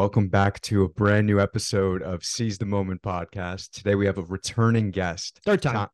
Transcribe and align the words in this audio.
Welcome 0.00 0.28
back 0.28 0.62
to 0.62 0.84
a 0.84 0.88
brand 0.88 1.26
new 1.26 1.38
episode 1.38 2.02
of 2.02 2.24
Seize 2.24 2.56
the 2.56 2.64
Moment 2.64 3.02
podcast. 3.02 3.72
Today 3.72 3.94
we 3.94 4.06
have 4.06 4.16
a 4.16 4.22
returning 4.22 4.92
guest. 4.92 5.40
Third 5.44 5.60
time. 5.60 5.74
Tom, 5.74 5.82
of 5.82 5.90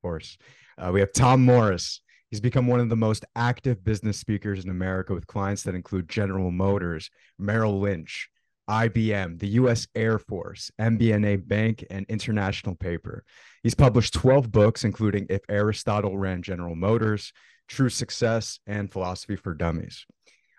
course. 0.00 0.38
Uh, 0.78 0.92
we 0.94 1.00
have 1.00 1.12
Tom 1.12 1.44
Morris. 1.44 2.00
He's 2.30 2.40
become 2.40 2.66
one 2.66 2.80
of 2.80 2.88
the 2.88 2.96
most 2.96 3.26
active 3.36 3.84
business 3.84 4.18
speakers 4.18 4.64
in 4.64 4.70
America 4.70 5.12
with 5.12 5.26
clients 5.26 5.62
that 5.64 5.74
include 5.74 6.08
General 6.08 6.50
Motors, 6.50 7.10
Merrill 7.38 7.80
Lynch, 7.80 8.30
IBM, 8.70 9.38
the 9.38 9.48
US 9.48 9.86
Air 9.94 10.18
Force, 10.18 10.70
MBNA 10.80 11.46
Bank, 11.46 11.84
and 11.90 12.06
International 12.08 12.74
Paper. 12.74 13.24
He's 13.62 13.74
published 13.74 14.14
12 14.14 14.50
books, 14.50 14.84
including 14.84 15.26
If 15.28 15.42
Aristotle 15.50 16.16
Ran 16.16 16.40
General 16.40 16.74
Motors, 16.74 17.34
True 17.68 17.90
Success, 17.90 18.58
and 18.66 18.90
Philosophy 18.90 19.36
for 19.36 19.52
Dummies. 19.52 20.06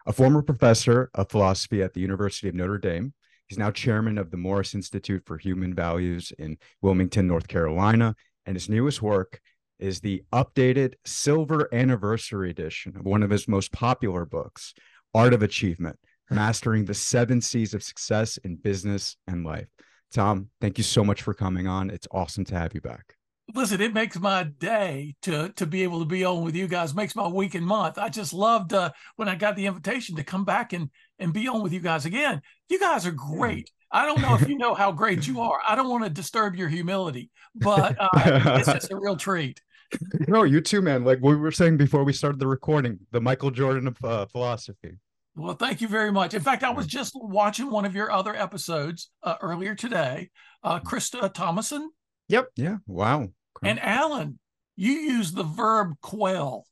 A 0.05 0.13
former 0.13 0.41
professor 0.41 1.09
of 1.13 1.29
philosophy 1.29 1.81
at 1.81 1.93
the 1.93 2.01
University 2.01 2.49
of 2.49 2.55
Notre 2.55 2.77
Dame, 2.77 3.13
he's 3.47 3.57
now 3.57 3.71
chairman 3.71 4.17
of 4.17 4.31
the 4.31 4.37
Morris 4.37 4.75
Institute 4.75 5.23
for 5.25 5.37
Human 5.37 5.73
Values 5.73 6.33
in 6.37 6.57
Wilmington, 6.81 7.27
North 7.27 7.47
Carolina, 7.47 8.15
and 8.45 8.55
his 8.55 8.69
newest 8.69 9.01
work 9.01 9.39
is 9.79 9.99
the 9.99 10.23
updated 10.33 10.95
silver 11.05 11.69
anniversary 11.73 12.49
edition 12.49 12.95
of 12.97 13.05
one 13.05 13.23
of 13.23 13.29
his 13.29 13.47
most 13.47 13.71
popular 13.71 14.25
books, 14.25 14.73
Art 15.13 15.33
of 15.33 15.41
Achievement 15.41 15.97
Mastering 16.29 16.85
the 16.85 16.93
Seven 16.93 17.41
C's 17.41 17.73
of 17.73 17.83
Success 17.83 18.37
in 18.37 18.55
Business 18.55 19.17
and 19.27 19.45
Life. 19.45 19.67
Tom, 20.11 20.49
thank 20.61 20.77
you 20.77 20.83
so 20.83 21.03
much 21.03 21.21
for 21.21 21.33
coming 21.33 21.67
on. 21.67 21.89
It's 21.89 22.07
awesome 22.11 22.45
to 22.45 22.57
have 22.57 22.73
you 22.73 22.81
back. 22.81 23.15
Listen, 23.53 23.81
it 23.81 23.93
makes 23.93 24.17
my 24.19 24.43
day 24.43 25.15
to 25.23 25.49
to 25.57 25.65
be 25.65 25.83
able 25.83 25.99
to 25.99 26.05
be 26.05 26.23
on 26.23 26.43
with 26.43 26.55
you 26.55 26.67
guys. 26.67 26.95
Makes 26.95 27.15
my 27.15 27.27
week 27.27 27.55
and 27.55 27.65
month. 27.65 27.97
I 27.97 28.09
just 28.09 28.33
loved 28.33 28.73
uh, 28.73 28.91
when 29.17 29.27
I 29.27 29.35
got 29.35 29.55
the 29.55 29.65
invitation 29.65 30.15
to 30.15 30.23
come 30.23 30.45
back 30.45 30.73
and 30.73 30.89
and 31.19 31.33
be 31.33 31.47
on 31.47 31.61
with 31.61 31.73
you 31.73 31.81
guys 31.81 32.05
again. 32.05 32.41
You 32.69 32.79
guys 32.79 33.05
are 33.05 33.11
great. 33.11 33.69
I 33.91 34.05
don't 34.05 34.21
know 34.21 34.33
if 34.33 34.47
you 34.49 34.57
know 34.57 34.73
how 34.73 34.91
great 34.91 35.27
you 35.27 35.41
are. 35.41 35.59
I 35.67 35.75
don't 35.75 35.89
want 35.89 36.03
to 36.03 36.09
disturb 36.09 36.55
your 36.55 36.67
humility, 36.67 37.29
but 37.55 37.95
uh, 37.99 38.09
it's 38.57 38.71
just 38.71 38.91
a 38.91 38.97
real 38.97 39.15
treat. 39.15 39.61
No, 40.27 40.41
you 40.41 40.59
too, 40.59 40.81
man. 40.81 41.03
Like 41.03 41.19
we 41.21 41.35
were 41.35 41.51
saying 41.51 41.77
before 41.77 42.03
we 42.03 42.13
started 42.13 42.39
the 42.39 42.47
recording, 42.47 42.97
the 43.11 43.21
Michael 43.21 43.51
Jordan 43.51 43.85
of 43.85 43.97
uh, 44.03 44.25
philosophy. 44.25 44.97
Well, 45.35 45.53
thank 45.53 45.81
you 45.81 45.87
very 45.87 46.11
much. 46.11 46.33
In 46.33 46.41
fact, 46.41 46.63
I 46.63 46.71
was 46.71 46.87
just 46.87 47.13
watching 47.15 47.69
one 47.69 47.85
of 47.85 47.93
your 47.93 48.11
other 48.11 48.35
episodes 48.35 49.11
uh, 49.21 49.35
earlier 49.39 49.75
today. 49.75 50.31
Uh, 50.63 50.79
Krista 50.79 51.31
Thomason. 51.31 51.91
Yep. 52.33 52.49
Yeah. 52.55 52.77
Wow. 52.87 53.29
And 53.63 53.77
Alen, 53.77 54.39
you 54.75 54.91
use 54.91 55.33
the 55.33 55.43
verb 55.43 55.93
quell. 56.01 56.65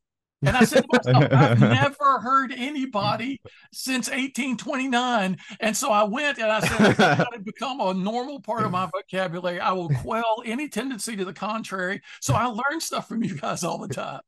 And 0.44 0.58
I 0.58 0.64
said 0.64 0.84
myself, 0.92 1.31
I've 1.31 1.59
never 1.59 2.20
heard 2.20 2.52
anybody 2.52 3.40
since 3.72 4.08
1829. 4.08 5.38
And 5.59 5.78
so 5.78 5.92
I 5.92 6.04
went 6.04 6.39
and 6.39 6.52
I 6.52 6.62
said, 6.62 6.89
it's 6.89 6.98
got 6.98 7.32
to 7.32 7.39
become 7.45 7.80
a 7.80 7.94
normal 7.94 8.42
part 8.42 8.64
of 8.64 8.72
my 8.72 8.89
vocabulary. 8.92 9.59
I 9.59 9.72
will 9.73 9.89
quell 9.89 10.42
any 10.48 10.67
tendency 10.67 11.16
to 11.16 11.26
the 11.26 11.34
contrary. 11.34 12.02
So 12.22 12.34
I 12.34 12.45
learn 12.45 12.80
stuff 12.80 13.08
from 13.08 13.23
you 13.23 13.38
guys 13.38 13.64
all 13.64 13.78
the 13.78 13.94
time. 13.94 14.22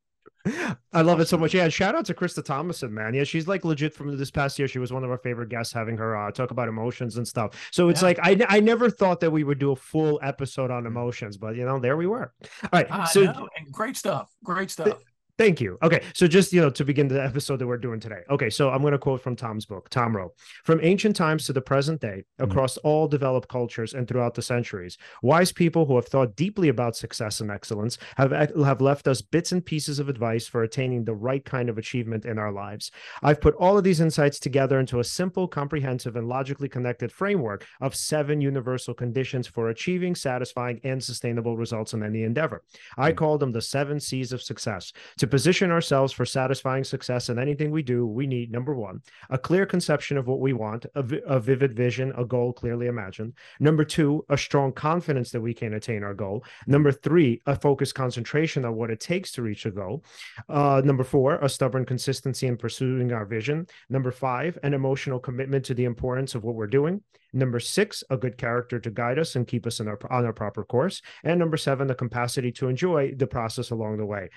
I 0.91 1.01
love 1.01 1.21
it 1.21 1.27
so 1.27 1.37
much. 1.37 1.53
Yeah, 1.53 1.69
shout 1.69 1.95
out 1.95 2.05
to 2.05 2.13
Krista 2.13 2.43
Thomason, 2.43 2.93
man. 2.93 3.13
Yeah, 3.13 3.23
she's 3.23 3.47
like 3.47 3.63
legit 3.63 3.93
from 3.93 4.17
this 4.17 4.29
past 4.29 4.59
year. 4.59 4.67
She 4.67 4.79
was 4.79 4.91
one 4.91 5.03
of 5.03 5.09
our 5.09 5.17
favorite 5.17 5.49
guests, 5.49 5.71
having 5.71 5.95
her 5.97 6.17
uh, 6.17 6.31
talk 6.31 6.51
about 6.51 6.67
emotions 6.67 7.17
and 7.17 7.27
stuff. 7.27 7.69
So 7.71 7.89
it's 7.89 8.01
yeah. 8.01 8.07
like 8.07 8.19
I 8.21 8.37
I 8.49 8.59
never 8.59 8.89
thought 8.89 9.21
that 9.21 9.31
we 9.31 9.43
would 9.43 9.59
do 9.59 9.71
a 9.71 9.75
full 9.75 10.19
episode 10.21 10.69
on 10.69 10.85
emotions, 10.85 11.37
but 11.37 11.55
you 11.55 11.65
know, 11.65 11.79
there 11.79 11.95
we 11.95 12.07
were. 12.07 12.33
All 12.63 12.69
right, 12.73 12.87
I 12.91 13.05
so 13.05 13.21
know. 13.23 13.47
great 13.71 13.95
stuff, 13.95 14.33
great 14.43 14.69
stuff. 14.69 15.01
Thank 15.35 15.59
you. 15.59 15.79
Okay, 15.81 16.03
so 16.13 16.27
just 16.27 16.53
you 16.53 16.61
know 16.61 16.69
to 16.69 16.85
begin 16.85 17.07
the 17.07 17.23
episode 17.23 17.57
that 17.57 17.65
we're 17.65 17.79
doing 17.79 17.99
today. 17.99 18.21
Okay, 18.29 18.51
so 18.51 18.69
I'm 18.69 18.81
going 18.81 18.91
to 18.91 18.99
quote 18.99 19.19
from 19.19 19.35
Tom's 19.35 19.65
book. 19.65 19.89
Tom 19.89 20.15
wrote, 20.15 20.33
"From 20.63 20.79
ancient 20.83 21.15
times 21.15 21.47
to 21.47 21.53
the 21.53 21.61
present 21.61 21.99
day, 21.99 22.23
across 22.37 22.77
mm-hmm. 22.77 22.87
all 22.87 23.07
developed 23.07 23.49
cultures 23.49 23.95
and 23.95 24.07
throughout 24.07 24.35
the 24.35 24.43
centuries, 24.43 24.95
wise 25.23 25.51
people 25.51 25.87
who 25.87 25.95
have 25.95 26.05
thought 26.05 26.35
deeply 26.35 26.69
about 26.69 26.95
success 26.95 27.41
and 27.41 27.49
excellence 27.49 27.97
have 28.15 28.31
have 28.31 28.79
left 28.79 29.07
us 29.07 29.23
bits 29.23 29.51
and 29.51 29.65
pieces 29.65 29.97
of 29.97 30.07
advice 30.07 30.45
for 30.45 30.61
attaining 30.61 31.03
the 31.03 31.15
right 31.15 31.43
kind 31.43 31.67
of 31.67 31.79
achievement 31.79 32.25
in 32.25 32.37
our 32.37 32.51
lives. 32.51 32.91
I've 33.23 33.41
put 33.41 33.55
all 33.55 33.75
of 33.75 33.83
these 33.83 34.01
insights 34.01 34.39
together 34.39 34.79
into 34.79 34.99
a 34.99 35.03
simple, 35.03 35.47
comprehensive, 35.47 36.15
and 36.15 36.27
logically 36.27 36.69
connected 36.69 37.11
framework 37.11 37.65
of 37.81 37.95
seven 37.95 38.39
universal 38.39 38.93
conditions 38.93 39.47
for 39.47 39.69
achieving 39.69 40.13
satisfying 40.13 40.79
and 40.83 41.03
sustainable 41.03 41.57
results 41.57 41.93
in 41.93 42.03
any 42.03 42.21
endeavor. 42.21 42.61
I 42.97 43.09
mm-hmm. 43.09 43.17
call 43.17 43.39
them 43.39 43.51
the 43.51 43.63
seven 43.63 43.99
C's 43.99 44.31
of 44.31 44.43
success." 44.43 44.93
To 45.23 45.27
position 45.27 45.71
ourselves 45.71 46.11
for 46.11 46.25
satisfying 46.25 46.83
success 46.83 47.29
in 47.29 47.39
anything 47.39 47.71
we 47.71 47.81
do, 47.81 48.05
we 48.05 48.27
need 48.27 48.51
number 48.51 48.75
one, 48.75 49.01
a 49.29 49.37
clear 49.37 49.65
conception 49.65 50.17
of 50.17 50.27
what 50.27 50.41
we 50.41 50.51
want, 50.51 50.85
a, 50.95 51.01
vi- 51.01 51.21
a 51.25 51.39
vivid 51.39 51.77
vision, 51.77 52.11
a 52.17 52.25
goal 52.25 52.51
clearly 52.51 52.87
imagined. 52.87 53.31
Number 53.61 53.85
two, 53.85 54.25
a 54.27 54.37
strong 54.37 54.73
confidence 54.73 55.31
that 55.31 55.39
we 55.39 55.53
can 55.53 55.75
attain 55.75 56.03
our 56.03 56.13
goal. 56.13 56.43
Number 56.67 56.91
three, 56.91 57.41
a 57.45 57.55
focused 57.55 57.95
concentration 57.95 58.65
on 58.65 58.75
what 58.75 58.91
it 58.91 58.99
takes 58.99 59.31
to 59.31 59.41
reach 59.41 59.65
a 59.65 59.71
goal. 59.71 60.03
Uh, 60.49 60.81
number 60.83 61.05
four, 61.05 61.35
a 61.35 61.47
stubborn 61.47 61.85
consistency 61.85 62.47
in 62.47 62.57
pursuing 62.57 63.13
our 63.13 63.23
vision. 63.25 63.65
Number 63.89 64.11
five, 64.11 64.59
an 64.61 64.73
emotional 64.73 65.19
commitment 65.19 65.63
to 65.67 65.73
the 65.73 65.85
importance 65.85 66.35
of 66.35 66.43
what 66.43 66.55
we're 66.55 66.67
doing. 66.67 66.99
Number 67.31 67.61
six, 67.61 68.03
a 68.09 68.17
good 68.17 68.37
character 68.37 68.77
to 68.77 68.91
guide 68.91 69.17
us 69.17 69.37
and 69.37 69.47
keep 69.47 69.65
us 69.65 69.79
our, 69.79 69.97
on 70.11 70.25
our 70.25 70.33
proper 70.33 70.65
course. 70.65 71.01
And 71.23 71.39
number 71.39 71.57
seven, 71.57 71.87
the 71.87 71.95
capacity 71.95 72.51
to 72.51 72.67
enjoy 72.67 73.13
the 73.15 73.25
process 73.25 73.71
along 73.71 73.97
the 73.97 74.05
way. 74.05 74.29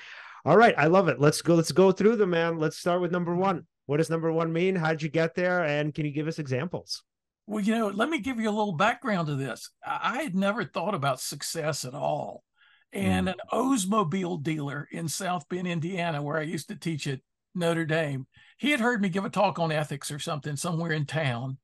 All 0.47 0.57
right, 0.57 0.77
I 0.79 0.87
love 0.87 1.09
it. 1.09 1.19
Let's 1.21 1.43
go. 1.43 1.57
Let's 1.57 1.73
go 1.73 1.91
through 1.91 2.15
them, 2.15 2.31
man. 2.31 2.57
Let's 2.57 2.79
start 2.79 3.01
with 3.01 3.11
number 3.11 3.34
one. 3.34 3.67
What 3.87 3.97
does 3.97 4.11
number 4.11 4.31
one 4.31 4.53
mean? 4.53 4.77
How 4.77 4.91
did 4.91 5.03
you 5.03 5.09
get 5.09 5.34
there? 5.34 5.65
And 5.65 5.93
can 5.93 6.07
you 6.07 6.12
give 6.12 6.29
us 6.29 6.39
examples? 6.39 7.03
Well, 7.49 7.65
you 7.65 7.75
know, 7.75 7.89
let 7.89 8.09
me 8.09 8.21
give 8.21 8.39
you 8.39 8.49
a 8.49 8.53
little 8.57 8.77
background 8.77 9.27
to 9.27 9.34
this. 9.34 9.71
I 9.84 10.23
had 10.23 10.37
never 10.37 10.65
thought 10.65 10.95
about 10.95 11.21
success 11.21 11.84
at 11.84 11.95
all. 11.95 12.45
And 12.93 13.27
mm. 13.27 13.33
an 13.33 13.39
Oldsmobile 13.53 14.45
dealer 14.45 14.89
in 14.93 15.09
South 15.09 15.49
Bend, 15.49 15.67
Indiana, 15.67 16.23
where 16.23 16.39
I 16.39 16.43
used 16.43 16.69
to 16.69 16.77
teach 16.77 17.09
at 17.09 17.19
Notre 17.57 17.84
Dame, 17.84 18.28
he 18.57 18.71
had 18.71 18.78
heard 18.78 19.03
me 19.03 19.09
give 19.09 19.25
a 19.25 19.31
talk 19.31 19.59
on 19.59 19.73
ethics 19.73 20.13
or 20.13 20.21
something 20.21 20.55
somewhere 20.55 20.93
in 20.93 21.07
town. 21.07 21.59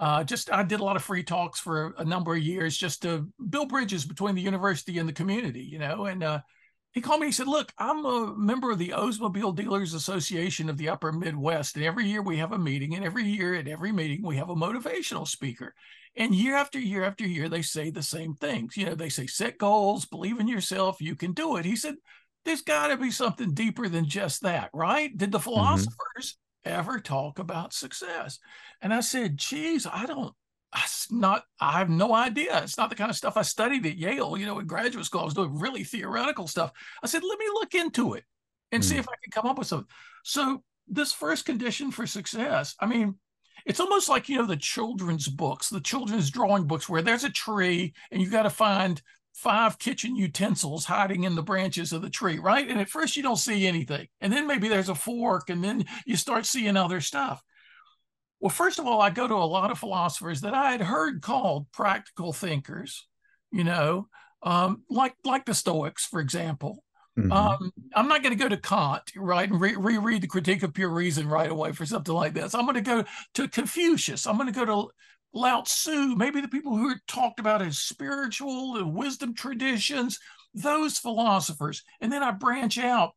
Uh, 0.00 0.24
just 0.24 0.52
I 0.52 0.64
did 0.64 0.80
a 0.80 0.84
lot 0.84 0.96
of 0.96 1.04
free 1.04 1.22
talks 1.22 1.60
for 1.60 1.94
a 1.96 2.04
number 2.04 2.34
of 2.34 2.42
years 2.42 2.76
just 2.76 3.02
to 3.02 3.28
build 3.48 3.68
bridges 3.68 4.04
between 4.04 4.34
the 4.34 4.42
university 4.42 4.98
and 4.98 5.08
the 5.08 5.12
community, 5.12 5.62
you 5.62 5.78
know. 5.78 6.06
And 6.06 6.24
uh, 6.24 6.40
he 6.96 7.02
called 7.02 7.20
me. 7.20 7.26
He 7.26 7.32
said, 7.32 7.46
"Look, 7.46 7.74
I'm 7.76 8.06
a 8.06 8.34
member 8.34 8.70
of 8.70 8.78
the 8.78 8.88
Oldsmobile 8.88 9.54
Dealers 9.54 9.92
Association 9.92 10.70
of 10.70 10.78
the 10.78 10.88
Upper 10.88 11.12
Midwest, 11.12 11.76
and 11.76 11.84
every 11.84 12.06
year 12.06 12.22
we 12.22 12.38
have 12.38 12.52
a 12.52 12.58
meeting, 12.58 12.94
and 12.94 13.04
every 13.04 13.24
year 13.24 13.54
at 13.54 13.68
every 13.68 13.92
meeting 13.92 14.22
we 14.22 14.38
have 14.38 14.48
a 14.48 14.54
motivational 14.54 15.28
speaker. 15.28 15.74
And 16.16 16.34
year 16.34 16.56
after 16.56 16.78
year 16.78 17.04
after 17.04 17.26
year, 17.26 17.50
they 17.50 17.60
say 17.60 17.90
the 17.90 18.02
same 18.02 18.34
things. 18.36 18.78
You 18.78 18.86
know, 18.86 18.94
they 18.94 19.10
say 19.10 19.26
set 19.26 19.58
goals, 19.58 20.06
believe 20.06 20.40
in 20.40 20.48
yourself, 20.48 20.96
you 20.98 21.16
can 21.16 21.32
do 21.34 21.56
it." 21.56 21.66
He 21.66 21.76
said, 21.76 21.96
"There's 22.46 22.62
got 22.62 22.86
to 22.88 22.96
be 22.96 23.10
something 23.10 23.52
deeper 23.52 23.90
than 23.90 24.08
just 24.08 24.40
that, 24.44 24.70
right? 24.72 25.14
Did 25.14 25.32
the 25.32 25.38
mm-hmm. 25.38 25.50
philosophers 25.50 26.38
mm-hmm. 26.64 26.78
ever 26.78 26.98
talk 26.98 27.38
about 27.38 27.74
success?" 27.74 28.38
And 28.80 28.94
I 28.94 29.00
said, 29.00 29.36
"Geez, 29.36 29.86
I 29.86 30.06
don't." 30.06 30.34
It's 30.74 31.10
not, 31.10 31.44
I 31.60 31.78
have 31.78 31.88
no 31.88 32.14
idea. 32.14 32.62
It's 32.62 32.76
not 32.76 32.90
the 32.90 32.96
kind 32.96 33.10
of 33.10 33.16
stuff 33.16 33.36
I 33.36 33.42
studied 33.42 33.86
at 33.86 33.96
Yale, 33.96 34.36
you 34.36 34.46
know, 34.46 34.58
in 34.58 34.66
graduate 34.66 35.04
school. 35.04 35.22
I 35.22 35.24
was 35.24 35.34
doing 35.34 35.58
really 35.58 35.84
theoretical 35.84 36.46
stuff. 36.46 36.72
I 37.02 37.06
said, 37.06 37.22
let 37.22 37.38
me 37.38 37.46
look 37.54 37.74
into 37.74 38.14
it 38.14 38.24
and 38.72 38.82
mm. 38.82 38.86
see 38.86 38.96
if 38.96 39.08
I 39.08 39.14
can 39.22 39.30
come 39.30 39.46
up 39.50 39.58
with 39.58 39.68
something. 39.68 39.88
So, 40.24 40.62
this 40.88 41.12
first 41.12 41.44
condition 41.44 41.90
for 41.90 42.06
success, 42.06 42.76
I 42.78 42.86
mean, 42.86 43.16
it's 43.64 43.80
almost 43.80 44.08
like, 44.08 44.28
you 44.28 44.36
know, 44.38 44.46
the 44.46 44.56
children's 44.56 45.28
books, 45.28 45.68
the 45.68 45.80
children's 45.80 46.30
drawing 46.30 46.66
books, 46.66 46.88
where 46.88 47.02
there's 47.02 47.24
a 47.24 47.30
tree 47.30 47.92
and 48.12 48.22
you 48.22 48.30
got 48.30 48.44
to 48.44 48.50
find 48.50 49.02
five 49.34 49.78
kitchen 49.78 50.16
utensils 50.16 50.84
hiding 50.84 51.24
in 51.24 51.34
the 51.34 51.42
branches 51.42 51.92
of 51.92 52.02
the 52.02 52.08
tree, 52.08 52.38
right? 52.38 52.68
And 52.68 52.80
at 52.80 52.88
first 52.88 53.16
you 53.16 53.22
don't 53.22 53.36
see 53.36 53.66
anything. 53.66 54.06
And 54.20 54.32
then 54.32 54.46
maybe 54.46 54.68
there's 54.68 54.88
a 54.88 54.94
fork 54.94 55.50
and 55.50 55.62
then 55.62 55.84
you 56.06 56.16
start 56.16 56.46
seeing 56.46 56.76
other 56.76 57.00
stuff. 57.00 57.42
Well, 58.40 58.50
first 58.50 58.78
of 58.78 58.86
all, 58.86 59.00
I 59.00 59.10
go 59.10 59.26
to 59.26 59.34
a 59.34 59.36
lot 59.36 59.70
of 59.70 59.78
philosophers 59.78 60.42
that 60.42 60.54
I 60.54 60.72
had 60.72 60.82
heard 60.82 61.22
called 61.22 61.70
practical 61.72 62.32
thinkers, 62.32 63.06
you 63.50 63.64
know, 63.64 64.08
um, 64.42 64.82
like 64.90 65.14
like 65.24 65.46
the 65.46 65.54
Stoics, 65.54 66.06
for 66.06 66.20
example. 66.20 66.82
Mm-hmm. 67.18 67.32
Um, 67.32 67.72
I'm 67.94 68.08
not 68.08 68.22
going 68.22 68.36
to 68.36 68.42
go 68.42 68.48
to 68.48 68.58
Kant, 68.58 69.10
right, 69.16 69.48
and 69.48 69.58
re- 69.58 69.76
reread 69.76 70.20
the 70.20 70.26
Critique 70.26 70.62
of 70.62 70.74
Pure 70.74 70.90
Reason 70.90 71.26
right 71.26 71.50
away 71.50 71.72
for 71.72 71.86
something 71.86 72.14
like 72.14 72.34
this. 72.34 72.54
I'm 72.54 72.66
going 72.66 72.74
to 72.74 72.82
go 72.82 73.04
to 73.34 73.48
Confucius. 73.48 74.26
I'm 74.26 74.36
going 74.36 74.52
to 74.52 74.58
go 74.58 74.66
to 74.66 74.90
Lao 75.32 75.62
Tzu, 75.62 76.14
maybe 76.14 76.42
the 76.42 76.48
people 76.48 76.76
who 76.76 76.90
are 76.90 77.00
talked 77.08 77.40
about 77.40 77.62
as 77.62 77.78
spiritual 77.78 78.76
and 78.76 78.94
wisdom 78.94 79.34
traditions, 79.34 80.18
those 80.52 80.98
philosophers. 80.98 81.82
And 82.02 82.12
then 82.12 82.22
I 82.22 82.32
branch 82.32 82.76
out 82.78 83.12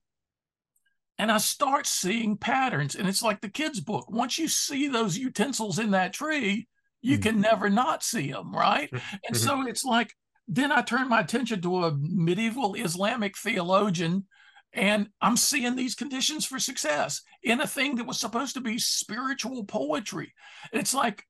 and 1.19 1.31
I 1.31 1.37
start 1.37 1.85
seeing 1.85 2.37
patterns. 2.37 2.95
And 2.95 3.07
it's 3.07 3.21
like 3.21 3.41
the 3.41 3.49
kids' 3.49 3.81
book. 3.81 4.09
Once 4.09 4.39
you 4.39 4.47
see 4.47 4.87
those 4.87 5.17
utensils 5.17 5.77
in 5.77 5.91
that 5.91 6.13
tree, 6.13 6.67
you 7.01 7.17
mm-hmm. 7.17 7.23
can 7.23 7.41
never 7.41 7.69
not 7.69 8.03
see 8.03 8.31
them, 8.31 8.55
right? 8.55 8.89
Mm-hmm. 8.89 9.15
And 9.27 9.37
so 9.37 9.67
it's 9.67 9.83
like, 9.83 10.15
then 10.47 10.71
I 10.71 10.81
turn 10.81 11.09
my 11.09 11.19
attention 11.19 11.61
to 11.61 11.83
a 11.83 11.97
medieval 11.99 12.73
Islamic 12.73 13.37
theologian, 13.37 14.25
and 14.73 15.09
I'm 15.21 15.37
seeing 15.37 15.75
these 15.75 15.93
conditions 15.93 16.45
for 16.45 16.57
success 16.57 17.21
in 17.43 17.59
a 17.59 17.67
thing 17.67 17.95
that 17.95 18.07
was 18.07 18.19
supposed 18.19 18.55
to 18.55 18.61
be 18.61 18.79
spiritual 18.79 19.65
poetry. 19.65 20.33
It's 20.71 20.93
like, 20.93 21.25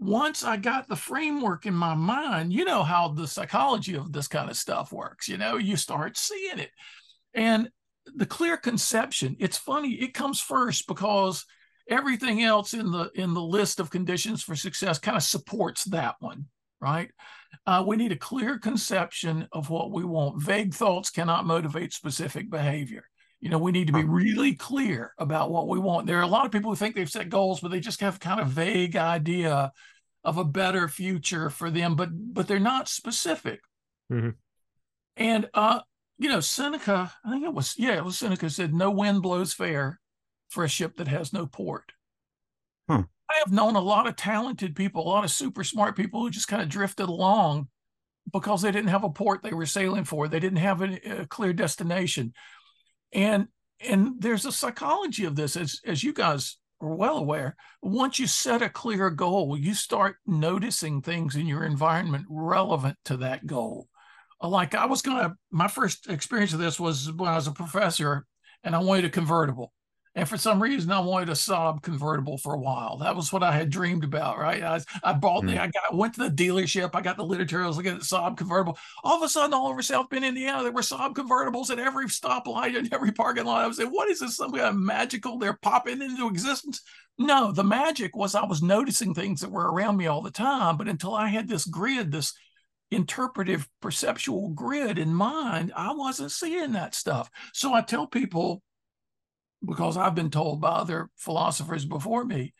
once 0.00 0.42
I 0.42 0.56
got 0.56 0.88
the 0.88 0.96
framework 0.96 1.66
in 1.66 1.74
my 1.74 1.94
mind, 1.94 2.52
you 2.52 2.64
know 2.64 2.82
how 2.82 3.08
the 3.08 3.26
psychology 3.26 3.94
of 3.96 4.12
this 4.12 4.28
kind 4.28 4.48
of 4.48 4.56
stuff 4.56 4.92
works. 4.92 5.28
You 5.28 5.38
know, 5.38 5.56
you 5.56 5.76
start 5.76 6.16
seeing 6.16 6.60
it. 6.60 6.70
And 7.34 7.68
the 8.14 8.26
clear 8.26 8.56
conception, 8.56 9.36
it's 9.38 9.56
funny, 9.56 9.94
it 9.94 10.14
comes 10.14 10.40
first 10.40 10.86
because 10.86 11.44
everything 11.88 12.42
else 12.42 12.74
in 12.74 12.90
the 12.90 13.10
in 13.14 13.34
the 13.34 13.42
list 13.42 13.80
of 13.80 13.90
conditions 13.90 14.42
for 14.42 14.54
success 14.54 14.98
kind 14.98 15.16
of 15.16 15.22
supports 15.22 15.84
that 15.84 16.16
one, 16.20 16.46
right? 16.80 17.10
Uh, 17.66 17.82
we 17.86 17.96
need 17.96 18.12
a 18.12 18.16
clear 18.16 18.58
conception 18.58 19.48
of 19.52 19.70
what 19.70 19.90
we 19.90 20.04
want. 20.04 20.42
Vague 20.42 20.74
thoughts 20.74 21.10
cannot 21.10 21.46
motivate 21.46 21.92
specific 21.92 22.50
behavior. 22.50 23.04
You 23.40 23.50
know, 23.50 23.58
we 23.58 23.72
need 23.72 23.86
to 23.86 23.92
be 23.92 24.04
really 24.04 24.54
clear 24.54 25.14
about 25.16 25.50
what 25.50 25.68
we 25.68 25.78
want. 25.78 26.06
There 26.06 26.18
are 26.18 26.22
a 26.22 26.26
lot 26.26 26.44
of 26.44 26.50
people 26.50 26.72
who 26.72 26.76
think 26.76 26.96
they've 26.96 27.08
set 27.08 27.28
goals, 27.28 27.60
but 27.60 27.70
they 27.70 27.78
just 27.78 28.00
have 28.00 28.18
kind 28.18 28.40
of 28.40 28.48
vague 28.48 28.96
idea 28.96 29.72
of 30.24 30.38
a 30.38 30.44
better 30.44 30.88
future 30.88 31.48
for 31.48 31.70
them, 31.70 31.94
but 31.94 32.10
but 32.12 32.48
they're 32.48 32.58
not 32.58 32.88
specific. 32.88 33.60
Mm-hmm. 34.12 34.30
And 35.16 35.48
uh, 35.54 35.80
you 36.18 36.28
know, 36.28 36.40
Seneca, 36.40 37.12
I 37.24 37.30
think 37.30 37.44
it 37.44 37.54
was, 37.54 37.74
yeah, 37.78 37.96
it 37.96 38.04
was 38.04 38.18
Seneca 38.18 38.50
said, 38.50 38.74
"No 38.74 38.90
wind 38.90 39.22
blows 39.22 39.52
fair 39.52 40.00
for 40.48 40.64
a 40.64 40.68
ship 40.68 40.96
that 40.96 41.08
has 41.08 41.32
no 41.32 41.46
port." 41.46 41.92
Huh. 42.88 43.04
I 43.30 43.34
have 43.44 43.52
known 43.52 43.76
a 43.76 43.80
lot 43.80 44.06
of 44.06 44.16
talented 44.16 44.74
people, 44.74 45.02
a 45.02 45.08
lot 45.08 45.24
of 45.24 45.30
super 45.30 45.62
smart 45.62 45.96
people 45.96 46.20
who 46.20 46.30
just 46.30 46.48
kind 46.48 46.62
of 46.62 46.68
drifted 46.68 47.08
along 47.08 47.68
because 48.32 48.62
they 48.62 48.72
didn't 48.72 48.88
have 48.88 49.04
a 49.04 49.10
port 49.10 49.42
they 49.42 49.52
were 49.52 49.66
sailing 49.66 50.04
for. 50.04 50.28
They 50.28 50.40
didn't 50.40 50.58
have 50.58 50.82
a, 50.82 51.20
a 51.22 51.26
clear 51.26 51.52
destination 51.52 52.32
and 53.12 53.48
and 53.80 54.14
there's 54.18 54.44
a 54.44 54.52
psychology 54.52 55.24
of 55.24 55.36
this 55.36 55.56
as 55.56 55.80
as 55.86 56.02
you 56.02 56.12
guys 56.12 56.56
are 56.80 56.94
well 56.94 57.18
aware 57.18 57.56
once 57.82 58.18
you 58.18 58.26
set 58.26 58.62
a 58.62 58.68
clear 58.68 59.10
goal 59.10 59.56
you 59.56 59.74
start 59.74 60.16
noticing 60.26 61.00
things 61.00 61.36
in 61.36 61.46
your 61.46 61.64
environment 61.64 62.24
relevant 62.28 62.96
to 63.04 63.16
that 63.16 63.46
goal 63.46 63.88
like 64.42 64.74
i 64.74 64.86
was 64.86 65.02
gonna 65.02 65.34
my 65.50 65.68
first 65.68 66.08
experience 66.08 66.52
of 66.52 66.58
this 66.58 66.78
was 66.78 67.10
when 67.12 67.28
i 67.28 67.36
was 67.36 67.46
a 67.46 67.52
professor 67.52 68.24
and 68.62 68.74
i 68.74 68.78
wanted 68.78 69.04
a 69.04 69.10
convertible 69.10 69.72
and 70.18 70.28
for 70.28 70.36
some 70.36 70.60
reason, 70.60 70.90
I 70.90 70.98
wanted 70.98 71.28
a 71.28 71.32
Saab 71.32 71.80
convertible 71.80 72.38
for 72.38 72.54
a 72.54 72.58
while. 72.58 72.98
That 72.98 73.14
was 73.14 73.32
what 73.32 73.44
I 73.44 73.52
had 73.52 73.70
dreamed 73.70 74.02
about, 74.02 74.36
right? 74.36 74.64
I, 74.64 74.80
I 75.04 75.12
bought 75.12 75.46
the, 75.46 75.52
mm. 75.52 75.60
I 75.60 75.66
got, 75.68 75.96
went 75.96 76.14
to 76.14 76.28
the 76.28 76.30
dealership. 76.30 76.90
I 76.94 77.02
got 77.02 77.16
the 77.16 77.24
literature. 77.24 77.62
I 77.62 77.68
was 77.68 77.76
looking 77.76 77.92
at 77.92 78.00
the 78.00 78.04
Saab 78.04 78.36
convertible. 78.36 78.76
All 79.04 79.16
of 79.16 79.22
a 79.22 79.28
sudden, 79.28 79.54
all 79.54 79.68
over 79.68 79.80
South 79.80 80.10
Bend, 80.10 80.24
Indiana, 80.24 80.64
there 80.64 80.72
were 80.72 80.80
Saab 80.80 81.14
convertibles 81.14 81.70
at 81.70 81.78
every 81.78 82.06
stoplight 82.06 82.76
and 82.76 82.92
every 82.92 83.12
parking 83.12 83.44
lot. 83.44 83.62
I 83.62 83.68
was 83.68 83.76
saying, 83.76 83.90
what 83.90 84.10
is 84.10 84.18
this? 84.18 84.36
Some 84.36 84.50
kind 84.50 84.64
of 84.64 84.74
magical? 84.74 85.38
They're 85.38 85.58
popping 85.62 86.02
into 86.02 86.26
existence. 86.26 86.82
No, 87.16 87.52
the 87.52 87.62
magic 87.62 88.16
was 88.16 88.34
I 88.34 88.44
was 88.44 88.60
noticing 88.60 89.14
things 89.14 89.40
that 89.40 89.52
were 89.52 89.70
around 89.70 89.98
me 89.98 90.08
all 90.08 90.22
the 90.22 90.32
time. 90.32 90.76
But 90.76 90.88
until 90.88 91.14
I 91.14 91.28
had 91.28 91.48
this 91.48 91.64
grid, 91.64 92.10
this 92.10 92.34
interpretive 92.90 93.68
perceptual 93.80 94.50
grid 94.50 94.98
in 94.98 95.14
mind, 95.14 95.72
I 95.76 95.92
wasn't 95.92 96.32
seeing 96.32 96.72
that 96.72 96.94
stuff. 96.94 97.30
So 97.52 97.74
I 97.74 97.82
tell 97.82 98.06
people, 98.06 98.62
because 99.66 99.96
I've 99.96 100.14
been 100.14 100.30
told 100.30 100.60
by 100.60 100.70
other 100.70 101.10
philosophers 101.16 101.84
before 101.84 102.24
me, 102.24 102.54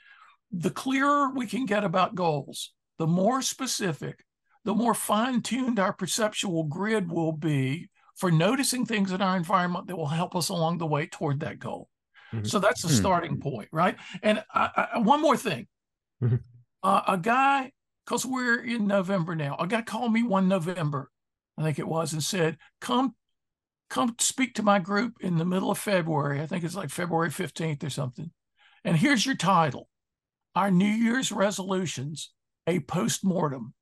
the 0.50 0.70
clearer 0.70 1.30
we 1.34 1.46
can 1.46 1.66
get 1.66 1.84
about 1.84 2.14
goals, 2.14 2.72
the 2.98 3.06
more 3.06 3.42
specific, 3.42 4.24
the 4.64 4.74
more 4.74 4.94
fine 4.94 5.40
tuned 5.40 5.78
our 5.78 5.92
perceptual 5.92 6.64
grid 6.64 7.10
will 7.10 7.32
be 7.32 7.88
for 8.16 8.30
noticing 8.30 8.84
things 8.84 9.12
in 9.12 9.22
our 9.22 9.36
environment 9.36 9.86
that 9.86 9.96
will 9.96 10.08
help 10.08 10.34
us 10.34 10.48
along 10.48 10.78
the 10.78 10.86
way 10.86 11.06
toward 11.06 11.40
that 11.40 11.58
goal. 11.58 11.88
Mm-hmm. 12.32 12.44
So 12.44 12.58
that's 12.58 12.82
the 12.82 12.88
mm-hmm. 12.88 12.96
starting 12.96 13.40
point, 13.40 13.68
right? 13.72 13.96
And 14.22 14.42
I, 14.52 14.88
I, 14.94 14.98
one 14.98 15.22
more 15.22 15.36
thing 15.36 15.66
mm-hmm. 16.22 16.36
uh, 16.82 17.02
a 17.06 17.16
guy, 17.16 17.72
because 18.08 18.24
we're 18.24 18.64
in 18.64 18.86
November 18.86 19.34
now, 19.34 19.54
a 19.58 19.66
guy 19.66 19.82
called 19.82 20.14
me 20.14 20.22
one 20.22 20.48
November, 20.48 21.10
I 21.58 21.62
think 21.62 21.78
it 21.78 21.86
was, 21.86 22.14
and 22.14 22.22
said, 22.22 22.56
Come 22.80 23.14
come 23.90 24.16
speak 24.18 24.54
to 24.54 24.62
my 24.62 24.78
group 24.78 25.14
in 25.20 25.36
the 25.36 25.44
middle 25.44 25.70
of 25.70 25.78
February. 25.78 26.40
I 26.40 26.46
think 26.46 26.64
it's 26.64 26.74
like 26.74 26.88
February 26.88 27.28
15th 27.28 27.84
or 27.84 27.90
something. 27.90 28.30
And 28.82 28.96
here's 28.96 29.26
your 29.26 29.34
title 29.34 29.88
Our 30.54 30.70
New 30.70 30.86
Year's 30.86 31.30
Resolutions, 31.30 32.32
a 32.66 32.80
Postmortem. 32.80 33.74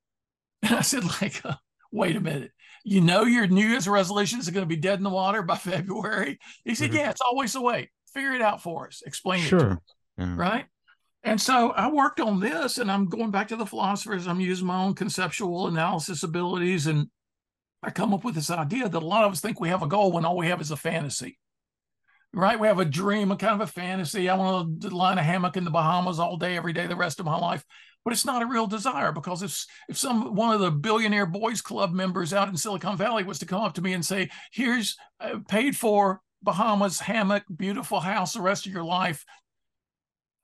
And 0.62 0.74
I 0.74 0.80
said, 0.80 1.04
like, 1.22 1.44
uh, 1.46 1.54
wait 1.92 2.16
a 2.16 2.20
minute. 2.20 2.50
You 2.84 3.02
know 3.02 3.22
your 3.22 3.46
New 3.46 3.66
Year's 3.66 3.86
resolutions 3.86 4.48
are 4.48 4.52
going 4.52 4.68
to 4.68 4.74
be 4.74 4.80
dead 4.80 4.98
in 4.98 5.04
the 5.04 5.10
water 5.10 5.42
by 5.42 5.56
February? 5.56 6.40
He 6.64 6.74
said, 6.74 6.88
mm-hmm. 6.88 6.98
Yeah, 6.98 7.10
it's 7.10 7.20
always 7.20 7.52
the 7.52 7.62
way. 7.62 7.90
Figure 8.12 8.32
it 8.32 8.42
out 8.42 8.60
for 8.60 8.88
us. 8.88 9.02
Explain 9.06 9.42
sure. 9.42 9.58
it 9.58 9.62
to 9.62 9.70
us. 9.70 9.78
Yeah. 10.18 10.34
Right. 10.36 10.66
And 11.26 11.40
so 11.40 11.72
I 11.72 11.90
worked 11.90 12.20
on 12.20 12.38
this 12.38 12.78
and 12.78 12.90
I'm 12.90 13.06
going 13.06 13.32
back 13.32 13.48
to 13.48 13.56
the 13.56 13.66
philosophers. 13.66 14.28
I'm 14.28 14.38
using 14.38 14.68
my 14.68 14.84
own 14.84 14.94
conceptual 14.94 15.66
analysis 15.66 16.22
abilities 16.22 16.86
and 16.86 17.08
I 17.82 17.90
come 17.90 18.14
up 18.14 18.22
with 18.22 18.36
this 18.36 18.48
idea 18.48 18.88
that 18.88 19.02
a 19.02 19.06
lot 19.06 19.24
of 19.24 19.32
us 19.32 19.40
think 19.40 19.60
we 19.60 19.68
have 19.68 19.82
a 19.82 19.88
goal 19.88 20.12
when 20.12 20.24
all 20.24 20.36
we 20.36 20.46
have 20.46 20.60
is 20.60 20.70
a 20.70 20.76
fantasy. 20.76 21.36
Right? 22.32 22.58
We 22.58 22.68
have 22.68 22.78
a 22.78 22.84
dream, 22.84 23.32
a 23.32 23.36
kind 23.36 23.60
of 23.60 23.68
a 23.68 23.72
fantasy. 23.72 24.28
I 24.28 24.36
want 24.36 24.82
to 24.82 24.88
in 24.88 25.18
a 25.18 25.22
hammock 25.22 25.56
in 25.56 25.64
the 25.64 25.70
Bahamas 25.70 26.20
all 26.20 26.36
day, 26.36 26.56
every 26.56 26.72
day, 26.72 26.86
the 26.86 26.94
rest 26.94 27.18
of 27.18 27.26
my 27.26 27.36
life. 27.36 27.64
But 28.04 28.12
it's 28.12 28.24
not 28.24 28.42
a 28.42 28.46
real 28.46 28.68
desire 28.68 29.10
because 29.10 29.42
if 29.42 29.64
if 29.88 29.98
some 29.98 30.36
one 30.36 30.54
of 30.54 30.60
the 30.60 30.70
billionaire 30.70 31.26
boys 31.26 31.60
club 31.60 31.92
members 31.92 32.32
out 32.32 32.48
in 32.48 32.56
Silicon 32.56 32.96
Valley 32.96 33.24
was 33.24 33.40
to 33.40 33.46
come 33.46 33.62
up 33.62 33.74
to 33.74 33.82
me 33.82 33.94
and 33.94 34.04
say, 34.04 34.30
"Here's 34.52 34.96
uh, 35.18 35.38
paid 35.48 35.76
for 35.76 36.20
Bahamas 36.40 37.00
hammock, 37.00 37.42
beautiful 37.56 37.98
house, 37.98 38.34
the 38.34 38.42
rest 38.42 38.66
of 38.66 38.72
your 38.72 38.84
life," 38.84 39.24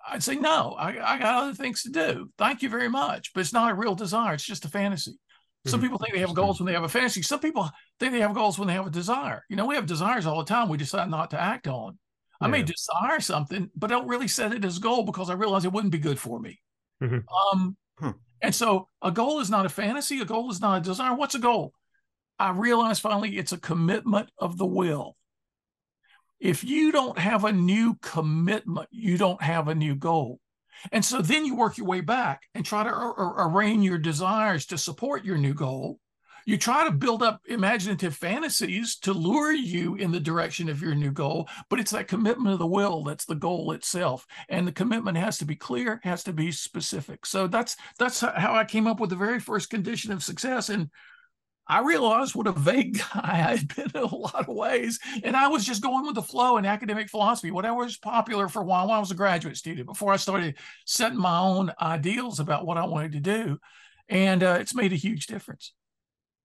I'd 0.08 0.22
say, 0.22 0.37
"No, 0.37 0.72
I, 0.72 1.14
I 1.14 1.19
got 1.19 1.43
other 1.43 1.54
things 1.54 1.82
to 1.82 1.90
do. 1.90 2.31
Thank 2.38 2.62
you 2.62 2.69
very 2.69 2.88
much." 2.88 3.32
But 3.32 3.40
it's 3.40 3.52
not 3.52 3.70
a 3.70 3.75
real 3.75 3.94
desire; 3.94 4.34
it's 4.34 4.44
just 4.44 4.64
a 4.64 4.69
fantasy. 4.69 5.19
Some 5.64 5.78
mm-hmm. 5.78 5.87
people 5.87 5.99
think 5.99 6.14
they 6.14 6.20
have 6.20 6.34
goals 6.34 6.58
when 6.58 6.66
they 6.66 6.72
have 6.72 6.82
a 6.82 6.88
fantasy. 6.88 7.22
Some 7.22 7.38
people 7.38 7.70
think 8.00 8.12
they 8.12 8.20
have 8.20 8.34
goals 8.34 8.58
when 8.58 8.66
they 8.66 8.75
have 8.75 8.87
a 8.87 8.90
desire. 8.90 9.44
You 9.49 9.56
know, 9.56 9.66
we 9.66 9.76
have 9.76 9.87
desires 9.87 10.26
all 10.26 10.38
the 10.38 10.44
time. 10.44 10.69
We 10.69 10.76
decide 10.76 11.08
not 11.08 11.31
to 11.31 11.40
act 11.40 11.69
on. 11.69 11.99
Yeah. 12.40 12.49
I 12.49 12.50
may 12.50 12.62
desire 12.62 13.20
something, 13.20 13.70
but 13.76 13.93
I 13.93 13.94
don't 13.94 14.08
really 14.08 14.26
set 14.26 14.52
it 14.52 14.64
as 14.64 14.78
a 14.78 14.81
goal 14.81 15.04
because 15.04 15.31
I 15.31 15.34
realize 15.34 15.64
it 15.64 15.72
wouldn't 15.72 15.93
be 15.93 15.99
good 15.99 16.19
for 16.19 16.40
me. 16.40 16.60
Mm-hmm. 17.00 17.58
Um, 17.58 17.76
huh. 17.98 18.12
And 18.40 18.52
so 18.52 18.88
a 19.00 19.12
goal 19.12 19.38
is 19.38 19.50
not 19.50 19.66
a 19.66 19.69
fantasy. 19.69 20.20
A 20.20 20.25
goal 20.25 20.50
is 20.50 20.60
not 20.60 20.78
a 20.78 20.84
desire. 20.84 21.15
What's 21.15 21.36
a 21.36 21.38
goal? 21.38 21.72
I 22.41 22.50
realize 22.50 22.98
finally 22.98 23.38
it's 23.38 23.53
a 23.53 23.58
commitment 23.58 24.31
of 24.38 24.58
the 24.58 24.67
will. 24.67 25.17
If 26.43 26.65
you 26.65 26.91
don't 26.91 27.17
have 27.19 27.44
a 27.44 27.53
new 27.53 27.94
commitment, 28.03 28.89
you 28.91 29.17
don't 29.17 29.41
have 29.41 29.69
a 29.69 29.77
new 29.77 29.94
goal. 29.94 30.41
And 30.91 31.05
so 31.05 31.22
then 31.22 31.44
you 31.44 31.55
work 31.55 31.79
your 31.79 31.87
way 31.87 32.01
back 32.01 32.43
and 32.53 32.67
try 32.67 32.82
to 32.82 32.91
ar- 32.91 33.15
ar- 33.15 33.49
arraign 33.49 33.81
your 33.81 33.99
desires 33.99 34.67
to 34.67 34.77
support 34.77 35.25
your 35.25 35.39
new 35.39 35.55
goal. 35.55 36.01
You 36.44 36.58
try 36.58 36.82
to 36.84 36.91
build 36.91 37.22
up 37.22 37.43
imaginative 37.46 38.17
fantasies 38.17 38.96
to 39.03 39.13
lure 39.13 39.53
you 39.53 39.94
in 39.94 40.11
the 40.11 40.19
direction 40.19 40.69
of 40.69 40.82
your 40.82 40.96
new 40.96 41.13
goal, 41.13 41.49
but 41.70 41.79
it's 41.79 41.93
that 41.93 42.08
commitment 42.08 42.53
of 42.53 42.58
the 42.58 42.67
will 42.67 43.05
that's 43.05 43.25
the 43.25 43.37
goal 43.37 43.70
itself. 43.70 44.27
And 44.49 44.67
the 44.67 44.72
commitment 44.72 45.19
has 45.19 45.39
to 45.39 45.44
be 45.44 45.55
clear, 45.55 46.01
has 46.03 46.25
to 46.25 46.32
be 46.32 46.51
specific. 46.51 47.25
So 47.25 47.46
that's 47.46 47.77
that's 48.01 48.19
how 48.19 48.56
I 48.56 48.65
came 48.65 48.89
up 48.89 48.99
with 48.99 49.11
the 49.11 49.17
very 49.17 49.39
first 49.39 49.70
condition 49.70 50.11
of 50.11 50.25
success. 50.25 50.69
And 50.69 50.91
I 51.72 51.81
realized 51.81 52.34
what 52.34 52.46
a 52.46 52.52
vague 52.52 52.98
guy 53.14 53.20
I 53.22 53.56
had 53.56 53.74
been 53.74 53.91
in 53.94 54.02
a 54.02 54.14
lot 54.14 54.46
of 54.46 54.55
ways. 54.55 54.98
And 55.24 55.34
I 55.34 55.48
was 55.48 55.64
just 55.64 55.82
going 55.82 56.05
with 56.05 56.14
the 56.14 56.22
flow 56.22 56.58
in 56.58 56.67
academic 56.67 57.08
philosophy, 57.08 57.50
whatever 57.50 57.76
was 57.76 57.96
popular 57.96 58.46
for 58.48 58.60
a 58.60 58.64
while 58.64 58.88
when 58.88 58.96
I 58.96 59.00
was 59.00 59.10
a 59.10 59.14
graduate 59.14 59.56
student, 59.56 59.86
before 59.86 60.12
I 60.12 60.17
started 60.17 60.56
setting 60.84 61.19
my 61.19 61.38
own 61.38 61.72
ideals 61.81 62.41
about 62.41 62.67
what 62.67 62.76
I 62.76 62.84
wanted 62.84 63.12
to 63.12 63.20
do. 63.20 63.58
And 64.10 64.43
uh, 64.43 64.58
it's 64.60 64.74
made 64.74 64.93
a 64.93 64.96
huge 64.96 65.26
difference. 65.26 65.72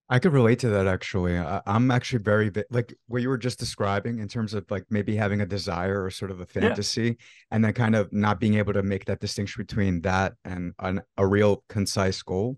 I 0.09 0.19
could 0.19 0.31
relate 0.31 0.59
to 0.59 0.69
that 0.69 0.87
actually. 0.87 1.37
I, 1.37 1.61
am 1.65 1.91
actually 1.91 2.19
very 2.19 2.49
like 2.69 2.97
what 3.07 3.21
you 3.21 3.27
were 3.27 3.37
just 3.37 3.59
describing 3.59 4.19
in 4.19 4.29
terms 4.29 4.53
of 4.53 4.63
like 4.71 4.85
maybe 4.89 5.17
having 5.17 5.41
a 5.41 5.45
desire 5.45 6.05
or 6.05 6.09
sort 6.09 6.31
of 6.31 6.39
a 6.39 6.45
fantasy, 6.45 7.03
yeah. 7.03 7.13
and 7.51 7.65
then 7.65 7.73
kind 7.73 7.97
of 7.97 8.13
not 8.13 8.39
being 8.39 8.53
able 8.53 8.71
to 8.71 8.83
make 8.83 9.03
that 9.05 9.19
distinction 9.19 9.61
between 9.61 9.99
that 10.03 10.35
and 10.45 10.73
an, 10.79 11.01
a 11.17 11.27
real 11.27 11.65
concise 11.67 12.21
goal. 12.21 12.57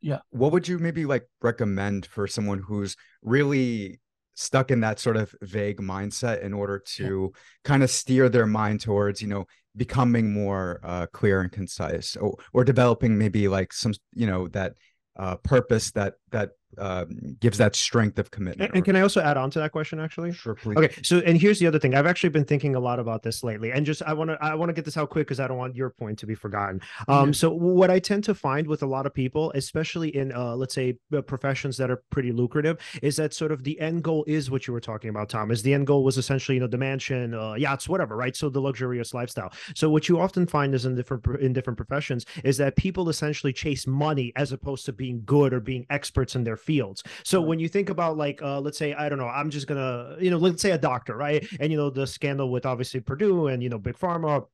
Yeah. 0.00 0.18
What 0.30 0.52
would 0.52 0.66
you 0.66 0.78
maybe 0.78 1.04
like 1.04 1.28
recommend 1.42 2.06
for 2.06 2.26
someone 2.26 2.60
who's 2.66 2.96
really 3.22 4.00
stuck 4.34 4.70
in 4.70 4.80
that 4.80 4.98
sort 4.98 5.16
of 5.16 5.34
vague 5.42 5.78
mindset 5.78 6.42
in 6.42 6.54
order 6.54 6.78
to 6.78 7.32
yeah. 7.34 7.40
kind 7.64 7.82
of 7.82 7.90
steer 7.90 8.28
their 8.28 8.46
mind 8.46 8.80
towards, 8.80 9.20
you 9.20 9.28
know, 9.28 9.44
becoming 9.76 10.32
more 10.32 10.80
uh, 10.82 11.06
clear 11.12 11.42
and 11.42 11.52
concise 11.52 12.16
or, 12.16 12.36
or 12.52 12.64
developing 12.64 13.18
maybe 13.18 13.48
like 13.48 13.72
some, 13.72 13.92
you 14.14 14.26
know, 14.26 14.48
that 14.48 14.74
uh, 15.18 15.36
purpose 15.36 15.90
that 15.92 16.14
that 16.30 16.50
uh, 16.78 17.04
gives 17.40 17.58
that 17.58 17.74
strength 17.74 18.18
of 18.18 18.30
commitment. 18.30 18.70
And, 18.70 18.76
and, 18.76 18.84
can 18.84 18.96
I 18.96 19.00
also 19.00 19.20
add 19.20 19.36
on 19.36 19.50
to 19.50 19.58
that 19.58 19.72
question, 19.72 19.98
actually? 19.98 20.32
Sure, 20.32 20.54
please. 20.54 20.76
Okay, 20.76 20.94
so 21.02 21.18
and 21.18 21.40
here's 21.40 21.58
the 21.58 21.66
other 21.66 21.78
thing. 21.78 21.94
I've 21.94 22.06
actually 22.06 22.30
been 22.30 22.44
thinking 22.44 22.74
a 22.74 22.80
lot 22.80 22.98
about 22.98 23.22
this 23.22 23.42
lately, 23.42 23.72
and 23.72 23.84
just 23.84 24.02
I 24.02 24.12
want 24.12 24.30
to 24.30 24.38
I 24.40 24.54
want 24.54 24.68
to 24.68 24.72
get 24.72 24.84
this 24.84 24.96
out 24.96 25.10
quick 25.10 25.26
because 25.26 25.40
I 25.40 25.48
don't 25.48 25.58
want 25.58 25.74
your 25.74 25.90
point 25.90 26.18
to 26.20 26.26
be 26.26 26.34
forgotten. 26.34 26.80
Um, 27.08 27.28
yeah. 27.28 27.32
so 27.32 27.50
what 27.50 27.90
I 27.90 27.98
tend 27.98 28.24
to 28.24 28.34
find 28.34 28.66
with 28.66 28.82
a 28.82 28.86
lot 28.86 29.06
of 29.06 29.12
people, 29.12 29.52
especially 29.54 30.14
in 30.16 30.32
uh, 30.32 30.54
let's 30.54 30.74
say 30.74 30.98
uh, 31.14 31.22
professions 31.22 31.76
that 31.78 31.90
are 31.90 32.02
pretty 32.10 32.32
lucrative, 32.32 32.78
is 33.02 33.16
that 33.16 33.34
sort 33.34 33.52
of 33.52 33.64
the 33.64 33.78
end 33.80 34.04
goal 34.04 34.24
is 34.26 34.50
what 34.50 34.66
you 34.66 34.72
were 34.72 34.80
talking 34.80 35.10
about, 35.10 35.28
Tom. 35.28 35.50
Is 35.50 35.62
the 35.62 35.74
end 35.74 35.86
goal 35.86 36.04
was 36.04 36.18
essentially 36.18 36.56
you 36.56 36.60
know 36.60 36.68
the 36.68 36.78
mansion, 36.78 37.34
uh, 37.34 37.54
yachts, 37.54 37.88
whatever, 37.88 38.16
right? 38.16 38.36
So 38.36 38.48
the 38.48 38.60
luxurious 38.60 39.12
lifestyle. 39.12 39.52
So 39.74 39.90
what 39.90 40.08
you 40.08 40.20
often 40.20 40.46
find 40.46 40.74
is 40.74 40.86
in 40.86 40.94
different 40.94 41.26
in 41.40 41.52
different 41.52 41.76
professions 41.76 42.26
is 42.44 42.56
that 42.58 42.76
people 42.76 43.08
essentially 43.08 43.52
chase 43.52 43.86
money 43.86 44.32
as 44.36 44.52
opposed 44.52 44.86
to 44.86 44.92
being 44.92 45.22
good 45.24 45.52
or 45.52 45.60
being 45.60 45.86
experts 45.90 46.36
in 46.36 46.44
their 46.44 46.56
fields. 46.60 47.02
So 47.24 47.40
when 47.40 47.58
you 47.58 47.68
think 47.68 47.90
about 47.90 48.16
like 48.16 48.42
uh, 48.42 48.60
let's 48.60 48.78
say 48.78 48.94
I 48.94 49.08
don't 49.08 49.18
know, 49.18 49.28
I'm 49.28 49.50
just 49.50 49.66
gonna 49.66 50.16
you 50.20 50.30
know 50.30 50.38
let's 50.38 50.62
say 50.62 50.72
a 50.72 50.78
doctor, 50.78 51.16
right? 51.16 51.46
And 51.58 51.70
you 51.72 51.78
know 51.78 51.90
the 51.90 52.06
scandal 52.06 52.50
with 52.50 52.66
obviously 52.66 53.00
Purdue 53.00 53.48
and 53.48 53.62
you 53.62 53.68
know 53.68 53.78
big 53.78 53.98
pharma 53.98 54.46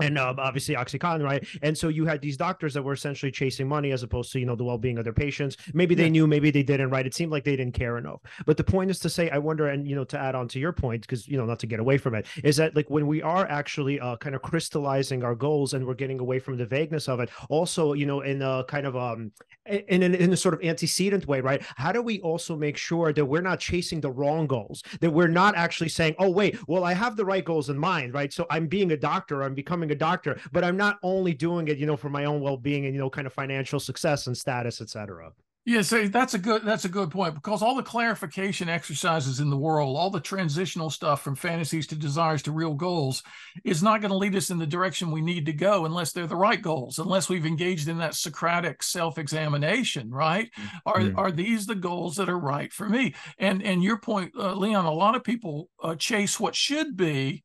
and 0.00 0.18
uh, 0.18 0.34
obviously 0.38 0.74
oxycontin 0.74 1.22
right 1.22 1.46
and 1.62 1.76
so 1.76 1.88
you 1.88 2.04
had 2.04 2.20
these 2.20 2.36
doctors 2.36 2.74
that 2.74 2.82
were 2.82 2.92
essentially 2.92 3.30
chasing 3.30 3.68
money 3.68 3.92
as 3.92 4.02
opposed 4.02 4.32
to 4.32 4.40
you 4.40 4.46
know 4.46 4.56
the 4.56 4.64
well-being 4.64 4.98
of 4.98 5.04
their 5.04 5.12
patients 5.12 5.56
maybe 5.72 5.94
they 5.94 6.04
yeah. 6.04 6.10
knew 6.10 6.26
maybe 6.26 6.50
they 6.50 6.62
didn't 6.62 6.90
right 6.90 7.06
it 7.06 7.14
seemed 7.14 7.30
like 7.30 7.44
they 7.44 7.56
didn't 7.56 7.74
care 7.74 7.96
enough 7.98 8.20
but 8.46 8.56
the 8.56 8.64
point 8.64 8.90
is 8.90 8.98
to 8.98 9.08
say 9.08 9.30
i 9.30 9.38
wonder 9.38 9.68
and 9.68 9.86
you 9.86 9.94
know 9.94 10.04
to 10.04 10.18
add 10.18 10.34
on 10.34 10.48
to 10.48 10.58
your 10.58 10.72
point 10.72 11.02
because 11.02 11.28
you 11.28 11.36
know 11.36 11.44
not 11.44 11.58
to 11.58 11.66
get 11.66 11.78
away 11.78 11.96
from 11.96 12.14
it 12.14 12.26
is 12.42 12.56
that 12.56 12.74
like 12.74 12.88
when 12.90 13.06
we 13.06 13.22
are 13.22 13.46
actually 13.46 14.00
uh, 14.00 14.16
kind 14.16 14.34
of 14.34 14.42
crystallizing 14.42 15.22
our 15.22 15.34
goals 15.34 15.74
and 15.74 15.86
we're 15.86 15.94
getting 15.94 16.18
away 16.18 16.38
from 16.38 16.56
the 16.56 16.66
vagueness 16.66 17.08
of 17.08 17.20
it 17.20 17.30
also 17.48 17.92
you 17.92 18.06
know 18.06 18.20
in 18.22 18.42
a 18.42 18.64
kind 18.64 18.86
of 18.86 18.96
um 18.96 19.30
in, 19.66 20.02
in, 20.02 20.14
in 20.14 20.32
a 20.32 20.36
sort 20.36 20.54
of 20.54 20.62
antecedent 20.62 21.26
way 21.26 21.40
right? 21.40 21.62
How 21.76 21.92
do 21.92 22.02
we 22.02 22.20
also 22.20 22.56
make 22.56 22.76
sure 22.76 23.12
that 23.12 23.24
we're 23.24 23.42
not 23.42 23.60
chasing 23.60 24.00
the 24.00 24.10
wrong 24.10 24.46
goals? 24.46 24.82
That 25.00 25.10
we're 25.10 25.28
not 25.28 25.56
actually 25.56 25.88
saying 25.88 26.14
oh 26.18 26.30
wait 26.30 26.56
well 26.68 26.84
i 26.84 26.92
have 26.92 27.16
the 27.16 27.24
right 27.24 27.44
goals 27.44 27.70
in 27.70 27.78
mind 27.78 28.14
right? 28.14 28.32
So 28.32 28.46
i'm 28.50 28.66
being 28.66 28.92
a 28.92 28.96
doctor 28.96 29.42
i'm 29.42 29.54
becoming 29.54 29.90
a 29.90 29.94
doctor, 29.94 30.38
but 30.52 30.64
I'm 30.64 30.76
not 30.76 30.98
only 31.02 31.34
doing 31.34 31.68
it, 31.68 31.78
you 31.78 31.86
know, 31.86 31.96
for 31.96 32.10
my 32.10 32.24
own 32.24 32.40
well-being 32.40 32.86
and 32.86 32.94
you 32.94 33.00
know, 33.00 33.10
kind 33.10 33.26
of 33.26 33.32
financial 33.32 33.80
success 33.80 34.26
and 34.26 34.36
status, 34.36 34.80
etc. 34.80 35.32
Yeah, 35.66 35.80
so 35.80 36.08
that's 36.08 36.34
a 36.34 36.38
good 36.38 36.62
that's 36.62 36.84
a 36.84 36.90
good 36.90 37.10
point 37.10 37.34
because 37.34 37.62
all 37.62 37.74
the 37.74 37.82
clarification 37.82 38.68
exercises 38.68 39.40
in 39.40 39.48
the 39.48 39.56
world, 39.56 39.96
all 39.96 40.10
the 40.10 40.20
transitional 40.20 40.90
stuff 40.90 41.22
from 41.22 41.34
fantasies 41.34 41.86
to 41.86 41.96
desires 41.96 42.42
to 42.42 42.52
real 42.52 42.74
goals 42.74 43.22
is 43.64 43.82
not 43.82 44.02
going 44.02 44.10
to 44.10 44.16
lead 44.16 44.36
us 44.36 44.50
in 44.50 44.58
the 44.58 44.66
direction 44.66 45.10
we 45.10 45.22
need 45.22 45.46
to 45.46 45.54
go 45.54 45.86
unless 45.86 46.12
they're 46.12 46.26
the 46.26 46.36
right 46.36 46.60
goals, 46.60 46.98
unless 46.98 47.30
we've 47.30 47.46
engaged 47.46 47.88
in 47.88 47.96
that 47.96 48.14
Socratic 48.14 48.82
self-examination, 48.82 50.10
right? 50.10 50.50
Mm-hmm. 50.52 50.76
Are 50.84 51.00
mm. 51.00 51.16
are 51.16 51.32
these 51.32 51.64
the 51.64 51.74
goals 51.74 52.16
that 52.16 52.28
are 52.28 52.38
right 52.38 52.70
for 52.70 52.86
me? 52.86 53.14
And 53.38 53.62
and 53.62 53.82
your 53.82 53.96
point, 53.96 54.34
uh, 54.38 54.52
Leon, 54.54 54.84
a 54.84 54.92
lot 54.92 55.16
of 55.16 55.24
people 55.24 55.70
uh, 55.82 55.94
chase 55.94 56.38
what 56.38 56.54
should 56.54 56.94
be 56.94 57.42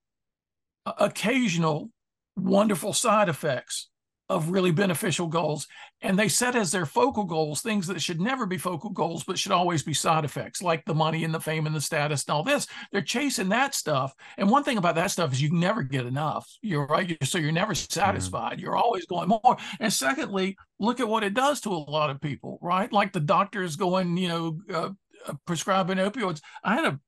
occasional 0.85 1.89
wonderful 2.35 2.91
side 2.91 3.29
effects 3.29 3.87
of 4.29 4.49
really 4.49 4.71
beneficial 4.71 5.27
goals. 5.27 5.67
And 6.01 6.17
they 6.17 6.29
set 6.29 6.55
as 6.55 6.71
their 6.71 6.85
focal 6.85 7.25
goals 7.25 7.61
things 7.61 7.87
that 7.87 8.01
should 8.01 8.21
never 8.21 8.45
be 8.45 8.57
focal 8.57 8.91
goals, 8.91 9.23
but 9.23 9.39
should 9.39 9.51
always 9.51 9.83
be 9.83 9.93
side 9.93 10.23
effects, 10.23 10.61
like 10.61 10.85
the 10.85 10.93
money 10.93 11.23
and 11.23 11.33
the 11.33 11.39
fame 11.39 11.65
and 11.65 11.75
the 11.75 11.81
status 11.81 12.23
and 12.25 12.33
all 12.33 12.43
this. 12.43 12.67
They're 12.91 13.01
chasing 13.01 13.49
that 13.49 13.73
stuff. 13.73 14.13
And 14.37 14.49
one 14.49 14.63
thing 14.63 14.77
about 14.77 14.95
that 14.95 15.11
stuff 15.11 15.33
is 15.33 15.41
you 15.41 15.49
can 15.49 15.59
never 15.59 15.81
get 15.83 16.05
enough. 16.05 16.47
You're 16.61 16.85
right. 16.85 17.17
So 17.23 17.39
you're 17.39 17.51
never 17.51 17.73
satisfied. 17.75 18.59
You're 18.59 18.77
always 18.77 19.05
going 19.05 19.29
more. 19.29 19.57
And 19.79 19.91
secondly, 19.91 20.57
look 20.79 20.99
at 20.99 21.07
what 21.07 21.23
it 21.23 21.33
does 21.33 21.61
to 21.61 21.69
a 21.69 21.73
lot 21.73 22.11
of 22.11 22.21
people, 22.21 22.59
right? 22.61 22.91
Like 22.93 23.11
the 23.11 23.19
doctors 23.19 23.75
going, 23.75 24.15
you 24.15 24.27
know, 24.27 24.59
uh, 24.71 24.89
uh 25.27 25.33
prescribing 25.45 25.97
opioids. 25.97 26.41
I 26.63 26.75
had 26.75 26.85
a 26.85 26.99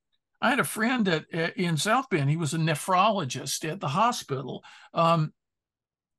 I 0.42 0.50
had 0.50 0.60
a 0.60 0.64
friend 0.64 1.08
at, 1.08 1.32
at, 1.32 1.56
in 1.56 1.78
South 1.78 2.10
Bend. 2.10 2.30
He 2.30 2.36
was 2.36 2.56
a 2.56 2.58
nephrologist 2.58 3.70
at 3.70 3.80
the 3.80 3.90
hospital. 3.90 4.64
Um, 4.94 5.34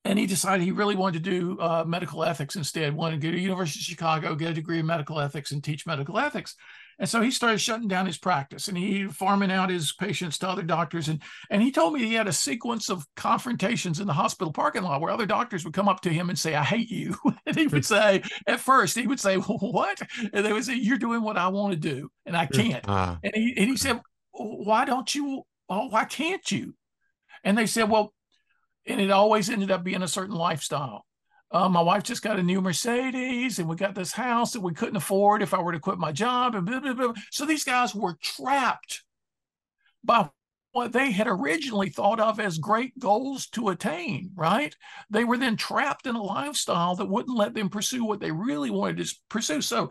and 0.04 0.18
he 0.18 0.26
decided 0.26 0.64
he 0.64 0.72
really 0.72 0.96
wanted 0.96 1.24
to 1.24 1.30
do 1.30 1.60
uh, 1.60 1.84
medical 1.86 2.24
ethics 2.24 2.56
instead, 2.56 2.94
wanted 2.94 3.20
to 3.20 3.26
go 3.26 3.32
to 3.32 3.40
University 3.40 3.80
of 3.80 3.84
Chicago, 3.84 4.34
get 4.34 4.50
a 4.50 4.54
degree 4.54 4.78
in 4.78 4.86
medical 4.86 5.20
ethics 5.20 5.52
and 5.52 5.62
teach 5.62 5.86
medical 5.86 6.18
ethics. 6.18 6.56
And 6.98 7.08
so 7.08 7.20
he 7.20 7.30
started 7.30 7.60
shutting 7.60 7.88
down 7.88 8.06
his 8.06 8.18
practice 8.18 8.68
and 8.68 8.76
he 8.76 9.06
farming 9.06 9.50
out 9.50 9.70
his 9.70 9.92
patients 9.92 10.38
to 10.38 10.48
other 10.48 10.62
doctors. 10.62 11.08
And, 11.08 11.22
and 11.50 11.62
he 11.62 11.72
told 11.72 11.94
me 11.94 12.04
he 12.04 12.14
had 12.14 12.28
a 12.28 12.32
sequence 12.32 12.90
of 12.90 13.06
confrontations 13.16 13.98
in 13.98 14.06
the 14.06 14.12
hospital 14.12 14.52
parking 14.52 14.82
lot 14.82 15.00
where 15.00 15.10
other 15.10 15.26
doctors 15.26 15.64
would 15.64 15.74
come 15.74 15.88
up 15.88 16.00
to 16.02 16.10
him 16.10 16.28
and 16.28 16.38
say, 16.38 16.54
I 16.54 16.62
hate 16.62 16.90
you. 16.90 17.16
and 17.46 17.56
he 17.56 17.66
would 17.66 17.84
say, 17.86 18.22
at 18.46 18.60
first, 18.60 18.96
he 18.96 19.06
would 19.06 19.20
say, 19.20 19.36
What? 19.36 20.00
And 20.32 20.44
they 20.44 20.52
would 20.52 20.64
say, 20.64 20.74
You're 20.74 20.98
doing 20.98 21.22
what 21.22 21.36
I 21.36 21.48
want 21.48 21.72
to 21.72 21.78
do, 21.78 22.10
and 22.26 22.36
I 22.36 22.46
can't. 22.46 22.86
Uh, 22.88 23.16
and, 23.22 23.34
he, 23.34 23.54
and 23.56 23.70
he 23.70 23.76
said, 23.76 24.00
why 24.32 24.84
don't 24.84 25.14
you? 25.14 25.42
Oh, 25.68 25.88
why 25.88 26.04
can't 26.04 26.50
you? 26.50 26.74
And 27.44 27.56
they 27.56 27.66
said, 27.66 27.88
well, 27.88 28.12
and 28.86 29.00
it 29.00 29.10
always 29.10 29.50
ended 29.50 29.70
up 29.70 29.84
being 29.84 30.02
a 30.02 30.08
certain 30.08 30.34
lifestyle. 30.34 31.04
Uh, 31.50 31.68
my 31.68 31.82
wife 31.82 32.02
just 32.02 32.22
got 32.22 32.38
a 32.38 32.42
new 32.42 32.60
Mercedes, 32.62 33.58
and 33.58 33.68
we 33.68 33.76
got 33.76 33.94
this 33.94 34.12
house 34.12 34.52
that 34.52 34.60
we 34.60 34.72
couldn't 34.72 34.96
afford 34.96 35.42
if 35.42 35.52
I 35.52 35.60
were 35.60 35.72
to 35.72 35.80
quit 35.80 35.98
my 35.98 36.10
job, 36.10 36.54
and 36.54 36.64
blah, 36.64 36.80
blah, 36.80 36.94
blah. 36.94 37.12
so 37.30 37.44
these 37.44 37.64
guys 37.64 37.94
were 37.94 38.16
trapped 38.22 39.04
by 40.02 40.30
what 40.72 40.92
they 40.92 41.10
had 41.10 41.26
originally 41.28 41.90
thought 41.90 42.18
of 42.18 42.40
as 42.40 42.56
great 42.56 42.98
goals 42.98 43.46
to 43.48 43.68
attain, 43.68 44.30
right? 44.34 44.74
They 45.10 45.24
were 45.24 45.36
then 45.36 45.56
trapped 45.56 46.06
in 46.06 46.14
a 46.14 46.22
lifestyle 46.22 46.96
that 46.96 47.08
wouldn't 47.08 47.36
let 47.36 47.52
them 47.54 47.68
pursue 47.68 48.04
what 48.04 48.20
they 48.20 48.30
really 48.30 48.70
wanted 48.70 49.06
to 49.06 49.14
pursue. 49.28 49.60
So 49.60 49.90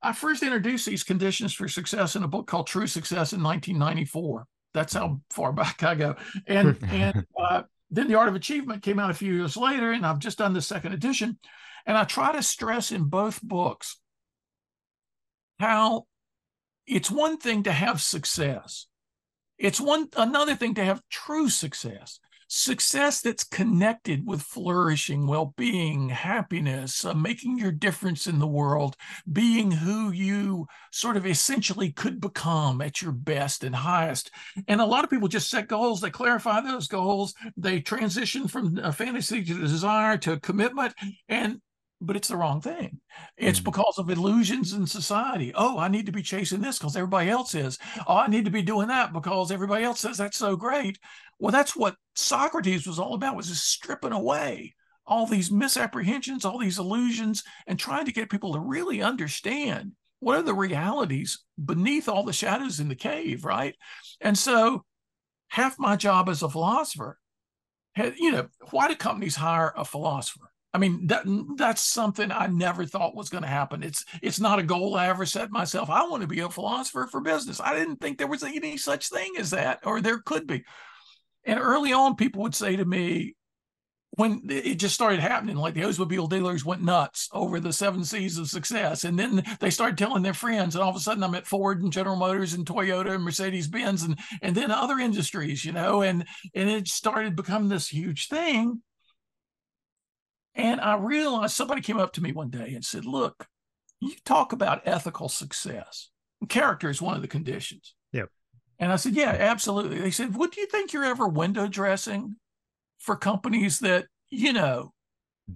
I 0.00 0.12
first 0.12 0.44
introduced 0.44 0.86
these 0.86 1.02
conditions 1.02 1.52
for 1.52 1.66
success 1.66 2.14
in 2.14 2.22
a 2.22 2.28
book 2.28 2.46
called 2.46 2.68
True 2.68 2.86
Success 2.86 3.32
in 3.32 3.42
1994. 3.42 4.46
That's 4.72 4.94
how 4.94 5.20
far 5.30 5.52
back 5.54 5.82
I 5.82 5.96
go. 5.96 6.14
And 6.46 6.78
and 6.82 7.26
uh, 7.38 7.62
then 7.94 8.08
The 8.08 8.16
Art 8.16 8.28
of 8.28 8.34
Achievement 8.34 8.82
came 8.82 8.98
out 8.98 9.10
a 9.10 9.14
few 9.14 9.32
years 9.32 9.56
later, 9.56 9.92
and 9.92 10.04
I've 10.04 10.18
just 10.18 10.38
done 10.38 10.52
the 10.52 10.62
second 10.62 10.92
edition. 10.92 11.38
And 11.86 11.96
I 11.96 12.04
try 12.04 12.32
to 12.32 12.42
stress 12.42 12.92
in 12.92 13.04
both 13.04 13.42
books 13.42 13.98
how 15.58 16.06
it's 16.86 17.10
one 17.10 17.38
thing 17.38 17.64
to 17.64 17.72
have 17.72 18.00
success. 18.00 18.86
It's 19.58 19.80
one 19.80 20.08
another 20.16 20.56
thing 20.56 20.74
to 20.74 20.84
have 20.84 21.02
true 21.10 21.48
success 21.48 22.18
success 22.48 23.20
that's 23.20 23.44
connected 23.44 24.26
with 24.26 24.42
flourishing, 24.42 25.26
well 25.26 25.54
being, 25.56 26.08
happiness, 26.08 27.04
uh, 27.04 27.14
making 27.14 27.58
your 27.58 27.72
difference 27.72 28.26
in 28.26 28.38
the 28.38 28.46
world, 28.46 28.96
being 29.30 29.70
who 29.70 30.10
you 30.10 30.66
sort 30.92 31.16
of 31.16 31.26
essentially 31.26 31.92
could 31.92 32.20
become 32.20 32.80
at 32.80 33.02
your 33.02 33.12
best 33.12 33.64
and 33.64 33.74
highest. 33.74 34.30
And 34.68 34.80
a 34.80 34.86
lot 34.86 35.04
of 35.04 35.10
people 35.10 35.28
just 35.28 35.50
set 35.50 35.68
goals, 35.68 36.00
they 36.00 36.10
clarify 36.10 36.60
those 36.60 36.86
goals, 36.86 37.34
they 37.56 37.80
transition 37.80 38.48
from 38.48 38.78
a 38.78 38.92
fantasy 38.92 39.44
to 39.44 39.60
desire 39.60 40.16
to 40.18 40.32
a 40.32 40.40
commitment. 40.40 40.94
And 41.28 41.60
but 42.04 42.16
it's 42.16 42.28
the 42.28 42.36
wrong 42.36 42.60
thing. 42.60 43.00
It's 43.36 43.60
mm 43.60 43.64
because 43.64 43.98
of 43.98 44.10
illusions 44.10 44.72
in 44.72 44.86
society. 44.86 45.52
Oh, 45.54 45.78
I 45.78 45.88
need 45.88 46.06
to 46.06 46.12
be 46.12 46.22
chasing 46.22 46.60
this 46.60 46.78
because 46.78 46.96
everybody 46.96 47.30
else 47.30 47.54
is. 47.54 47.78
Oh, 48.06 48.16
I 48.16 48.26
need 48.26 48.44
to 48.44 48.50
be 48.50 48.62
doing 48.62 48.88
that 48.88 49.12
because 49.12 49.50
everybody 49.50 49.84
else 49.84 50.00
says 50.00 50.18
that's 50.18 50.36
so 50.36 50.54
great. 50.54 50.98
Well, 51.38 51.52
that's 51.52 51.74
what 51.74 51.96
Socrates 52.14 52.86
was 52.86 52.98
all 52.98 53.14
about, 53.14 53.36
was 53.36 53.48
just 53.48 53.66
stripping 53.66 54.12
away 54.12 54.74
all 55.06 55.26
these 55.26 55.50
misapprehensions, 55.50 56.44
all 56.44 56.58
these 56.58 56.78
illusions, 56.78 57.42
and 57.66 57.78
trying 57.78 58.06
to 58.06 58.12
get 58.12 58.30
people 58.30 58.54
to 58.54 58.60
really 58.60 59.02
understand 59.02 59.92
what 60.20 60.38
are 60.38 60.42
the 60.42 60.54
realities 60.54 61.44
beneath 61.62 62.08
all 62.08 62.24
the 62.24 62.32
shadows 62.32 62.80
in 62.80 62.88
the 62.88 62.94
cave, 62.94 63.44
right? 63.44 63.74
And 64.20 64.38
so 64.38 64.84
half 65.48 65.78
my 65.78 65.96
job 65.96 66.28
as 66.28 66.42
a 66.42 66.48
philosopher, 66.48 67.18
you 67.96 68.32
know, 68.32 68.48
why 68.70 68.88
do 68.88 68.96
companies 68.96 69.36
hire 69.36 69.72
a 69.76 69.84
philosopher? 69.84 70.50
I 70.74 70.78
mean, 70.78 71.06
that 71.06 71.22
that's 71.56 71.82
something 71.82 72.32
I 72.32 72.48
never 72.48 72.84
thought 72.84 73.14
was 73.14 73.28
going 73.28 73.44
to 73.44 73.48
happen. 73.48 73.84
It's 73.84 74.04
it's 74.20 74.40
not 74.40 74.58
a 74.58 74.64
goal 74.64 74.96
I 74.96 75.06
ever 75.06 75.24
set 75.24 75.52
myself. 75.52 75.88
I 75.88 76.06
want 76.08 76.22
to 76.22 76.26
be 76.26 76.40
a 76.40 76.50
philosopher 76.50 77.06
for 77.10 77.20
business. 77.20 77.60
I 77.60 77.76
didn't 77.76 78.00
think 78.00 78.18
there 78.18 78.26
was 78.26 78.42
any 78.42 78.76
such 78.76 79.08
thing 79.08 79.34
as 79.38 79.52
that, 79.52 79.86
or 79.86 80.00
there 80.00 80.18
could 80.18 80.48
be. 80.48 80.64
And 81.44 81.60
early 81.60 81.92
on, 81.92 82.16
people 82.16 82.42
would 82.42 82.56
say 82.56 82.74
to 82.74 82.84
me, 82.84 83.36
when 84.16 84.42
it 84.48 84.76
just 84.76 84.94
started 84.94 85.20
happening, 85.20 85.56
like 85.56 85.74
the 85.74 85.82
Oldsmobile 85.82 86.28
dealers 86.28 86.64
went 86.64 86.82
nuts 86.82 87.28
over 87.32 87.60
the 87.60 87.72
seven 87.72 88.04
C's 88.04 88.38
of 88.38 88.48
success. 88.48 89.04
And 89.04 89.16
then 89.16 89.44
they 89.60 89.70
started 89.70 89.96
telling 89.96 90.22
their 90.22 90.34
friends, 90.34 90.74
and 90.74 90.82
all 90.82 90.90
of 90.90 90.96
a 90.96 91.00
sudden 91.00 91.22
I'm 91.22 91.36
at 91.36 91.46
Ford 91.46 91.82
and 91.82 91.92
General 91.92 92.16
Motors 92.16 92.54
and 92.54 92.66
Toyota 92.66 93.14
and 93.14 93.22
Mercedes 93.22 93.68
Benz 93.68 94.02
and 94.02 94.18
and 94.42 94.56
then 94.56 94.72
other 94.72 94.98
industries, 94.98 95.64
you 95.64 95.70
know, 95.72 96.02
and 96.02 96.26
and 96.52 96.68
it 96.68 96.88
started 96.88 97.36
becoming 97.36 97.68
this 97.68 97.88
huge 97.88 98.26
thing. 98.26 98.82
And 100.54 100.80
I 100.80 100.96
realized 100.96 101.54
somebody 101.54 101.80
came 101.80 101.98
up 101.98 102.12
to 102.14 102.22
me 102.22 102.32
one 102.32 102.50
day 102.50 102.74
and 102.74 102.84
said, 102.84 103.04
Look, 103.04 103.46
you 104.00 104.12
talk 104.24 104.52
about 104.52 104.82
ethical 104.86 105.28
success. 105.28 106.10
Character 106.48 106.90
is 106.90 107.02
one 107.02 107.16
of 107.16 107.22
the 107.22 107.28
conditions. 107.28 107.94
Yeah. 108.12 108.24
And 108.78 108.92
I 108.92 108.96
said, 108.96 109.14
Yeah, 109.14 109.36
absolutely. 109.38 109.98
They 109.98 110.10
said, 110.10 110.34
What 110.34 110.52
do 110.52 110.60
you 110.60 110.66
think 110.66 110.92
you're 110.92 111.04
ever 111.04 111.26
window 111.26 111.66
dressing 111.66 112.36
for 112.98 113.16
companies 113.16 113.80
that, 113.80 114.06
you 114.30 114.52
know, 114.52 114.92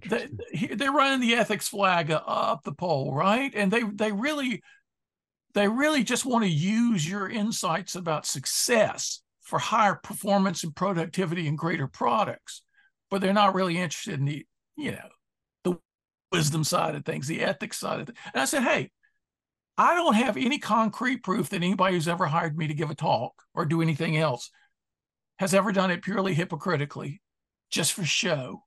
they, 0.05 0.27
they're 0.75 0.91
running 0.91 1.21
the 1.21 1.35
ethics 1.35 1.67
flag 1.67 2.11
up 2.11 2.63
the 2.63 2.73
pole, 2.73 3.13
right? 3.13 3.51
And 3.55 3.71
they 3.71 3.83
they 3.83 4.11
really 4.11 4.61
they 5.53 5.67
really 5.67 6.03
just 6.03 6.25
want 6.25 6.43
to 6.43 6.49
use 6.49 7.09
your 7.09 7.27
insights 7.27 7.95
about 7.95 8.25
success 8.25 9.21
for 9.41 9.57
higher 9.57 9.95
performance 9.95 10.63
and 10.63 10.75
productivity 10.75 11.47
and 11.47 11.57
greater 11.57 11.87
products, 11.87 12.61
but 13.09 13.19
they're 13.19 13.33
not 13.33 13.55
really 13.55 13.77
interested 13.77 14.19
in 14.19 14.25
the 14.25 14.45
you 14.79 14.91
know 14.91 15.09
the 15.63 15.77
wisdom 16.31 16.63
side 16.63 16.95
of 16.95 17.05
things, 17.05 17.27
the 17.27 17.41
ethics 17.41 17.77
side 17.77 17.99
of 17.99 18.07
things. 18.07 18.19
And 18.33 18.41
I 18.41 18.45
said, 18.45 18.63
hey, 18.63 18.91
I 19.77 19.95
don't 19.95 20.15
have 20.15 20.37
any 20.37 20.59
concrete 20.59 21.23
proof 21.23 21.49
that 21.49 21.57
anybody 21.57 21.95
who's 21.95 22.07
ever 22.07 22.25
hired 22.25 22.57
me 22.57 22.67
to 22.67 22.73
give 22.73 22.89
a 22.89 22.95
talk 22.95 23.33
or 23.53 23.65
do 23.65 23.81
anything 23.81 24.17
else 24.17 24.49
has 25.37 25.53
ever 25.53 25.71
done 25.71 25.91
it 25.91 26.01
purely 26.01 26.33
hypocritically, 26.33 27.21
just 27.69 27.93
for 27.93 28.03
show 28.03 28.63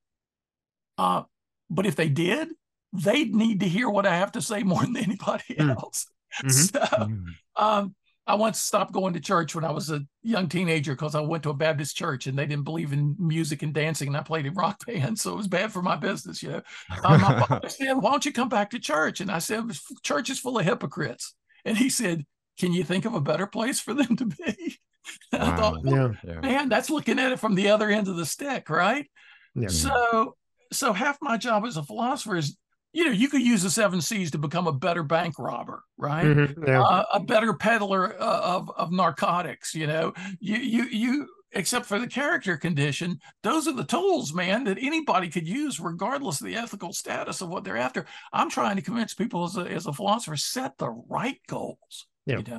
uh, 0.99 1.23
but 1.71 1.87
if 1.87 1.97
they 1.97 2.09
did, 2.09 2.49
they'd 2.93 3.35
need 3.35 3.61
to 3.61 3.69
hear 3.69 3.89
what 3.89 4.07
I 4.07 4.17
have 4.17 4.33
to 4.33 4.43
say 4.43 4.63
more 4.63 4.83
than 4.83 4.97
anybody 4.99 5.57
hmm. 5.59 5.71
else. 5.71 6.07
Mm-hmm. 6.43 6.51
So 6.51 6.81
mm-hmm. 6.81 7.65
um, 7.65 7.95
I 8.27 8.37
once 8.37 8.61
stopped 8.61 8.93
going 8.93 9.15
to 9.15 9.21
church 9.21 9.55
when 9.55 9.65
I 9.65 9.73
was 9.73 9.91
a 9.91 10.03
young 10.23 10.49
teenager 10.49 10.93
because 10.93 11.17
I 11.17 11.21
went 11.21 11.43
to 11.43 11.51
a 11.51 11.55
Baptist 11.55 11.97
church 11.97 12.29
and 12.29 12.39
they 12.39 12.47
didn't 12.47 12.65
believe 12.65 12.93
in 12.93 13.17
music 13.19 13.63
and 13.63 13.75
dancing, 13.75 14.09
and 14.09 14.17
I 14.17 14.23
played 14.23 14.47
in 14.47 14.55
rock 14.55 14.85
bands, 14.87 15.23
so 15.23 15.33
it 15.33 15.37
was 15.37 15.49
bad 15.49 15.73
for 15.73 15.83
my 15.83 15.97
business. 15.97 16.43
You 16.43 16.51
know, 16.51 16.63
um, 17.05 17.21
my 17.21 17.41
father 17.41 17.69
said, 17.69 17.95
"Why 17.95 18.11
don't 18.11 18.25
you 18.25 18.33
come 18.33 18.49
back 18.49 18.71
to 18.71 18.79
church?" 18.79 19.21
And 19.21 19.31
I 19.31 19.39
said, 19.39 19.65
"Church 20.03 20.31
is 20.31 20.39
full 20.39 20.59
of 20.59 20.65
hypocrites." 20.65 21.35
And 21.65 21.77
he 21.77 21.89
said, 21.89 22.25
"Can 22.59 22.73
you 22.73 22.85
think 22.85 23.05
of 23.05 23.15
a 23.15 23.21
better 23.21 23.47
place 23.47 23.81
for 23.81 23.95
them 23.95 24.17
to 24.17 24.27
be?" 24.27 24.79
Wow. 25.33 25.41
I 25.41 25.57
thought, 25.57 25.83
well, 25.83 26.15
yeah. 26.23 26.41
man, 26.41 26.69
that's 26.69 26.89
looking 26.89 27.19
at 27.19 27.33
it 27.33 27.41
from 27.41 27.57
the 27.57 27.71
other 27.71 27.91
end 27.91 28.07
of 28.07 28.15
the 28.15 28.25
stick, 28.25 28.71
right? 28.71 29.11
Yeah. 29.57 29.67
So 29.67 30.37
so 30.71 30.93
half 30.93 31.19
my 31.21 31.37
job 31.37 31.65
as 31.65 31.77
a 31.77 31.83
philosopher 31.83 32.37
is 32.37 32.57
you 32.93 33.05
know 33.05 33.11
you 33.11 33.29
could 33.29 33.43
use 33.43 33.63
the 33.63 33.71
seven 33.71 34.01
c's 34.01 34.31
to 34.31 34.39
become 34.39 34.67
a 34.67 34.73
better 34.73 35.03
bank 35.03 35.39
robber 35.39 35.83
right? 35.97 36.25
Mm-hmm, 36.25 36.67
yeah. 36.67 36.83
uh, 36.83 37.05
a 37.13 37.21
better 37.21 37.55
peddler 37.55 38.21
uh, 38.21 38.41
of 38.41 38.71
of 38.77 38.93
narcotics 38.93 39.75
you 39.75 39.87
know? 39.87 40.13
You 40.41 40.57
you 40.57 40.85
you 40.85 41.29
except 41.53 41.87
for 41.87 41.99
the 41.99 42.07
character 42.07 42.57
condition 42.57 43.19
those 43.43 43.69
are 43.69 43.75
the 43.75 43.85
tools 43.85 44.33
man 44.35 44.65
that 44.65 44.79
anybody 44.81 45.29
could 45.29 45.47
use 45.47 45.81
regardless 45.81 46.41
of 46.41 46.47
the 46.47 46.57
ethical 46.57 46.93
status 46.93 47.41
of 47.41 47.49
what 47.49 47.65
they're 47.65 47.77
after. 47.77 48.07
I'm 48.33 48.51
trying 48.51 48.77
to 48.77 48.83
convince 48.83 49.15
people 49.15 49.45
as 49.45 49.57
a, 49.57 49.63
as 49.63 49.87
a 49.87 49.93
philosopher 49.93 50.37
set 50.37 50.79
the 50.79 50.91
right 50.91 51.41
goals 51.49 52.07
yeah. 52.27 52.39
you 52.39 52.45
know 52.45 52.59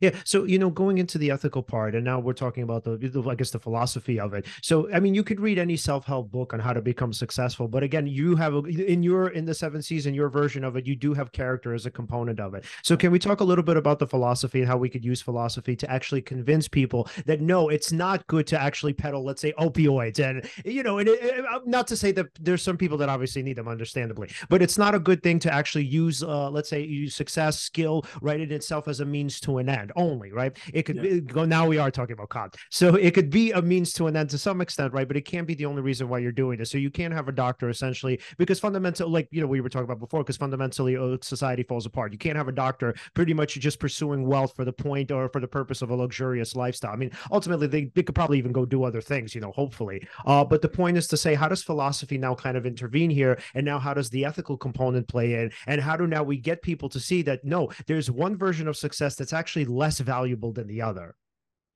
yeah. 0.00 0.10
So, 0.24 0.44
you 0.44 0.58
know, 0.58 0.68
going 0.68 0.98
into 0.98 1.16
the 1.16 1.30
ethical 1.30 1.62
part, 1.62 1.94
and 1.94 2.04
now 2.04 2.18
we're 2.18 2.32
talking 2.32 2.62
about 2.62 2.84
the, 2.84 2.96
the, 2.96 3.22
I 3.28 3.34
guess, 3.34 3.50
the 3.50 3.58
philosophy 3.58 4.20
of 4.20 4.34
it. 4.34 4.46
So, 4.62 4.92
I 4.92 5.00
mean, 5.00 5.14
you 5.14 5.22
could 5.22 5.40
read 5.40 5.58
any 5.58 5.76
self 5.76 6.04
help 6.04 6.30
book 6.30 6.52
on 6.52 6.60
how 6.60 6.72
to 6.72 6.82
become 6.82 7.12
successful, 7.12 7.68
but 7.68 7.82
again, 7.82 8.06
you 8.06 8.36
have 8.36 8.54
a, 8.54 8.58
in 8.58 9.02
your 9.02 9.28
in 9.28 9.44
the 9.44 9.54
seven 9.54 9.80
C's 9.80 10.06
in 10.06 10.14
your 10.14 10.28
version 10.28 10.64
of 10.64 10.76
it, 10.76 10.86
you 10.86 10.96
do 10.96 11.14
have 11.14 11.32
character 11.32 11.72
as 11.72 11.86
a 11.86 11.90
component 11.90 12.40
of 12.40 12.54
it. 12.54 12.64
So, 12.82 12.96
can 12.96 13.10
we 13.10 13.18
talk 13.18 13.40
a 13.40 13.44
little 13.44 13.64
bit 13.64 13.76
about 13.76 13.98
the 13.98 14.06
philosophy 14.06 14.60
and 14.60 14.68
how 14.68 14.76
we 14.76 14.88
could 14.88 15.04
use 15.04 15.22
philosophy 15.22 15.76
to 15.76 15.90
actually 15.90 16.22
convince 16.22 16.68
people 16.68 17.08
that 17.24 17.40
no, 17.40 17.68
it's 17.68 17.92
not 17.92 18.26
good 18.26 18.46
to 18.48 18.60
actually 18.60 18.92
peddle, 18.92 19.24
let's 19.24 19.40
say, 19.40 19.52
opioids, 19.58 20.18
and 20.18 20.48
you 20.64 20.82
know, 20.82 20.98
and 20.98 21.08
it, 21.08 21.44
uh, 21.46 21.60
not 21.64 21.86
to 21.86 21.96
say 21.96 22.12
that 22.12 22.26
there's 22.40 22.62
some 22.62 22.76
people 22.76 22.98
that 22.98 23.08
obviously 23.08 23.42
need 23.42 23.56
them, 23.56 23.68
understandably, 23.68 24.30
but 24.48 24.60
it's 24.60 24.76
not 24.76 24.94
a 24.94 24.98
good 24.98 25.22
thing 25.22 25.38
to 25.38 25.52
actually 25.52 25.84
use, 25.84 26.22
uh, 26.22 26.50
let's 26.50 26.68
say, 26.68 26.82
use 26.82 27.14
success, 27.14 27.58
skill, 27.58 28.04
right, 28.20 28.40
in 28.40 28.52
itself 28.52 28.88
as 28.88 29.00
a 29.00 29.04
means 29.04 29.40
to 29.40 29.58
an 29.58 29.68
end 29.68 29.75
end 29.76 29.92
only, 29.96 30.32
right? 30.32 30.56
It 30.72 30.82
could 30.82 30.96
yeah. 30.96 31.18
go 31.20 31.44
now 31.44 31.66
we 31.66 31.78
are 31.78 31.90
talking 31.90 32.14
about 32.14 32.30
COD. 32.30 32.54
So 32.70 32.94
it 32.94 33.14
could 33.14 33.30
be 33.30 33.52
a 33.52 33.62
means 33.62 33.92
to 33.94 34.06
an 34.06 34.16
end 34.16 34.30
to 34.30 34.38
some 34.38 34.60
extent, 34.60 34.92
right? 34.92 35.06
But 35.06 35.16
it 35.16 35.22
can't 35.22 35.46
be 35.46 35.54
the 35.54 35.66
only 35.66 35.82
reason 35.82 36.08
why 36.08 36.18
you're 36.18 36.32
doing 36.32 36.58
this. 36.58 36.70
So 36.70 36.78
you 36.78 36.90
can't 36.90 37.12
have 37.12 37.28
a 37.28 37.32
doctor 37.32 37.68
essentially 37.68 38.20
because 38.38 38.60
fundamentally, 38.60 39.10
like 39.10 39.28
you 39.30 39.40
know, 39.40 39.46
we 39.46 39.60
were 39.60 39.68
talking 39.68 39.84
about 39.84 40.00
before, 40.00 40.22
because 40.22 40.36
fundamentally 40.36 40.96
uh, 40.96 41.16
society 41.22 41.62
falls 41.62 41.86
apart. 41.86 42.12
You 42.12 42.18
can't 42.18 42.36
have 42.36 42.48
a 42.48 42.52
doctor 42.52 42.94
pretty 43.14 43.34
much 43.34 43.54
just 43.54 43.78
pursuing 43.78 44.26
wealth 44.26 44.54
for 44.56 44.64
the 44.64 44.72
point 44.72 45.10
or 45.10 45.28
for 45.28 45.40
the 45.40 45.48
purpose 45.48 45.82
of 45.82 45.90
a 45.90 45.94
luxurious 45.94 46.56
lifestyle. 46.56 46.92
I 46.92 46.96
mean, 46.96 47.12
ultimately 47.30 47.66
they, 47.66 47.84
they 47.94 48.02
could 48.02 48.14
probably 48.14 48.38
even 48.38 48.52
go 48.52 48.64
do 48.64 48.84
other 48.84 49.00
things, 49.00 49.34
you 49.34 49.40
know, 49.40 49.52
hopefully. 49.52 50.06
Uh, 50.24 50.44
but 50.44 50.62
the 50.62 50.68
point 50.68 50.96
is 50.96 51.06
to 51.08 51.16
say, 51.16 51.34
how 51.34 51.48
does 51.48 51.62
philosophy 51.62 52.18
now 52.18 52.34
kind 52.34 52.56
of 52.56 52.66
intervene 52.66 53.10
here? 53.10 53.38
And 53.54 53.64
now 53.64 53.78
how 53.78 53.94
does 53.94 54.10
the 54.10 54.24
ethical 54.24 54.56
component 54.56 55.08
play 55.08 55.34
in? 55.34 55.52
And 55.66 55.80
how 55.80 55.96
do 55.96 56.06
now 56.06 56.22
we 56.22 56.38
get 56.38 56.62
people 56.62 56.88
to 56.90 57.00
see 57.00 57.22
that 57.22 57.44
no, 57.44 57.70
there's 57.86 58.10
one 58.10 58.36
version 58.36 58.68
of 58.68 58.76
success 58.76 59.14
that's 59.16 59.32
actually 59.32 59.65
less 59.66 59.98
valuable 59.98 60.52
than 60.52 60.66
the 60.66 60.82
other. 60.82 61.14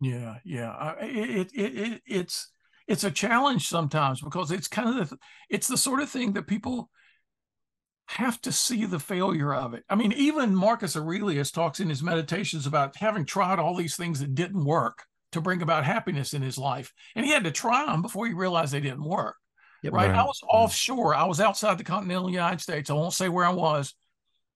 Yeah, 0.00 0.36
yeah. 0.44 0.94
It, 1.00 1.50
it, 1.52 1.78
it, 1.78 2.02
it's 2.06 2.52
it's 2.88 3.04
a 3.04 3.10
challenge 3.10 3.68
sometimes 3.68 4.20
because 4.20 4.50
it's 4.50 4.66
kind 4.66 4.98
of 4.98 5.10
the, 5.10 5.18
it's 5.48 5.68
the 5.68 5.76
sort 5.76 6.00
of 6.00 6.08
thing 6.08 6.32
that 6.32 6.46
people 6.46 6.90
have 8.08 8.40
to 8.40 8.50
see 8.50 8.84
the 8.86 8.98
failure 8.98 9.54
of 9.54 9.74
it. 9.74 9.84
I 9.88 9.94
mean, 9.94 10.12
even 10.12 10.54
Marcus 10.56 10.96
Aurelius 10.96 11.52
talks 11.52 11.78
in 11.78 11.88
his 11.88 12.02
meditations 12.02 12.66
about 12.66 12.96
having 12.96 13.24
tried 13.24 13.60
all 13.60 13.76
these 13.76 13.94
things 13.94 14.18
that 14.18 14.34
didn't 14.34 14.64
work 14.64 15.04
to 15.30 15.40
bring 15.40 15.62
about 15.62 15.84
happiness 15.84 16.34
in 16.34 16.42
his 16.42 16.58
life, 16.58 16.92
and 17.14 17.24
he 17.24 17.30
had 17.30 17.44
to 17.44 17.52
try 17.52 17.86
them 17.86 18.02
before 18.02 18.26
he 18.26 18.32
realized 18.32 18.72
they 18.72 18.80
didn't 18.80 19.04
work. 19.04 19.36
Yep, 19.84 19.92
right? 19.92 20.10
right? 20.10 20.18
I 20.18 20.24
was 20.24 20.40
offshore. 20.42 21.14
I 21.14 21.24
was 21.24 21.40
outside 21.40 21.78
the 21.78 21.84
continental 21.84 22.28
United 22.28 22.60
States. 22.60 22.90
I 22.90 22.94
won't 22.94 23.12
say 23.12 23.28
where 23.28 23.46
I 23.46 23.52
was, 23.52 23.94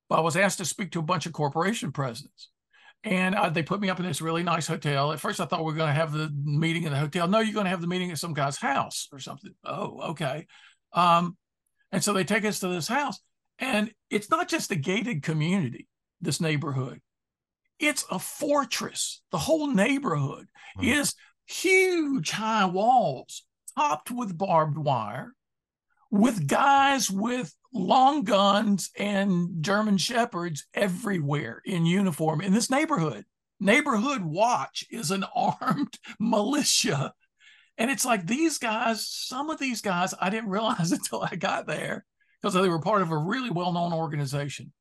but 0.08 0.18
I 0.18 0.22
was 0.22 0.36
asked 0.36 0.58
to 0.58 0.64
speak 0.64 0.90
to 0.92 0.98
a 0.98 1.02
bunch 1.02 1.26
of 1.26 1.32
corporation 1.32 1.92
presidents 1.92 2.48
and 3.04 3.34
uh, 3.34 3.50
they 3.50 3.62
put 3.62 3.80
me 3.80 3.90
up 3.90 4.00
in 4.00 4.06
this 4.06 4.22
really 4.22 4.42
nice 4.42 4.66
hotel. 4.66 5.12
At 5.12 5.20
first, 5.20 5.38
I 5.38 5.44
thought 5.44 5.64
we 5.64 5.72
are 5.72 5.76
going 5.76 5.92
to 5.92 6.00
have 6.00 6.12
the 6.12 6.30
meeting 6.42 6.84
in 6.84 6.92
the 6.92 6.98
hotel. 6.98 7.28
No, 7.28 7.40
you're 7.40 7.52
going 7.52 7.64
to 7.64 7.70
have 7.70 7.82
the 7.82 7.86
meeting 7.86 8.10
at 8.10 8.18
some 8.18 8.32
guy's 8.32 8.56
house 8.56 9.08
or 9.12 9.18
something. 9.18 9.54
Oh, 9.62 10.00
okay. 10.10 10.46
Um, 10.92 11.36
and 11.92 12.02
so 12.02 12.14
they 12.14 12.24
take 12.24 12.46
us 12.46 12.60
to 12.60 12.68
this 12.68 12.88
house, 12.88 13.20
and 13.58 13.92
it's 14.10 14.30
not 14.30 14.48
just 14.48 14.70
a 14.70 14.76
gated 14.76 15.22
community, 15.22 15.86
this 16.20 16.40
neighborhood. 16.40 17.00
It's 17.78 18.06
a 18.10 18.18
fortress. 18.18 19.20
The 19.32 19.38
whole 19.38 19.66
neighborhood 19.68 20.48
mm-hmm. 20.78 20.88
is 20.88 21.14
huge 21.46 22.30
high 22.30 22.64
walls 22.64 23.44
topped 23.76 24.10
with 24.10 24.38
barbed 24.38 24.78
wire 24.78 25.34
with 26.14 26.46
guys 26.46 27.10
with 27.10 27.52
long 27.72 28.22
guns 28.22 28.88
and 28.96 29.48
German 29.64 29.98
shepherds 29.98 30.64
everywhere 30.72 31.60
in 31.64 31.86
uniform 31.86 32.40
in 32.40 32.52
this 32.52 32.70
neighborhood. 32.70 33.24
Neighborhood 33.58 34.22
Watch 34.22 34.84
is 34.92 35.10
an 35.10 35.24
armed 35.34 35.98
militia. 36.20 37.12
And 37.78 37.90
it's 37.90 38.04
like 38.04 38.28
these 38.28 38.58
guys, 38.58 39.08
some 39.08 39.50
of 39.50 39.58
these 39.58 39.80
guys, 39.80 40.14
I 40.20 40.30
didn't 40.30 40.50
realize 40.50 40.92
until 40.92 41.20
I 41.20 41.34
got 41.34 41.66
there 41.66 42.04
because 42.40 42.54
they 42.54 42.68
were 42.68 42.80
part 42.80 43.02
of 43.02 43.10
a 43.10 43.18
really 43.18 43.50
well 43.50 43.72
known 43.72 43.92
organization. 43.92 44.72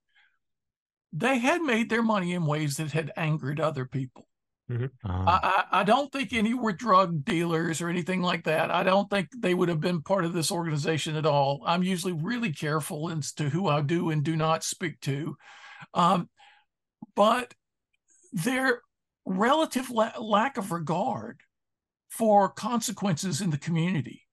They 1.14 1.40
had 1.40 1.64
made 1.64 1.90
their 1.90 2.04
money 2.04 2.34
in 2.34 2.46
ways 2.46 2.78
that 2.78 2.92
had 2.92 3.12
angered 3.18 3.60
other 3.60 3.86
people. 3.86 4.28
Mm-hmm. 4.74 5.10
Uh-huh. 5.10 5.40
I, 5.44 5.82
I, 5.82 5.84
don't 5.84 6.12
think 6.12 6.34
any 6.34 6.54
were 6.54 6.74
drug 6.74 7.24
dealers 7.24 7.82
or 7.82 7.90
anything 7.90 8.22
like 8.22 8.46
that. 8.46 8.72
I 8.72 8.84
don't 8.84 9.10
think 9.10 9.30
they 9.38 9.54
would 9.54 9.70
have 9.70 9.80
been 9.80 10.02
part 10.02 10.26
of 10.26 10.34
this 10.34 10.52
organization 10.52 11.16
at 11.16 11.26
all. 11.26 11.62
I'm 11.66 11.84
usually 11.84 12.14
really 12.14 12.52
careful 12.52 13.12
as 13.12 13.34
to 13.34 13.50
who 13.50 13.68
I 13.68 13.82
do 13.82 14.10
and 14.10 14.24
do 14.24 14.36
not 14.36 14.64
speak 14.64 15.00
to. 15.02 15.36
Um, 15.94 16.30
but 17.16 17.54
their 18.32 18.82
relative 19.26 19.92
la- 19.92 20.20
lack 20.20 20.58
of 20.58 20.72
regard 20.72 21.42
for 22.10 22.50
consequences 22.50 23.42
in 23.42 23.52
the 23.52 23.58
community 23.58 24.24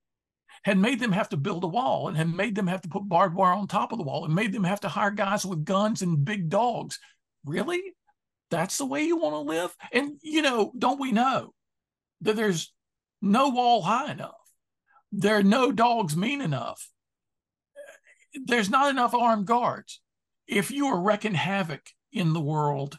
had 0.65 0.79
made 0.79 1.01
them 1.01 1.13
have 1.13 1.29
to 1.31 1.37
build 1.37 1.65
a 1.65 1.69
wall 1.69 2.09
and 2.09 2.17
had 2.17 2.33
made 2.33 2.55
them 2.55 2.67
have 2.67 2.83
to 2.83 2.89
put 2.89 3.09
barbed 3.09 3.35
wire 3.35 3.53
on 3.53 3.67
top 3.67 3.93
of 3.93 3.99
the 3.99 4.05
wall 4.05 4.25
and 4.25 4.35
made 4.35 4.53
them 4.53 4.65
have 4.65 4.81
to 4.81 4.89
hire 4.89 5.11
guys 5.11 5.45
with 5.45 5.65
guns 5.65 6.03
and 6.03 6.25
big 6.25 6.49
dogs. 6.49 6.99
Really? 7.45 7.81
That's 8.51 8.79
the 8.79 8.87
way 8.87 9.05
you 9.05 9.17
want 9.17 9.35
to 9.35 9.41
live? 9.41 9.75
And, 9.93 10.13
you 10.23 10.43
know, 10.43 10.73
don't 10.77 11.01
we 11.01 11.13
know 11.13 11.55
that 12.23 12.37
there's 12.37 12.73
no 13.23 13.51
wall 13.51 13.83
high 13.83 14.11
enough? 14.13 14.35
There 15.13 15.37
are 15.37 15.43
no 15.43 15.73
dogs 15.73 16.17
mean 16.17 16.41
enough. 16.41 16.89
There's 18.35 18.71
not 18.71 18.91
enough 18.91 19.15
armed 19.15 19.47
guards. 19.47 20.01
If 20.47 20.71
you 20.71 20.87
are 20.87 21.01
wrecking 21.01 21.35
havoc 21.35 21.83
in 22.13 22.33
the 22.33 22.41
world 22.41 22.99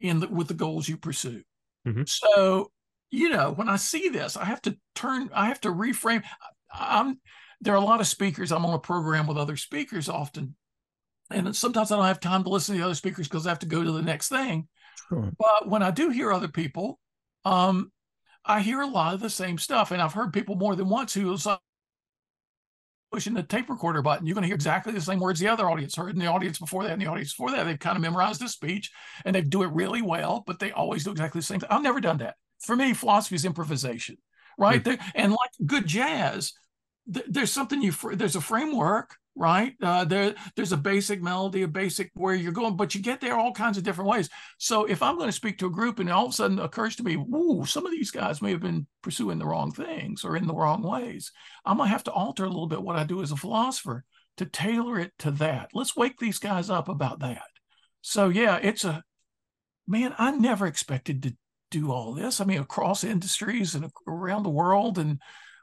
in 0.00 0.20
the, 0.20 0.28
with 0.28 0.48
the 0.48 0.54
goals 0.54 0.88
you 0.88 0.96
pursue. 0.96 1.42
Mm-hmm. 1.86 2.02
So, 2.06 2.70
you 3.10 3.30
know, 3.30 3.52
when 3.52 3.68
I 3.68 3.76
see 3.76 4.08
this, 4.08 4.36
I 4.36 4.44
have 4.44 4.62
to 4.62 4.76
turn, 4.94 5.30
I 5.34 5.46
have 5.46 5.60
to 5.62 5.70
reframe. 5.70 6.22
I'm 6.72 7.20
there 7.60 7.74
are 7.74 7.78
a 7.78 7.84
lot 7.84 8.00
of 8.00 8.06
speakers. 8.06 8.52
I'm 8.52 8.64
on 8.64 8.74
a 8.74 8.78
program 8.78 9.26
with 9.26 9.36
other 9.36 9.56
speakers 9.56 10.08
often 10.08 10.54
and 11.30 11.54
sometimes 11.54 11.92
I 11.92 11.96
don't 11.96 12.04
have 12.06 12.20
time 12.20 12.44
to 12.44 12.50
listen 12.50 12.74
to 12.74 12.80
the 12.80 12.84
other 12.84 12.94
speakers 12.94 13.28
because 13.28 13.46
I 13.46 13.50
have 13.50 13.58
to 13.60 13.66
go 13.66 13.82
to 13.82 13.92
the 13.92 14.02
next 14.02 14.28
thing. 14.28 14.68
Sure. 15.08 15.30
But 15.38 15.68
when 15.68 15.82
I 15.82 15.90
do 15.90 16.10
hear 16.10 16.32
other 16.32 16.48
people, 16.48 16.98
um, 17.44 17.92
I 18.44 18.60
hear 18.60 18.80
a 18.80 18.86
lot 18.86 19.14
of 19.14 19.20
the 19.20 19.30
same 19.30 19.58
stuff, 19.58 19.90
and 19.90 20.00
I've 20.00 20.14
heard 20.14 20.32
people 20.32 20.56
more 20.56 20.74
than 20.74 20.88
once 20.88 21.12
who 21.12 21.26
was 21.26 21.44
like 21.44 21.58
pushing 23.12 23.34
the 23.34 23.42
tape 23.42 23.68
recorder 23.68 24.02
button. 24.02 24.26
You're 24.26 24.34
going 24.34 24.42
to 24.42 24.48
hear 24.48 24.54
exactly 24.54 24.92
the 24.92 25.00
same 25.00 25.18
words 25.18 25.40
the 25.40 25.48
other 25.48 25.68
audience 25.68 25.96
heard, 25.96 26.12
and 26.12 26.20
the 26.20 26.26
audience 26.26 26.58
before 26.58 26.84
that, 26.84 26.92
and 26.92 27.02
the 27.02 27.06
audience 27.06 27.34
before 27.34 27.50
that. 27.52 27.64
They've 27.64 27.78
kind 27.78 27.96
of 27.96 28.02
memorized 28.02 28.40
the 28.40 28.48
speech, 28.48 28.90
and 29.24 29.34
they 29.34 29.42
do 29.42 29.62
it 29.62 29.72
really 29.72 30.02
well, 30.02 30.44
but 30.46 30.58
they 30.58 30.72
always 30.72 31.04
do 31.04 31.10
exactly 31.10 31.40
the 31.40 31.46
same 31.46 31.60
thing. 31.60 31.68
I've 31.70 31.82
never 31.82 32.00
done 32.00 32.18
that. 32.18 32.36
For 32.60 32.74
me, 32.74 32.94
philosophy 32.94 33.36
is 33.36 33.44
improvisation, 33.44 34.16
right? 34.58 34.82
Mm-hmm. 34.82 35.10
And 35.14 35.32
like 35.32 35.50
good 35.66 35.86
jazz, 35.86 36.54
th- 37.12 37.26
there's 37.28 37.52
something 37.52 37.82
you 37.82 37.92
fr- 37.92 38.14
there's 38.14 38.36
a 38.36 38.40
framework 38.40 39.16
right? 39.38 39.74
Uh, 39.80 40.04
there 40.04 40.34
there's 40.56 40.72
a 40.72 40.76
basic 40.76 41.22
melody 41.22 41.62
a 41.62 41.68
basic 41.68 42.10
where 42.14 42.34
you're 42.34 42.52
going 42.52 42.76
but 42.76 42.94
you 42.94 43.00
get 43.00 43.20
there 43.20 43.38
all 43.38 43.52
kinds 43.52 43.78
of 43.78 43.84
different 43.84 44.10
ways. 44.10 44.28
So 44.58 44.84
if 44.84 45.02
i'm 45.02 45.16
going 45.16 45.28
to 45.28 45.32
speak 45.32 45.58
to 45.58 45.66
a 45.66 45.70
group 45.70 45.98
and 45.98 46.10
all 46.10 46.26
of 46.26 46.30
a 46.30 46.34
sudden 46.34 46.58
it 46.58 46.64
occurs 46.64 46.96
to 46.96 47.04
me 47.04 47.14
ooh 47.14 47.64
some 47.64 47.86
of 47.86 47.92
these 47.92 48.10
guys 48.10 48.42
may 48.42 48.50
have 48.50 48.60
been 48.60 48.86
pursuing 49.02 49.38
the 49.38 49.46
wrong 49.46 49.70
things 49.70 50.24
or 50.24 50.36
in 50.36 50.46
the 50.46 50.54
wrong 50.54 50.82
ways 50.82 51.32
i'm 51.64 51.76
going 51.76 51.86
to 51.86 51.92
have 51.92 52.04
to 52.04 52.12
alter 52.12 52.44
a 52.44 52.48
little 52.48 52.66
bit 52.66 52.82
what 52.82 52.96
i 52.96 53.04
do 53.04 53.22
as 53.22 53.32
a 53.32 53.36
philosopher 53.36 54.04
to 54.38 54.46
tailor 54.46 54.98
it 54.98 55.12
to 55.18 55.30
that. 55.32 55.70
Let's 55.74 55.96
wake 55.96 56.18
these 56.18 56.38
guys 56.38 56.70
up 56.70 56.88
about 56.88 57.20
that. 57.20 57.42
So 58.00 58.28
yeah 58.28 58.58
it's 58.62 58.84
a 58.84 59.04
man 59.86 60.14
i 60.18 60.30
never 60.30 60.66
expected 60.66 61.22
to 61.22 61.36
do 61.70 61.92
all 61.92 62.14
this. 62.14 62.40
I 62.40 62.44
mean 62.44 62.60
across 62.60 63.04
industries 63.04 63.74
and 63.74 63.90
around 64.06 64.42
the 64.42 64.50
world 64.50 64.98
and 64.98 65.20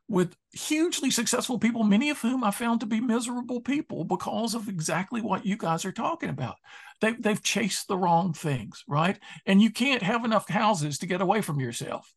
with 0.07 0.35
hugely 0.53 1.09
successful 1.09 1.57
people, 1.57 1.83
many 1.83 2.09
of 2.09 2.19
whom 2.19 2.43
I 2.43 2.51
found 2.51 2.79
to 2.81 2.85
be 2.85 3.01
miserable 3.01 3.59
people 3.61 4.03
because 4.03 4.53
of 4.53 4.69
exactly 4.69 5.21
what 5.21 5.45
you 5.45 5.57
guys 5.57 5.83
are 5.83 5.91
talking 5.91 6.29
about. 6.29 6.55
They, 7.01 7.13
they've 7.13 7.41
chased 7.41 7.87
the 7.87 7.97
wrong 7.97 8.33
things, 8.33 8.83
right? 8.87 9.17
And 9.45 9.61
you 9.61 9.71
can't 9.71 10.03
have 10.03 10.23
enough 10.23 10.47
houses 10.47 10.99
to 10.99 11.07
get 11.07 11.21
away 11.21 11.41
from 11.41 11.59
yourself 11.59 12.13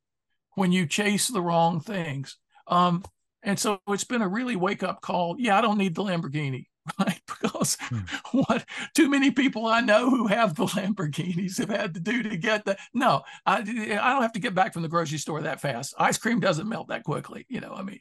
when 0.55 0.71
you 0.71 0.87
chase 0.87 1.29
the 1.29 1.41
wrong 1.41 1.81
things. 1.81 2.37
Um, 2.67 3.05
and 3.43 3.59
so 3.59 3.81
it's 3.89 4.05
been 4.05 4.23
a 4.23 4.29
really 4.29 4.57
wake 4.57 4.83
up 4.83 5.01
call. 5.01 5.37
Yeah, 5.39 5.57
I 5.57 5.63
don't 5.63 5.79
need 5.79 5.95
the 5.95 6.05
Lamborghini. 6.05 6.67
right? 6.99 7.21
Because 7.41 7.77
hmm. 7.81 7.99
what 8.33 8.65
too 8.95 9.09
many 9.09 9.31
people 9.31 9.67
I 9.67 9.81
know 9.81 10.11
who 10.11 10.27
have 10.27 10.55
the 10.55 10.67
Lamborghinis 10.67 11.59
have 11.59 11.71
had 11.71 11.95
to 11.95 12.01
do 12.01 12.23
to 12.23 12.37
get 12.37 12.65
the 12.65 12.77
no, 12.95 13.23
I 13.47 13.59
I 13.59 13.63
don't 13.63 14.23
have 14.23 14.33
to 14.33 14.41
get 14.41 14.55
back 14.55 14.73
from 14.73 14.83
the 14.83 14.89
grocery 14.89 15.19
store 15.19 15.43
that 15.43 15.61
fast. 15.61 15.95
Ice 15.99 16.19
cream 16.19 16.41
doesn't 16.41 16.69
melt 16.69 16.89
that 16.89 17.05
quickly, 17.05 17.47
you 17.49 17.61
know. 17.61 17.73
I 17.75 17.83
mean, 17.83 18.01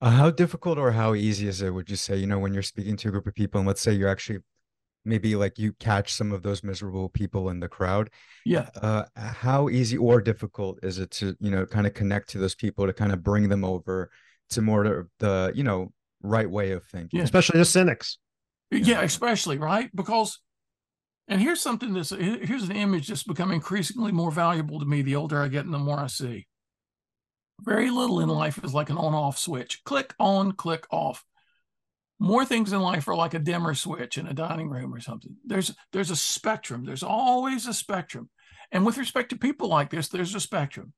uh, 0.00 0.10
how 0.10 0.30
difficult 0.30 0.78
or 0.78 0.92
how 0.92 1.14
easy 1.14 1.48
is 1.48 1.62
it? 1.62 1.70
Would 1.70 1.90
you 1.90 1.96
say, 1.96 2.16
you 2.16 2.26
know, 2.26 2.38
when 2.38 2.52
you're 2.52 2.62
speaking 2.62 2.96
to 2.98 3.08
a 3.08 3.10
group 3.10 3.26
of 3.26 3.34
people, 3.34 3.60
and 3.60 3.66
let's 3.66 3.80
say 3.80 3.92
you're 3.92 4.08
actually 4.08 4.40
maybe 5.06 5.36
like 5.36 5.58
you 5.58 5.72
catch 5.74 6.12
some 6.12 6.32
of 6.32 6.42
those 6.42 6.64
miserable 6.64 7.08
people 7.08 7.48
in 7.48 7.60
the 7.60 7.68
crowd 7.68 8.10
yeah 8.44 8.68
uh 8.82 9.04
how 9.14 9.68
easy 9.68 9.96
or 9.96 10.20
difficult 10.20 10.78
is 10.82 10.98
it 10.98 11.10
to 11.12 11.34
you 11.38 11.50
know 11.50 11.64
kind 11.64 11.86
of 11.86 11.94
connect 11.94 12.28
to 12.28 12.38
those 12.38 12.56
people 12.56 12.86
to 12.86 12.92
kind 12.92 13.12
of 13.12 13.22
bring 13.22 13.48
them 13.48 13.64
over 13.64 14.10
to 14.50 14.60
more 14.60 15.08
the 15.20 15.52
you 15.54 15.62
know 15.62 15.92
right 16.26 16.50
way 16.50 16.72
of 16.72 16.84
thinking, 16.84 17.18
yeah. 17.18 17.24
especially 17.24 17.58
the 17.58 17.64
cynics. 17.64 18.18
Yeah, 18.70 19.02
especially 19.02 19.58
right 19.58 19.90
because, 19.94 20.40
and 21.28 21.40
here's 21.40 21.60
something 21.60 21.92
that's 21.92 22.10
here's 22.10 22.64
an 22.64 22.76
image 22.76 23.08
that's 23.08 23.22
become 23.22 23.52
increasingly 23.52 24.12
more 24.12 24.30
valuable 24.30 24.80
to 24.80 24.86
me 24.86 25.02
the 25.02 25.16
older 25.16 25.40
I 25.40 25.48
get 25.48 25.64
and 25.64 25.74
the 25.74 25.78
more 25.78 25.98
I 25.98 26.08
see. 26.08 26.46
Very 27.62 27.90
little 27.90 28.20
in 28.20 28.28
life 28.28 28.62
is 28.62 28.74
like 28.74 28.90
an 28.90 28.98
on-off 28.98 29.38
switch. 29.38 29.82
Click 29.84 30.14
on, 30.18 30.52
click 30.52 30.86
off. 30.90 31.24
More 32.18 32.44
things 32.44 32.72
in 32.72 32.80
life 32.80 33.08
are 33.08 33.16
like 33.16 33.34
a 33.34 33.38
dimmer 33.38 33.74
switch 33.74 34.18
in 34.18 34.26
a 34.26 34.34
dining 34.34 34.68
room 34.68 34.92
or 34.92 35.00
something. 35.00 35.36
There's 35.44 35.74
there's 35.92 36.10
a 36.10 36.16
spectrum. 36.16 36.84
There's 36.84 37.02
always 37.02 37.66
a 37.66 37.74
spectrum. 37.74 38.30
And 38.72 38.84
with 38.84 38.98
respect 38.98 39.30
to 39.30 39.38
people 39.38 39.68
like 39.68 39.90
this, 39.90 40.08
there's 40.08 40.34
a 40.34 40.40
spectrum 40.40 40.92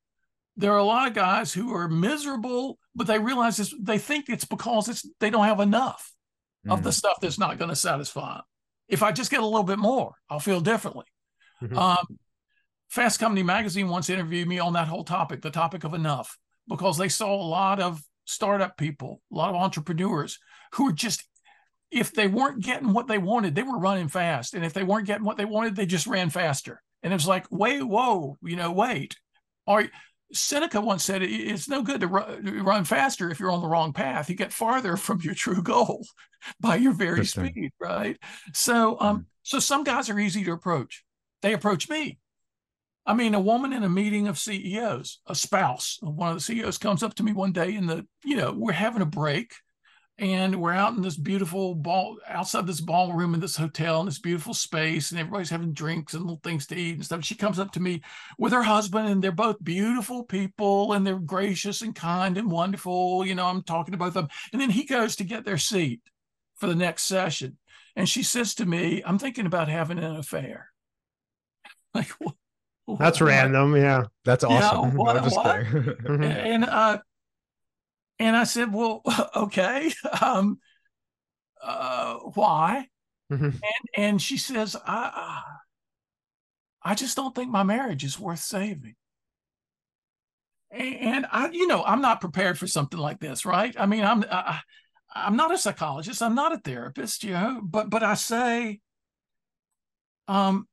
there 0.58 0.72
are 0.72 0.78
a 0.78 0.84
lot 0.84 1.06
of 1.06 1.14
guys 1.14 1.52
who 1.52 1.72
are 1.72 1.88
miserable, 1.88 2.78
but 2.94 3.06
they 3.06 3.18
realize 3.18 3.56
this, 3.56 3.72
they 3.80 3.96
think 3.96 4.28
it's 4.28 4.44
because 4.44 4.88
it's 4.88 5.08
they 5.20 5.30
don't 5.30 5.44
have 5.44 5.60
enough 5.60 6.12
mm. 6.66 6.72
of 6.72 6.82
the 6.82 6.90
mm. 6.90 6.94
stuff 6.94 7.18
that's 7.22 7.38
not 7.38 7.58
going 7.58 7.70
to 7.70 7.76
satisfy 7.76 8.34
them. 8.34 8.42
If 8.88 9.02
I 9.02 9.12
just 9.12 9.30
get 9.30 9.40
a 9.40 9.46
little 9.46 9.62
bit 9.62 9.78
more, 9.78 10.14
I'll 10.28 10.40
feel 10.40 10.60
differently. 10.60 11.06
Mm-hmm. 11.62 11.78
Um, 11.78 12.18
Fast 12.88 13.20
Company 13.20 13.44
magazine 13.44 13.88
once 13.88 14.10
interviewed 14.10 14.48
me 14.48 14.58
on 14.58 14.72
that 14.72 14.88
whole 14.88 15.04
topic, 15.04 15.42
the 15.42 15.50
topic 15.50 15.84
of 15.84 15.94
enough, 15.94 16.36
because 16.66 16.98
they 16.98 17.08
saw 17.08 17.34
a 17.34 17.48
lot 17.48 17.80
of 17.80 18.02
startup 18.24 18.76
people, 18.76 19.22
a 19.32 19.36
lot 19.36 19.50
of 19.50 19.56
entrepreneurs 19.56 20.38
who 20.72 20.86
were 20.86 20.92
just, 20.92 21.24
if 21.90 22.12
they 22.12 22.26
weren't 22.26 22.64
getting 22.64 22.92
what 22.92 23.06
they 23.06 23.18
wanted, 23.18 23.54
they 23.54 23.62
were 23.62 23.78
running 23.78 24.08
fast. 24.08 24.54
And 24.54 24.64
if 24.64 24.72
they 24.72 24.82
weren't 24.82 25.06
getting 25.06 25.24
what 25.24 25.36
they 25.36 25.44
wanted, 25.44 25.76
they 25.76 25.86
just 25.86 26.06
ran 26.06 26.30
faster. 26.30 26.82
And 27.02 27.12
it 27.12 27.16
was 27.16 27.28
like, 27.28 27.46
wait, 27.50 27.82
whoa, 27.82 28.36
you 28.42 28.56
know, 28.56 28.72
wait. 28.72 29.16
Are 29.66 29.84
Seneca 30.32 30.80
once 30.80 31.04
said 31.04 31.22
it's 31.22 31.68
no 31.68 31.82
good 31.82 32.02
to 32.02 32.06
run 32.06 32.84
faster 32.84 33.30
if 33.30 33.40
you're 33.40 33.50
on 33.50 33.62
the 33.62 33.68
wrong 33.68 33.92
path. 33.92 34.28
You 34.28 34.36
get 34.36 34.52
farther 34.52 34.96
from 34.98 35.20
your 35.22 35.34
true 35.34 35.62
goal 35.62 36.06
by 36.60 36.76
your 36.76 36.92
very 36.92 37.24
speed, 37.24 37.72
right? 37.80 38.18
So, 38.52 38.98
um, 39.00 39.18
mm. 39.18 39.24
so 39.42 39.58
some 39.58 39.84
guys 39.84 40.10
are 40.10 40.18
easy 40.18 40.44
to 40.44 40.52
approach. 40.52 41.04
They 41.42 41.52
approach 41.52 41.88
me. 41.88 42.18
I 43.06 43.14
mean, 43.14 43.34
a 43.34 43.40
woman 43.40 43.72
in 43.72 43.84
a 43.84 43.88
meeting 43.88 44.28
of 44.28 44.38
CEOs, 44.38 45.20
a 45.26 45.34
spouse 45.34 45.98
of 46.02 46.14
one 46.14 46.28
of 46.28 46.34
the 46.34 46.42
CEOs 46.42 46.76
comes 46.76 47.02
up 47.02 47.14
to 47.14 47.22
me 47.22 47.32
one 47.32 47.52
day 47.52 47.74
in 47.74 47.86
the, 47.86 48.06
you 48.22 48.36
know, 48.36 48.52
we're 48.52 48.72
having 48.72 49.00
a 49.00 49.06
break 49.06 49.54
and 50.18 50.60
we're 50.60 50.72
out 50.72 50.96
in 50.96 51.02
this 51.02 51.16
beautiful 51.16 51.74
ball 51.74 52.18
outside 52.26 52.66
this 52.66 52.80
ballroom 52.80 53.34
in 53.34 53.40
this 53.40 53.56
hotel 53.56 54.00
in 54.00 54.06
this 54.06 54.18
beautiful 54.18 54.52
space 54.52 55.10
and 55.10 55.20
everybody's 55.20 55.50
having 55.50 55.72
drinks 55.72 56.14
and 56.14 56.22
little 56.22 56.40
things 56.42 56.66
to 56.66 56.76
eat 56.76 56.94
and 56.94 57.04
stuff 57.04 57.24
she 57.24 57.34
comes 57.34 57.58
up 57.58 57.70
to 57.70 57.80
me 57.80 58.02
with 58.38 58.52
her 58.52 58.62
husband 58.62 59.08
and 59.08 59.22
they're 59.22 59.32
both 59.32 59.62
beautiful 59.62 60.24
people 60.24 60.92
and 60.92 61.06
they're 61.06 61.18
gracious 61.18 61.82
and 61.82 61.94
kind 61.94 62.36
and 62.36 62.50
wonderful 62.50 63.24
you 63.24 63.34
know 63.34 63.46
i'm 63.46 63.62
talking 63.62 63.92
to 63.92 63.98
both 63.98 64.08
of 64.08 64.14
them 64.14 64.28
and 64.52 64.60
then 64.60 64.70
he 64.70 64.84
goes 64.84 65.14
to 65.16 65.24
get 65.24 65.44
their 65.44 65.58
seat 65.58 66.00
for 66.56 66.66
the 66.66 66.74
next 66.74 67.04
session 67.04 67.56
and 67.94 68.08
she 68.08 68.22
says 68.22 68.54
to 68.54 68.66
me 68.66 69.02
i'm 69.06 69.18
thinking 69.18 69.46
about 69.46 69.68
having 69.68 69.98
an 69.98 70.16
affair 70.16 70.70
like 71.94 72.10
what? 72.18 72.34
That's 72.98 73.20
random. 73.20 73.76
Yeah. 73.76 74.04
That's 74.24 74.44
awesome. 74.44 74.92
Yeah, 74.92 74.94
what, 74.94 75.32
what? 75.32 75.46
and 76.22 76.64
uh, 76.64 76.98
and 78.18 78.36
I 78.36 78.44
said, 78.44 78.72
well, 78.72 79.02
okay. 79.36 79.92
Um, 80.20 80.58
uh, 81.62 82.14
why? 82.34 82.86
Mm-hmm. 83.32 83.44
And, 83.44 83.62
and 83.96 84.22
she 84.22 84.36
says, 84.36 84.76
I, 84.86 85.42
I 86.82 86.94
just 86.94 87.16
don't 87.16 87.34
think 87.34 87.50
my 87.50 87.62
marriage 87.62 88.04
is 88.04 88.18
worth 88.18 88.40
saving. 88.40 88.94
And 90.70 91.26
I, 91.32 91.48
you 91.48 91.66
know, 91.66 91.82
I'm 91.82 92.02
not 92.02 92.20
prepared 92.20 92.58
for 92.58 92.66
something 92.66 92.98
like 92.98 93.20
this, 93.20 93.46
right? 93.46 93.74
I 93.78 93.86
mean, 93.86 94.04
I'm, 94.04 94.24
I, 94.30 94.60
I'm 95.14 95.36
not 95.36 95.52
a 95.52 95.58
psychologist. 95.58 96.22
I'm 96.22 96.34
not 96.34 96.52
a 96.52 96.58
therapist, 96.58 97.24
you 97.24 97.32
know, 97.32 97.60
but, 97.62 97.88
but 97.88 98.02
I 98.02 98.14
say, 98.14 98.80
um, 100.28 100.68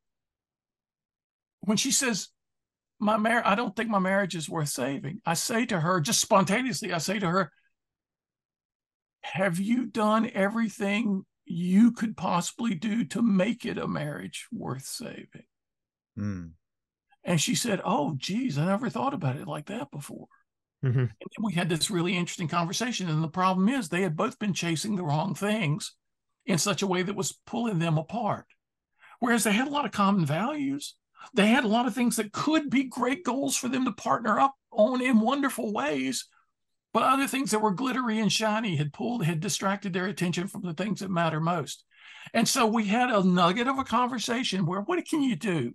when 1.61 1.77
she 1.77 1.91
says, 1.91 2.29
my 2.99 3.17
marriage, 3.17 3.45
I 3.45 3.55
don't 3.55 3.75
think 3.75 3.89
my 3.89 3.99
marriage 3.99 4.35
is 4.35 4.49
worth 4.49 4.69
saving. 4.69 5.21
I 5.25 5.33
say 5.33 5.65
to 5.67 5.79
her, 5.79 5.99
just 5.99 6.21
spontaneously, 6.21 6.93
I 6.93 6.99
say 6.99 7.19
to 7.19 7.29
her, 7.29 7.51
Have 9.21 9.59
you 9.59 9.85
done 9.85 10.29
everything 10.33 11.23
you 11.45 11.91
could 11.91 12.17
possibly 12.17 12.73
do 12.73 13.05
to 13.05 13.21
make 13.21 13.65
it 13.65 13.77
a 13.77 13.87
marriage 13.87 14.47
worth 14.51 14.85
saving? 14.85 15.45
Mm. 16.17 16.51
And 17.23 17.41
she 17.41 17.55
said, 17.55 17.81
Oh, 17.83 18.15
geez, 18.17 18.57
I 18.57 18.65
never 18.65 18.89
thought 18.89 19.13
about 19.13 19.35
it 19.35 19.47
like 19.47 19.67
that 19.67 19.91
before. 19.91 20.27
Mm-hmm. 20.83 20.99
And 20.99 21.11
we 21.41 21.53
had 21.53 21.69
this 21.69 21.89
really 21.89 22.15
interesting 22.15 22.47
conversation. 22.47 23.09
And 23.09 23.23
the 23.23 23.27
problem 23.27 23.67
is, 23.69 23.89
they 23.89 24.03
had 24.03 24.15
both 24.15 24.37
been 24.39 24.53
chasing 24.53 24.95
the 24.95 25.03
wrong 25.03 25.33
things 25.33 25.95
in 26.45 26.59
such 26.59 26.81
a 26.83 26.87
way 26.87 27.01
that 27.01 27.15
was 27.15 27.39
pulling 27.47 27.79
them 27.79 27.97
apart. 27.97 28.45
Whereas 29.19 29.43
they 29.43 29.53
had 29.53 29.67
a 29.67 29.71
lot 29.71 29.85
of 29.85 29.91
common 29.91 30.25
values 30.25 30.95
they 31.33 31.47
had 31.47 31.63
a 31.63 31.69
lot 31.69 31.87
of 31.87 31.93
things 31.93 32.15
that 32.17 32.31
could 32.31 32.69
be 32.69 32.83
great 32.83 33.23
goals 33.23 33.55
for 33.55 33.67
them 33.67 33.85
to 33.85 33.91
partner 33.91 34.39
up 34.39 34.55
on 34.71 35.01
in 35.01 35.19
wonderful 35.19 35.73
ways, 35.73 36.27
but 36.93 37.03
other 37.03 37.27
things 37.27 37.51
that 37.51 37.61
were 37.61 37.73
glittery 37.73 38.19
and 38.19 38.31
shiny 38.31 38.75
had 38.75 38.93
pulled, 38.93 39.25
had 39.25 39.39
distracted 39.39 39.93
their 39.93 40.05
attention 40.05 40.47
from 40.47 40.61
the 40.61 40.73
things 40.73 40.99
that 40.99 41.09
matter 41.09 41.39
most. 41.39 41.83
And 42.33 42.47
so 42.47 42.65
we 42.65 42.85
had 42.85 43.09
a 43.09 43.23
nugget 43.23 43.67
of 43.67 43.79
a 43.79 43.83
conversation 43.83 44.65
where 44.65 44.81
what 44.81 45.05
can 45.07 45.21
you 45.21 45.35
do? 45.35 45.73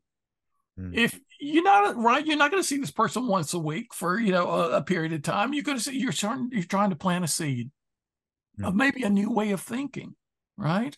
Hmm. 0.76 0.92
If 0.94 1.18
you're 1.38 1.64
not 1.64 1.96
right, 1.96 2.24
you're 2.24 2.36
not 2.36 2.50
going 2.50 2.62
to 2.62 2.66
see 2.66 2.78
this 2.78 2.90
person 2.90 3.26
once 3.26 3.54
a 3.54 3.58
week 3.58 3.94
for 3.94 4.18
you 4.18 4.32
know 4.32 4.48
a, 4.48 4.76
a 4.78 4.82
period 4.82 5.12
of 5.12 5.22
time. 5.22 5.52
You're 5.52 5.64
going 5.64 5.78
to 5.78 5.84
see 5.84 5.98
you're 5.98 6.12
trying 6.12 6.50
you're 6.52 6.62
trying 6.64 6.90
to 6.90 6.96
plant 6.96 7.24
a 7.24 7.28
seed 7.28 7.70
hmm. 8.56 8.64
of 8.64 8.74
maybe 8.74 9.02
a 9.02 9.10
new 9.10 9.30
way 9.30 9.50
of 9.50 9.60
thinking, 9.60 10.14
right? 10.56 10.96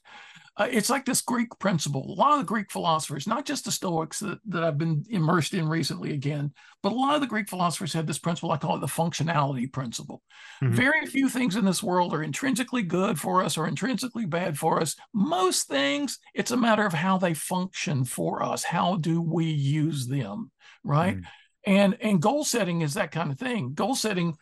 Uh, 0.56 0.68
it's 0.70 0.90
like 0.90 1.06
this 1.06 1.22
Greek 1.22 1.48
principle. 1.58 2.04
A 2.06 2.12
lot 2.12 2.32
of 2.32 2.40
the 2.40 2.44
Greek 2.44 2.70
philosophers, 2.70 3.26
not 3.26 3.46
just 3.46 3.64
the 3.64 3.72
Stoics 3.72 4.18
that, 4.20 4.38
that 4.48 4.62
I've 4.62 4.76
been 4.76 5.04
immersed 5.08 5.54
in 5.54 5.66
recently 5.66 6.12
again, 6.12 6.52
but 6.82 6.92
a 6.92 6.94
lot 6.94 7.14
of 7.14 7.22
the 7.22 7.26
Greek 7.26 7.48
philosophers 7.48 7.94
had 7.94 8.06
this 8.06 8.18
principle. 8.18 8.52
I 8.52 8.58
call 8.58 8.76
it 8.76 8.80
the 8.80 8.86
functionality 8.86 9.72
principle. 9.72 10.22
Mm-hmm. 10.62 10.74
Very 10.74 11.06
few 11.06 11.30
things 11.30 11.56
in 11.56 11.64
this 11.64 11.82
world 11.82 12.12
are 12.12 12.22
intrinsically 12.22 12.82
good 12.82 13.18
for 13.18 13.42
us 13.42 13.56
or 13.56 13.66
intrinsically 13.66 14.26
bad 14.26 14.58
for 14.58 14.80
us. 14.80 14.94
Most 15.14 15.68
things, 15.68 16.18
it's 16.34 16.50
a 16.50 16.56
matter 16.56 16.84
of 16.84 16.92
how 16.92 17.16
they 17.16 17.32
function 17.32 18.04
for 18.04 18.42
us. 18.42 18.62
How 18.62 18.96
do 18.96 19.22
we 19.22 19.46
use 19.46 20.06
them? 20.06 20.50
Right. 20.84 21.16
Mm-hmm. 21.16 21.24
And 21.64 21.96
and 22.00 22.20
goal 22.20 22.44
setting 22.44 22.82
is 22.82 22.94
that 22.94 23.12
kind 23.12 23.30
of 23.30 23.38
thing. 23.38 23.72
Goal 23.72 23.94
setting, 23.94 24.34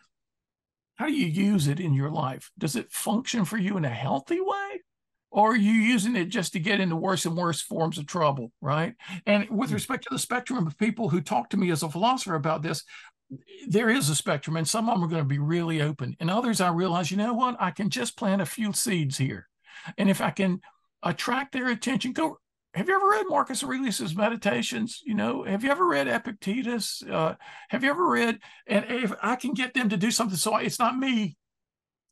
how 0.95 1.05
do 1.05 1.13
you 1.13 1.27
use 1.27 1.67
it 1.67 1.79
in 1.79 1.93
your 1.93 2.09
life? 2.09 2.51
Does 2.57 2.75
it 2.75 2.91
function 2.91 3.45
for 3.45 3.57
you 3.57 3.77
in 3.77 3.85
a 3.85 3.89
healthy 3.89 4.41
way? 4.41 4.81
Or 5.31 5.51
are 5.51 5.55
you 5.55 5.71
using 5.71 6.15
it 6.15 6.25
just 6.25 6.53
to 6.53 6.59
get 6.59 6.79
into 6.79 6.95
worse 6.95 7.25
and 7.25 7.37
worse 7.37 7.61
forms 7.61 7.97
of 7.97 8.05
trouble 8.05 8.51
right 8.61 8.95
and 9.25 9.49
with 9.49 9.69
hmm. 9.69 9.75
respect 9.75 10.03
to 10.03 10.09
the 10.11 10.19
spectrum 10.19 10.65
of 10.65 10.77
people 10.77 11.09
who 11.09 11.21
talk 11.21 11.49
to 11.49 11.57
me 11.57 11.71
as 11.71 11.83
a 11.83 11.89
philosopher 11.89 12.35
about 12.35 12.61
this 12.61 12.83
there 13.67 13.89
is 13.89 14.09
a 14.09 14.15
spectrum, 14.15 14.57
and 14.57 14.67
some 14.67 14.89
of 14.89 14.95
them 14.95 15.03
are 15.03 15.07
going 15.09 15.23
to 15.23 15.27
be 15.27 15.39
really 15.39 15.81
open. 15.81 16.15
And 16.19 16.29
others, 16.29 16.59
I 16.59 16.69
realize, 16.69 17.11
you 17.11 17.17
know 17.17 17.33
what? 17.33 17.55
I 17.59 17.71
can 17.71 17.89
just 17.89 18.17
plant 18.17 18.41
a 18.41 18.45
few 18.45 18.73
seeds 18.73 19.17
here. 19.17 19.47
And 19.97 20.09
if 20.09 20.21
I 20.21 20.31
can 20.31 20.61
attract 21.03 21.53
their 21.53 21.69
attention, 21.69 22.13
go. 22.13 22.37
Have 22.73 22.87
you 22.87 22.95
ever 22.95 23.09
read 23.09 23.25
Marcus 23.27 23.65
Aurelius's 23.65 24.15
Meditations? 24.15 25.01
You 25.05 25.13
know, 25.13 25.43
have 25.43 25.61
you 25.61 25.71
ever 25.71 25.85
read 25.85 26.07
Epictetus? 26.07 27.03
Uh, 27.03 27.35
have 27.69 27.83
you 27.83 27.89
ever 27.89 28.07
read? 28.07 28.39
And 28.65 28.85
if 28.87 29.11
I 29.21 29.35
can 29.35 29.53
get 29.53 29.73
them 29.73 29.89
to 29.89 29.97
do 29.97 30.09
something, 30.09 30.37
so 30.37 30.55
it's 30.55 30.79
not 30.79 30.97
me 30.97 31.35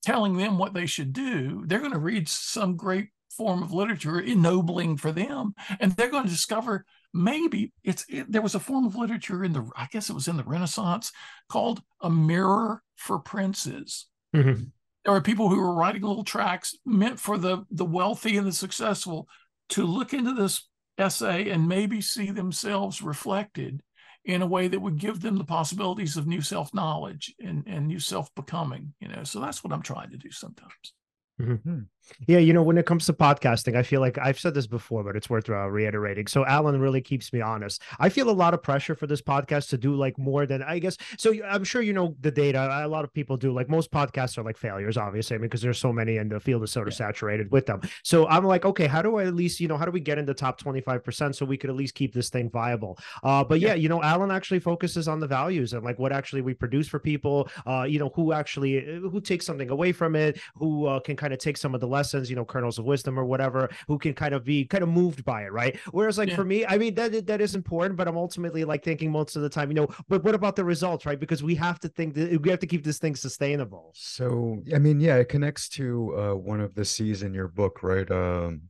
telling 0.04 0.38
them 0.38 0.58
what 0.58 0.74
they 0.74 0.86
should 0.86 1.14
do. 1.14 1.64
They're 1.66 1.80
going 1.80 1.92
to 1.92 2.00
read 2.00 2.28
some 2.30 2.76
great 2.76 3.10
form 3.32 3.64
of 3.64 3.74
literature, 3.74 4.20
ennobling 4.20 4.98
for 4.98 5.12
them, 5.12 5.54
and 5.80 5.92
they're 5.94 6.10
going 6.10 6.26
to 6.26 6.30
discover 6.30 6.86
maybe 7.14 7.74
it's 7.84 8.06
it, 8.08 8.32
there 8.32 8.42
was 8.42 8.56
a 8.56 8.60
form 8.60 8.86
of 8.86 8.96
literature 8.96 9.44
in 9.44 9.54
the 9.54 9.68
I 9.76 9.88
guess 9.92 10.10
it 10.10 10.14
was 10.14 10.28
in 10.28 10.38
the 10.38 10.44
Renaissance 10.44 11.12
called 11.50 11.82
a 12.02 12.10
mirror 12.10 12.84
for 12.96 13.20
princes. 13.20 14.08
Mm-hmm. 14.36 14.64
There 15.06 15.14
were 15.14 15.22
people 15.22 15.50
who 15.50 15.60
were 15.60 15.74
writing 15.74 16.04
little 16.04 16.24
tracts 16.24 16.78
meant 16.86 17.20
for 17.20 17.38
the 17.38 17.66
the 17.72 17.86
wealthy 17.86 18.38
and 18.38 18.46
the 18.46 18.52
successful 18.52 19.28
to 19.70 19.86
look 19.86 20.14
into 20.14 20.34
this 20.34 20.68
essay 20.98 21.50
and 21.50 21.68
maybe 21.68 22.02
see 22.02 22.32
themselves 22.32 23.02
reflected 23.02 23.82
in 24.30 24.42
a 24.44 24.48
way 24.48 24.68
that 24.68 24.80
would 24.80 25.00
give 25.00 25.22
them 25.22 25.38
the 25.38 25.44
possibilities 25.44 26.15
of 26.15 26.28
new 26.28 26.42
self 26.42 26.74
knowledge 26.74 27.34
and, 27.44 27.63
and 27.68 27.88
new 27.88 28.00
self 28.00 28.34
becoming 28.36 28.94
you 29.00 29.08
know? 29.08 29.24
So 29.24 29.39
that's 29.39 29.63
what 29.63 29.74
i'm 29.74 29.82
trying 29.82 30.12
to 30.12 30.18
do 30.18 30.32
sometimes 30.32 30.94
Mm-hmm. 31.39 31.80
Yeah, 32.28 32.39
you 32.39 32.54
know, 32.54 32.63
when 32.63 32.78
it 32.78 32.86
comes 32.86 33.06
to 33.06 33.13
podcasting, 33.13 33.75
I 33.75 33.84
feel 33.84 34.02
like 34.02 34.17
I've 34.17 34.39
said 34.39 34.54
this 34.54 34.67
before, 34.67 35.04
but 35.04 35.15
it's 35.15 35.30
worth 35.30 35.49
uh, 35.49 35.69
reiterating. 35.69 36.28
So 36.28 36.43
Alen 36.43 36.82
really 36.82 37.02
keeps 37.02 37.32
me 37.32 37.41
honest. 37.41 37.82
I 37.99 38.10
feel 38.10 38.30
a 38.30 38.32
lot 38.32 38.54
of 38.54 38.63
pressure 38.63 38.95
for 38.95 39.08
this 39.08 39.21
podcast 39.21 39.69
to 39.69 39.78
do 39.78 39.95
like 39.95 40.17
more 40.17 40.45
than 40.45 40.63
I 40.63 40.80
guess. 40.80 40.97
So 41.17 41.34
I'm 41.45 41.63
sure 41.63 41.82
you 41.82 41.93
know 41.93 42.15
the 42.19 42.32
data. 42.32 42.82
A 42.84 42.88
lot 42.88 43.04
of 43.04 43.13
people 43.13 43.38
do. 43.38 43.54
Like 43.54 43.69
most 43.69 43.91
podcasts 43.91 44.38
are 44.38 44.43
like 44.43 44.58
failures, 44.58 44.97
obviously, 44.97 45.36
I 45.36 45.38
mean, 45.38 45.49
because 45.49 45.62
there's 45.62 45.78
so 45.78 45.93
many 45.93 46.17
and 46.17 46.32
the 46.32 46.39
field 46.39 46.63
is 46.63 46.71
sort 46.71 46.88
of 46.88 46.93
yeah. 46.93 47.08
saturated 47.08 47.52
with 47.52 47.67
them. 47.67 47.82
So 48.04 48.28
I'm 48.28 48.43
like, 48.43 48.65
okay, 48.65 48.88
how 48.88 49.02
do 49.02 49.17
I 49.17 49.25
at 49.25 49.36
least, 49.36 49.60
you 49.60 49.67
know, 49.67 49.78
how 49.78 49.86
do 49.86 49.91
we 49.91 49.99
get 49.99 50.17
in 50.17 50.25
the 50.25 50.34
top 50.34 50.60
25% 50.60 51.36
so 51.36 51.45
we 51.45 51.58
could 51.58 51.69
at 51.69 51.75
least 51.75 51.93
keep 51.93 52.13
this 52.13 52.30
thing 52.30 52.49
viable? 52.49 52.97
Uh, 53.23 53.43
but 53.43 53.60
yeah, 53.60 53.69
yeah, 53.69 53.75
you 53.75 53.89
know, 53.89 53.99
Alen 53.99 54.34
actually 54.34 54.60
focuses 54.60 55.08
on 55.08 55.19
the 55.19 55.28
values 55.28 55.73
and 55.73 55.84
like 55.84 55.99
what 55.99 56.12
actually 56.12 56.41
we 56.41 56.54
produce 56.54 56.88
for 56.88 56.99
people. 56.99 57.49
Uh, 57.67 57.84
you 57.84 57.99
know, 57.99 58.12
who 58.15 58.34
actually 58.34 58.84
who 58.84 59.21
takes 59.21 59.45
something 59.45 59.69
away 59.69 59.91
from 59.91 60.15
it, 60.15 60.39
who 60.56 60.86
uh, 60.86 60.99
can 60.99 61.15
kind 61.15 61.29
of 61.34 61.39
take 61.39 61.58
some 61.58 61.74
of 61.74 61.82
the 61.82 61.88
lessons, 61.88 62.30
you 62.30 62.36
know, 62.36 62.46
kernels 62.46 62.80
of 62.80 62.86
wisdom 62.86 63.20
or 63.20 63.26
whatever, 63.26 63.70
who 63.88 63.98
can 63.98 64.13
kind 64.13 64.34
of 64.34 64.44
be 64.44 64.65
kind 64.65 64.84
of 64.84 64.89
moved 64.89 65.24
by 65.24 65.44
it, 65.44 65.52
right? 65.52 65.78
Whereas 65.92 66.18
like 66.18 66.30
yeah. 66.30 66.36
for 66.36 66.46
me, 66.46 66.65
I 66.65 66.78
mean 66.78 66.96
that 66.96 67.28
that 67.28 67.42
is 67.42 67.56
important, 67.56 67.96
but 67.96 68.08
I'm 68.08 68.18
ultimately 68.18 68.63
like 68.63 68.84
thinking 68.84 69.12
most 69.12 69.36
of 69.36 69.42
the 69.42 69.50
time, 69.50 69.70
you 69.70 69.76
know, 69.76 69.88
but 70.08 70.24
what 70.24 70.36
about 70.36 70.56
the 70.56 70.65
results, 70.65 71.06
right? 71.06 71.20
Because 71.20 71.44
we 71.44 71.56
have 71.56 71.80
to 71.80 71.89
think 71.89 72.13
that 72.15 72.42
we 72.42 72.50
have 72.50 72.60
to 72.60 72.68
keep 72.68 72.84
this 72.84 73.00
thing 73.00 73.15
sustainable. 73.15 73.92
So 73.96 74.62
I 74.74 74.80
mean, 74.80 75.00
yeah, 75.00 75.15
it 75.18 75.30
connects 75.30 75.70
to 75.70 76.18
uh, 76.18 76.36
one 76.36 76.62
of 76.62 76.76
the 76.76 76.86
C's 76.86 77.24
in 77.24 77.34
your 77.34 77.48
book, 77.48 77.84
right? 77.84 78.10
Um, 78.10 78.63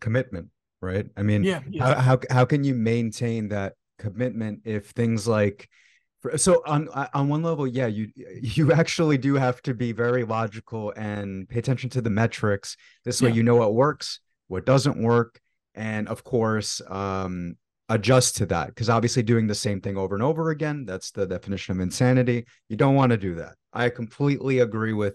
commitment, 0.00 0.48
right? 0.80 1.06
I 1.16 1.22
mean, 1.22 1.44
yeah, 1.44 1.60
yeah. 1.68 1.94
How, 1.94 2.00
how 2.00 2.20
how 2.30 2.44
can 2.44 2.64
you 2.64 2.74
maintain 2.74 3.48
that 3.48 3.74
commitment 3.98 4.60
if 4.64 4.90
things 4.90 5.26
like 5.26 5.68
so 6.36 6.62
on 6.66 6.88
on 7.14 7.28
one 7.28 7.42
level 7.42 7.66
yeah 7.66 7.86
you 7.86 8.08
you 8.40 8.72
actually 8.72 9.18
do 9.18 9.34
have 9.34 9.62
to 9.62 9.74
be 9.74 9.92
very 9.92 10.24
logical 10.24 10.92
and 10.96 11.48
pay 11.48 11.58
attention 11.58 11.90
to 11.90 12.00
the 12.00 12.10
metrics. 12.10 12.76
This 13.04 13.22
way 13.22 13.30
yeah. 13.30 13.36
you 13.36 13.42
know 13.42 13.56
what 13.56 13.74
works 13.74 14.20
what 14.48 14.66
doesn't 14.66 15.02
work 15.02 15.40
and 15.74 16.08
of 16.08 16.24
course 16.24 16.80
um 16.88 17.56
adjust 17.88 18.36
to 18.36 18.46
that. 18.46 18.68
Because 18.68 18.90
obviously 18.90 19.22
doing 19.22 19.46
the 19.46 19.54
same 19.54 19.80
thing 19.80 19.96
over 19.96 20.14
and 20.14 20.22
over 20.22 20.50
again 20.50 20.84
that's 20.84 21.10
the 21.12 21.26
definition 21.26 21.76
of 21.76 21.80
insanity. 21.80 22.46
You 22.68 22.76
don't 22.76 22.94
want 22.94 23.10
to 23.10 23.16
do 23.16 23.36
that. 23.36 23.54
I 23.72 23.90
completely 23.90 24.60
agree 24.60 24.92
with 24.92 25.14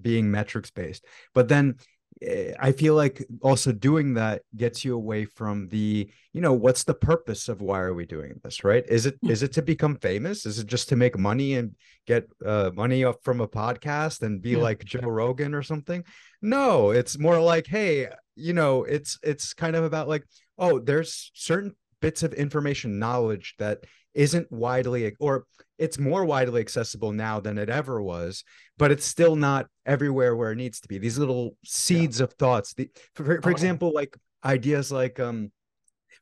being 0.00 0.30
metrics 0.30 0.70
based 0.70 1.04
but 1.34 1.48
then 1.48 1.74
I 2.22 2.72
feel 2.72 2.94
like 2.94 3.24
also 3.40 3.72
doing 3.72 4.14
that 4.14 4.42
gets 4.54 4.84
you 4.84 4.94
away 4.94 5.24
from 5.24 5.68
the, 5.68 6.10
you 6.34 6.40
know, 6.42 6.52
what's 6.52 6.84
the 6.84 6.94
purpose 6.94 7.48
of 7.48 7.62
why 7.62 7.80
are 7.80 7.94
we 7.94 8.04
doing 8.04 8.38
this, 8.44 8.62
right? 8.62 8.84
Is 8.86 9.06
it 9.06 9.18
is 9.22 9.42
it 9.42 9.52
to 9.54 9.62
become 9.62 9.96
famous? 9.96 10.44
Is 10.44 10.58
it 10.58 10.66
just 10.66 10.90
to 10.90 10.96
make 10.96 11.18
money 11.18 11.54
and 11.54 11.74
get 12.06 12.28
uh, 12.44 12.70
money 12.74 13.04
up 13.04 13.24
from 13.24 13.40
a 13.40 13.48
podcast 13.48 14.20
and 14.20 14.42
be 14.42 14.50
yeah. 14.50 14.58
like 14.58 14.84
Joe 14.84 15.08
Rogan 15.08 15.54
or 15.54 15.62
something? 15.62 16.04
No, 16.42 16.90
it's 16.90 17.18
more 17.18 17.40
like, 17.40 17.66
hey, 17.66 18.08
you 18.36 18.52
know, 18.52 18.84
it's 18.84 19.18
it's 19.22 19.54
kind 19.54 19.74
of 19.74 19.84
about 19.84 20.08
like, 20.08 20.24
oh, 20.58 20.78
there's 20.78 21.30
certain 21.34 21.74
bits 22.00 22.22
of 22.22 22.34
information, 22.34 22.98
knowledge 22.98 23.54
that 23.58 23.84
isn't 24.14 24.50
widely 24.50 25.14
or 25.20 25.44
it's 25.78 25.98
more 25.98 26.24
widely 26.24 26.60
accessible 26.60 27.12
now 27.12 27.40
than 27.40 27.58
it 27.58 27.70
ever 27.70 28.02
was 28.02 28.44
but 28.76 28.90
it's 28.90 29.04
still 29.04 29.36
not 29.36 29.66
everywhere 29.86 30.34
where 30.34 30.52
it 30.52 30.56
needs 30.56 30.80
to 30.80 30.88
be. 30.88 30.98
These 30.98 31.18
little 31.18 31.56
seeds 31.64 32.18
yeah. 32.18 32.24
of 32.24 32.32
thoughts 32.34 32.74
the, 32.74 32.90
for, 33.14 33.24
for, 33.24 33.42
for 33.42 33.50
example 33.50 33.92
like 33.94 34.16
ideas 34.44 34.90
like 34.90 35.20
um 35.20 35.52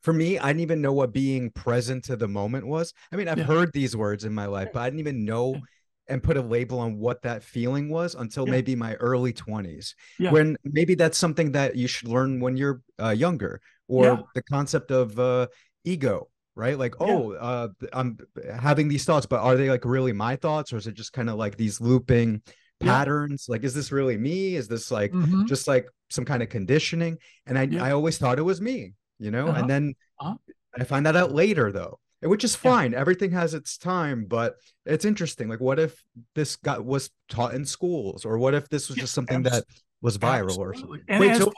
for 0.01 0.13
me 0.13 0.37
i 0.37 0.47
didn't 0.47 0.61
even 0.61 0.81
know 0.81 0.93
what 0.93 1.13
being 1.13 1.49
present 1.51 2.03
to 2.05 2.15
the 2.15 2.27
moment 2.27 2.65
was. 2.67 2.93
I 3.11 3.15
mean 3.15 3.27
i've 3.27 3.37
yeah. 3.37 3.43
heard 3.45 3.71
these 3.73 3.95
words 3.95 4.25
in 4.25 4.33
my 4.33 4.45
life 4.45 4.69
but 4.73 4.81
i 4.81 4.85
didn't 4.87 4.99
even 4.99 5.25
know 5.25 5.53
yeah. 5.53 5.61
and 6.09 6.23
put 6.23 6.37
a 6.37 6.41
label 6.41 6.79
on 6.79 6.97
what 6.97 7.21
that 7.21 7.43
feeling 7.43 7.89
was 7.89 8.15
until 8.15 8.45
maybe 8.45 8.75
my 8.75 8.95
early 8.95 9.33
20s 9.33 9.93
when 10.31 10.57
maybe 10.63 10.95
that's 10.95 11.17
something 11.17 11.53
that 11.53 11.75
you 11.75 11.87
should 11.87 12.09
learn 12.09 12.39
when 12.39 12.57
you're 12.57 12.81
uh, 13.01 13.09
younger 13.09 13.61
or 13.87 14.23
the 14.35 14.43
concept 14.43 14.91
of 14.91 15.17
uh, 15.19 15.47
ego 15.85 16.27
right? 16.59 16.77
Like, 16.77 16.95
yeah. 16.99 17.07
oh, 17.07 17.31
uh, 17.31 17.67
I'm 17.93 18.17
having 18.59 18.87
these 18.89 19.05
thoughts, 19.05 19.25
but 19.25 19.39
are 19.39 19.55
they 19.55 19.69
like 19.69 19.85
really 19.85 20.13
my 20.13 20.35
thoughts, 20.35 20.73
or 20.73 20.77
is 20.77 20.85
it 20.85 20.93
just 20.93 21.13
kind 21.13 21.29
of 21.29 21.37
like 21.37 21.55
these 21.55 21.79
looping 21.79 22.41
patterns? 22.79 23.45
Yeah. 23.47 23.53
Like, 23.53 23.63
is 23.63 23.73
this 23.73 23.91
really 23.91 24.17
me? 24.17 24.55
Is 24.55 24.67
this 24.67 24.91
like 24.91 25.11
mm-hmm. 25.11 25.45
just 25.45 25.67
like 25.67 25.87
some 26.09 26.25
kind 26.25 26.43
of 26.43 26.49
conditioning? 26.49 27.17
And 27.47 27.57
I, 27.57 27.63
yeah. 27.63 27.83
I 27.83 27.91
always 27.91 28.17
thought 28.17 28.37
it 28.37 28.43
was 28.43 28.61
me, 28.61 28.93
you 29.17 29.31
know. 29.31 29.47
Uh-huh. 29.47 29.59
And 29.61 29.69
then 29.69 29.93
uh-huh. 30.19 30.35
I 30.77 30.83
find 30.83 31.05
that 31.05 31.15
out 31.15 31.31
later, 31.31 31.71
though, 31.71 31.99
which 32.21 32.43
is 32.43 32.55
fine. 32.55 32.93
Everything 32.93 33.31
has 33.31 33.53
its 33.53 33.77
time, 33.77 34.25
but 34.27 34.55
it's 34.85 35.05
interesting. 35.05 35.47
Like, 35.47 35.61
what 35.61 35.79
if 35.79 36.03
this 36.35 36.57
got 36.57 36.85
was 36.85 37.09
taught 37.29 37.53
in 37.53 37.65
schools, 37.65 38.25
or 38.25 38.37
what 38.37 38.53
if 38.53 38.67
this 38.69 38.89
was 38.89 38.97
just 38.97 39.13
something 39.13 39.43
that 39.43 39.63
was 40.01 40.17
viral 40.17 40.45
Absolutely. 40.45 40.65
or 40.65 40.73
something? 40.75 41.01
And 41.07 41.19
Wait, 41.21 41.37
so, 41.37 41.51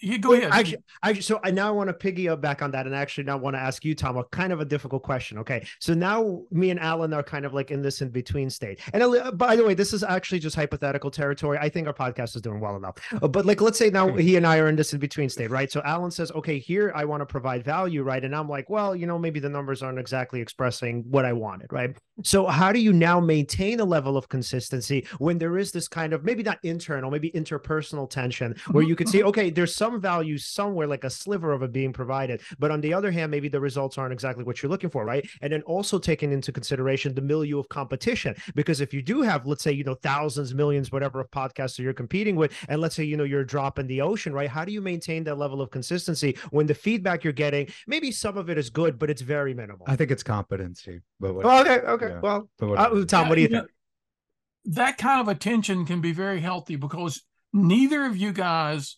you 0.00 0.18
go 0.18 0.34
ahead. 0.34 0.50
Actually, 0.52 0.78
actually, 1.02 1.22
so 1.22 1.40
I 1.42 1.50
now 1.50 1.72
want 1.74 1.88
to 1.88 1.94
piggy 1.94 2.28
up 2.28 2.40
back 2.40 2.62
on 2.62 2.70
that, 2.72 2.86
and 2.86 2.94
actually 2.94 3.24
now 3.24 3.36
want 3.36 3.56
to 3.56 3.60
ask 3.60 3.84
you, 3.84 3.94
Tom, 3.94 4.16
a 4.16 4.24
kind 4.24 4.52
of 4.52 4.60
a 4.60 4.64
difficult 4.64 5.02
question. 5.02 5.38
Okay, 5.38 5.66
so 5.80 5.94
now 5.94 6.42
me 6.50 6.70
and 6.70 6.80
Alen 6.80 7.14
are 7.14 7.22
kind 7.22 7.44
of 7.44 7.54
like 7.54 7.70
in 7.70 7.82
this 7.82 8.02
in 8.02 8.10
between 8.10 8.50
state. 8.50 8.80
And 8.92 9.02
uh, 9.02 9.30
by 9.32 9.56
the 9.56 9.64
way, 9.64 9.74
this 9.74 9.92
is 9.92 10.02
actually 10.02 10.38
just 10.38 10.56
hypothetical 10.56 11.10
territory. 11.10 11.58
I 11.60 11.68
think 11.68 11.86
our 11.86 11.94
podcast 11.94 12.36
is 12.36 12.42
doing 12.42 12.60
well 12.60 12.76
enough. 12.76 12.96
Uh, 13.22 13.28
but 13.28 13.46
like, 13.46 13.60
let's 13.60 13.78
say 13.78 13.90
now 13.90 14.14
he 14.14 14.36
and 14.36 14.46
I 14.46 14.58
are 14.58 14.68
in 14.68 14.76
this 14.76 14.92
in 14.92 15.00
between 15.00 15.28
state, 15.28 15.50
right? 15.50 15.70
So 15.70 15.80
Alen 15.82 16.12
says, 16.12 16.30
okay, 16.32 16.58
here 16.58 16.92
I 16.94 17.04
want 17.04 17.20
to 17.20 17.26
provide 17.26 17.64
value, 17.64 18.02
right? 18.02 18.24
And 18.24 18.34
I'm 18.34 18.48
like, 18.48 18.68
well, 18.68 18.94
you 18.94 19.06
know, 19.06 19.18
maybe 19.18 19.40
the 19.40 19.48
numbers 19.48 19.82
aren't 19.82 19.98
exactly 19.98 20.40
expressing 20.40 21.04
what 21.08 21.24
I 21.24 21.32
wanted, 21.32 21.72
right? 21.72 21.96
So 22.22 22.46
how 22.46 22.72
do 22.72 22.80
you 22.80 22.92
now 22.92 23.20
maintain 23.20 23.80
a 23.80 23.84
level 23.84 24.16
of 24.16 24.28
consistency 24.28 25.06
when 25.18 25.38
there 25.38 25.58
is 25.58 25.70
this 25.70 25.86
kind 25.86 26.12
of 26.12 26.24
maybe 26.24 26.42
not 26.42 26.58
internal, 26.62 27.10
maybe 27.10 27.30
interpersonal 27.30 28.08
tension 28.08 28.56
where 28.70 28.82
you 28.82 28.96
could 28.96 29.08
see, 29.08 29.22
okay, 29.22 29.50
there's 29.50 29.74
some 29.74 29.85
value 29.90 30.38
somewhere, 30.38 30.86
like 30.86 31.04
a 31.04 31.10
sliver 31.10 31.52
of 31.52 31.62
it 31.62 31.72
being 31.72 31.92
provided. 31.92 32.40
But 32.58 32.70
on 32.70 32.80
the 32.80 32.94
other 32.94 33.10
hand, 33.10 33.30
maybe 33.30 33.48
the 33.48 33.60
results 33.60 33.98
aren't 33.98 34.12
exactly 34.12 34.44
what 34.44 34.62
you're 34.62 34.70
looking 34.70 34.90
for, 34.90 35.04
right? 35.04 35.28
And 35.40 35.52
then 35.52 35.62
also 35.62 35.98
taking 35.98 36.32
into 36.32 36.52
consideration 36.52 37.14
the 37.14 37.22
milieu 37.22 37.58
of 37.58 37.68
competition. 37.68 38.34
Because 38.54 38.80
if 38.80 38.92
you 38.92 39.02
do 39.02 39.22
have, 39.22 39.46
let's 39.46 39.62
say, 39.62 39.72
you 39.72 39.84
know, 39.84 39.94
thousands, 39.94 40.54
millions, 40.54 40.92
whatever 40.92 41.20
of 41.20 41.30
podcasts 41.30 41.76
that 41.76 41.82
you're 41.82 41.92
competing 41.92 42.36
with, 42.36 42.52
and 42.68 42.80
let's 42.80 42.94
say, 42.94 43.04
you 43.04 43.16
know, 43.16 43.24
you're 43.24 43.40
a 43.40 43.46
drop 43.46 43.78
in 43.78 43.86
the 43.86 44.00
ocean, 44.00 44.32
right? 44.32 44.48
How 44.48 44.64
do 44.64 44.72
you 44.72 44.80
maintain 44.80 45.24
that 45.24 45.36
level 45.36 45.60
of 45.60 45.70
consistency 45.70 46.36
when 46.50 46.66
the 46.66 46.74
feedback 46.74 47.24
you're 47.24 47.32
getting, 47.32 47.68
maybe 47.86 48.10
some 48.10 48.36
of 48.36 48.50
it 48.50 48.58
is 48.58 48.70
good, 48.70 48.98
but 48.98 49.10
it's 49.10 49.22
very 49.22 49.54
minimal? 49.54 49.86
I 49.88 49.96
think 49.96 50.10
it's 50.10 50.22
competency. 50.22 51.00
But 51.20 51.34
what, 51.34 51.46
okay, 51.46 51.86
okay. 51.86 52.08
Yeah. 52.08 52.20
Well, 52.20 52.48
uh, 52.60 53.04
Tom, 53.04 53.28
what 53.28 53.36
do 53.36 53.42
you 53.42 53.48
think? 53.48 53.68
That 54.66 54.98
kind 54.98 55.20
of 55.20 55.28
attention 55.28 55.86
can 55.86 56.00
be 56.00 56.12
very 56.12 56.40
healthy 56.40 56.74
because 56.74 57.22
neither 57.52 58.04
of 58.04 58.16
you 58.16 58.32
guys 58.32 58.96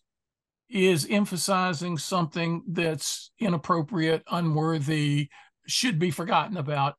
is 0.68 1.06
emphasizing 1.08 1.96
something 1.98 2.62
that's 2.68 3.30
inappropriate, 3.38 4.22
unworthy, 4.30 5.28
should 5.66 5.98
be 5.98 6.10
forgotten 6.10 6.56
about. 6.56 6.96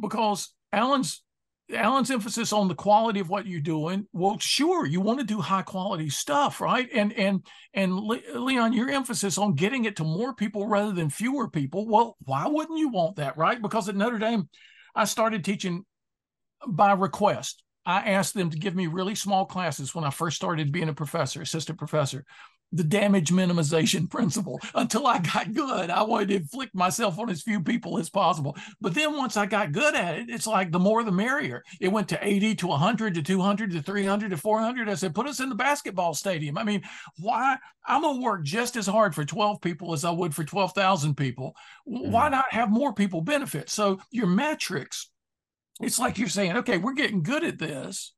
Because 0.00 0.52
Alen's 0.72 1.22
Alen's 1.72 2.10
emphasis 2.10 2.52
on 2.52 2.68
the 2.68 2.74
quality 2.74 3.20
of 3.20 3.28
what 3.28 3.46
you're 3.46 3.60
doing. 3.60 4.06
Well, 4.12 4.38
sure, 4.38 4.86
you 4.86 5.00
want 5.00 5.20
to 5.20 5.24
do 5.24 5.40
high 5.40 5.62
quality 5.62 6.08
stuff, 6.08 6.60
right? 6.60 6.88
And 6.92 7.12
and 7.12 7.46
and 7.74 7.96
Leon, 7.98 8.72
your 8.72 8.90
emphasis 8.90 9.38
on 9.38 9.54
getting 9.54 9.84
it 9.84 9.96
to 9.96 10.04
more 10.04 10.34
people 10.34 10.66
rather 10.66 10.92
than 10.92 11.10
fewer 11.10 11.48
people. 11.48 11.86
Well, 11.86 12.16
why 12.24 12.46
wouldn't 12.48 12.78
you 12.78 12.88
want 12.88 13.16
that, 13.16 13.36
right? 13.36 13.60
Because 13.60 13.88
at 13.88 13.96
Notre 13.96 14.18
Dame, 14.18 14.48
I 14.94 15.04
started 15.04 15.44
teaching 15.44 15.84
by 16.66 16.92
request. 16.92 17.62
I 17.86 18.00
asked 18.10 18.34
them 18.34 18.50
to 18.50 18.58
give 18.58 18.74
me 18.74 18.86
really 18.86 19.14
small 19.14 19.46
classes 19.46 19.94
when 19.94 20.04
I 20.04 20.10
first 20.10 20.36
started 20.36 20.72
being 20.72 20.88
a 20.88 20.94
professor, 20.94 21.42
assistant 21.42 21.78
professor. 21.78 22.24
the 22.72 22.84
damage 22.84 23.32
minimization 23.32 24.08
principle 24.16 24.60
until 24.74 25.06
I 25.06 25.18
got 25.18 25.52
good. 25.52 25.90
I 25.90 26.02
wanted 26.02 26.28
to 26.28 26.36
inflict 26.36 26.72
myself 26.74 27.18
on 27.18 27.28
as 27.28 27.42
few 27.42 27.62
people 27.62 27.98
as 27.98 28.08
possible. 28.08 28.56
But 28.80 28.94
then 28.94 29.16
once 29.16 29.36
I 29.36 29.46
got 29.46 29.72
good 29.72 29.94
at 29.96 30.18
it, 30.18 30.30
it's 30.30 30.46
like 30.46 30.70
the 30.70 30.78
more 30.78 31.02
the 31.02 31.10
merrier. 31.10 31.64
It 31.80 31.88
went 31.88 32.08
to 32.10 32.18
80 32.24 32.54
to 32.56 32.66
100 32.68 33.14
to 33.14 33.22
200 33.22 33.72
to 33.72 33.82
300 33.82 34.30
to 34.30 34.36
400. 34.36 34.88
I 34.88 34.94
said, 34.94 35.14
put 35.14 35.26
us 35.26 35.40
in 35.40 35.48
the 35.48 35.54
basketball 35.56 36.14
stadium. 36.14 36.56
I 36.56 36.62
mean, 36.64 36.82
why? 37.18 37.56
I'm 37.86 38.02
going 38.02 38.20
to 38.20 38.22
work 38.22 38.44
just 38.44 38.76
as 38.76 38.86
hard 38.86 39.14
for 39.14 39.24
12 39.24 39.60
people 39.60 39.92
as 39.92 40.04
I 40.04 40.10
would 40.10 40.34
for 40.34 40.44
12,000 40.44 41.16
people. 41.16 41.56
Why 41.84 42.28
mm. 42.28 42.32
not 42.32 42.52
have 42.52 42.70
more 42.70 42.92
people 42.92 43.20
benefit? 43.20 43.68
So 43.68 43.98
your 44.12 44.28
metrics, 44.28 45.10
it's 45.80 45.98
like 45.98 46.18
you're 46.18 46.28
saying, 46.28 46.58
okay, 46.58 46.78
we're 46.78 46.94
getting 46.94 47.22
good 47.22 47.44
at 47.44 47.58
this. 47.58 48.14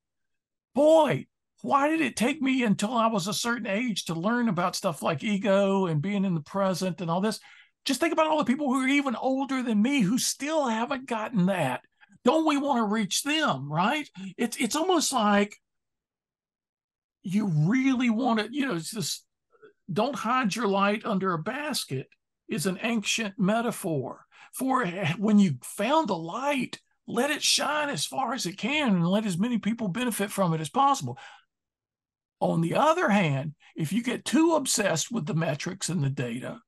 Boy, 0.75 1.27
why 1.63 1.89
did 1.89 2.01
it 2.01 2.17
take 2.17 2.43
me 2.43 2.65
until 2.65 2.93
I 2.93 3.07
was 3.07 3.29
a 3.29 3.35
certain 3.35 3.67
age 3.67 4.07
to 4.07 4.15
learn 4.15 4.49
about 4.49 4.75
stuff 4.75 5.03
like 5.03 5.23
ego 5.23 5.87
and 5.87 6.03
being 6.03 6.25
in 6.25 6.35
the 6.35 6.41
present 6.41 7.01
and 7.01 7.11
all 7.11 7.21
this? 7.21 7.39
Just 7.85 8.01
think 8.01 8.13
about 8.13 8.27
all 8.27 8.39
the 8.39 8.45
people 8.45 8.73
who 8.73 8.85
are 8.85 8.89
even 8.89 9.17
older 9.17 9.63
than 9.63 9.81
me 9.81 10.01
who 10.01 10.19
still 10.19 10.67
haven't 10.67 11.07
gotten 11.07 11.47
that. 11.47 11.81
Don't 12.25 12.47
we 12.47 12.57
want 12.57 12.79
to 12.79 12.85
reach 12.85 13.23
them, 13.23 13.73
right? 13.73 14.09
It's 14.37 14.57
it's 14.57 14.77
almost 14.77 15.13
like 15.13 15.57
you 17.23 17.47
really 17.47 18.11
want 18.11 18.41
to, 18.41 18.49
you 18.51 18.67
know, 18.67 18.75
it's 18.75 18.91
just 18.91 19.25
don't 19.93 20.15
hide 20.15 20.55
your 20.55 20.69
light 20.69 21.05
under 21.05 21.33
a 21.33 21.39
basket 21.39 22.07
is 22.49 22.67
an 22.67 22.79
ancient 22.83 23.35
metaphor 23.39 24.25
for 24.53 24.85
eh, 24.85 25.13
when 25.19 25.39
you 25.39 25.55
found 25.63 26.09
the 26.09 26.17
light, 26.17 26.81
let 27.07 27.31
it 27.31 27.43
shine 27.43 27.89
as 27.89 28.07
far 28.07 28.33
as 28.33 28.47
it 28.47 28.59
can 28.59 28.89
and 28.89 29.07
let 29.07 29.27
as 29.27 29.39
many 29.39 29.59
people 29.59 29.89
benefit 29.89 30.31
from 30.31 30.55
it 30.55 30.61
as 30.61 30.71
possible. 30.71 31.19
On 32.41 32.61
the 32.61 32.75
other 32.75 33.09
hand, 33.09 33.55
if 33.77 33.93
you 33.93 34.03
get 34.03 34.25
too 34.25 34.55
obsessed 34.55 35.11
with 35.13 35.27
the 35.27 35.35
metrics 35.35 35.89
and 35.89 36.03
the 36.03 36.11
data, 36.11 36.61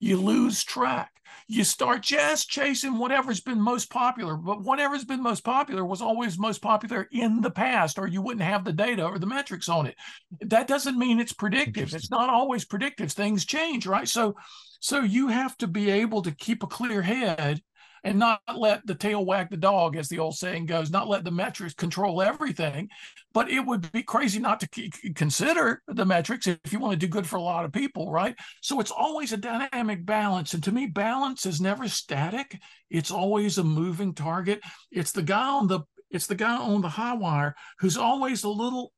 you 0.00 0.16
lose 0.16 0.64
track. 0.64 1.12
You 1.46 1.62
start 1.62 2.02
just 2.02 2.48
chasing 2.48 2.98
whatever's 2.98 3.40
been 3.40 3.60
most 3.60 3.90
popular, 3.90 4.36
but 4.36 4.62
whatever's 4.62 5.04
been 5.04 5.22
most 5.22 5.44
popular 5.44 5.84
was 5.84 6.02
always 6.02 6.38
most 6.38 6.62
popular 6.62 7.06
in 7.12 7.40
the 7.40 7.50
past, 7.50 7.98
or 7.98 8.08
you 8.08 8.22
wouldn't 8.22 8.42
have 8.42 8.64
the 8.64 8.72
data 8.72 9.04
or 9.04 9.18
the 9.18 9.26
metrics 9.26 9.68
on 9.68 9.86
it. 9.86 9.94
That 10.40 10.66
doesn't 10.66 10.98
mean 10.98 11.20
it's 11.20 11.32
predictive. 11.32 11.94
It's 11.94 12.10
not 12.10 12.30
always 12.30 12.64
predictive. 12.64 13.12
Things 13.12 13.44
change, 13.44 13.86
right? 13.86 14.08
So, 14.08 14.34
so 14.80 15.02
you 15.02 15.28
have 15.28 15.56
to 15.58 15.66
be 15.66 15.90
able 15.90 16.22
to 16.22 16.32
keep 16.32 16.62
a 16.62 16.68
clear 16.68 17.02
head 17.02 17.60
and 18.04 18.18
not 18.18 18.40
let 18.56 18.86
the 18.86 18.94
tail 18.94 19.24
wag 19.24 19.50
the 19.50 19.56
dog, 19.56 19.96
as 19.96 20.08
the 20.08 20.18
old 20.18 20.36
saying 20.36 20.66
goes, 20.66 20.90
not 20.90 21.08
let 21.08 21.24
the 21.24 21.30
metrics 21.30 21.74
control 21.74 22.22
everything. 22.22 22.88
But 23.32 23.50
it 23.50 23.64
would 23.64 23.90
be 23.92 24.02
crazy 24.02 24.38
not 24.38 24.60
to 24.60 24.90
consider 25.14 25.82
the 25.86 26.04
metrics 26.04 26.46
if 26.46 26.72
you 26.72 26.78
want 26.78 26.92
to 26.92 27.06
do 27.06 27.10
good 27.10 27.26
for 27.26 27.36
a 27.36 27.42
lot 27.42 27.64
of 27.64 27.72
people, 27.72 28.10
right? 28.10 28.34
So 28.62 28.80
it's 28.80 28.90
always 28.90 29.32
a 29.32 29.36
dynamic 29.36 30.04
balance. 30.04 30.54
And 30.54 30.62
to 30.64 30.72
me, 30.72 30.86
balance 30.86 31.46
is 31.46 31.60
never 31.60 31.88
static. 31.88 32.58
It's 32.90 33.10
always 33.10 33.58
a 33.58 33.64
moving 33.64 34.14
target. 34.14 34.60
It's 34.90 35.12
the 35.12 35.22
guy 35.22 35.48
on 35.48 35.68
the 35.68 35.80
it's 36.10 36.26
the 36.26 36.34
guy 36.34 36.56
on 36.56 36.80
the 36.80 36.88
high 36.88 37.14
wire 37.14 37.54
who's 37.78 37.96
always 37.96 38.42
a 38.42 38.48
little 38.48 38.92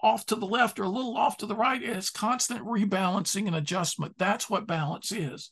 off 0.00 0.26
to 0.26 0.36
the 0.36 0.46
left 0.46 0.78
or 0.78 0.84
a 0.84 0.88
little 0.88 1.16
off 1.16 1.36
to 1.38 1.46
the 1.46 1.56
right. 1.56 1.82
And 1.82 1.96
it's 1.96 2.10
constant 2.10 2.64
rebalancing 2.64 3.48
and 3.48 3.56
adjustment. 3.56 4.14
That's 4.16 4.48
what 4.48 4.66
balance 4.66 5.10
is. 5.10 5.50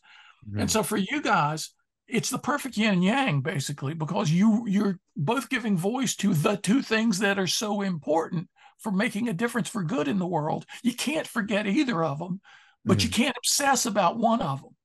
And 0.57 0.71
so 0.71 0.83
for 0.83 0.97
you 0.97 1.21
guys, 1.21 1.75
it's 2.11 2.31
the 2.31 2.39
perfect 2.39 2.77
yin 2.77 2.95
and 2.95 3.05
yang 3.05 3.41
basically 3.41 3.95
because 3.95 4.31
you 4.31 4.67
you're 4.67 4.99
both 5.17 5.49
giving 5.49 5.77
voice 5.77 6.15
to 6.17 6.35
the 6.35 6.57
two 6.57 6.83
things 6.83 7.19
that 7.19 7.39
are 7.39 7.47
so 7.47 7.83
important 7.83 8.49
for 8.79 8.91
making 8.91 9.29
a 9.29 9.33
difference 9.33 9.69
for 9.69 9.83
good 9.83 10.09
in 10.09 10.19
the 10.19 10.27
world. 10.27 10.65
You 10.83 10.95
can't 10.95 11.27
forget 11.27 11.67
either 11.67 12.03
of 12.03 12.19
them 12.19 12.41
but 12.85 12.99
mm. 12.99 13.05
you 13.05 13.11
can't 13.11 13.37
obsess 13.37 13.87
about 13.87 14.19
one 14.19 14.41
of 14.41 14.63
them. 14.63 14.77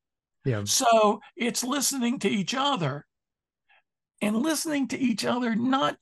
Yeah. 0.43 0.63
So 0.65 1.21
it's 1.35 1.63
listening 1.63 2.19
to 2.19 2.29
each 2.29 2.53
other 2.53 3.05
and 4.21 4.37
listening 4.37 4.89
to 4.89 4.99
each 4.99 5.25
other 5.25 5.55
not 5.55 5.97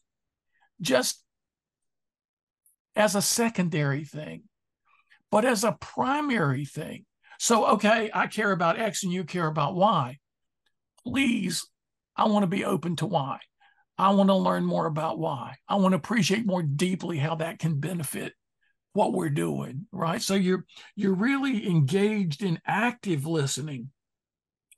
just 0.82 1.24
as 2.96 3.16
a 3.16 3.22
secondary 3.22 4.04
thing 4.04 4.44
but 5.32 5.46
as 5.46 5.64
a 5.64 5.78
primary 5.80 6.66
thing. 6.66 7.06
So 7.40 7.66
okay 7.68 8.10
i 8.14 8.28
care 8.28 8.52
about 8.52 8.80
x 8.80 9.04
and 9.04 9.12
you 9.12 9.24
care 9.24 9.48
about 9.48 9.76
y 9.76 10.20
please, 11.06 11.68
I 12.16 12.28
want 12.28 12.44
to 12.44 12.48
be 12.48 12.66
open 12.66 12.96
to 12.98 13.06
why. 13.06 13.40
I 13.98 14.12
want 14.12 14.30
to 14.30 14.36
learn 14.36 14.66
more 14.66 14.88
about 14.88 15.20
why. 15.20 15.56
I 15.68 15.76
want 15.76 15.94
to 15.94 15.98
appreciate 15.98 16.46
more 16.46 16.64
deeply 16.64 17.18
how 17.18 17.36
that 17.36 17.60
can 17.60 17.80
benefit 17.80 18.34
what 18.94 19.14
we're 19.14 19.30
doing, 19.30 19.88
right? 19.92 20.22
So 20.22 20.36
you're 20.36 20.66
you're 20.96 21.14
really 21.14 21.68
engaged 21.68 22.44
in 22.44 22.60
active 22.66 23.26
listening, 23.26 23.90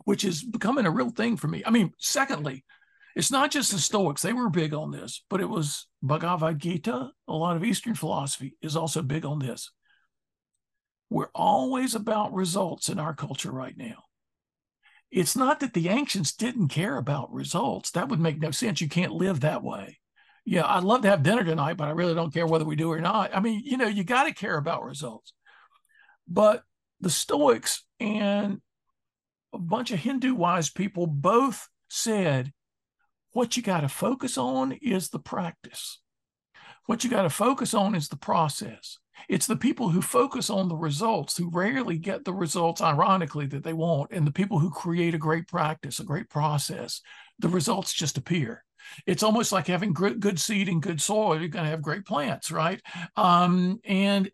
which 0.06 0.24
is 0.24 0.44
becoming 0.44 0.86
a 0.86 0.92
real 0.92 1.10
thing 1.10 1.38
for 1.38 1.48
me. 1.48 1.64
I 1.66 1.70
mean, 1.70 1.92
secondly, 1.98 2.64
it's 3.16 3.32
not 3.32 3.52
just 3.52 3.72
the 3.72 3.80
Stoics, 3.80 4.22
they 4.22 4.34
were 4.34 4.50
big 4.50 4.74
on 4.74 4.92
this, 4.92 5.24
but 5.30 5.40
it 5.40 5.50
was 5.50 5.88
Bhagavad 6.04 6.60
Gita, 6.60 7.10
a 7.28 7.34
lot 7.34 7.56
of 7.56 7.64
Eastern 7.64 7.96
philosophy 7.96 8.56
is 8.62 8.76
also 8.76 9.02
big 9.02 9.26
on 9.26 9.40
this. 9.40 9.72
We're 11.10 11.30
always 11.34 11.96
about 11.96 12.34
results 12.34 12.90
in 12.90 13.00
our 13.00 13.14
culture 13.14 13.52
right 13.52 13.78
now. 13.78 14.04
It's 15.12 15.36
not 15.36 15.60
that 15.62 15.74
the 15.74 15.90
ancients 15.90 16.34
didn't 16.34 16.70
care 16.70 16.98
about 16.98 17.32
results. 17.32 17.92
That 17.92 18.10
would 18.10 18.20
make 18.20 18.40
no 18.40 18.52
sense. 18.52 18.82
You 18.82 18.90
can't 18.90 19.14
live 19.14 19.42
that 19.42 19.64
way. 19.64 20.00
Yeah, 20.46 20.66
I'd 20.66 20.84
love 20.84 21.02
to 21.02 21.10
have 21.10 21.24
dinner 21.24 21.44
tonight, 21.44 21.78
but 21.78 21.88
I 21.88 21.92
really 21.92 22.14
don't 22.14 22.34
care 22.34 22.46
whether 22.46 22.66
we 22.66 22.76
do 22.76 22.92
or 22.92 23.02
not. 23.02 23.36
I 23.36 23.40
mean, 23.40 23.62
you 23.64 23.78
know, 23.78 23.88
you 23.88 24.04
got 24.04 24.26
to 24.26 24.34
care 24.34 24.58
about 24.58 24.84
results. 24.84 25.34
But 26.28 26.64
the 27.02 27.10
Stoics 27.10 27.84
and 28.00 28.62
a 29.54 29.58
bunch 29.58 29.92
of 29.92 30.00
Hindu 30.00 30.36
wise 30.36 30.70
people 30.70 31.08
both 31.08 31.68
said, 31.90 32.52
what 33.32 33.58
you 33.58 33.64
got 33.64 33.82
to 33.82 33.90
focus 33.90 34.38
on 34.38 34.74
is 34.74 35.10
the 35.10 35.20
practice. 35.20 36.02
What 36.86 37.04
you 37.04 37.10
got 37.10 37.24
to 37.24 37.30
focus 37.30 37.74
on 37.74 37.96
is 37.96 38.10
the 38.10 38.16
process. 38.16 38.98
It's 39.30 39.48
the 39.48 39.56
people 39.56 39.90
who 39.90 40.02
focus 40.02 40.50
on 40.50 40.70
the 40.70 40.76
results 40.76 41.38
who 41.38 41.50
rarely 41.50 41.98
get 41.98 42.26
the 42.26 42.34
results, 42.34 42.82
ironically, 42.82 43.46
that 43.48 43.64
they 43.64 43.74
want. 43.74 44.12
And 44.12 44.26
the 44.26 44.32
people 44.32 44.60
who 44.60 44.70
create 44.70 45.16
a 45.16 45.20
great 45.20 45.48
practice, 45.48 46.00
a 46.00 46.04
great 46.04 46.30
process, 46.30 47.02
the 47.40 47.50
results 47.50 47.94
just 47.94 48.18
appear. 48.18 48.64
It's 49.06 49.24
almost 49.24 49.52
like 49.52 49.68
having 49.68 49.94
good 49.94 50.40
seed 50.40 50.70
and 50.70 50.82
good 50.82 51.02
soil. 51.02 51.40
You're 51.40 51.50
going 51.50 51.66
to 51.66 51.72
have 51.72 51.82
great 51.82 52.06
plants, 52.06 52.52
right? 52.52 52.82
Um, 53.16 53.80
and 53.84 54.30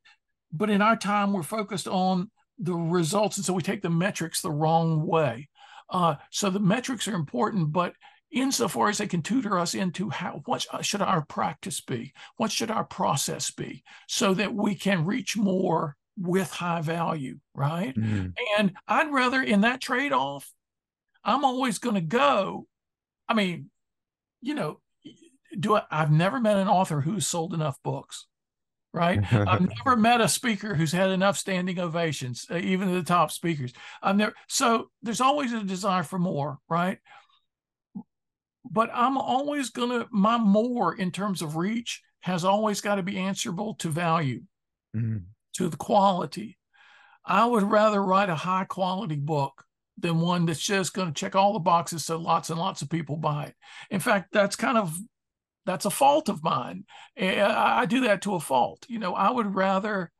but 0.51 0.69
in 0.69 0.81
our 0.81 0.97
time, 0.97 1.31
we're 1.31 1.43
focused 1.43 1.87
on 1.87 2.29
the 2.59 2.73
results, 2.73 3.37
and 3.37 3.45
so 3.45 3.53
we 3.53 3.61
take 3.61 3.81
the 3.81 3.89
metrics 3.89 4.41
the 4.41 4.51
wrong 4.51 5.07
way. 5.07 5.49
Uh, 5.89 6.15
so 6.29 6.49
the 6.49 6.59
metrics 6.59 7.07
are 7.07 7.15
important, 7.15 7.71
but 7.71 7.93
insofar 8.31 8.89
as 8.89 8.97
they 8.97 9.07
can 9.07 9.21
tutor 9.21 9.59
us 9.59 9.73
into 9.75 10.09
how 10.09 10.41
what 10.45 10.65
should 10.81 11.01
our 11.01 11.25
practice 11.25 11.81
be? 11.81 12.13
What 12.37 12.51
should 12.51 12.71
our 12.71 12.85
process 12.85 13.51
be? 13.51 13.83
So 14.07 14.33
that 14.33 14.53
we 14.53 14.75
can 14.75 15.05
reach 15.05 15.37
more 15.37 15.95
with 16.17 16.51
high 16.51 16.81
value 16.81 17.39
right? 17.55 17.95
Mm-hmm. 17.95 18.29
and 18.57 18.73
i'd 18.87 19.11
rather 19.11 19.41
in 19.41 19.61
that 19.61 19.81
trade-off 19.81 20.51
i'm 21.23 21.45
always 21.45 21.79
going 21.79 21.95
to 21.95 22.01
go 22.01 22.67
i 23.27 23.33
mean 23.33 23.69
you 24.41 24.53
know 24.53 24.79
do 25.57 25.75
I, 25.75 25.83
i've 25.89 26.11
never 26.11 26.39
met 26.39 26.57
an 26.57 26.67
author 26.67 27.01
who's 27.01 27.27
sold 27.27 27.53
enough 27.53 27.77
books 27.83 28.27
right? 28.93 29.21
I've 29.31 29.61
never 29.85 29.95
met 29.95 30.19
a 30.19 30.27
speaker 30.27 30.75
who's 30.75 30.91
had 30.91 31.11
enough 31.11 31.37
standing 31.37 31.79
ovations 31.79 32.45
uh, 32.51 32.57
even 32.57 32.93
the 32.93 33.03
top 33.03 33.31
speakers. 33.31 33.71
I've 34.03 34.17
never 34.17 34.33
so 34.49 34.89
there's 35.01 35.21
always 35.21 35.53
a 35.53 35.63
desire 35.63 36.03
for 36.03 36.19
more 36.19 36.57
right 36.67 36.97
but 38.71 38.89
I'm 38.93 39.17
always 39.17 39.69
going 39.69 39.89
to, 39.89 40.07
my 40.11 40.37
more 40.37 40.95
in 40.95 41.11
terms 41.11 41.41
of 41.41 41.55
reach 41.57 42.01
has 42.21 42.45
always 42.45 42.81
got 42.81 42.95
to 42.95 43.03
be 43.03 43.17
answerable 43.17 43.75
to 43.75 43.89
value, 43.89 44.41
mm-hmm. 44.95 45.17
to 45.57 45.69
the 45.69 45.77
quality. 45.77 46.57
I 47.25 47.45
would 47.45 47.63
rather 47.63 48.01
write 48.01 48.29
a 48.29 48.35
high 48.35 48.65
quality 48.65 49.17
book 49.17 49.65
than 49.97 50.21
one 50.21 50.45
that's 50.45 50.59
just 50.59 50.93
going 50.93 51.09
to 51.09 51.13
check 51.13 51.35
all 51.35 51.53
the 51.53 51.59
boxes 51.59 52.05
so 52.05 52.17
lots 52.17 52.49
and 52.49 52.59
lots 52.59 52.81
of 52.81 52.89
people 52.89 53.17
buy 53.17 53.45
it. 53.45 53.55
In 53.89 53.99
fact, 53.99 54.29
that's 54.31 54.55
kind 54.55 54.77
of 54.77 54.97
that's 55.65 55.85
a 55.85 55.91
fault 55.91 56.29
of 56.29 56.43
mine. 56.43 56.85
I 57.19 57.85
do 57.85 58.01
that 58.01 58.23
to 58.23 58.33
a 58.35 58.39
fault. 58.39 58.85
You 58.87 58.97
know, 58.97 59.13
I 59.13 59.29
would 59.29 59.53
rather 59.53 60.11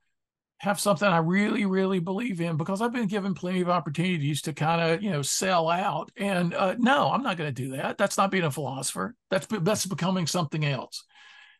have 0.61 0.79
something 0.79 1.07
I 1.07 1.17
really, 1.17 1.65
really 1.65 1.97
believe 1.97 2.39
in 2.39 2.55
because 2.55 2.83
I've 2.83 2.93
been 2.93 3.07
given 3.07 3.33
plenty 3.33 3.61
of 3.61 3.69
opportunities 3.69 4.43
to 4.43 4.53
kind 4.53 4.79
of, 4.79 5.01
you 5.01 5.09
know, 5.09 5.23
sell 5.23 5.69
out. 5.69 6.11
And 6.15 6.53
uh, 6.53 6.75
no, 6.77 7.09
I'm 7.09 7.23
not 7.23 7.37
going 7.37 7.51
to 7.51 7.63
do 7.63 7.75
that. 7.77 7.97
That's 7.97 8.15
not 8.15 8.29
being 8.29 8.43
a 8.43 8.51
philosopher. 8.51 9.15
That's 9.31 9.47
that's 9.61 9.87
becoming 9.87 10.27
something 10.27 10.63
else. 10.63 11.03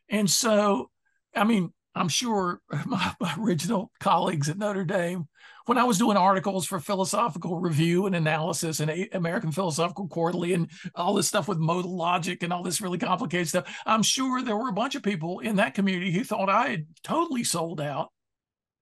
And 0.08 0.30
so, 0.30 0.92
I 1.36 1.46
mean, 1.46 1.74
I'm 1.96 2.10
sure 2.10 2.62
my, 2.86 3.12
my 3.20 3.34
original 3.40 3.92
colleagues 4.00 4.50
at 4.50 4.60
Notre 4.60 4.86
Dame, 4.86 5.28
when 5.66 5.80
I 5.80 5.84
was 5.84 5.98
doing 5.98 6.16
articles 6.16 6.68
for 6.68 6.80
Philosophical 6.80 7.60
Review 7.60 8.06
and 8.06 8.16
Analysis 8.16 8.82
and 8.82 9.08
American 9.14 9.52
Philosophical 9.52 10.10
Quarterly 10.10 10.54
and 10.54 10.70
all 10.94 11.16
this 11.16 11.28
stuff 11.28 11.48
with 11.48 11.58
modal 11.58 11.98
logic 11.98 12.44
and 12.44 12.54
all 12.54 12.62
this 12.62 12.82
really 12.82 13.00
complicated 13.00 13.48
stuff, 13.48 13.76
I'm 13.84 14.04
sure 14.04 14.44
there 14.44 14.58
were 14.58 14.70
a 14.70 14.74
bunch 14.74 14.94
of 14.94 15.02
people 15.02 15.40
in 15.40 15.56
that 15.56 15.74
community 15.74 16.12
who 16.12 16.24
thought 16.24 16.50
I 16.50 16.68
had 16.68 16.86
totally 17.04 17.44
sold 17.44 17.82
out 17.82 18.12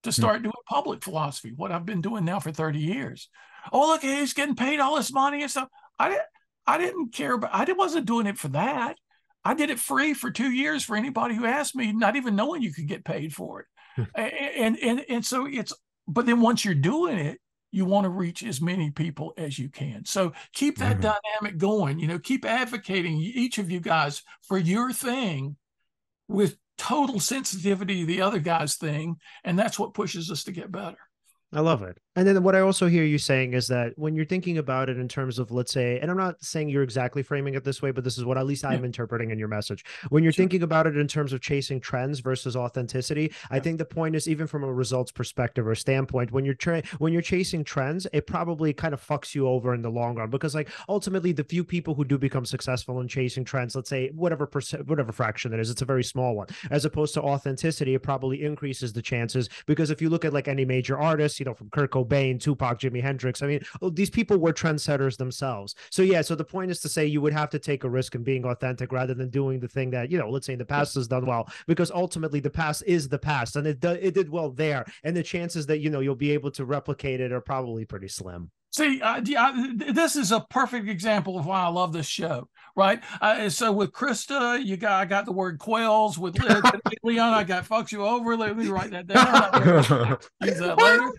to 0.04 0.12
start 0.12 0.44
doing 0.44 0.54
public 0.68 1.04
philosophy, 1.04 1.52
what 1.56 1.72
I've 1.72 1.86
been 1.86 2.02
doing 2.02 2.26
now 2.26 2.40
for 2.40 2.52
30 2.52 2.80
years. 2.80 3.30
Oh, 3.72 3.88
look, 3.88 4.02
he's 4.02 4.34
getting 4.34 4.56
paid 4.56 4.80
all 4.80 4.96
this 4.96 5.12
money 5.12 5.42
and 5.42 5.52
stuff. 5.52 5.68
I 5.98 6.10
didn't, 6.10 6.26
I 6.66 6.78
didn't 6.78 7.14
care, 7.14 7.38
but 7.38 7.50
I 7.54 7.70
wasn't 7.74 8.06
doing 8.06 8.28
it 8.28 8.38
for 8.38 8.48
that. 8.50 8.98
I 9.44 9.54
did 9.54 9.70
it 9.70 9.80
free 9.80 10.14
for 10.14 10.32
two 10.32 10.52
years 10.52 10.84
for 10.84 10.96
anybody 10.96 11.36
who 11.36 11.46
asked 11.46 11.76
me, 11.76 11.92
not 11.92 12.16
even 12.16 12.36
knowing 12.36 12.62
you 12.62 12.74
could 12.74 12.88
get 12.88 13.06
paid 13.06 13.34
for 13.34 13.62
it. 13.62 14.08
and, 14.16 14.78
and, 14.80 15.06
and 15.10 15.26
so 15.26 15.46
it's, 15.46 15.74
but 16.08 16.26
then 16.26 16.42
once 16.42 16.64
you're 16.64 16.76
doing 16.76 17.18
it, 17.18 17.40
you 17.72 17.86
want 17.86 18.06
to 18.06 18.10
reach 18.10 18.44
as 18.44 18.62
many 18.62 18.90
people 18.90 19.34
as 19.38 19.60
you 19.60 19.70
can. 19.70 20.06
So 20.06 20.34
keep 20.54 20.78
that 20.80 20.98
mm-hmm. 20.98 21.12
dynamic 21.42 21.60
going. 21.60 22.00
You 22.00 22.08
know, 22.08 22.20
keep 22.20 22.46
advocating 22.46 23.18
each 23.18 23.58
of 23.58 23.70
you 23.70 23.80
guys 23.80 24.24
for 24.48 24.58
your 24.58 24.92
thing 24.92 25.56
with 26.28 26.58
total 26.80 27.20
sensitivity 27.20 28.00
to 28.00 28.06
the 28.06 28.22
other 28.22 28.40
guy's 28.40 28.76
thing. 28.76 29.18
And 29.44 29.60
that's 29.60 29.78
what 29.78 29.94
pushes 29.94 30.32
us 30.32 30.44
to 30.46 30.52
get 30.52 30.72
better. 30.72 30.98
I 31.52 31.62
love 31.62 31.82
it. 31.82 31.98
And 32.16 32.28
then 32.28 32.44
what 32.44 32.56
I 32.56 32.60
also 32.60 32.88
hear 32.88 33.06
you 33.06 33.18
saying 33.18 33.54
is 33.54 33.68
that 33.68 33.94
when 33.96 34.14
you're 34.14 34.26
thinking 34.26 34.58
about 34.58 34.90
it 34.90 34.98
in 34.98 35.08
terms 35.08 35.40
of, 35.40 35.52
let's 35.52 35.72
say, 35.72 36.00
and 36.00 36.12
I'm 36.12 36.18
not 36.18 36.44
saying 36.44 36.70
you're 36.70 36.84
exactly 36.84 37.24
framing 37.24 37.54
it 37.54 37.64
this 37.64 37.82
way, 37.82 37.92
but 37.92 38.04
this 38.04 38.18
is 38.18 38.26
what 38.26 38.38
at 38.38 38.46
least 38.46 38.66
I'm 38.66 38.84
interpreting 38.84 39.32
in 39.32 39.40
your 39.40 39.48
message. 39.48 39.86
When 40.10 40.22
you're 40.22 40.34
sure. 40.34 40.44
thinking 40.44 40.64
about 40.64 40.86
it 40.86 40.98
in 40.98 41.08
terms 41.08 41.32
of 41.32 41.40
chasing 41.40 41.80
trends 41.80 42.20
versus 42.20 42.58
authenticity, 42.58 43.22
yeah. 43.22 43.30
I 43.52 43.60
think 43.60 43.78
the 43.78 43.86
point 43.86 44.16
is 44.16 44.28
even 44.28 44.48
from 44.48 44.64
a 44.64 44.74
results 44.74 45.12
perspective 45.12 45.66
or 45.66 45.76
standpoint, 45.76 46.32
when 46.32 46.44
you're 46.44 46.56
tra- 46.56 46.84
when 46.98 47.14
you're 47.14 47.22
chasing 47.22 47.64
trends, 47.64 48.06
it 48.12 48.28
probably 48.28 48.74
kind 48.74 48.94
of 48.94 49.06
fucks 49.06 49.34
you 49.34 49.48
over 49.48 49.74
in 49.74 49.82
the 49.82 49.90
long 49.90 50.16
run 50.16 50.30
because 50.30 50.54
like 50.54 50.70
ultimately 50.90 51.32
the 51.32 51.44
few 51.46 51.64
people 51.64 51.96
who 51.96 52.04
do 52.04 52.18
become 52.18 52.46
successful 52.46 53.00
in 53.00 53.08
chasing 53.08 53.46
trends, 53.46 53.76
let's 53.76 53.90
say 53.90 54.10
whatever 54.14 54.46
percent, 54.46 54.86
whatever 54.88 55.14
fraction 55.14 55.54
it 55.54 55.60
is, 55.60 55.70
it's 55.70 55.82
a 55.82 55.86
very 55.86 56.04
small 56.04 56.36
one. 56.36 56.48
As 56.70 56.84
opposed 56.84 57.14
to 57.14 57.22
authenticity, 57.22 57.94
it 57.94 58.04
probably 58.04 58.44
increases 58.44 58.92
the 58.92 59.02
chances 59.02 59.48
because 59.68 59.90
if 59.90 60.02
you 60.02 60.10
look 60.10 60.26
at 60.26 60.34
like 60.34 60.50
any 60.50 60.66
major 60.66 61.00
artist, 61.00 61.39
you 61.40 61.46
know, 61.46 61.54
from 61.54 61.70
Kurt 61.70 61.92
Cobain 61.92 62.40
Tupac, 62.40 62.80
Jimi 62.80 63.02
Hendrix. 63.02 63.42
I 63.42 63.48
mean, 63.48 63.62
oh, 63.82 63.90
these 63.90 64.10
people 64.10 64.38
were 64.38 64.54
trendsetters 64.54 65.18
themselves. 65.18 65.76
So 65.90 66.02
yeah, 66.02 66.22
so 66.22 66.36
the 66.36 66.44
point 66.44 66.72
is 66.72 66.80
to 66.82 66.90
say 66.90 67.06
you 67.06 67.22
would 67.22 67.34
have 67.34 67.50
to 67.52 67.60
take 67.60 67.84
a 67.84 67.90
risk 67.90 68.16
in 68.16 68.24
being 68.24 68.46
authentic 68.46 68.92
rather 68.92 69.14
than 69.14 69.30
doing 69.30 69.60
the 69.60 69.68
thing 69.68 69.92
that 69.92 70.12
you 70.12 70.18
know, 70.18 70.30
let's 70.30 70.46
say 70.46 70.54
in 70.54 70.60
the 70.60 70.66
past 70.66 70.96
has 70.96 71.08
done 71.08 71.26
well, 71.26 71.50
because 71.68 71.92
ultimately 71.92 72.40
the 72.40 72.50
past 72.50 72.84
is 72.86 73.10
the 73.10 73.20
past, 73.20 73.56
and 73.56 73.68
it 73.68 73.80
do, 73.80 73.90
it 73.90 74.14
did 74.14 74.30
well 74.30 74.52
there, 74.52 74.86
and 75.04 75.16
the 75.16 75.24
chances 75.24 75.66
that 75.68 75.80
you 75.80 75.90
know 75.90 76.00
you'll 76.00 76.16
be 76.16 76.32
able 76.32 76.52
to 76.52 76.66
replicate 76.66 77.20
it 77.20 77.32
are 77.32 77.42
probably 77.42 77.86
pretty 77.86 78.08
slim. 78.08 78.52
See, 78.72 79.02
uh, 79.02 79.22
this 79.22 80.16
is 80.16 80.32
a 80.32 80.42
perfect 80.42 80.88
example 80.88 81.40
of 81.40 81.46
why 81.46 81.62
I 81.62 81.68
love 81.70 81.92
this 81.92 82.06
show, 82.06 82.48
right? 82.76 83.02
Uh, 83.20 83.50
so 83.50 83.72
with 83.72 83.92
Krista, 83.92 84.64
you 84.64 84.78
got 84.78 85.02
I 85.02 85.06
got 85.06 85.26
the 85.26 85.32
word 85.32 85.58
quails. 85.58 86.20
With 86.20 86.38
Leon, 87.04 87.34
I 87.34 87.44
got 87.44 87.68
fucks 87.68 87.92
you 87.92 88.06
over. 88.06 88.38
Let 88.38 88.56
me 88.56 88.68
write 88.68 88.92
that 88.92 89.08
down. 89.08 90.20
Use 90.44 90.60
that 90.60 90.78
later. 90.78 91.12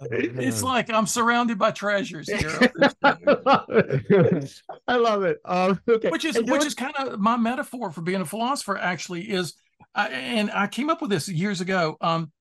it's 0.00 0.62
like 0.62 0.90
I'm 0.90 1.06
surrounded 1.06 1.58
by 1.58 1.70
treasures 1.70 2.30
here. 2.30 2.72
I 4.88 4.96
love 4.96 5.24
it. 5.24 5.38
Um, 5.44 5.80
okay. 5.86 6.08
Which 6.08 6.24
is 6.24 6.40
which 6.44 6.64
is 6.64 6.74
kind 6.74 6.94
of 6.96 7.20
my 7.20 7.36
metaphor 7.36 7.90
for 7.90 8.00
being 8.00 8.22
a 8.22 8.26
philosopher. 8.26 8.78
Actually, 8.78 9.30
is 9.30 9.52
I, 9.94 10.08
and 10.08 10.50
I 10.50 10.66
came 10.66 10.88
up 10.88 11.02
with 11.02 11.10
this 11.10 11.28
years 11.28 11.60
ago. 11.60 11.98
Um, 12.00 12.20
yeah. 12.20 12.37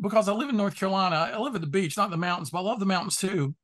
Because 0.00 0.28
I 0.28 0.32
live 0.32 0.48
in 0.48 0.56
North 0.56 0.76
Carolina. 0.76 1.30
I 1.34 1.38
live 1.38 1.54
at 1.54 1.60
the 1.60 1.66
beach, 1.66 1.96
not 1.96 2.10
the 2.10 2.16
mountains, 2.16 2.50
but 2.50 2.58
I 2.58 2.62
love 2.62 2.80
the 2.80 2.86
mountains 2.86 3.16
too. 3.16 3.54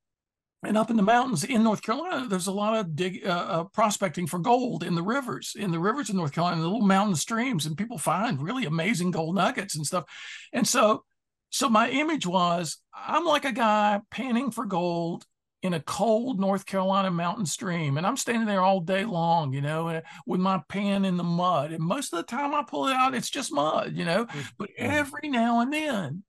And 0.65 0.79
up 0.79 0.91
in 0.91 0.97
the 0.97 1.03
mountains 1.03 1.45
in 1.45 1.63
North 1.63 1.83
Carolina, 1.83 2.27
there's 2.27 2.47
a 2.47 2.53
lot 2.53 2.79
of 2.79 2.97
dig, 2.97 3.27
uh, 3.27 3.29
uh, 3.31 3.65
prospecting 3.65 4.27
for 4.27 4.39
gold 4.39 4.83
in 4.83 4.95
the 4.95 5.03
rivers, 5.03 5.55
in 5.59 5.71
the 5.71 5.79
rivers 5.79 6.09
in 6.09 6.17
North 6.17 6.33
Carolina, 6.33 6.63
the 6.63 6.69
little 6.69 6.87
mountain 6.87 7.17
streams, 7.17 7.67
and 7.67 7.77
people 7.77 7.99
find 7.99 8.43
really 8.43 8.65
amazing 8.65 9.11
gold 9.11 9.35
nuggets 9.35 9.77
and 9.77 9.87
stuff. 9.87 10.05
And 10.53 10.67
so, 10.67 11.05
so 11.51 11.69
my 11.69 11.91
image 11.91 12.27
was 12.27 12.79
I'm 12.95 13.25
like 13.25 13.45
a 13.45 13.53
guy 13.53 14.01
panning 14.11 14.51
for 14.51 14.65
gold 14.65 15.25
in 15.65 15.73
a 15.73 15.81
cold 15.81 16.39
North 16.39 16.67
Carolina 16.67 17.11
mountain 17.11 17.47
stream, 17.47 17.97
and 17.97 18.07
I'm 18.07 18.19
standing 18.19 18.47
there 18.47 18.61
all 18.61 18.81
day 18.81 19.07
long, 19.07 19.55
you 19.55 19.63
know, 19.63 20.03
with 20.27 20.39
my 20.39 20.61
pan 20.69 21.07
in 21.07 21.17
the 21.17 21.25
mud. 21.25 21.73
And 21.73 21.83
most 21.83 22.13
of 22.13 22.19
the 22.19 22.23
time 22.23 22.55
I 22.55 22.63
pull 22.63 22.87
it 22.87 22.93
out, 22.93 23.15
it's 23.15 23.31
just 23.31 23.51
mud, 23.51 23.95
you 23.95 24.05
know. 24.05 24.27
But 24.59 24.69
every 24.77 25.31
now 25.31 25.61
and 25.61 25.73
then, 25.73 26.23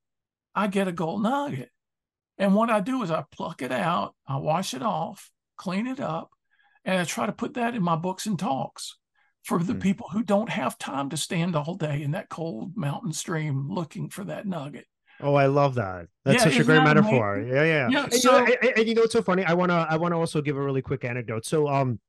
I 0.55 0.67
get 0.67 0.87
a 0.87 0.93
gold 0.93 1.21
nugget. 1.21 1.69
And 2.37 2.55
what 2.55 2.69
I 2.69 2.79
do 2.79 3.03
is 3.03 3.11
I 3.11 3.25
pluck 3.29 3.61
it 3.61 3.73
out, 3.73 4.15
I 4.25 4.37
wash 4.37 4.73
it 4.73 4.81
off, 4.81 5.29
clean 5.57 5.85
it 5.85 5.99
up, 5.99 6.29
and 6.85 6.97
I 6.97 7.03
try 7.03 7.25
to 7.25 7.33
put 7.33 7.55
that 7.55 7.75
in 7.75 7.83
my 7.83 7.97
books 7.97 8.27
and 8.27 8.39
talks 8.39 8.97
for 9.43 9.59
the 9.59 9.73
mm-hmm. 9.73 9.81
people 9.81 10.07
who 10.13 10.23
don't 10.23 10.49
have 10.49 10.77
time 10.77 11.09
to 11.09 11.17
stand 11.17 11.57
all 11.57 11.75
day 11.75 12.01
in 12.01 12.11
that 12.11 12.29
cold 12.29 12.77
mountain 12.77 13.11
stream 13.11 13.67
looking 13.69 14.07
for 14.07 14.23
that 14.23 14.47
nugget. 14.47 14.85
Oh, 15.21 15.35
I 15.35 15.45
love 15.45 15.75
that. 15.75 16.07
That's 16.23 16.39
yeah, 16.39 16.51
such 16.51 16.59
a 16.59 16.63
great 16.63 16.83
metaphor. 16.83 17.35
Amazing? 17.35 17.55
Yeah, 17.55 17.63
yeah. 17.63 17.89
yeah 17.89 18.03
and, 18.03 18.13
so, 18.13 18.37
you 18.37 18.45
know, 18.45 18.55
and, 18.61 18.77
and, 18.77 18.87
you 18.87 18.95
know, 18.95 19.03
it's 19.03 19.13
so 19.13 19.21
funny. 19.21 19.43
I 19.43 19.53
wanna, 19.53 19.87
I 19.89 19.97
wanna 19.97 20.19
also 20.19 20.41
give 20.41 20.57
a 20.57 20.61
really 20.61 20.81
quick 20.81 21.05
anecdote. 21.05 21.45
So, 21.45 21.67
um, 21.67 21.99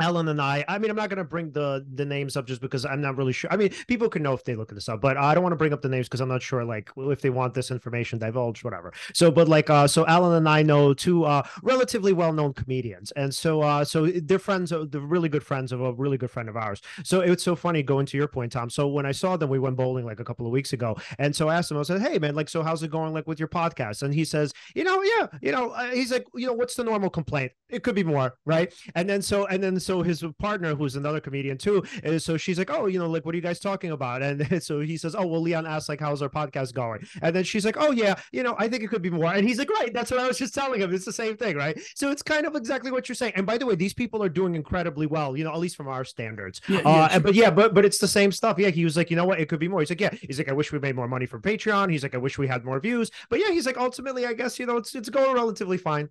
Alen 0.00 0.28
and 0.28 0.40
I, 0.40 0.64
I 0.66 0.78
mean, 0.78 0.90
I'm 0.90 0.96
not 0.96 1.08
going 1.08 1.18
to 1.18 1.24
bring 1.24 1.52
the 1.52 1.86
the 1.94 2.04
names 2.04 2.36
up 2.36 2.46
just 2.46 2.60
because 2.60 2.84
I'm 2.84 3.00
not 3.00 3.16
really 3.16 3.32
sure. 3.32 3.52
I 3.52 3.56
mean, 3.56 3.70
people 3.86 4.08
can 4.08 4.22
know 4.22 4.32
if 4.32 4.44
they 4.44 4.56
look 4.56 4.72
at 4.72 4.74
this 4.74 4.88
up, 4.88 5.00
but 5.00 5.16
I 5.16 5.34
don't 5.34 5.42
want 5.42 5.52
to 5.52 5.56
bring 5.56 5.72
up 5.72 5.82
the 5.82 5.88
names 5.88 6.08
because 6.08 6.20
I'm 6.20 6.28
not 6.28 6.42
sure, 6.42 6.64
like, 6.64 6.90
if 6.96 7.20
they 7.20 7.30
want 7.30 7.54
this 7.54 7.70
information 7.70 8.18
divulged, 8.18 8.64
whatever. 8.64 8.92
So, 9.12 9.30
but 9.30 9.48
like, 9.48 9.70
uh, 9.70 9.86
so 9.86 10.04
Alen 10.04 10.36
and 10.36 10.48
I 10.48 10.62
know 10.62 10.94
two 10.94 11.24
uh 11.24 11.42
relatively 11.62 12.12
well 12.12 12.32
known 12.32 12.52
comedians, 12.54 13.12
and 13.12 13.32
so 13.32 13.60
uh, 13.62 13.84
so 13.84 14.06
they're 14.06 14.38
friends, 14.38 14.72
of, 14.72 14.90
they're 14.90 15.00
really 15.00 15.28
good 15.28 15.44
friends 15.44 15.70
of 15.70 15.80
a 15.80 15.92
really 15.92 16.18
good 16.18 16.30
friend 16.30 16.48
of 16.48 16.56
ours. 16.56 16.80
So 17.04 17.20
it's 17.20 17.44
so 17.44 17.54
funny 17.54 17.82
going 17.82 18.06
to 18.06 18.16
your 18.16 18.28
point, 18.28 18.52
Tom. 18.52 18.70
So 18.70 18.88
when 18.88 19.06
I 19.06 19.12
saw 19.12 19.36
them, 19.36 19.50
we 19.50 19.58
went 19.58 19.76
bowling 19.76 20.04
like 20.04 20.20
a 20.20 20.24
couple 20.24 20.46
of 20.46 20.52
weeks 20.52 20.72
ago, 20.72 20.96
and 21.18 21.34
so 21.34 21.48
I 21.48 21.56
asked 21.56 21.70
him, 21.70 21.78
I 21.78 21.82
said, 21.82 22.00
"Hey, 22.00 22.18
man, 22.18 22.34
like, 22.34 22.48
so 22.48 22.62
how's 22.62 22.82
it 22.82 22.90
going, 22.90 23.12
like, 23.12 23.26
with 23.28 23.38
your 23.38 23.48
podcast?" 23.48 24.02
And 24.02 24.12
he 24.12 24.24
says, 24.24 24.52
"You 24.74 24.82
know, 24.84 25.02
yeah, 25.02 25.28
you 25.40 25.52
know," 25.52 25.70
uh, 25.70 25.90
he's 25.90 26.10
like, 26.10 26.26
"You 26.34 26.48
know, 26.48 26.52
what's 26.52 26.74
the 26.74 26.84
normal 26.84 27.10
complaint? 27.10 27.52
It 27.68 27.82
could 27.84 27.94
be 27.94 28.04
more, 28.04 28.34
right?" 28.44 28.72
And 28.94 29.08
then 29.08 29.22
so 29.22 29.46
and 29.46 29.62
then 29.62 29.78
so 29.84 30.02
his 30.02 30.24
partner 30.38 30.74
who's 30.74 30.96
another 30.96 31.20
comedian 31.20 31.58
too. 31.58 31.82
And 32.02 32.20
so 32.20 32.36
she's 32.36 32.58
like, 32.58 32.70
"Oh, 32.70 32.86
you 32.86 32.98
know, 32.98 33.08
like, 33.08 33.24
what 33.24 33.34
are 33.34 33.36
you 33.36 33.42
guys 33.42 33.60
talking 33.60 33.90
about?" 33.90 34.22
And 34.22 34.62
so 34.62 34.80
he 34.80 34.96
says, 34.96 35.14
"Oh, 35.14 35.26
well, 35.26 35.40
Leon 35.40 35.66
asked 35.66 35.88
like, 35.88 36.00
how's 36.00 36.22
our 36.22 36.28
podcast 36.28 36.74
going?" 36.74 37.06
And 37.22 37.34
then 37.34 37.44
she's 37.44 37.64
like, 37.64 37.76
"Oh 37.78 37.92
yeah, 37.92 38.14
you 38.32 38.42
know, 38.42 38.54
I 38.58 38.68
think 38.68 38.82
it 38.82 38.88
could 38.88 39.02
be 39.02 39.10
more." 39.10 39.32
And 39.32 39.46
he's 39.46 39.58
like, 39.58 39.70
"Right, 39.70 39.92
that's 39.92 40.10
what 40.10 40.20
I 40.20 40.26
was 40.26 40.38
just 40.38 40.54
telling 40.54 40.80
him. 40.80 40.94
It's 40.94 41.04
the 41.04 41.12
same 41.12 41.36
thing, 41.36 41.56
right?" 41.56 41.78
So 41.94 42.10
it's 42.10 42.22
kind 42.22 42.46
of 42.46 42.54
exactly 42.56 42.90
what 42.90 43.08
you're 43.08 43.16
saying. 43.16 43.32
And 43.36 43.46
by 43.46 43.58
the 43.58 43.66
way, 43.66 43.74
these 43.74 43.94
people 43.94 44.22
are 44.22 44.28
doing 44.28 44.54
incredibly 44.54 45.06
well, 45.06 45.36
you 45.36 45.44
know, 45.44 45.52
at 45.52 45.58
least 45.58 45.76
from 45.76 45.88
our 45.88 46.04
standards. 46.04 46.60
Yeah, 46.68 46.80
yeah, 46.84 46.90
uh, 46.90 47.18
but 47.18 47.34
yeah, 47.34 47.50
but 47.50 47.74
but 47.74 47.84
it's 47.84 47.98
the 47.98 48.08
same 48.08 48.32
stuff. 48.32 48.58
Yeah, 48.58 48.70
he 48.70 48.84
was 48.84 48.96
like, 48.96 49.10
you 49.10 49.16
know 49.16 49.24
what, 49.24 49.40
it 49.40 49.48
could 49.48 49.60
be 49.60 49.68
more. 49.68 49.80
He's 49.80 49.90
like, 49.90 50.00
yeah, 50.00 50.14
he's 50.22 50.38
like, 50.38 50.48
I 50.48 50.52
wish 50.52 50.72
we 50.72 50.78
made 50.78 50.96
more 50.96 51.08
money 51.08 51.26
from 51.26 51.42
Patreon. 51.42 51.90
He's 51.90 52.02
like, 52.02 52.14
I 52.14 52.18
wish 52.18 52.38
we 52.38 52.46
had 52.46 52.64
more 52.64 52.80
views. 52.80 53.10
But 53.28 53.40
yeah, 53.40 53.50
he's 53.50 53.66
like, 53.66 53.76
ultimately, 53.76 54.26
I 54.26 54.32
guess 54.32 54.58
you 54.58 54.66
know, 54.66 54.76
it's 54.76 54.94
it's 54.94 55.10
going 55.10 55.34
relatively 55.34 55.78
fine. 55.78 56.08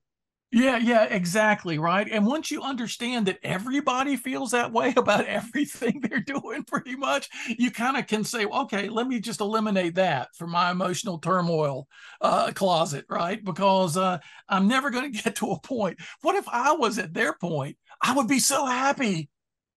Yeah, 0.54 0.78
yeah, 0.78 1.06
exactly. 1.06 1.80
Right. 1.80 2.08
And 2.10 2.28
once 2.28 2.52
you 2.52 2.62
understand 2.62 3.26
that 3.26 3.40
everybody 3.42 4.16
feels 4.16 4.52
that 4.52 4.72
way 4.72 4.94
about 4.98 5.26
everything 5.26 6.00
they're 6.02 6.20
doing, 6.20 6.64
pretty 6.64 6.96
much, 6.96 7.28
you 7.48 7.72
kind 7.72 7.98
of 7.98 8.06
can 8.06 8.24
say, 8.24 8.46
okay, 8.46 8.88
let 8.88 9.08
me 9.08 9.20
just 9.20 9.42
eliminate 9.42 9.96
that 9.96 10.30
from 10.36 10.52
my 10.52 10.70
emotional 10.70 11.18
turmoil 11.18 11.88
uh, 12.22 12.52
closet, 12.52 13.06
right? 13.10 13.44
Because 13.44 13.98
uh, 13.98 14.20
I'm 14.48 14.68
never 14.68 14.92
going 14.92 15.12
to 15.12 15.24
get 15.24 15.38
to 15.38 15.52
a 15.52 15.60
point. 15.60 16.00
What 16.22 16.36
if 16.36 16.48
I 16.48 16.74
was 16.74 17.00
at 17.00 17.16
their 17.16 17.34
point? 17.34 17.76
I 18.00 18.14
would 18.14 18.28
be 18.28 18.40
so 18.40 18.66
happy. 18.66 19.30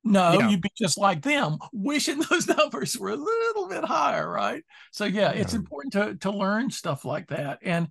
No, 0.05 0.39
yeah. 0.39 0.51
you'd 0.51 0.61
be 0.61 0.71
just 0.79 0.99
like 0.99 1.23
them, 1.23 1.57
wishing 1.73 2.21
those 2.31 2.47
numbers 2.47 2.99
were 2.99 3.11
a 3.11 3.17
little 3.17 3.69
bit 3.69 3.83
higher, 3.83 4.31
right? 4.31 4.63
So, 4.93 5.07
yeah, 5.07 5.33
yeah. 5.33 5.41
it's 5.41 5.55
important 5.55 5.95
to, 5.95 6.15
to 6.29 6.31
learn 6.37 6.71
stuff 6.71 7.07
like 7.07 7.29
that. 7.29 7.61
And, 7.63 7.89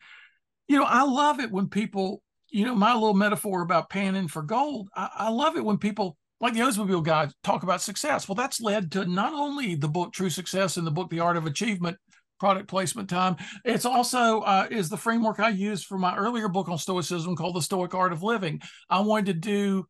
you 0.68 0.78
know, 0.78 0.86
I 0.86 1.04
love 1.04 1.40
it 1.40 1.52
when 1.52 1.68
people 1.68 2.22
you 2.56 2.64
know, 2.64 2.74
my 2.74 2.94
little 2.94 3.14
metaphor 3.14 3.62
about 3.64 3.90
panning 3.90 4.30
for 4.30 4.42
gold, 4.42 4.88
I, 4.96 5.10
I 5.14 5.30
love 5.30 5.58
it 5.58 5.66
when 5.66 5.78
people 5.78 6.16
like 6.40 6.54
the 6.54 6.62
Oldsmobile 6.62 7.04
guy 7.04 7.28
talk 7.44 7.64
about 7.64 7.82
success. 7.82 8.30
Well, 8.30 8.36
that's 8.36 8.62
led 8.62 8.94
to 8.94 9.04
not 9.04 9.34
only 9.34 9.76
the 9.76 9.90
book 9.90 10.14
True 10.14 10.30
Success 10.30 10.78
and 10.78 10.88
the 10.88 10.92
book 10.92 11.10
The 11.10 11.20
Art 11.20 11.36
of 11.36 11.46
Achievement, 11.46 11.98
product 12.40 12.70
placement 12.70 13.10
time. 13.10 13.36
It's 13.66 13.84
also 13.84 14.40
uh, 14.42 14.68
is 14.72 14.88
the 14.88 14.96
framework 14.96 15.42
I 15.42 15.50
used 15.50 15.86
for 15.86 15.98
my 15.98 16.16
earlier 16.16 16.48
book 16.48 16.70
on 16.70 16.78
Stoicism 16.78 17.36
called 17.36 17.58
The 17.58 17.62
Stoic 17.62 17.94
Art 17.94 18.14
of 18.14 18.24
Living. 18.24 18.62
I 18.90 19.02
wanted 19.02 19.26
to 19.26 19.34
do 19.34 19.86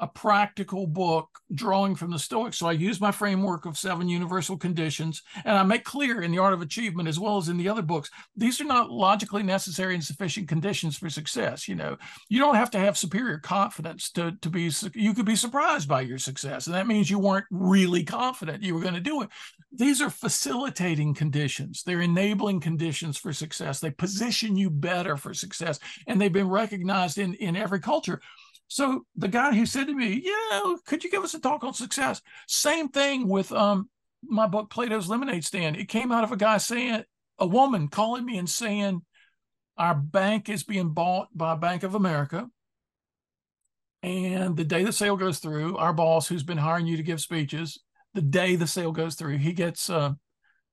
a 0.00 0.06
practical 0.06 0.86
book 0.86 1.28
drawing 1.54 1.94
from 1.94 2.10
the 2.10 2.18
Stoics. 2.18 2.58
So 2.58 2.66
I 2.66 2.72
use 2.72 3.00
my 3.00 3.12
framework 3.12 3.66
of 3.66 3.76
seven 3.78 4.08
universal 4.08 4.56
conditions, 4.56 5.22
and 5.44 5.56
I 5.56 5.62
make 5.62 5.84
clear 5.84 6.22
in 6.22 6.32
the 6.32 6.38
Art 6.38 6.54
of 6.54 6.62
Achievement 6.62 7.08
as 7.08 7.20
well 7.20 7.36
as 7.36 7.48
in 7.48 7.58
the 7.58 7.68
other 7.68 7.82
books, 7.82 8.10
these 8.36 8.60
are 8.60 8.64
not 8.64 8.90
logically 8.90 9.42
necessary 9.42 9.94
and 9.94 10.02
sufficient 10.02 10.48
conditions 10.48 10.96
for 10.96 11.10
success. 11.10 11.68
You 11.68 11.74
know, 11.74 11.96
you 12.28 12.38
don't 12.38 12.54
have 12.54 12.70
to 12.72 12.78
have 12.78 12.96
superior 12.96 13.38
confidence 13.38 14.10
to 14.12 14.32
to 14.40 14.50
be. 14.50 14.70
You 14.94 15.14
could 15.14 15.26
be 15.26 15.36
surprised 15.36 15.88
by 15.88 16.00
your 16.00 16.18
success, 16.18 16.66
and 16.66 16.74
that 16.74 16.86
means 16.86 17.10
you 17.10 17.18
weren't 17.18 17.46
really 17.50 18.04
confident 18.04 18.62
you 18.62 18.74
were 18.74 18.80
going 18.80 18.94
to 18.94 19.00
do 19.00 19.22
it. 19.22 19.28
These 19.72 20.00
are 20.00 20.10
facilitating 20.10 21.14
conditions. 21.14 21.82
They're 21.84 22.00
enabling 22.00 22.60
conditions 22.60 23.18
for 23.18 23.32
success. 23.32 23.80
They 23.80 23.90
position 23.90 24.56
you 24.56 24.70
better 24.70 25.16
for 25.16 25.34
success, 25.34 25.78
and 26.06 26.20
they've 26.20 26.32
been 26.32 26.48
recognized 26.48 27.18
in 27.18 27.34
in 27.34 27.54
every 27.54 27.80
culture. 27.80 28.20
So 28.70 29.04
the 29.16 29.28
guy 29.28 29.52
who 29.52 29.66
said 29.66 29.88
to 29.88 29.94
me, 29.94 30.22
"Yeah, 30.24 30.76
could 30.86 31.02
you 31.02 31.10
give 31.10 31.24
us 31.24 31.34
a 31.34 31.40
talk 31.40 31.64
on 31.64 31.74
success?" 31.74 32.22
Same 32.46 32.88
thing 32.88 33.28
with 33.28 33.50
um 33.52 33.90
my 34.22 34.46
book 34.46 34.70
Plato's 34.70 35.08
Lemonade 35.08 35.44
Stand. 35.44 35.76
It 35.76 35.88
came 35.88 36.12
out 36.12 36.24
of 36.24 36.32
a 36.32 36.36
guy 36.36 36.58
saying, 36.58 37.04
a 37.38 37.46
woman 37.46 37.88
calling 37.88 38.24
me 38.24 38.38
and 38.38 38.48
saying, 38.48 39.02
our 39.76 39.94
bank 39.94 40.48
is 40.48 40.62
being 40.62 40.90
bought 40.90 41.28
by 41.34 41.54
Bank 41.54 41.82
of 41.82 41.94
America. 41.94 42.48
And 44.02 44.56
the 44.56 44.64
day 44.64 44.84
the 44.84 44.92
sale 44.92 45.16
goes 45.16 45.38
through, 45.38 45.76
our 45.78 45.92
boss, 45.92 46.28
who's 46.28 46.42
been 46.42 46.58
hiring 46.58 46.86
you 46.86 46.96
to 46.98 47.02
give 47.02 47.20
speeches, 47.20 47.80
the 48.14 48.22
day 48.22 48.56
the 48.56 48.66
sale 48.66 48.92
goes 48.92 49.14
through, 49.14 49.38
he 49.38 49.52
gets, 49.52 49.88
uh, 49.88 50.12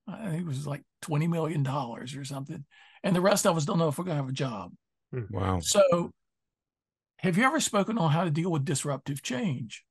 I 0.08 0.30
think 0.30 0.42
it 0.42 0.48
was 0.48 0.68
like 0.68 0.84
$20 1.04 1.30
million 1.30 1.66
or 1.66 2.06
something. 2.24 2.66
And 3.04 3.16
the 3.16 3.22
rest 3.22 3.46
of 3.46 3.56
us 3.56 3.66
don't 3.66 3.80
know 3.80 3.88
if 3.88 3.98
we're 3.98 4.06
going 4.06 4.18
to 4.18 4.24
have 4.24 4.30
a 4.30 4.34
job. 4.34 4.74
Hmm. 5.14 5.22
Wow. 5.30 5.60
So, 5.60 6.12
have 7.20 7.38
you 7.38 7.44
ever 7.44 7.60
spoken 7.60 7.98
on 7.98 8.12
how 8.12 8.24
to 8.24 8.32
deal 8.32 8.52
with 8.52 8.66
disruptive 8.66 9.22
change? 9.22 9.84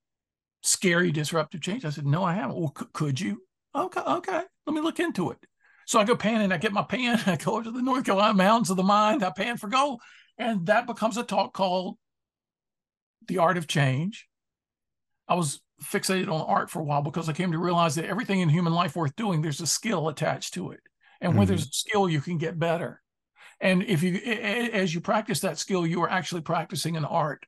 Scary 0.62 1.10
disruptive 1.10 1.60
change? 1.60 1.84
I 1.84 1.90
said, 1.90 2.06
No, 2.06 2.24
I 2.24 2.34
haven't. 2.34 2.56
Well, 2.56 2.72
c- 2.78 2.86
could 2.92 3.20
you? 3.20 3.42
Okay, 3.74 4.00
okay. 4.00 4.42
Let 4.66 4.74
me 4.74 4.80
look 4.80 5.00
into 5.00 5.30
it. 5.30 5.38
So 5.86 6.00
I 6.00 6.04
go 6.04 6.16
panning. 6.16 6.52
I 6.52 6.58
get 6.58 6.72
my 6.72 6.82
pan. 6.82 7.20
I 7.26 7.36
go 7.36 7.62
to 7.62 7.70
the 7.70 7.82
North 7.82 8.04
Carolina 8.04 8.34
mountains 8.34 8.70
of 8.70 8.76
the 8.76 8.82
mind. 8.82 9.24
I 9.24 9.30
pan 9.30 9.56
for 9.56 9.68
gold. 9.68 10.00
And 10.38 10.66
that 10.66 10.86
becomes 10.86 11.16
a 11.16 11.22
talk 11.22 11.52
called 11.52 11.96
The 13.26 13.38
Art 13.38 13.56
of 13.56 13.66
Change. 13.66 14.28
I 15.28 15.34
was 15.34 15.60
fixated 15.82 16.28
on 16.28 16.40
art 16.42 16.70
for 16.70 16.80
a 16.80 16.84
while 16.84 17.02
because 17.02 17.28
I 17.28 17.32
came 17.32 17.52
to 17.52 17.58
realize 17.58 17.94
that 17.96 18.06
everything 18.06 18.40
in 18.40 18.48
human 18.48 18.72
life 18.72 18.96
worth 18.96 19.16
doing, 19.16 19.42
there's 19.42 19.60
a 19.60 19.66
skill 19.66 20.08
attached 20.08 20.54
to 20.54 20.70
it. 20.70 20.80
And 21.20 21.30
mm-hmm. 21.30 21.38
where 21.38 21.46
there's 21.46 21.66
a 21.66 21.72
skill, 21.72 22.08
you 22.08 22.20
can 22.20 22.38
get 22.38 22.58
better. 22.58 23.02
And 23.60 23.82
if 23.82 24.02
you, 24.02 24.16
as 24.16 24.94
you 24.94 25.00
practice 25.00 25.40
that 25.40 25.58
skill, 25.58 25.86
you 25.86 26.02
are 26.02 26.10
actually 26.10 26.42
practicing 26.42 26.96
an 26.96 27.04
art. 27.04 27.46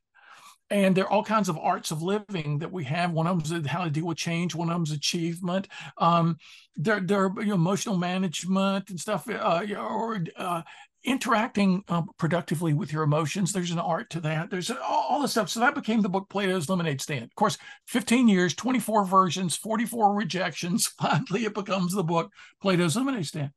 And 0.71 0.95
there 0.95 1.05
are 1.05 1.11
all 1.11 1.25
kinds 1.25 1.49
of 1.49 1.59
arts 1.59 1.91
of 1.91 2.03
living 2.03 2.59
that 2.59 2.71
we 2.71 2.85
have. 2.85 3.13
One 3.13 3.27
of 3.27 3.49
them 3.49 3.61
is 3.61 3.67
how 3.67 3.85
to 3.85 3.91
deal 3.91 4.07
with 4.07 4.19
change. 4.19 4.55
One 4.55 4.69
of 4.69 4.75
them 4.75 4.83
is 4.83 4.91
achievement. 4.91 5.69
Um, 5.97 6.37
there, 6.77 7.01
there 7.01 7.25
are 7.25 7.33
you 7.39 7.49
know, 7.49 7.55
emotional 7.55 7.97
management 7.97 8.91
and 8.91 9.01
stuff, 9.01 9.29
uh, 9.31 9.65
or 9.79 10.23
uh, 10.37 10.63
interacting 11.05 11.85
uh, 11.89 12.03
productively 12.19 12.75
with 12.75 12.93
your 12.93 13.03
emotions. 13.03 13.53
There's 13.53 13.71
an 13.71 13.79
art 13.79 14.11
to 14.11 14.21
that. 14.21 14.51
There's 14.51 14.71
all, 14.71 15.07
all 15.09 15.29
stuff. 15.29 15.49
So 15.49 15.61
that 15.61 15.75
became 15.75 16.03
the 16.03 16.09
book 16.09 16.29
Plato's 16.29 16.69
Lemonade 16.69 17.01
Stand. 17.01 17.25
Of 17.25 17.35
course, 17.35 17.57
15 17.87 18.29
years, 18.29 18.55
24 18.55 19.07
versions, 19.07 19.57
44 19.57 20.15
rejections. 20.15 20.87
Finally, 21.01 21.47
it 21.47 21.55
becomes 21.55 21.95
the 21.95 22.05
book 22.05 22.31
Plato's 22.61 22.95
Lemonade 22.95 23.27
Stand. 23.27 23.53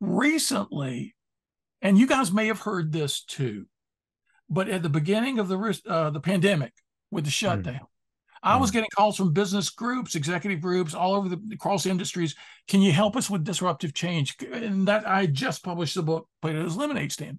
Recently, 0.00 1.13
and 1.84 1.98
you 1.98 2.06
guys 2.06 2.32
may 2.32 2.48
have 2.48 2.60
heard 2.60 2.90
this 2.90 3.22
too, 3.22 3.66
but 4.48 4.68
at 4.68 4.82
the 4.82 4.88
beginning 4.88 5.38
of 5.38 5.48
the 5.48 5.80
uh, 5.86 6.10
the 6.10 6.20
pandemic 6.20 6.72
with 7.12 7.24
the 7.24 7.30
hmm. 7.30 7.46
shutdown, 7.46 7.74
mm. 7.74 7.86
I 8.42 8.56
was 8.56 8.70
hmm. 8.70 8.74
getting 8.74 8.90
calls 8.96 9.16
from 9.16 9.32
business 9.32 9.70
groups, 9.70 10.16
executive 10.16 10.60
groups 10.60 10.94
all 10.94 11.14
over 11.14 11.28
the 11.28 11.40
across 11.52 11.86
industries. 11.86 12.34
Can 12.66 12.82
you 12.82 12.90
help 12.90 13.16
us 13.16 13.30
with 13.30 13.44
disruptive 13.44 13.94
change? 13.94 14.36
And 14.52 14.88
that 14.88 15.06
I 15.06 15.26
just 15.26 15.62
published 15.62 15.94
the 15.94 16.02
book 16.02 16.26
Plato's 16.42 16.76
Lemonade 16.76 17.12
Stand. 17.12 17.38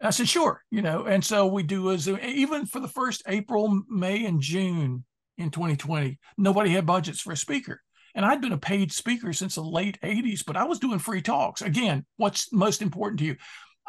I 0.00 0.10
said, 0.10 0.28
sure, 0.28 0.62
you 0.70 0.82
know, 0.82 1.06
and 1.06 1.24
so 1.24 1.46
we 1.46 1.64
do 1.64 1.90
as 1.90 2.08
even 2.08 2.66
for 2.66 2.78
the 2.78 2.86
first 2.88 3.22
April, 3.26 3.82
May, 3.88 4.24
and 4.26 4.40
June 4.40 5.04
in 5.38 5.50
2020, 5.50 6.18
nobody 6.36 6.70
had 6.70 6.86
budgets 6.86 7.20
for 7.20 7.32
a 7.32 7.36
speaker. 7.36 7.80
And 8.14 8.24
I'd 8.24 8.40
been 8.40 8.52
a 8.52 8.58
paid 8.58 8.92
speaker 8.92 9.32
since 9.32 9.54
the 9.54 9.62
late 9.62 9.98
80s, 10.02 10.44
but 10.44 10.56
I 10.56 10.64
was 10.64 10.78
doing 10.78 10.98
free 10.98 11.22
talks. 11.22 11.62
Again, 11.62 12.04
what's 12.16 12.52
most 12.52 12.82
important 12.82 13.20
to 13.20 13.26
you? 13.26 13.36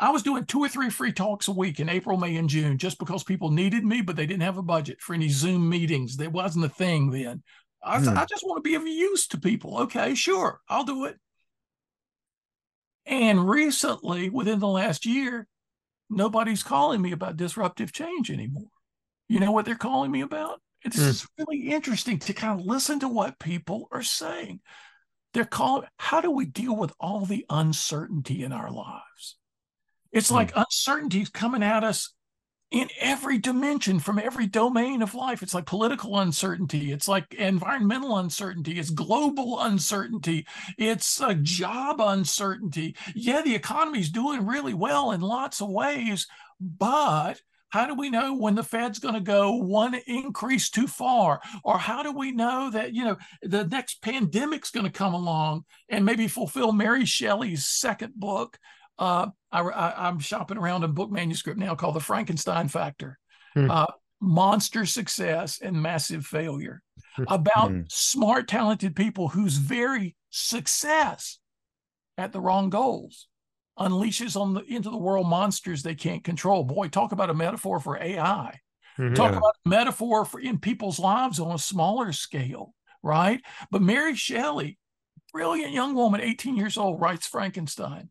I 0.02 0.12
was 0.12 0.24
doing 0.24 0.46
two 0.46 0.62
or 0.62 0.70
three 0.70 0.90
free 0.90 1.12
talks 1.12 1.50
a 1.50 1.52
week 1.52 1.82
in 1.82 1.90
April, 1.90 2.18
May, 2.18 2.38
and 2.38 2.48
June 2.48 2.78
just 2.78 2.98
because 3.00 3.24
people 3.24 3.52
needed 3.52 3.84
me, 3.84 4.02
but 4.02 4.16
they 4.16 4.26
didn't 4.26 4.44
have 4.44 4.58
a 4.58 4.64
budget 4.64 5.02
for 5.02 5.14
any 5.14 5.28
Zoom 5.28 5.68
meetings. 5.68 6.16
There 6.16 6.30
wasn't 6.30 6.66
a 6.66 6.70
thing 6.70 7.12
then. 7.12 7.44
I, 7.84 8.00
hmm. 8.00 8.18
I 8.18 8.26
just 8.26 8.46
want 8.46 8.64
to 8.64 8.70
be 8.70 8.76
of 8.76 8.88
use 8.88 9.28
to 9.28 9.40
people. 9.40 9.80
Okay, 9.80 10.16
sure, 10.16 10.62
I'll 10.70 10.86
do 10.86 11.04
it. 11.06 11.18
And 13.06 13.48
recently, 13.48 14.30
within 14.30 14.60
the 14.60 14.68
last 14.68 15.06
year, 15.06 15.48
nobody's 16.10 16.64
calling 16.64 17.02
me 17.02 17.12
about 17.12 17.38
disruptive 17.38 17.92
change 17.92 18.32
anymore. 18.32 18.70
You 19.28 19.40
know 19.40 19.52
what 19.52 19.66
they're 19.66 19.76
calling 19.76 20.12
me 20.12 20.22
about? 20.22 20.62
It's 20.86 20.98
mm. 20.98 21.28
really 21.38 21.70
interesting 21.70 22.20
to 22.20 22.34
kind 22.34 22.60
of 22.60 22.66
listen 22.66 23.02
to 23.02 23.10
what 23.10 23.40
people 23.40 23.90
are 23.92 24.04
saying. 24.04 24.62
They're 25.34 25.46
calling, 25.46 25.88
how 25.98 26.22
do 26.22 26.32
we 26.32 26.46
deal 26.46 26.76
with 26.76 26.94
all 27.00 27.26
the 27.26 27.46
uncertainty 27.50 28.44
in 28.44 28.52
our 28.54 28.72
lives? 28.72 29.39
It's 30.12 30.30
hmm. 30.30 30.36
like 30.36 30.52
uncertainties 30.56 31.30
coming 31.30 31.64
at 31.64 31.84
us 31.84 32.14
in 32.72 32.88
every 33.00 33.40
dimension 33.40 34.00
from 34.00 34.20
every 34.20 34.46
domain 34.46 35.02
of 35.02 35.16
life. 35.16 35.42
It's 35.42 35.56
like 35.56 35.66
political 35.66 36.20
uncertainty. 36.20 36.92
It's 36.92 37.08
like 37.08 37.34
environmental 37.34 38.18
uncertainty. 38.18 38.78
It's 38.78 38.92
global 38.92 39.60
uncertainty. 39.60 40.46
It's 40.78 41.20
a 41.20 41.34
job 41.34 42.00
uncertainty. 42.00 42.96
Yeah, 43.16 43.42
the 43.42 43.56
economy 43.56 44.02
is 44.02 44.12
doing 44.12 44.46
really 44.46 44.76
well 44.76 45.12
in 45.12 45.22
lots 45.22 45.62
of 45.62 45.70
ways, 45.70 46.28
but 46.60 47.42
how 47.70 47.86
do 47.86 47.94
we 47.94 48.10
know 48.10 48.36
when 48.36 48.56
the 48.56 48.64
Fed's 48.64 49.00
going 49.00 49.14
to 49.14 49.20
go 49.20 49.54
one 49.56 49.96
increase 50.08 50.70
too 50.70 50.88
far? 50.88 51.40
Or 51.64 51.78
how 51.78 52.04
do 52.04 52.12
we 52.12 52.32
know 52.32 52.70
that, 52.72 52.94
you 52.94 53.04
know, 53.04 53.18
the 53.42 53.66
next 53.66 54.02
pandemic's 54.02 54.72
going 54.72 54.86
to 54.86 54.92
come 54.92 55.14
along 55.14 55.66
and 55.88 56.04
maybe 56.04 56.28
fulfill 56.28 56.72
Mary 56.72 57.06
Shelley's 57.06 57.68
second 57.68 58.14
book, 58.16 58.58
uh, 58.98 59.28
I, 59.52 60.08
am 60.08 60.20
shopping 60.20 60.58
around 60.58 60.84
a 60.84 60.88
book 60.88 61.12
manuscript 61.12 61.60
now 61.60 61.76
called 61.76 61.96
The 61.96 62.02
Frankenstein 62.02 62.68
Factor. 62.68 63.18
Hmm. 63.54 63.72
Uh, 63.72 63.86
monster 64.22 64.86
success 64.86 65.60
and 65.62 65.82
massive 65.82 66.26
failure 66.26 66.82
hmm. 67.16 67.24
about 67.28 67.72
hmm. 67.72 67.82
smart, 67.90 68.48
talented 68.48 68.96
people 68.96 69.30
whose 69.30 69.56
very 69.56 70.16
success 70.30 71.40
at 72.18 72.32
the 72.32 72.42
wrong 72.42 72.70
goals 72.70 73.28
unleashes 73.80 74.40
on 74.40 74.54
the 74.54 74.62
into 74.64 74.90
the 74.90 74.98
world 74.98 75.28
monsters 75.28 75.82
they 75.82 75.96
can't 75.96 76.24
control. 76.24 76.64
Boy, 76.64 76.90
talk 76.90 77.12
about 77.12 77.30
a 77.30 77.34
metaphor 77.34 77.80
for 77.80 77.98
AI. 77.98 78.60
Mm-hmm. 78.98 79.14
Talk 79.14 79.32
about 79.32 79.56
a 79.66 79.70
metaphor 79.70 80.26
for 80.26 80.40
in 80.40 80.60
people's 80.60 81.00
lives 81.00 81.40
on 81.40 81.56
a 81.56 81.60
smaller 81.60 82.12
scale, 82.12 82.74
right? 83.02 83.42
But 83.72 83.82
Mary 83.82 84.16
Shelley, 84.16 84.78
brilliant 85.32 85.72
young 85.72 85.96
woman, 85.96 86.20
18 86.20 86.58
years 86.58 86.78
old, 86.78 87.00
writes 87.00 87.26
Frankenstein. 87.26 88.10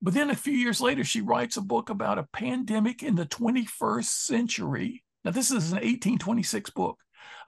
But 0.00 0.14
then 0.14 0.30
a 0.30 0.36
few 0.36 0.52
years 0.52 0.80
later, 0.80 1.04
she 1.04 1.20
writes 1.20 1.56
a 1.56 1.62
book 1.62 1.90
about 1.90 2.18
a 2.18 2.28
pandemic 2.32 3.02
in 3.02 3.16
the 3.16 3.26
21st 3.26 4.04
century. 4.04 5.04
Now, 5.24 5.32
this 5.32 5.50
is 5.50 5.72
an 5.72 5.78
1826 5.78 6.70
book, 6.70 6.98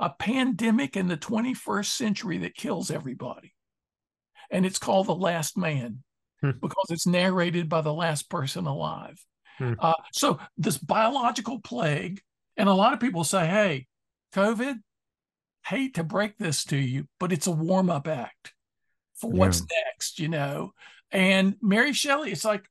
a 0.01 0.11
pandemic 0.11 0.97
in 0.97 1.07
the 1.07 1.17
21st 1.17 1.87
century 1.87 2.39
that 2.39 2.57
kills 2.57 2.91
everybody. 2.91 3.55
And 4.51 4.67
it's 4.67 4.79
called 4.79 5.07
The 5.07 5.15
Last 5.15 5.57
Man 5.57 6.03
hmm. 6.41 6.51
because 6.61 6.87
it's 6.91 7.07
narrated 7.07 7.69
by 7.69 7.83
the 7.83 7.95
last 7.95 8.29
person 8.29 8.67
alive. 8.67 9.25
Hmm. 9.59 9.75
Uh, 9.79 9.95
so, 10.13 10.41
this 10.59 10.79
biological 10.79 11.61
plague, 11.61 12.21
and 12.57 12.69
a 12.69 12.75
lot 12.75 12.95
of 12.95 13.01
people 13.01 13.23
say, 13.23 13.47
hey, 13.47 13.87
COVID, 14.35 14.77
hate 15.67 15.95
to 15.95 16.05
break 16.05 16.37
this 16.37 16.65
to 16.65 16.77
you, 16.77 17.07
but 17.21 17.33
it's 17.33 17.47
a 17.47 17.53
warm 17.53 17.91
up 17.91 18.09
act 18.09 18.55
for 19.15 19.31
what's 19.31 19.61
yeah. 19.61 19.83
next, 19.87 20.19
you 20.19 20.29
know. 20.29 20.73
And 21.13 21.57
Mary 21.61 21.93
Shelley, 21.93 22.33
it's 22.33 22.45
like 22.45 22.65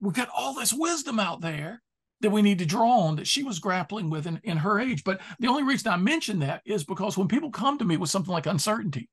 we've 0.00 0.14
got 0.14 0.28
all 0.34 0.54
this 0.54 0.72
wisdom 0.72 1.18
out 1.18 1.40
there 1.40 1.82
that 2.20 2.30
we 2.30 2.42
need 2.42 2.58
to 2.58 2.66
draw 2.66 3.00
on 3.00 3.16
that 3.16 3.26
she 3.26 3.42
was 3.42 3.58
grappling 3.58 4.08
with 4.08 4.26
in, 4.26 4.40
in 4.44 4.58
her 4.58 4.80
age. 4.80 5.04
But 5.04 5.20
the 5.38 5.48
only 5.48 5.62
reason 5.62 5.92
I 5.92 5.96
mention 5.96 6.38
that 6.40 6.62
is 6.64 6.84
because 6.84 7.18
when 7.18 7.28
people 7.28 7.50
come 7.50 7.78
to 7.78 7.84
me 7.84 7.96
with 7.96 8.10
something 8.10 8.32
like 8.32 8.46
uncertainty, 8.46 9.10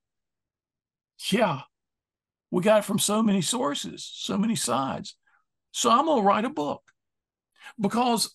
yeah, 1.29 1.61
we 2.51 2.63
got 2.63 2.79
it 2.79 2.85
from 2.85 2.99
so 2.99 3.21
many 3.21 3.41
sources, 3.41 4.09
so 4.13 4.37
many 4.37 4.55
sides. 4.55 5.17
So 5.71 5.89
I'm 5.89 6.05
going 6.05 6.21
to 6.21 6.27
write 6.27 6.45
a 6.45 6.49
book 6.49 6.83
because 7.79 8.33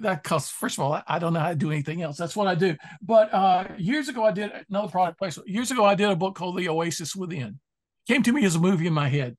that 0.00 0.24
costs, 0.24 0.50
first 0.50 0.78
of 0.78 0.84
all, 0.84 1.00
I 1.06 1.18
don't 1.18 1.32
know 1.32 1.40
how 1.40 1.50
to 1.50 1.56
do 1.56 1.70
anything 1.70 2.02
else. 2.02 2.16
That's 2.16 2.36
what 2.36 2.48
I 2.48 2.54
do. 2.54 2.76
But 3.00 3.32
uh, 3.32 3.68
years 3.78 4.08
ago, 4.08 4.24
I 4.24 4.32
did 4.32 4.50
another 4.68 4.88
product 4.88 5.18
placement. 5.18 5.48
Years 5.48 5.70
ago, 5.70 5.84
I 5.84 5.94
did 5.94 6.10
a 6.10 6.16
book 6.16 6.34
called 6.34 6.58
The 6.58 6.68
Oasis 6.68 7.14
Within. 7.14 7.60
Came 8.08 8.22
to 8.24 8.32
me 8.32 8.44
as 8.44 8.56
a 8.56 8.60
movie 8.60 8.86
in 8.86 8.92
my 8.92 9.08
head 9.08 9.36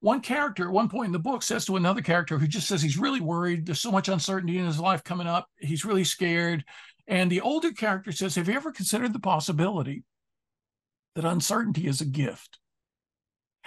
one 0.00 0.20
character 0.20 0.64
at 0.64 0.72
one 0.72 0.88
point 0.88 1.06
in 1.06 1.12
the 1.12 1.18
book 1.18 1.42
says 1.42 1.64
to 1.66 1.76
another 1.76 2.02
character 2.02 2.38
who 2.38 2.46
just 2.46 2.68
says 2.68 2.80
he's 2.80 2.98
really 2.98 3.20
worried. 3.20 3.66
There's 3.66 3.80
so 3.80 3.90
much 3.90 4.08
uncertainty 4.08 4.58
in 4.58 4.66
his 4.66 4.78
life 4.78 5.02
coming 5.02 5.26
up. 5.26 5.48
He's 5.58 5.84
really 5.84 6.04
scared. 6.04 6.64
And 7.08 7.30
the 7.30 7.40
older 7.40 7.72
character 7.72 8.12
says, 8.12 8.36
Have 8.36 8.48
you 8.48 8.54
ever 8.54 8.70
considered 8.70 9.12
the 9.12 9.18
possibility 9.18 10.04
that 11.14 11.24
uncertainty 11.24 11.86
is 11.86 12.00
a 12.00 12.04
gift? 12.04 12.58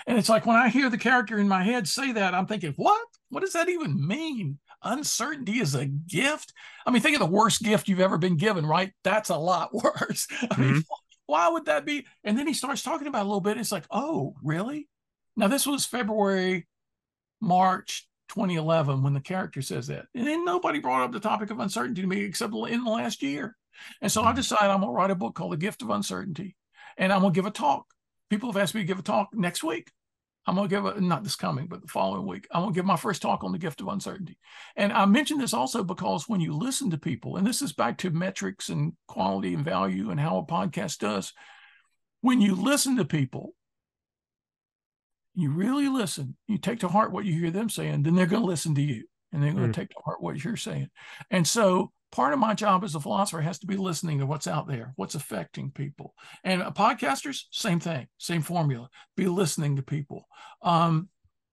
And 0.08 0.18
it's 0.18 0.30
like 0.30 0.46
when 0.46 0.56
I 0.56 0.70
hear 0.70 0.90
the 0.90 0.98
character 0.98 1.38
in 1.38 1.48
my 1.48 1.64
head 1.64 1.88
say 1.88 2.14
that, 2.14 2.34
I'm 2.34 2.46
thinking, 2.46 2.74
What? 2.78 3.02
What 3.30 3.42
does 3.42 3.54
that 3.54 3.70
even 3.70 4.08
mean? 4.08 4.60
Uncertainty 4.84 5.60
is 5.60 5.76
a 5.76 5.86
gift? 5.86 6.54
I 6.86 6.92
mean, 6.92 7.02
think 7.02 7.16
of 7.16 7.20
the 7.20 7.36
worst 7.36 7.62
gift 7.62 7.88
you've 7.88 8.00
ever 8.00 8.18
been 8.18 8.38
given, 8.38 8.66
right? 8.66 8.92
That's 9.04 9.30
a 9.30 9.38
lot 9.38 9.74
worse. 9.74 10.28
I 10.50 10.60
mean, 10.60 10.70
mm-hmm. 10.72 10.80
why 11.26 11.50
would 11.50 11.66
that 11.66 11.86
be? 11.86 12.06
And 12.24 12.38
then 12.38 12.48
he 12.48 12.54
starts 12.54 12.84
talking 12.84 13.08
about 13.08 13.24
a 13.24 13.28
little 13.28 13.42
bit. 13.42 13.58
It's 13.58 13.72
like, 13.72 13.86
Oh, 13.92 14.36
really? 14.44 14.88
Now, 15.36 15.48
this 15.48 15.66
was 15.66 15.86
February, 15.86 16.68
March 17.40 18.08
2011 18.30 19.04
when 19.04 19.14
the 19.14 19.20
character 19.20 19.62
says 19.62 19.88
that. 19.88 20.06
And 20.16 20.28
then 20.28 20.46
nobody 20.46 20.80
brought 20.80 21.04
up 21.04 21.12
the 21.12 21.20
topic 21.20 21.52
of 21.52 21.60
uncertainty 21.60 22.02
to 22.02 22.08
me 22.08 22.22
except 22.22 22.54
in 22.54 22.84
the 22.84 22.90
last 22.90 23.22
year. 23.22 23.56
And 24.02 24.12
so 24.12 24.22
I 24.22 24.28
mm-hmm. 24.28 24.36
decided 24.36 24.70
I'm 24.70 24.82
going 24.82 24.92
to 24.92 24.96
write 24.96 25.12
a 25.12 25.16
book 25.16 25.36
called 25.36 25.54
The 25.54 25.58
Gift 25.58 25.82
of 25.82 25.90
Uncertainty. 25.90 26.56
And 26.98 27.12
I'm 27.12 27.22
going 27.22 27.34
to 27.34 27.38
give 27.38 27.46
a 27.46 27.52
talk 27.52 27.86
people 28.32 28.50
have 28.50 28.60
asked 28.62 28.74
me 28.74 28.82
to 28.82 28.88
give 28.88 28.98
a 28.98 29.04
talk 29.04 29.28
next 29.34 29.62
week. 29.62 29.92
I'm 30.48 30.56
going 30.56 30.70
to 30.70 30.76
give 30.76 30.86
a, 30.86 31.00
not 31.00 31.24
this 31.24 31.36
coming, 31.36 31.68
but 31.68 31.82
the 31.82 31.88
following 31.88 32.26
week, 32.26 32.48
I'm 32.50 32.62
going 32.62 32.74
to 32.74 32.78
give 32.78 32.86
my 32.86 32.96
first 32.96 33.22
talk 33.22 33.44
on 33.44 33.52
the 33.52 33.60
gift 33.60 33.82
of 33.82 33.90
uncertainty. 33.90 34.40
And 34.76 34.92
I 34.92 35.06
mention 35.06 35.38
this 35.38 35.54
also 35.54 35.84
because 35.84 36.28
when 36.28 36.40
you 36.40 36.54
listen 36.54 36.90
to 36.92 36.98
people, 36.98 37.36
and 37.36 37.46
this 37.46 37.62
is 37.62 37.74
back 37.74 38.00
to 38.00 38.10
metrics 38.10 38.70
and 38.70 38.94
quality 39.08 39.54
and 39.54 39.66
value 39.66 40.10
and 40.10 40.20
how 40.20 40.38
a 40.38 40.46
podcast 40.46 41.00
does, 41.00 41.34
when 42.22 42.42
you 42.42 42.56
listen 42.56 42.96
to 42.96 43.06
people, 43.06 43.54
you 45.34 45.52
really 45.52 45.88
listen, 45.88 46.36
you 46.48 46.58
take 46.58 46.80
to 46.80 46.88
heart 46.88 47.12
what 47.12 47.26
you 47.26 47.34
hear 47.34 47.52
them 47.52 47.70
saying, 47.70 48.04
then 48.04 48.16
they're 48.16 48.26
going 48.26 48.42
to 48.42 48.48
listen 48.48 48.76
to 48.76 48.82
you 48.82 49.06
and 49.32 49.42
they're 49.42 49.54
going 49.54 49.70
mm. 49.70 49.74
to 49.74 49.80
take 49.80 49.90
to 49.90 50.02
heart 50.04 50.22
what 50.22 50.44
you're 50.44 50.58
saying. 50.58 50.90
And 51.30 51.48
so 51.48 51.92
part 52.12 52.34
of 52.34 52.40
my 52.40 52.54
job 52.54 52.84
as 52.84 52.96
a 52.96 53.00
philosopher 53.00 53.42
has 53.42 53.60
to 53.60 53.68
be 53.68 53.78
listening 53.78 54.20
to 54.20 54.26
what's 54.26 54.48
out 54.48 54.68
there, 54.68 54.94
what's 54.98 55.16
affecting 55.16 55.72
people. 55.72 56.14
And 56.44 56.62
podcasters, 56.62 57.44
same 57.52 57.80
thing, 57.80 58.08
same 58.18 58.42
formula. 58.42 58.90
Be 59.16 59.28
listening 59.28 59.78
to 59.78 59.82
people. 59.82 60.28
Um, 60.62 61.10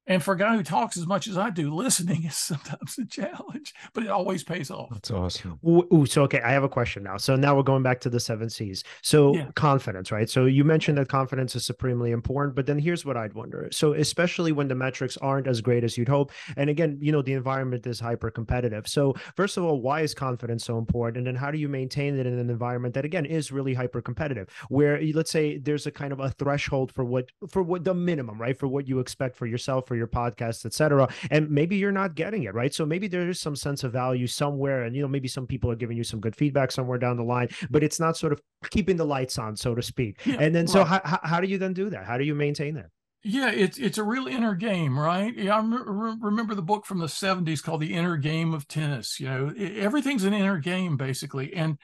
and 0.08 0.22
for 0.22 0.34
a 0.34 0.38
guy 0.38 0.56
who 0.56 0.62
talks 0.62 0.96
as 0.96 1.06
much 1.06 1.28
as 1.28 1.38
I 1.38 1.50
do, 1.50 1.72
listening 1.74 2.24
is 2.24 2.36
sometimes 2.36 2.98
a 2.98 3.06
challenge, 3.06 3.74
but 3.92 4.02
it 4.02 4.08
always 4.08 4.42
pays 4.42 4.70
off. 4.70 4.88
That's 4.90 5.10
awesome. 5.10 5.60
Ooh, 5.66 5.86
ooh, 5.92 6.06
so 6.06 6.22
okay, 6.22 6.40
I 6.40 6.50
have 6.50 6.64
a 6.64 6.68
question 6.68 7.02
now. 7.02 7.18
So 7.18 7.36
now 7.36 7.54
we're 7.54 7.62
going 7.62 7.82
back 7.82 8.00
to 8.00 8.10
the 8.10 8.18
seven 8.18 8.50
C's. 8.50 8.82
So 9.02 9.34
yeah. 9.34 9.48
confidence, 9.54 10.10
right? 10.10 10.28
So 10.28 10.46
you 10.46 10.64
mentioned 10.64 10.98
that 10.98 11.08
confidence 11.08 11.54
is 11.54 11.64
supremely 11.64 12.10
important, 12.10 12.56
but 12.56 12.66
then 12.66 12.78
here's 12.78 13.04
what 13.04 13.16
I'd 13.16 13.34
wonder. 13.34 13.68
So 13.70 13.92
especially 13.92 14.52
when 14.52 14.68
the 14.68 14.74
metrics 14.74 15.16
aren't 15.18 15.46
as 15.46 15.60
great 15.60 15.84
as 15.84 15.98
you'd 15.98 16.08
hope, 16.08 16.32
and 16.56 16.70
again, 16.70 16.98
you 17.00 17.12
know, 17.12 17.22
the 17.22 17.34
environment 17.34 17.86
is 17.86 18.00
hyper 18.00 18.30
competitive. 18.30 18.88
So 18.88 19.14
first 19.36 19.56
of 19.56 19.64
all, 19.64 19.80
why 19.80 20.00
is 20.00 20.14
confidence 20.14 20.64
so 20.64 20.78
important? 20.78 21.18
And 21.18 21.26
then 21.26 21.34
how 21.34 21.50
do 21.50 21.58
you 21.58 21.68
maintain 21.68 22.18
it 22.18 22.26
in 22.26 22.38
an 22.38 22.48
environment 22.48 22.94
that 22.94 23.04
again 23.04 23.26
is 23.26 23.52
really 23.52 23.74
hyper 23.74 24.00
competitive, 24.00 24.48
where 24.70 25.00
let's 25.12 25.30
say 25.30 25.58
there's 25.58 25.86
a 25.86 25.90
kind 25.90 26.12
of 26.12 26.20
a 26.20 26.30
threshold 26.30 26.92
for 26.92 27.04
what 27.04 27.30
for 27.50 27.62
what 27.62 27.84
the 27.84 27.94
minimum, 27.94 28.40
right? 28.40 28.58
For 28.58 28.68
what 28.68 28.88
you 28.88 29.00
expect 29.00 29.36
for 29.36 29.46
yourself, 29.46 29.86
for 29.86 29.97
your 29.98 30.06
podcast, 30.06 30.64
etc. 30.64 31.08
And 31.30 31.50
maybe 31.50 31.76
you're 31.76 31.92
not 31.92 32.14
getting 32.14 32.44
it 32.44 32.54
right. 32.54 32.72
So 32.72 32.86
maybe 32.86 33.08
there 33.08 33.28
is 33.28 33.40
some 33.40 33.56
sense 33.56 33.84
of 33.84 33.92
value 33.92 34.26
somewhere, 34.26 34.84
and 34.84 34.96
you 34.96 35.02
know 35.02 35.08
maybe 35.08 35.28
some 35.28 35.46
people 35.46 35.70
are 35.70 35.76
giving 35.76 35.96
you 35.96 36.04
some 36.04 36.20
good 36.20 36.36
feedback 36.36 36.72
somewhere 36.72 36.98
down 36.98 37.16
the 37.16 37.24
line, 37.24 37.48
but 37.70 37.82
it's 37.82 38.00
not 38.00 38.16
sort 38.16 38.32
of 38.32 38.40
keeping 38.70 38.96
the 38.96 39.04
lights 39.04 39.38
on, 39.38 39.56
so 39.56 39.74
to 39.74 39.82
speak. 39.82 40.24
Yeah, 40.24 40.36
and 40.40 40.54
then 40.54 40.64
right. 40.64 40.70
so 40.70 40.84
how, 40.84 41.20
how 41.22 41.40
do 41.40 41.48
you 41.48 41.58
then 41.58 41.72
do 41.74 41.90
that? 41.90 42.04
How 42.04 42.16
do 42.16 42.24
you 42.24 42.34
maintain 42.34 42.74
that? 42.74 42.86
Yeah, 43.24 43.50
it's 43.50 43.78
it's 43.78 43.98
a 43.98 44.04
real 44.04 44.28
inner 44.28 44.54
game, 44.54 44.98
right? 44.98 45.34
Yeah, 45.36 45.56
I 45.56 46.16
remember 46.20 46.54
the 46.54 46.62
book 46.62 46.86
from 46.86 46.98
the 46.98 47.06
'70s 47.06 47.62
called 47.62 47.80
"The 47.80 47.94
Inner 47.94 48.16
Game 48.16 48.54
of 48.54 48.68
Tennis." 48.68 49.18
You 49.18 49.26
know, 49.26 49.54
everything's 49.58 50.24
an 50.24 50.32
inner 50.32 50.58
game 50.58 50.96
basically, 50.96 51.52
and 51.52 51.78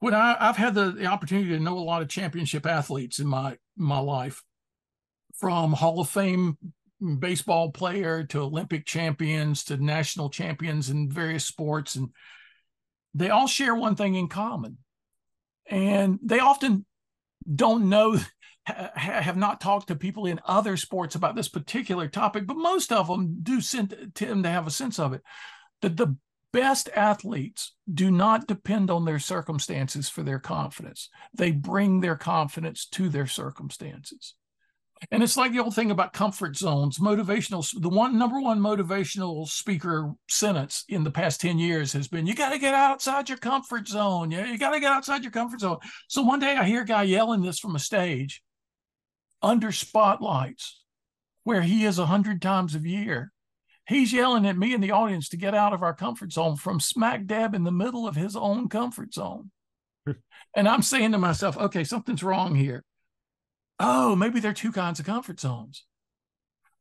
when 0.00 0.12
I, 0.12 0.36
have 0.38 0.58
had 0.58 0.74
the, 0.74 0.90
the 0.90 1.06
opportunity 1.06 1.48
to 1.48 1.58
know 1.58 1.78
a 1.78 1.80
lot 1.80 2.02
of 2.02 2.08
championship 2.08 2.66
athletes 2.66 3.18
in 3.18 3.26
my 3.26 3.56
my 3.76 3.98
life, 3.98 4.42
from 5.34 5.72
Hall 5.72 6.00
of 6.00 6.08
Fame 6.10 6.58
baseball 7.18 7.70
player 7.70 8.24
to 8.24 8.42
Olympic 8.42 8.86
champions 8.86 9.64
to 9.64 9.76
national 9.76 10.30
champions 10.30 10.90
in 10.90 11.10
various 11.10 11.44
sports. 11.44 11.96
And 11.96 12.10
they 13.14 13.30
all 13.30 13.46
share 13.46 13.74
one 13.74 13.96
thing 13.96 14.14
in 14.14 14.28
common. 14.28 14.78
And 15.66 16.18
they 16.22 16.38
often 16.38 16.84
don't 17.52 17.88
know, 17.88 18.18
have 18.64 19.36
not 19.36 19.60
talked 19.60 19.88
to 19.88 19.96
people 19.96 20.26
in 20.26 20.40
other 20.44 20.76
sports 20.76 21.14
about 21.14 21.36
this 21.36 21.48
particular 21.48 22.08
topic, 22.08 22.46
but 22.46 22.56
most 22.56 22.92
of 22.92 23.08
them 23.08 23.38
do 23.42 23.60
tend 23.60 24.44
to 24.44 24.50
have 24.50 24.66
a 24.66 24.72
sense 24.72 24.98
of 24.98 25.12
it. 25.12 25.22
That 25.82 25.96
the 25.96 26.16
best 26.52 26.88
athletes 26.94 27.74
do 27.92 28.10
not 28.10 28.46
depend 28.46 28.88
on 28.88 29.04
their 29.04 29.18
circumstances 29.18 30.08
for 30.08 30.22
their 30.22 30.38
confidence. 30.38 31.10
They 31.34 31.50
bring 31.50 32.00
their 32.00 32.16
confidence 32.16 32.86
to 32.92 33.08
their 33.08 33.26
circumstances. 33.26 34.34
And 35.10 35.22
it's 35.22 35.36
like 35.36 35.52
the 35.52 35.60
old 35.60 35.74
thing 35.74 35.90
about 35.90 36.12
comfort 36.12 36.56
zones, 36.56 36.98
motivational. 36.98 37.68
The 37.80 37.88
one 37.88 38.18
number 38.18 38.40
one 38.40 38.60
motivational 38.60 39.46
speaker 39.46 40.12
sentence 40.28 40.84
in 40.88 41.04
the 41.04 41.10
past 41.10 41.40
10 41.40 41.58
years 41.58 41.92
has 41.92 42.08
been, 42.08 42.26
you 42.26 42.34
got 42.34 42.50
to 42.50 42.58
get 42.58 42.74
outside 42.74 43.28
your 43.28 43.38
comfort 43.38 43.88
zone. 43.88 44.30
Yeah, 44.30 44.46
you 44.46 44.58
got 44.58 44.70
to 44.70 44.80
get 44.80 44.92
outside 44.92 45.22
your 45.22 45.32
comfort 45.32 45.60
zone. 45.60 45.78
So 46.08 46.22
one 46.22 46.40
day 46.40 46.56
I 46.56 46.64
hear 46.64 46.82
a 46.82 46.86
guy 46.86 47.02
yelling 47.02 47.42
this 47.42 47.58
from 47.58 47.76
a 47.76 47.80
stage 47.80 48.42
under 49.42 49.72
spotlights 49.72 50.80
where 51.42 51.62
he 51.62 51.84
is 51.84 51.98
a 51.98 52.06
hundred 52.06 52.40
times 52.40 52.74
a 52.74 52.80
year. 52.80 53.32
He's 53.86 54.12
yelling 54.12 54.46
at 54.46 54.56
me 54.56 54.72
in 54.72 54.80
the 54.80 54.92
audience 54.92 55.28
to 55.30 55.36
get 55.36 55.54
out 55.54 55.74
of 55.74 55.82
our 55.82 55.92
comfort 55.92 56.32
zone 56.32 56.56
from 56.56 56.80
smack 56.80 57.26
dab 57.26 57.54
in 57.54 57.64
the 57.64 57.70
middle 57.70 58.08
of 58.08 58.16
his 58.16 58.34
own 58.34 58.70
comfort 58.70 59.12
zone. 59.12 59.50
and 60.56 60.66
I'm 60.66 60.80
saying 60.80 61.12
to 61.12 61.18
myself, 61.18 61.58
okay, 61.58 61.84
something's 61.84 62.22
wrong 62.22 62.54
here 62.54 62.82
oh, 63.78 64.16
maybe 64.16 64.40
there 64.40 64.50
are 64.50 64.54
two 64.54 64.72
kinds 64.72 65.00
of 65.00 65.06
comfort 65.06 65.40
zones. 65.40 65.84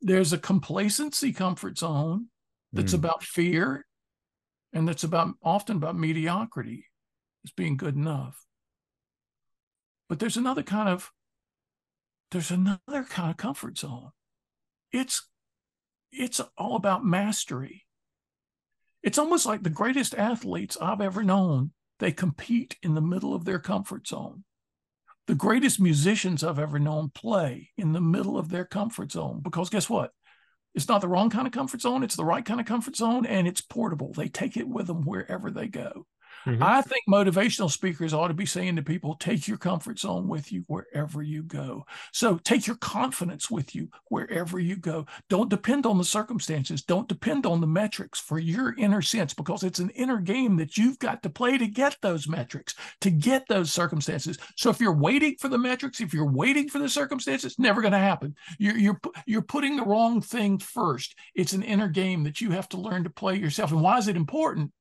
There's 0.02 0.34
a 0.34 0.38
complacency 0.38 1.32
comfort 1.32 1.78
zone 1.78 2.28
that's 2.72 2.92
mm. 2.92 2.98
about 2.98 3.24
fear 3.24 3.86
and 4.74 4.88
that's 4.88 5.04
about 5.04 5.36
often 5.42 5.78
about 5.78 5.98
mediocrity 5.98 6.88
as 7.46 7.52
being 7.52 7.78
good 7.78 7.96
enough. 7.96 8.44
But 10.10 10.20
there's 10.20 10.38
another 10.38 10.64
kind 10.64 10.90
of 10.90 11.12
there's 12.32 12.52
another 12.52 13.04
kind 13.10 13.32
of 13.32 13.38
comfort 13.38 13.78
zone. 13.78 14.10
It's 14.92 15.28
it's 16.12 16.42
all 16.58 16.76
about 16.76 17.06
mastery. 17.06 17.86
It's 19.02 19.18
almost 19.18 19.46
like 19.46 19.64
the 19.64 19.70
greatest 19.70 20.16
athletes 20.16 20.78
I've 20.82 21.02
ever 21.02 21.24
known, 21.24 21.72
they 22.00 22.12
compete 22.12 22.78
in 22.82 22.96
the 22.96 23.02
middle 23.02 23.34
of 23.34 23.46
their 23.46 23.60
comfort 23.60 24.08
zone 24.08 24.44
the 25.28 25.36
greatest 25.36 25.80
musicians 25.80 26.44
I've 26.44 26.60
ever 26.60 26.80
known 26.80 27.10
play 27.10 27.70
in 27.78 27.94
the 27.94 28.02
middle 28.02 28.38
of 28.38 28.50
their 28.50 28.66
comfort 28.66 29.12
zone 29.12 29.42
because 29.42 29.70
guess 29.70 29.90
what? 29.90 30.12
It's 30.76 30.88
not 30.88 31.02
the 31.02 31.08
wrong 31.08 31.30
kind 31.30 31.48
of 31.48 31.54
comfort 31.54 31.82
zone. 31.82 32.04
It's 32.04 32.16
the 32.16 32.26
right 32.26 32.44
kind 32.44 32.60
of 32.60 32.66
comfort 32.66 32.96
zone 32.96 33.26
and 33.26 33.48
it's 33.48 33.62
portable. 33.62 34.12
They 34.12 34.28
take 34.28 34.58
it 34.58 34.68
with 34.68 34.88
them 34.88 35.04
wherever 35.04 35.52
they 35.52 35.68
go. 35.68 36.06
Mm-hmm. 36.46 36.64
I 36.64 36.82
think 36.82 37.04
motivational 37.10 37.72
speakers 37.72 38.14
ought 38.14 38.28
to 38.28 38.34
be 38.34 38.46
saying 38.46 38.76
to 38.76 38.82
people, 38.82 39.16
take 39.16 39.48
your 39.48 39.58
comfort 39.58 40.00
zone 40.00 40.28
with 40.28 40.52
you 40.52 40.64
wherever 40.68 41.22
you 41.22 41.44
go. 41.44 41.86
So 42.12 42.38
take 42.38 42.68
your 42.68 42.76
confidence 42.78 43.50
with 43.50 43.74
you 43.76 43.90
wherever 44.10 44.60
you 44.60 44.76
go. 44.76 45.06
Don't 45.30 45.50
depend 45.50 45.86
on 45.86 45.98
the 45.98 46.04
circumstances. 46.04 46.84
Don't 46.84 47.08
depend 47.08 47.46
on 47.46 47.62
the 47.62 47.68
metrics 47.68 48.20
for 48.20 48.40
your 48.40 48.76
inner 48.78 49.02
sense 49.02 49.34
because 49.34 49.64
it's 49.64 49.80
an 49.80 49.90
inner 49.92 50.20
game 50.20 50.58
that 50.58 50.78
you've 50.78 51.00
got 51.00 51.24
to 51.24 51.30
play 51.30 51.58
to 51.58 51.68
get 51.68 51.98
those 52.02 52.28
metrics, 52.28 52.76
to 53.02 53.10
get 53.10 53.48
those 53.48 53.72
circumstances. 53.72 54.38
So 54.58 54.70
if 54.70 54.80
you're 54.80 54.94
waiting 54.94 55.36
for 55.40 55.48
the 55.48 55.58
metrics, 55.58 56.02
if 56.02 56.14
you're 56.14 56.30
waiting 56.30 56.70
for 56.70 56.80
the 56.80 56.90
circumstances, 56.90 57.52
it's 57.52 57.60
never 57.60 57.82
going 57.82 57.94
to 57.94 57.98
happen. 57.98 58.36
You're, 58.60 58.78
you're, 58.78 59.00
you're 59.26 59.42
putting 59.42 59.78
the 59.78 59.86
wrong 59.86 60.22
thing 60.22 60.58
first. 60.60 61.16
It's 61.36 61.54
an 61.54 61.64
inner 61.64 61.88
game 61.88 62.24
that 62.24 62.42
you 62.42 62.52
have 62.52 62.70
to 62.70 62.78
learn 62.78 63.04
to 63.06 63.10
play 63.10 63.36
yourself. 63.36 63.72
And 63.72 63.82
why 63.82 63.98
is 63.98 64.08
it 64.08 64.18
important? 64.18 64.72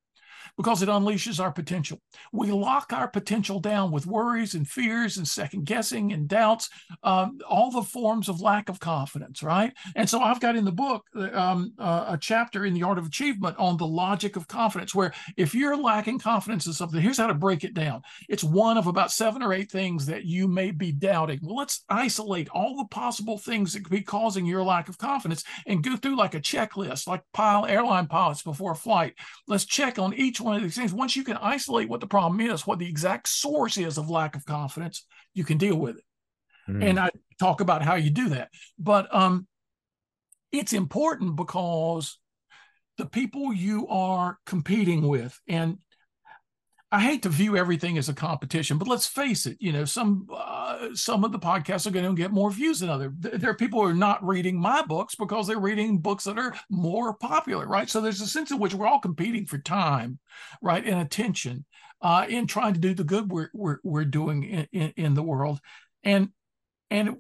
Because 0.57 0.83
it 0.83 0.89
unleashes 0.89 1.41
our 1.41 1.53
potential. 1.53 2.01
We 2.33 2.51
lock 2.51 2.93
our 2.93 3.09
potential 3.09 3.61
down 3.61 3.91
with 3.91 4.07
worries 4.07 4.55
and 4.55 4.69
fears 4.69 5.17
and 5.17 5.27
second 5.27 5.65
guessing 5.67 6.13
and 6.13 6.29
doubts, 6.29 6.69
um, 7.03 7.39
all 7.49 7.71
the 7.71 7.83
forms 7.83 8.29
of 8.29 8.41
lack 8.41 8.69
of 8.69 8.81
confidence, 8.81 9.43
right? 9.43 9.73
And 9.97 10.09
so 10.09 10.21
I've 10.21 10.41
got 10.41 10.57
in 10.57 10.65
the 10.65 10.73
book 10.73 11.05
um, 11.33 11.73
uh, 11.79 12.07
a 12.09 12.19
chapter 12.19 12.65
in 12.65 12.75
The 12.75 12.83
Art 12.83 12.99
of 12.99 13.07
Achievement 13.07 13.57
on 13.59 13.77
the 13.77 13.87
logic 13.87 14.37
of 14.37 14.49
confidence, 14.49 14.95
where 14.95 15.13
if 15.37 15.55
you're 15.55 15.77
lacking 15.77 16.19
confidence 16.19 16.67
in 16.67 16.73
something, 16.73 17.01
here's 17.01 17.19
how 17.19 17.27
to 17.27 17.35
break 17.35 17.65
it 17.65 17.75
down. 17.75 18.03
It's 18.29 18.45
one 18.45 18.79
of 18.79 18.87
about 18.87 19.13
seven 19.13 19.43
or 19.43 19.53
eight 19.53 19.71
things 19.71 20.07
that 20.07 20.25
you 20.25 20.49
may 20.49 20.71
be 20.71 20.93
doubting. 20.93 21.41
Well, 21.43 21.57
let's 21.57 21.85
isolate 21.89 22.49
all 22.51 22.77
the 22.77 22.87
possible 22.87 23.39
things 23.39 23.73
that 23.73 23.85
could 23.85 23.93
be 23.93 24.03
causing 24.03 24.47
your 24.47 24.63
lack 24.63 24.89
of 24.89 24.99
confidence 24.99 25.45
and 25.67 25.83
go 25.83 25.97
through 25.97 26.17
like 26.17 26.35
a 26.35 26.41
checklist, 26.41 27.07
like 27.07 27.23
pile 27.33 27.67
airline 27.67 28.07
pilots 28.07 28.43
before 28.43 28.73
a 28.73 28.77
flight. 28.77 29.15
Let's 29.47 29.65
check 29.65 29.99
on 29.99 30.15
each 30.15 30.32
one 30.41 30.57
of 30.57 30.63
these 30.63 30.75
things. 30.75 30.93
Once 30.93 31.17
you 31.17 31.25
can 31.25 31.37
isolate 31.37 31.89
what 31.89 32.01
the 32.01 32.07
problem 32.07 32.41
is, 32.41 32.67
what 32.67 32.79
the 32.79 32.89
exact 32.89 33.29
source 33.29 33.77
is 33.77 33.99
of 33.99 34.11
lack 34.11 34.37
of 34.37 34.45
confidence, 34.45 35.07
you 35.35 35.45
can 35.45 35.59
deal 35.59 35.77
with 35.77 35.99
it. 35.99 36.05
Mm. 36.69 36.85
And 36.85 37.01
I 37.01 37.11
talk 37.39 37.61
about 37.61 37.83
how 37.83 37.95
you 37.95 38.11
do 38.11 38.31
that. 38.31 38.51
But 38.79 39.13
um, 39.15 39.47
it's 40.53 40.73
important 40.73 41.37
because 41.37 42.19
the 42.99 43.07
people 43.07 43.53
you 43.53 43.89
are 43.89 44.39
competing 44.47 45.09
with, 45.09 45.39
and 45.49 45.79
I 46.93 47.01
hate 47.01 47.23
to 47.23 47.31
view 47.31 47.57
everything 47.57 47.97
as 47.97 48.11
a 48.11 48.15
competition, 48.15 48.77
but 48.77 48.87
let's 48.87 49.07
face 49.07 49.47
it. 49.47 49.57
You 49.61 49.73
know, 49.73 49.87
some 49.87 50.29
uh, 50.31 50.89
some 50.93 51.25
of 51.25 51.33
the 51.33 51.39
podcasts 51.39 51.87
are 51.87 51.91
going 51.91 52.05
to 52.05 52.15
get 52.15 52.33
more 52.33 52.51
views 52.51 52.81
than 52.81 52.91
other. 52.91 53.11
There 53.19 53.49
are 53.49 53.57
people 53.57 53.81
who 53.81 53.89
are 53.89 53.95
not 53.95 54.23
reading 54.23 54.61
my 54.61 54.83
books 54.83 55.15
because 55.15 55.47
they're 55.47 55.59
reading 55.59 55.99
books 55.99 56.25
that 56.25 56.39
are 56.39 56.55
more 56.69 57.15
popular, 57.15 57.67
right? 57.67 57.89
So 57.89 58.03
there's 58.03 58.21
a 58.21 58.27
sense 58.27 58.51
in 58.51 58.59
which 58.59 58.75
we're 58.75 58.87
all 58.87 59.01
competing 59.01 59.47
for 59.47 59.57
time, 59.57 60.19
right, 60.61 60.85
and 60.85 61.01
attention, 61.01 61.65
uh, 62.03 62.27
in 62.29 62.47
trying 62.47 62.75
to 62.75 62.81
do 62.81 62.93
the 62.93 63.05
good 63.05 63.33
we're 63.33 63.49
we're, 63.55 63.79
we're 63.83 64.05
doing 64.05 64.45
in, 64.45 64.69
in, 64.73 64.93
in 64.99 65.15
the 65.15 65.23
world, 65.23 65.61
and 66.05 66.29
and 66.91 67.17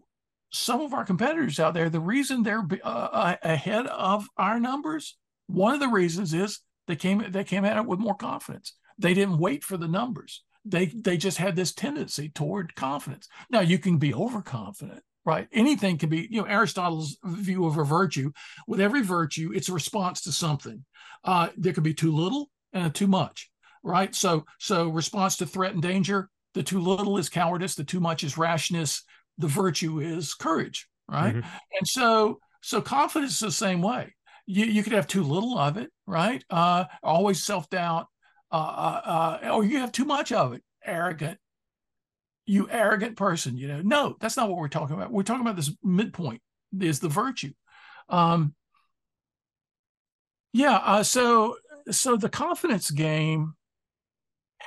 some 0.51 0.83
of 0.83 0.93
our 0.93 1.07
competitors 1.07 1.59
out 1.59 1.73
there, 1.73 1.89
the 1.89 1.99
reason 1.99 2.43
they're 2.43 2.69
uh, 2.85 3.37
ahead 3.43 3.87
of 3.87 4.27
our 4.37 4.61
numbers, 4.61 5.17
one 5.47 5.73
of 5.73 5.81
the 5.81 5.89
reasons 5.89 6.35
is 6.35 6.61
they 6.89 6.97
came 6.97 7.25
they 7.31 7.43
came 7.43 7.65
at 7.65 7.79
it 7.79 7.87
with 7.87 7.99
more 7.99 8.15
confidence 8.15 8.75
they 8.99 9.15
didn't 9.15 9.39
wait 9.39 9.65
for 9.65 9.77
the 9.77 9.89
numbers. 9.89 10.43
They 10.65 10.87
they 10.87 11.17
just 11.17 11.39
had 11.39 11.57
this 11.57 11.75
tendency 11.75 12.29
toward 12.29 12.75
confidence. 12.75 13.29
Now 13.51 13.61
you 13.61 13.79
can 13.79 13.99
be 13.99 14.15
overconfident, 14.15 15.03
right? 15.25 15.49
Anything 15.53 15.99
can 15.99 16.09
be, 16.09 16.29
you 16.31 16.41
know, 16.41 16.47
Aristotle's 16.47 17.19
view 17.25 17.67
of 17.67 17.79
a 17.79 17.85
virtue. 17.85 18.33
With 18.69 18.81
every 18.81 19.03
virtue, 19.03 19.53
it's 19.55 19.69
a 19.69 19.73
response 19.75 20.23
to 20.23 20.33
something. 20.33 20.85
Uh, 21.25 21.49
there 21.57 21.73
could 21.73 21.83
be 21.83 21.95
too 21.95 22.13
little 22.13 22.51
and 22.73 22.95
too 22.95 23.07
much, 23.07 23.51
right? 23.83 24.15
So, 24.15 24.45
so 24.59 24.89
response 24.89 25.37
to 25.39 25.47
threat 25.47 25.73
and 25.73 25.83
danger. 25.83 26.29
The 26.55 26.63
too 26.63 26.81
little 26.81 27.19
is 27.19 27.29
cowardice. 27.29 27.75
The 27.75 27.85
too 27.85 28.01
much 28.01 28.25
is 28.25 28.37
rashness. 28.37 29.03
The 29.39 29.49
virtue 29.49 30.01
is 30.01 30.35
courage, 30.35 30.89
right? 31.09 31.35
Mm-hmm. 31.35 31.49
And 31.79 31.89
so, 31.89 32.39
so 32.61 32.81
confidence 32.81 33.35
is 33.35 33.41
the 33.41 33.51
same 33.51 33.83
way. 33.83 34.15
You 34.47 34.67
you 34.67 34.83
could 34.83 34.93
have 34.93 35.07
too 35.07 35.23
little 35.23 35.57
of 35.57 35.77
it, 35.77 35.91
right? 36.07 36.45
Uh, 36.51 36.85
always 37.03 37.43
self 37.43 37.71
doubt, 37.71 38.07
uh, 38.53 38.57
uh, 38.57 39.39
uh, 39.43 39.55
or 39.55 39.65
you 39.65 39.79
have 39.79 39.93
too 39.93 40.05
much 40.05 40.31
of 40.31 40.53
it, 40.53 40.63
arrogant, 40.85 41.39
you 42.47 42.69
arrogant 42.71 43.17
person, 43.17 43.57
you 43.57 43.69
know. 43.69 43.81
No, 43.83 44.17
that's 44.21 44.37
not 44.37 44.49
what 44.49 44.59
we're 44.59 44.69
talking 44.69 44.95
about. 44.95 45.11
We're 45.11 45.23
talking 45.23 45.43
about 45.43 45.57
this 45.57 45.75
midpoint 45.83 46.43
is 46.79 47.01
the 47.01 47.09
virtue. 47.09 47.53
Um, 48.09 48.55
yeah, 50.53 50.77
uh, 50.77 51.03
so 51.03 51.57
so 51.91 52.17
the 52.17 52.29
confidence 52.29 52.91
game 52.91 53.55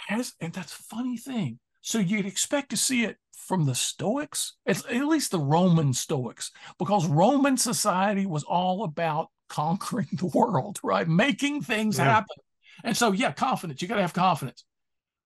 has, 0.07 0.33
and 0.41 0.51
that's 0.51 0.73
a 0.73 0.83
funny 0.83 1.17
thing. 1.17 1.59
So 1.81 1.99
you'd 1.99 2.25
expect 2.25 2.71
to 2.71 2.77
see 2.77 3.03
it 3.03 3.17
from 3.45 3.65
the 3.65 3.75
Stoics, 3.75 4.53
it's 4.65 4.83
at 4.85 5.05
least 5.05 5.29
the 5.29 5.39
Roman 5.39 5.93
Stoics, 5.93 6.51
because 6.79 7.05
Roman 7.05 7.57
society 7.57 8.25
was 8.25 8.43
all 8.43 8.83
about 8.83 9.27
conquering 9.49 10.07
the 10.13 10.25
world, 10.25 10.79
right? 10.83 11.07
Making 11.07 11.61
things 11.61 11.97
yeah. 11.97 12.05
happen. 12.05 12.35
And 12.83 12.95
so, 12.95 13.11
yeah, 13.11 13.31
confidence, 13.31 13.81
you 13.81 13.87
got 13.87 13.95
to 13.95 14.01
have 14.01 14.13
confidence. 14.13 14.65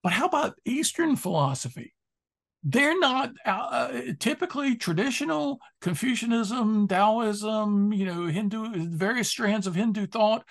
But 0.03 0.13
how 0.13 0.25
about 0.25 0.55
Eastern 0.65 1.15
philosophy? 1.15 1.93
they're 2.63 2.99
not 2.99 3.31
uh, 3.45 3.49
uh, 3.49 4.01
typically 4.19 4.75
traditional 4.75 5.59
Confucianism, 5.81 6.87
Taoism, 6.87 7.93
you 7.93 8.05
know, 8.05 8.25
Hindu, 8.27 8.89
various 8.89 9.29
strands 9.29 9.65
of 9.65 9.75
Hindu 9.75 10.07
thought. 10.07 10.43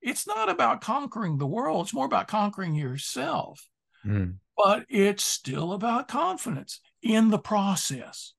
It's 0.00 0.26
not 0.26 0.48
about 0.48 0.80
conquering 0.80 1.38
the 1.38 1.46
world. 1.46 1.86
It's 1.86 1.94
more 1.94 2.06
about 2.06 2.28
conquering 2.28 2.74
yourself. 2.74 3.68
Mm. 4.04 4.36
But 4.56 4.86
it's 4.88 5.24
still 5.24 5.72
about 5.72 6.08
confidence 6.08 6.80
in 7.02 7.30
the 7.30 7.38
process, 7.38 8.34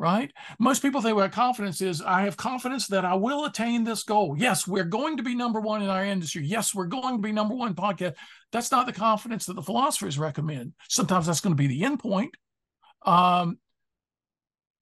right? 0.00 0.32
Most 0.58 0.82
people 0.82 1.02
think 1.02 1.16
about 1.16 1.30
confidence 1.30 1.80
is 1.80 2.00
I 2.00 2.22
have 2.22 2.36
confidence 2.36 2.86
that 2.88 3.04
I 3.04 3.14
will 3.14 3.44
attain 3.44 3.84
this 3.84 4.02
goal. 4.02 4.34
Yes, 4.36 4.66
we're 4.66 4.84
going 4.84 5.18
to 5.18 5.22
be 5.22 5.34
number 5.34 5.60
one 5.60 5.82
in 5.82 5.90
our 5.90 6.04
industry. 6.04 6.44
Yes, 6.44 6.74
we're 6.74 6.86
going 6.86 7.16
to 7.16 7.22
be 7.22 7.32
number 7.32 7.54
one 7.54 7.74
podcast. 7.74 8.14
That's 8.50 8.72
not 8.72 8.86
the 8.86 8.92
confidence 8.92 9.46
that 9.46 9.54
the 9.54 9.62
philosophers 9.62 10.18
recommend. 10.18 10.72
Sometimes 10.88 11.26
that's 11.26 11.40
going 11.40 11.54
to 11.54 11.62
be 11.62 11.66
the 11.66 11.84
end 11.84 12.00
point 12.00 12.34
um, 13.02 13.58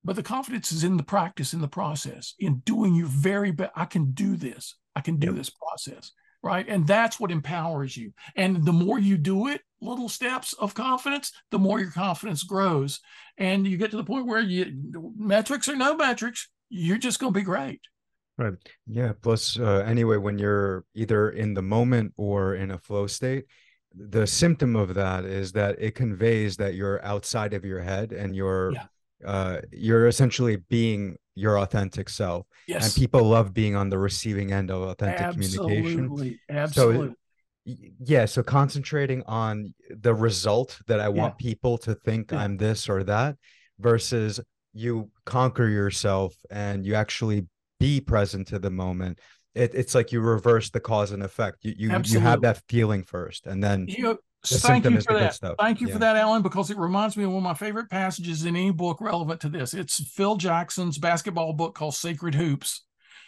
but 0.05 0.17
the 0.17 0.23
confidence 0.23 0.73
is 0.73 0.85
in 0.85 0.97
the 0.97 1.03
practice, 1.03 1.53
in 1.53 1.61
the 1.61 1.69
process, 1.69 2.35
in 2.39 2.61
doing 2.61 2.95
your 2.95 3.09
very 3.09 3.51
best. 3.51 3.73
I 3.75 3.85
can 3.85 4.13
do 4.13 4.37
this. 4.37 4.77
I 4.95 5.01
can 5.01 5.17
do 5.17 5.29
yep. 5.29 5.37
this 5.37 5.51
process. 5.51 6.13
Right. 6.43 6.67
And 6.69 6.87
that's 6.87 7.19
what 7.19 7.33
empowers 7.33 7.97
you. 7.97 8.13
And 8.37 8.65
the 8.65 8.73
more 8.73 8.99
you 8.99 9.19
do 9.19 9.49
it, 9.49 9.61
little 9.81 10.09
steps 10.09 10.53
of 10.55 10.75
confidence, 10.75 11.33
the 11.51 11.59
more 11.59 11.81
your 11.81 11.91
confidence 11.91 12.43
grows. 12.45 13.01
And 13.37 13.67
you 13.67 13.77
get 13.77 13.91
to 13.91 13.97
the 13.97 14.05
point 14.05 14.27
where 14.27 14.41
you 14.41 14.73
metrics 15.17 15.69
or 15.69 15.77
no 15.77 15.97
metrics, 15.97 16.49
you're 16.69 16.99
just 16.99 17.19
going 17.19 17.33
to 17.33 17.39
be 17.39 17.45
great. 17.45 17.81
Right. 18.37 18.55
Yeah. 18.87 19.13
Plus, 19.21 19.59
uh, 19.59 19.85
anyway, 19.87 20.17
when 20.17 20.39
you're 20.39 20.85
either 20.95 21.31
in 21.31 21.55
the 21.55 21.63
moment 21.63 22.13
or 22.17 22.55
in 22.55 22.71
a 22.71 22.79
flow 22.79 23.09
state, 23.09 23.47
the 23.95 24.27
symptom 24.27 24.77
of 24.77 24.95
that 24.95 25.25
is 25.25 25.53
that 25.53 25.77
it 25.81 25.97
conveys 25.97 26.57
that 26.59 26.75
you're 26.75 27.05
outside 27.05 27.53
of 27.53 27.65
your 27.65 27.81
head 27.81 28.13
and 28.13 28.37
you're 28.37 28.73
yeah. 28.73 28.87
Uh 29.25 29.59
you're 29.73 30.07
essentially 30.07 30.57
being 30.69 31.17
your 31.35 31.59
authentic 31.59 32.09
self 32.09 32.47
yes. 32.67 32.85
and 32.85 33.01
people 33.01 33.23
love 33.23 33.55
being 33.55 33.77
on 33.77 33.89
the 33.89 33.99
receiving 33.99 34.53
end 34.53 34.71
of 34.71 34.83
authentic 34.83 35.21
absolutely. 35.21 35.77
communication 35.77 36.39
absolutely 36.51 37.15
so, 37.67 37.75
yeah 38.05 38.25
so 38.25 38.43
concentrating 38.43 39.23
on 39.27 39.75
the 39.91 40.15
result 40.15 40.79
that 40.87 41.01
i 41.01 41.09
want 41.09 41.35
yeah. 41.39 41.51
people 41.51 41.79
to 41.79 41.95
think 41.95 42.31
yeah. 42.31 42.39
i'm 42.39 42.57
this 42.57 42.89
or 42.89 43.05
that 43.05 43.37
versus 43.79 44.41
you 44.73 45.11
conquer 45.25 45.69
yourself 45.69 46.35
and 46.51 46.87
you 46.87 46.95
actually 46.95 47.47
be 47.81 48.01
present 48.01 48.49
to 48.49 48.59
the 48.59 48.71
moment 48.71 49.19
it, 49.55 49.75
it's 49.75 49.95
like 49.95 50.13
you 50.13 50.21
reverse 50.21 50.71
the 50.71 50.81
cause 50.81 51.11
and 51.11 51.23
effect. 51.23 51.59
You 51.63 51.75
you, 51.77 52.01
you 52.05 52.21
have 52.21 52.43
that 52.43 52.63
feeling 52.69 53.03
first, 53.03 53.47
and 53.47 53.63
then 53.63 53.87
you, 53.89 54.19
thank 54.45 54.85
you 54.85 55.01
for 55.01 55.15
that. 55.15 55.39
Thank 55.59 55.81
you 55.81 55.89
yeah. 55.89 55.93
for 55.95 55.99
that, 56.01 56.17
Alen, 56.17 56.43
because 56.43 56.71
it 56.71 56.79
reminds 56.79 57.17
me 57.17 57.25
of 57.25 57.31
one 57.31 57.39
of 57.39 57.45
my 57.45 57.55
favorite 57.55 57.91
passages 57.91 58.45
in 58.45 58.57
any 58.57 58.71
book 58.71 59.01
relevant 59.01 59.41
to 59.43 59.49
this. 59.49 59.75
It's 59.75 60.03
Phil 60.11 60.37
Jackson's 60.37 60.99
basketball 60.99 61.53
book 61.53 61.75
called 61.75 61.95
Sacred 61.95 62.35
Hoops, 62.35 62.85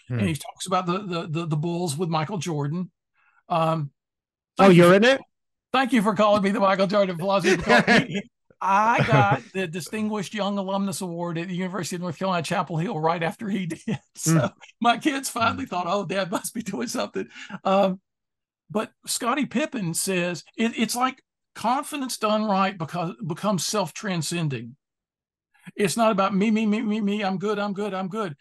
hmm. 0.09 0.19
and 0.19 0.29
he 0.29 0.35
talks 0.35 0.67
about 0.67 0.87
the, 0.87 0.99
the 0.99 1.27
the 1.29 1.47
the 1.47 1.57
Bulls 1.57 1.97
with 1.97 2.09
Michael 2.09 2.39
Jordan. 2.39 2.91
Um, 3.49 3.91
oh, 4.59 4.71
you're 4.71 4.95
in 4.95 5.05
it. 5.05 5.21
Thank 5.73 5.93
you 5.93 6.03
for 6.03 6.15
calling 6.15 6.43
me 6.43 6.51
the 6.51 6.61
Michael 6.61 6.87
Jordan 6.87 7.17
philosophy. 7.17 8.23
I 8.63 9.05
got 9.07 9.43
the 9.55 9.67
Distinguished 9.67 10.35
Young 10.35 10.59
Alumnus 10.59 11.01
Award 11.01 11.39
at 11.39 11.49
the 11.49 11.55
University 11.55 11.97
of 11.97 12.03
North 12.03 12.19
Carolina, 12.19 12.43
Chapel 12.43 12.77
Hill, 12.77 12.99
right 12.99 13.23
after 13.23 13.49
he 13.49 13.67
did. 13.87 13.99
So 14.15 14.33
mm. 14.33 14.53
my 14.81 14.99
kids 14.99 15.31
finally 15.31 15.65
thought, 15.65 15.87
oh, 15.89 16.05
dad 16.05 16.31
must 16.31 16.53
be 16.53 16.63
doing 16.63 16.89
something. 16.89 17.27
Um, 17.65 18.01
but 18.71 18.93
Scottie 19.07 19.47
Pippen 19.47 19.95
says 19.95 20.45
it, 20.57 20.73
it's 20.77 20.97
like 20.97 21.23
confidence 21.55 22.17
done 22.17 22.45
right 22.45 22.77
because 22.77 23.15
becomes 23.27 23.67
self-transcending. 23.67 24.77
It's 25.77 25.97
not 25.97 26.13
about 26.13 26.35
me, 26.35 26.51
me, 26.51 26.67
me, 26.67 26.81
me, 26.81 27.01
me. 27.01 27.23
I'm 27.23 27.39
good. 27.39 27.59
I'm 27.59 27.73
good. 27.73 27.93
I'm 27.95 28.09
good. 28.09 28.37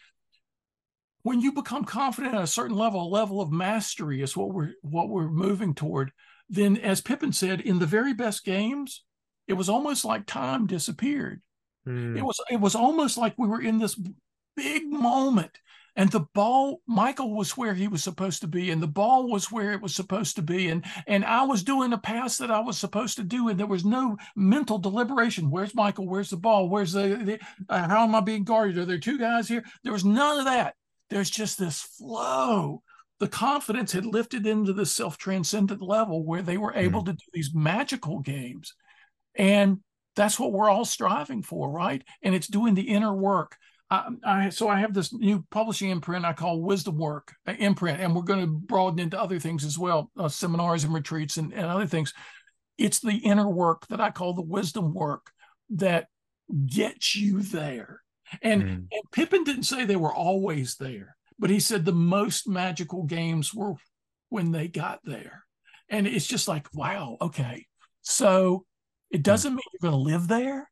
When 1.22 1.40
you 1.40 1.52
become 1.52 1.84
confident 1.84 2.34
at 2.34 2.42
a 2.42 2.46
certain 2.46 2.76
level, 2.76 3.02
a 3.02 3.08
level 3.08 3.40
of 3.40 3.52
mastery 3.52 4.22
is 4.22 4.36
what 4.36 4.54
we're 4.54 4.72
what 4.82 5.08
we're 5.08 5.28
moving 5.28 5.74
toward. 5.74 6.12
Then, 6.48 6.76
as 6.78 7.00
Pippen 7.00 7.32
said, 7.32 7.60
in 7.60 7.78
the 7.78 7.86
very 7.86 8.14
best 8.14 8.44
games, 8.44 9.04
it 9.46 9.52
was 9.52 9.68
almost 9.68 10.04
like 10.04 10.26
time 10.26 10.66
disappeared. 10.66 11.42
Mm. 11.86 12.16
It 12.16 12.22
was 12.22 12.40
it 12.50 12.60
was 12.60 12.74
almost 12.74 13.18
like 13.18 13.34
we 13.36 13.48
were 13.48 13.60
in 13.60 13.78
this 13.78 14.00
big 14.56 14.86
moment 14.86 15.58
and 15.96 16.10
the 16.10 16.26
ball 16.34 16.80
michael 16.86 17.34
was 17.36 17.56
where 17.56 17.74
he 17.74 17.88
was 17.88 18.02
supposed 18.02 18.40
to 18.40 18.48
be 18.48 18.70
and 18.70 18.82
the 18.82 18.86
ball 18.86 19.28
was 19.28 19.50
where 19.50 19.72
it 19.72 19.82
was 19.82 19.94
supposed 19.94 20.36
to 20.36 20.42
be 20.42 20.68
and 20.68 20.84
and 21.06 21.24
i 21.24 21.42
was 21.42 21.62
doing 21.62 21.92
a 21.92 21.98
pass 21.98 22.38
that 22.38 22.50
i 22.50 22.60
was 22.60 22.78
supposed 22.78 23.16
to 23.16 23.22
do 23.22 23.48
and 23.48 23.58
there 23.58 23.66
was 23.66 23.84
no 23.84 24.16
mental 24.36 24.78
deliberation. 24.78 25.50
Where's 25.50 25.74
michael? 25.74 26.06
Where's 26.06 26.30
the 26.30 26.36
ball? 26.36 26.68
Where's 26.68 26.92
the, 26.92 27.08
the 27.22 27.38
uh, 27.68 27.88
how 27.88 28.04
am 28.04 28.14
i 28.14 28.20
being 28.20 28.44
guarded? 28.44 28.78
Are 28.78 28.84
there 28.84 28.98
two 28.98 29.18
guys 29.18 29.48
here? 29.48 29.64
There 29.84 29.92
was 29.92 30.04
none 30.04 30.38
of 30.38 30.44
that. 30.46 30.74
There's 31.10 31.30
just 31.30 31.58
this 31.58 31.82
flow. 31.82 32.82
The 33.18 33.28
confidence 33.28 33.92
had 33.92 34.06
lifted 34.06 34.46
into 34.46 34.72
the 34.72 34.86
self-transcendent 34.86 35.82
level 35.82 36.24
where 36.24 36.42
they 36.42 36.56
were 36.56 36.72
able 36.74 37.02
mm. 37.02 37.06
to 37.06 37.12
do 37.12 37.24
these 37.34 37.54
magical 37.54 38.20
games. 38.20 38.74
And 39.34 39.80
that's 40.16 40.40
what 40.40 40.52
we're 40.52 40.70
all 40.70 40.86
striving 40.86 41.42
for, 41.42 41.70
right? 41.70 42.02
And 42.22 42.34
it's 42.34 42.46
doing 42.46 42.74
the 42.74 42.88
inner 42.88 43.14
work. 43.14 43.56
I, 43.90 44.08
I, 44.24 44.48
so 44.50 44.68
I 44.68 44.78
have 44.78 44.94
this 44.94 45.12
new 45.12 45.44
publishing 45.50 45.90
imprint 45.90 46.24
I 46.24 46.32
call 46.32 46.62
Wisdom 46.62 46.96
Work 46.96 47.34
uh, 47.46 47.54
imprint, 47.58 48.00
and 48.00 48.14
we're 48.14 48.22
going 48.22 48.40
to 48.40 48.46
broaden 48.46 49.00
into 49.00 49.20
other 49.20 49.38
things 49.40 49.64
as 49.64 49.78
well, 49.78 50.10
uh, 50.16 50.28
seminars 50.28 50.84
and 50.84 50.94
retreats 50.94 51.36
and, 51.36 51.52
and 51.52 51.66
other 51.66 51.86
things. 51.86 52.14
It's 52.78 53.00
the 53.00 53.16
inner 53.16 53.48
work 53.48 53.86
that 53.88 54.00
I 54.00 54.10
call 54.10 54.32
the 54.32 54.42
wisdom 54.42 54.94
work 54.94 55.30
that 55.70 56.06
gets 56.66 57.16
you 57.16 57.42
there. 57.42 58.00
And, 58.42 58.62
mm. 58.62 58.74
and 58.90 59.10
Pippen 59.12 59.44
didn't 59.44 59.64
say 59.64 59.84
they 59.84 59.96
were 59.96 60.14
always 60.14 60.76
there, 60.76 61.16
but 61.38 61.50
he 61.50 61.60
said 61.60 61.84
the 61.84 61.92
most 61.92 62.48
magical 62.48 63.02
games 63.02 63.52
were 63.52 63.74
when 64.28 64.52
they 64.52 64.68
got 64.68 65.00
there. 65.04 65.44
And 65.88 66.06
it's 66.06 66.26
just 66.26 66.46
like, 66.46 66.68
wow, 66.72 67.16
okay. 67.20 67.66
So 68.02 68.64
it 69.10 69.18
hmm. 69.18 69.22
doesn't 69.22 69.52
mean 69.52 69.62
you're 69.72 69.90
going 69.90 70.04
to 70.04 70.10
live 70.10 70.28
there, 70.28 70.70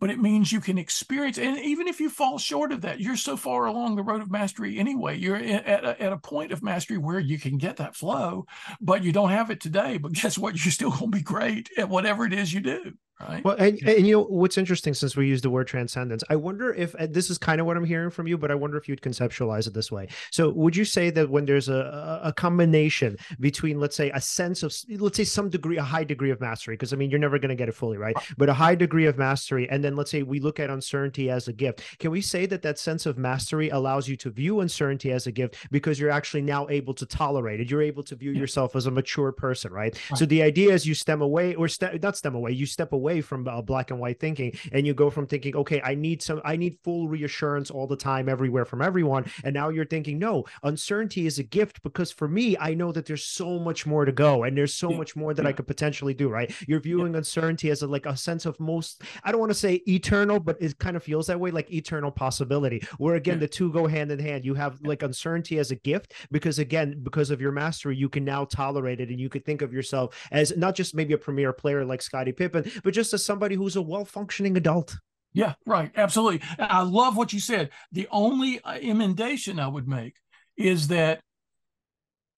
but 0.00 0.10
it 0.10 0.18
means 0.18 0.50
you 0.50 0.60
can 0.60 0.78
experience. 0.78 1.38
And 1.38 1.58
even 1.58 1.86
if 1.86 2.00
you 2.00 2.10
fall 2.10 2.38
short 2.38 2.72
of 2.72 2.80
that, 2.80 3.00
you're 3.00 3.16
so 3.16 3.36
far 3.36 3.66
along 3.66 3.96
the 3.96 4.02
road 4.02 4.22
of 4.22 4.30
mastery 4.30 4.78
anyway. 4.78 5.18
You're 5.18 5.36
at 5.36 5.84
a, 5.84 6.02
at 6.02 6.12
a 6.12 6.18
point 6.18 6.52
of 6.52 6.62
mastery 6.62 6.98
where 6.98 7.20
you 7.20 7.38
can 7.38 7.58
get 7.58 7.76
that 7.76 7.94
flow, 7.94 8.46
but 8.80 9.04
you 9.04 9.12
don't 9.12 9.30
have 9.30 9.50
it 9.50 9.60
today. 9.60 9.98
But 9.98 10.12
guess 10.20 10.38
what? 10.38 10.64
You're 10.64 10.72
still 10.72 10.90
going 10.90 11.12
to 11.12 11.18
be 11.18 11.22
great 11.22 11.70
at 11.76 11.88
whatever 11.88 12.24
it 12.24 12.32
is 12.32 12.52
you 12.52 12.60
do 12.60 12.94
right? 13.28 13.44
Well 13.44 13.56
and, 13.58 13.80
and 13.82 14.06
you 14.06 14.14
know 14.16 14.24
what's 14.24 14.58
interesting 14.58 14.94
since 14.94 15.16
we 15.16 15.28
use 15.28 15.40
the 15.40 15.50
word 15.50 15.66
transcendence 15.66 16.24
i 16.28 16.36
wonder 16.36 16.72
if 16.74 16.94
this 17.08 17.30
is 17.30 17.38
kind 17.38 17.60
of 17.60 17.66
what 17.66 17.76
i'm 17.76 17.84
hearing 17.84 18.10
from 18.10 18.26
you 18.26 18.38
but 18.38 18.50
i 18.50 18.54
wonder 18.54 18.76
if 18.76 18.88
you'd 18.88 19.00
conceptualize 19.00 19.66
it 19.66 19.74
this 19.74 19.90
way. 19.90 20.08
So 20.30 20.50
would 20.50 20.76
you 20.76 20.84
say 20.84 21.10
that 21.10 21.28
when 21.30 21.44
there's 21.44 21.68
a, 21.68 22.20
a 22.24 22.32
combination 22.32 23.16
between 23.38 23.80
let's 23.80 23.96
say 23.96 24.10
a 24.10 24.20
sense 24.20 24.62
of 24.62 24.74
let's 24.98 25.16
say 25.16 25.24
some 25.24 25.48
degree 25.48 25.78
a 25.78 25.82
high 25.82 26.04
degree 26.04 26.30
of 26.30 26.40
mastery 26.40 26.74
because 26.74 26.92
i 26.92 26.96
mean 26.96 27.10
you're 27.10 27.18
never 27.18 27.38
going 27.38 27.50
to 27.50 27.54
get 27.54 27.68
it 27.68 27.74
fully 27.74 27.96
right? 27.96 28.16
Uh. 28.16 28.20
But 28.38 28.48
a 28.48 28.54
high 28.54 28.74
degree 28.74 29.06
of 29.06 29.18
mastery 29.18 29.68
and 29.70 29.82
then 29.82 29.96
let's 29.96 30.10
say 30.10 30.22
we 30.22 30.40
look 30.40 30.60
at 30.60 30.70
uncertainty 30.70 31.30
as 31.30 31.48
a 31.48 31.52
gift. 31.52 31.82
Can 31.98 32.10
we 32.10 32.20
say 32.20 32.46
that 32.46 32.62
that 32.62 32.78
sense 32.78 33.06
of 33.06 33.18
mastery 33.18 33.68
allows 33.70 34.08
you 34.08 34.16
to 34.18 34.30
view 34.30 34.60
uncertainty 34.60 35.12
as 35.12 35.26
a 35.26 35.32
gift 35.32 35.56
because 35.70 35.98
you're 35.98 36.10
actually 36.10 36.42
now 36.42 36.68
able 36.68 36.94
to 36.94 37.06
tolerate 37.06 37.60
it? 37.60 37.70
You're 37.70 37.82
able 37.82 38.02
to 38.04 38.14
view 38.14 38.32
yourself 38.32 38.76
as 38.76 38.86
a 38.86 38.90
mature 38.90 39.32
person 39.32 39.72
right, 39.72 39.98
right. 40.10 40.18
so 40.18 40.24
the 40.26 40.42
idea 40.42 40.72
is 40.72 40.86
you 40.86 40.94
stem 40.94 41.22
away 41.22 41.54
or 41.54 41.68
step 41.68 42.02
not 42.02 42.16
stem 42.16 42.34
away 42.34 42.52
you 42.52 42.66
step 42.66 42.92
away 42.92 43.09
away 43.10 43.20
from 43.20 43.46
uh, 43.48 43.60
black 43.62 43.90
and 43.90 43.98
white 44.00 44.18
thinking 44.20 44.52
and 44.72 44.86
you 44.86 44.94
go 44.94 45.10
from 45.10 45.26
thinking 45.26 45.54
okay 45.56 45.80
i 45.82 45.94
need 45.94 46.22
some 46.22 46.40
i 46.44 46.56
need 46.56 46.76
full 46.84 47.08
reassurance 47.08 47.70
all 47.70 47.86
the 47.86 47.96
time 47.96 48.28
everywhere 48.28 48.64
from 48.64 48.80
everyone 48.82 49.24
and 49.44 49.52
now 49.54 49.68
you're 49.68 49.84
thinking 49.84 50.18
no 50.18 50.44
uncertainty 50.62 51.26
is 51.26 51.38
a 51.38 51.42
gift 51.42 51.82
because 51.82 52.10
for 52.12 52.28
me 52.28 52.56
i 52.58 52.72
know 52.74 52.92
that 52.92 53.06
there's 53.06 53.24
so 53.24 53.58
much 53.58 53.86
more 53.86 54.04
to 54.04 54.12
go 54.12 54.44
and 54.44 54.56
there's 54.56 54.74
so 54.74 54.90
Yeah. 54.90 54.98
much 54.98 55.16
more 55.16 55.34
that 55.34 55.46
i 55.46 55.52
could 55.52 55.66
potentially 55.66 56.14
do 56.14 56.28
right? 56.28 56.52
You're 56.68 56.80
viewing 56.80 57.14
uncertainty 57.16 57.70
as 57.70 57.82
a, 57.82 57.86
like 57.86 58.06
a 58.06 58.16
sense 58.16 58.46
of 58.46 58.58
most 58.60 59.02
i 59.24 59.30
don't 59.32 59.40
want 59.40 59.50
to 59.50 59.58
say 59.66 59.82
eternal 59.88 60.38
but 60.38 60.56
it 60.60 60.78
kind 60.78 60.96
of 60.96 61.02
feels 61.02 61.26
that 61.26 61.38
way 61.40 61.50
like 61.50 61.70
eternal 61.72 62.10
possibility 62.10 62.86
where 62.98 63.16
again 63.16 63.36
Yeah. 63.36 63.40
the 63.40 63.48
two 63.48 63.72
go 63.72 63.86
hand 63.86 64.10
in 64.12 64.18
hand. 64.18 64.44
You 64.44 64.54
have 64.54 64.78
like 64.82 65.02
uncertainty 65.02 65.58
as 65.58 65.70
a 65.70 65.76
gift 65.76 66.12
because 66.30 66.58
again 66.58 67.00
because 67.02 67.30
of 67.30 67.40
your 67.40 67.52
mastery 67.52 67.96
you 67.96 68.08
can 68.08 68.24
now 68.24 68.44
tolerate 68.44 69.00
it 69.00 69.08
and 69.10 69.18
you 69.20 69.28
could 69.28 69.44
think 69.44 69.62
of 69.62 69.72
yourself 69.72 70.06
as 70.30 70.56
not 70.56 70.74
just 70.74 70.94
maybe 70.94 71.14
a 71.14 71.18
premier 71.18 71.52
player 71.52 71.84
like 71.84 72.02
scottie 72.02 72.32
pippen 72.32 72.62
but 72.84 72.92
just 72.94 72.99
as 73.14 73.24
somebody 73.24 73.54
who's 73.54 73.76
a 73.76 73.82
well-functioning 73.82 74.56
adult 74.56 74.96
Yeah, 75.32 75.54
right. 75.66 75.90
Absolutely. 75.96 76.42
I 76.58 76.82
love 76.82 77.16
what 77.16 77.32
you 77.32 77.40
said. 77.40 77.70
The 77.92 78.08
only 78.10 78.60
uh, 78.60 78.74
emendation 78.74 79.60
I 79.60 79.68
would 79.68 79.86
make 79.86 80.16
is 80.56 80.88
that 80.88 81.20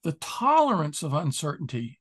the 0.03 0.13
tolerance 0.13 1.03
of 1.03 1.15
uncertainty 1.15 2.01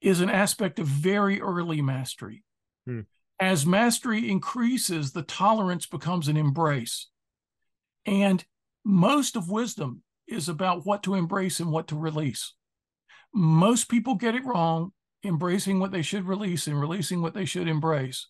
is 0.00 0.20
an 0.20 0.30
aspect 0.30 0.78
of 0.78 0.86
very 0.86 1.40
early 1.40 1.80
mastery. 1.80 2.44
Hmm. 2.86 3.00
As 3.38 3.66
mastery 3.66 4.30
increases, 4.30 5.12
the 5.12 5.22
tolerance 5.22 5.86
becomes 5.86 6.28
an 6.28 6.36
embrace. 6.36 7.08
And 8.04 8.44
most 8.84 9.36
of 9.36 9.50
wisdom 9.50 10.02
is 10.26 10.48
about 10.48 10.86
what 10.86 11.02
to 11.04 11.14
embrace 11.14 11.60
and 11.60 11.70
what 11.70 11.88
to 11.88 11.96
release. 11.96 12.54
Most 13.34 13.88
people 13.88 14.14
get 14.14 14.34
it 14.34 14.44
wrong, 14.44 14.92
embracing 15.26 15.78
what 15.78 15.92
they 15.92 16.02
should 16.02 16.24
release 16.24 16.66
and 16.66 16.80
releasing 16.80 17.20
what 17.20 17.34
they 17.34 17.44
should 17.44 17.68
embrace 17.68 18.26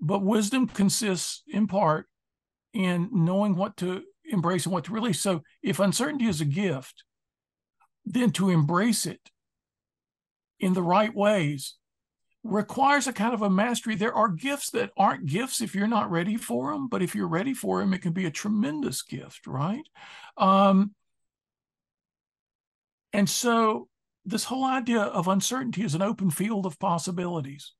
but 0.00 0.22
wisdom 0.22 0.66
consists 0.68 1.42
in 1.48 1.66
part 1.66 2.06
in 2.72 3.08
knowing 3.12 3.56
what 3.56 3.76
to 3.78 4.02
embrace 4.24 4.66
and 4.66 4.72
what 4.72 4.84
to 4.84 4.92
release. 4.92 5.20
So 5.20 5.42
if 5.62 5.80
uncertainty 5.80 6.26
is 6.26 6.40
a 6.40 6.44
gift, 6.44 7.04
then 8.04 8.30
to 8.32 8.50
embrace 8.50 9.06
it 9.06 9.20
in 10.60 10.74
the 10.74 10.82
right 10.82 11.14
ways 11.14 11.74
requires 12.44 13.06
a 13.06 13.12
kind 13.12 13.34
of 13.34 13.42
a 13.42 13.50
mastery. 13.50 13.96
There 13.96 14.14
are 14.14 14.28
gifts 14.28 14.70
that 14.70 14.90
aren't 14.96 15.26
gifts 15.26 15.60
if 15.60 15.74
you're 15.74 15.86
not 15.86 16.10
ready 16.10 16.36
for 16.36 16.72
them, 16.72 16.88
but 16.88 17.02
if 17.02 17.14
you're 17.14 17.28
ready 17.28 17.52
for 17.52 17.80
them, 17.80 17.92
it 17.92 18.02
can 18.02 18.12
be 18.12 18.26
a 18.26 18.30
tremendous 18.30 19.02
gift, 19.02 19.46
right? 19.46 19.82
Um, 20.36 20.94
and 23.12 23.28
so 23.28 23.88
this 24.28 24.44
whole 24.44 24.64
idea 24.64 25.00
of 25.00 25.28
uncertainty 25.28 25.82
is 25.82 25.94
an 25.94 26.02
open 26.02 26.30
field 26.30 26.66
of 26.66 26.78
possibilities. 26.78 27.72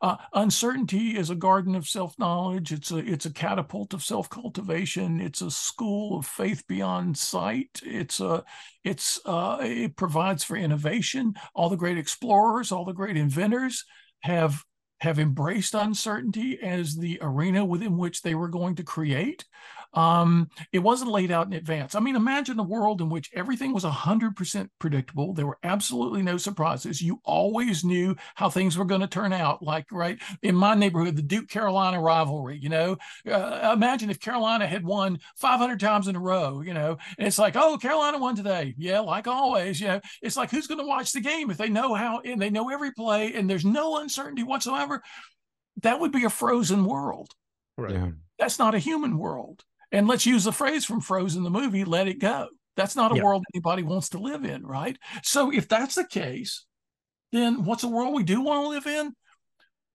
Uh, 0.00 0.16
uncertainty 0.32 1.18
is 1.18 1.28
a 1.28 1.34
garden 1.34 1.74
of 1.74 1.86
self-knowledge. 1.86 2.72
It's 2.72 2.90
a 2.90 2.96
it's 2.96 3.26
a 3.26 3.32
catapult 3.32 3.92
of 3.92 4.02
self-cultivation. 4.02 5.20
It's 5.20 5.42
a 5.42 5.50
school 5.50 6.18
of 6.18 6.26
faith 6.26 6.64
beyond 6.66 7.18
sight. 7.18 7.80
It's 7.84 8.20
a 8.20 8.42
it's 8.84 9.20
uh, 9.26 9.58
it 9.60 9.96
provides 9.96 10.44
for 10.44 10.56
innovation. 10.56 11.34
All 11.54 11.68
the 11.68 11.76
great 11.76 11.98
explorers, 11.98 12.72
all 12.72 12.84
the 12.84 12.94
great 12.94 13.16
inventors 13.16 13.84
have 14.20 14.64
have 15.00 15.18
embraced 15.18 15.74
uncertainty 15.74 16.58
as 16.62 16.96
the 16.96 17.18
arena 17.20 17.64
within 17.64 17.98
which 17.98 18.22
they 18.22 18.34
were 18.34 18.48
going 18.48 18.76
to 18.76 18.84
create. 18.84 19.44
Um, 19.94 20.48
it 20.72 20.78
wasn't 20.78 21.10
laid 21.10 21.30
out 21.30 21.46
in 21.46 21.52
advance. 21.52 21.94
I 21.94 22.00
mean, 22.00 22.16
imagine 22.16 22.58
a 22.58 22.62
world 22.62 23.00
in 23.00 23.08
which 23.08 23.30
everything 23.34 23.72
was 23.72 23.84
100% 23.84 24.68
predictable. 24.78 25.34
There 25.34 25.46
were 25.46 25.58
absolutely 25.62 26.22
no 26.22 26.36
surprises. 26.36 27.02
You 27.02 27.20
always 27.24 27.84
knew 27.84 28.16
how 28.34 28.48
things 28.48 28.78
were 28.78 28.84
going 28.84 29.00
to 29.02 29.06
turn 29.06 29.32
out. 29.32 29.62
Like, 29.62 29.86
right 29.92 30.18
in 30.42 30.54
my 30.54 30.74
neighborhood, 30.74 31.16
the 31.16 31.22
Duke 31.22 31.48
Carolina 31.48 32.00
rivalry, 32.00 32.58
you 32.58 32.68
know, 32.68 32.96
uh, 33.30 33.72
imagine 33.74 34.10
if 34.10 34.20
Carolina 34.20 34.66
had 34.66 34.84
won 34.84 35.18
500 35.36 35.78
times 35.78 36.08
in 36.08 36.16
a 36.16 36.20
row, 36.20 36.60
you 36.62 36.74
know, 36.74 36.96
and 37.18 37.26
it's 37.26 37.38
like, 37.38 37.56
oh, 37.56 37.76
Carolina 37.76 38.18
won 38.18 38.36
today. 38.36 38.74
Yeah, 38.78 39.00
like 39.00 39.26
always, 39.26 39.80
you 39.80 39.88
know, 39.88 40.00
it's 40.22 40.36
like 40.36 40.50
who's 40.50 40.66
going 40.66 40.80
to 40.80 40.86
watch 40.86 41.12
the 41.12 41.20
game 41.20 41.50
if 41.50 41.58
they 41.58 41.68
know 41.68 41.94
how 41.94 42.20
and 42.20 42.40
they 42.40 42.50
know 42.50 42.70
every 42.70 42.92
play 42.92 43.34
and 43.34 43.48
there's 43.48 43.64
no 43.64 43.98
uncertainty 43.98 44.42
whatsoever? 44.42 45.02
That 45.82 46.00
would 46.00 46.12
be 46.12 46.24
a 46.24 46.30
frozen 46.30 46.84
world. 46.84 47.30
right 47.76 47.92
Yeah. 47.92 48.10
That's 48.38 48.58
not 48.58 48.74
a 48.74 48.78
human 48.78 49.18
world. 49.18 49.64
And 49.92 50.08
let's 50.08 50.26
use 50.26 50.44
the 50.44 50.52
phrase 50.52 50.84
from 50.84 51.00
Frozen, 51.00 51.42
the 51.42 51.50
movie, 51.50 51.84
let 51.84 52.08
it 52.08 52.18
go. 52.18 52.48
That's 52.76 52.96
not 52.96 53.12
a 53.12 53.16
Yeah. 53.16 53.22
world 53.22 53.44
anybody 53.54 53.82
wants 53.82 54.08
to 54.10 54.18
live 54.18 54.44
in, 54.44 54.66
right? 54.66 54.98
So 55.22 55.52
if 55.52 55.68
that's 55.68 55.94
the 55.94 56.06
case, 56.06 56.64
then 57.30 57.64
what's 57.64 57.84
a 57.84 57.88
world 57.88 58.14
we 58.14 58.24
do 58.24 58.40
want 58.40 58.64
to 58.64 58.68
live 58.68 58.86
in? 58.86 59.14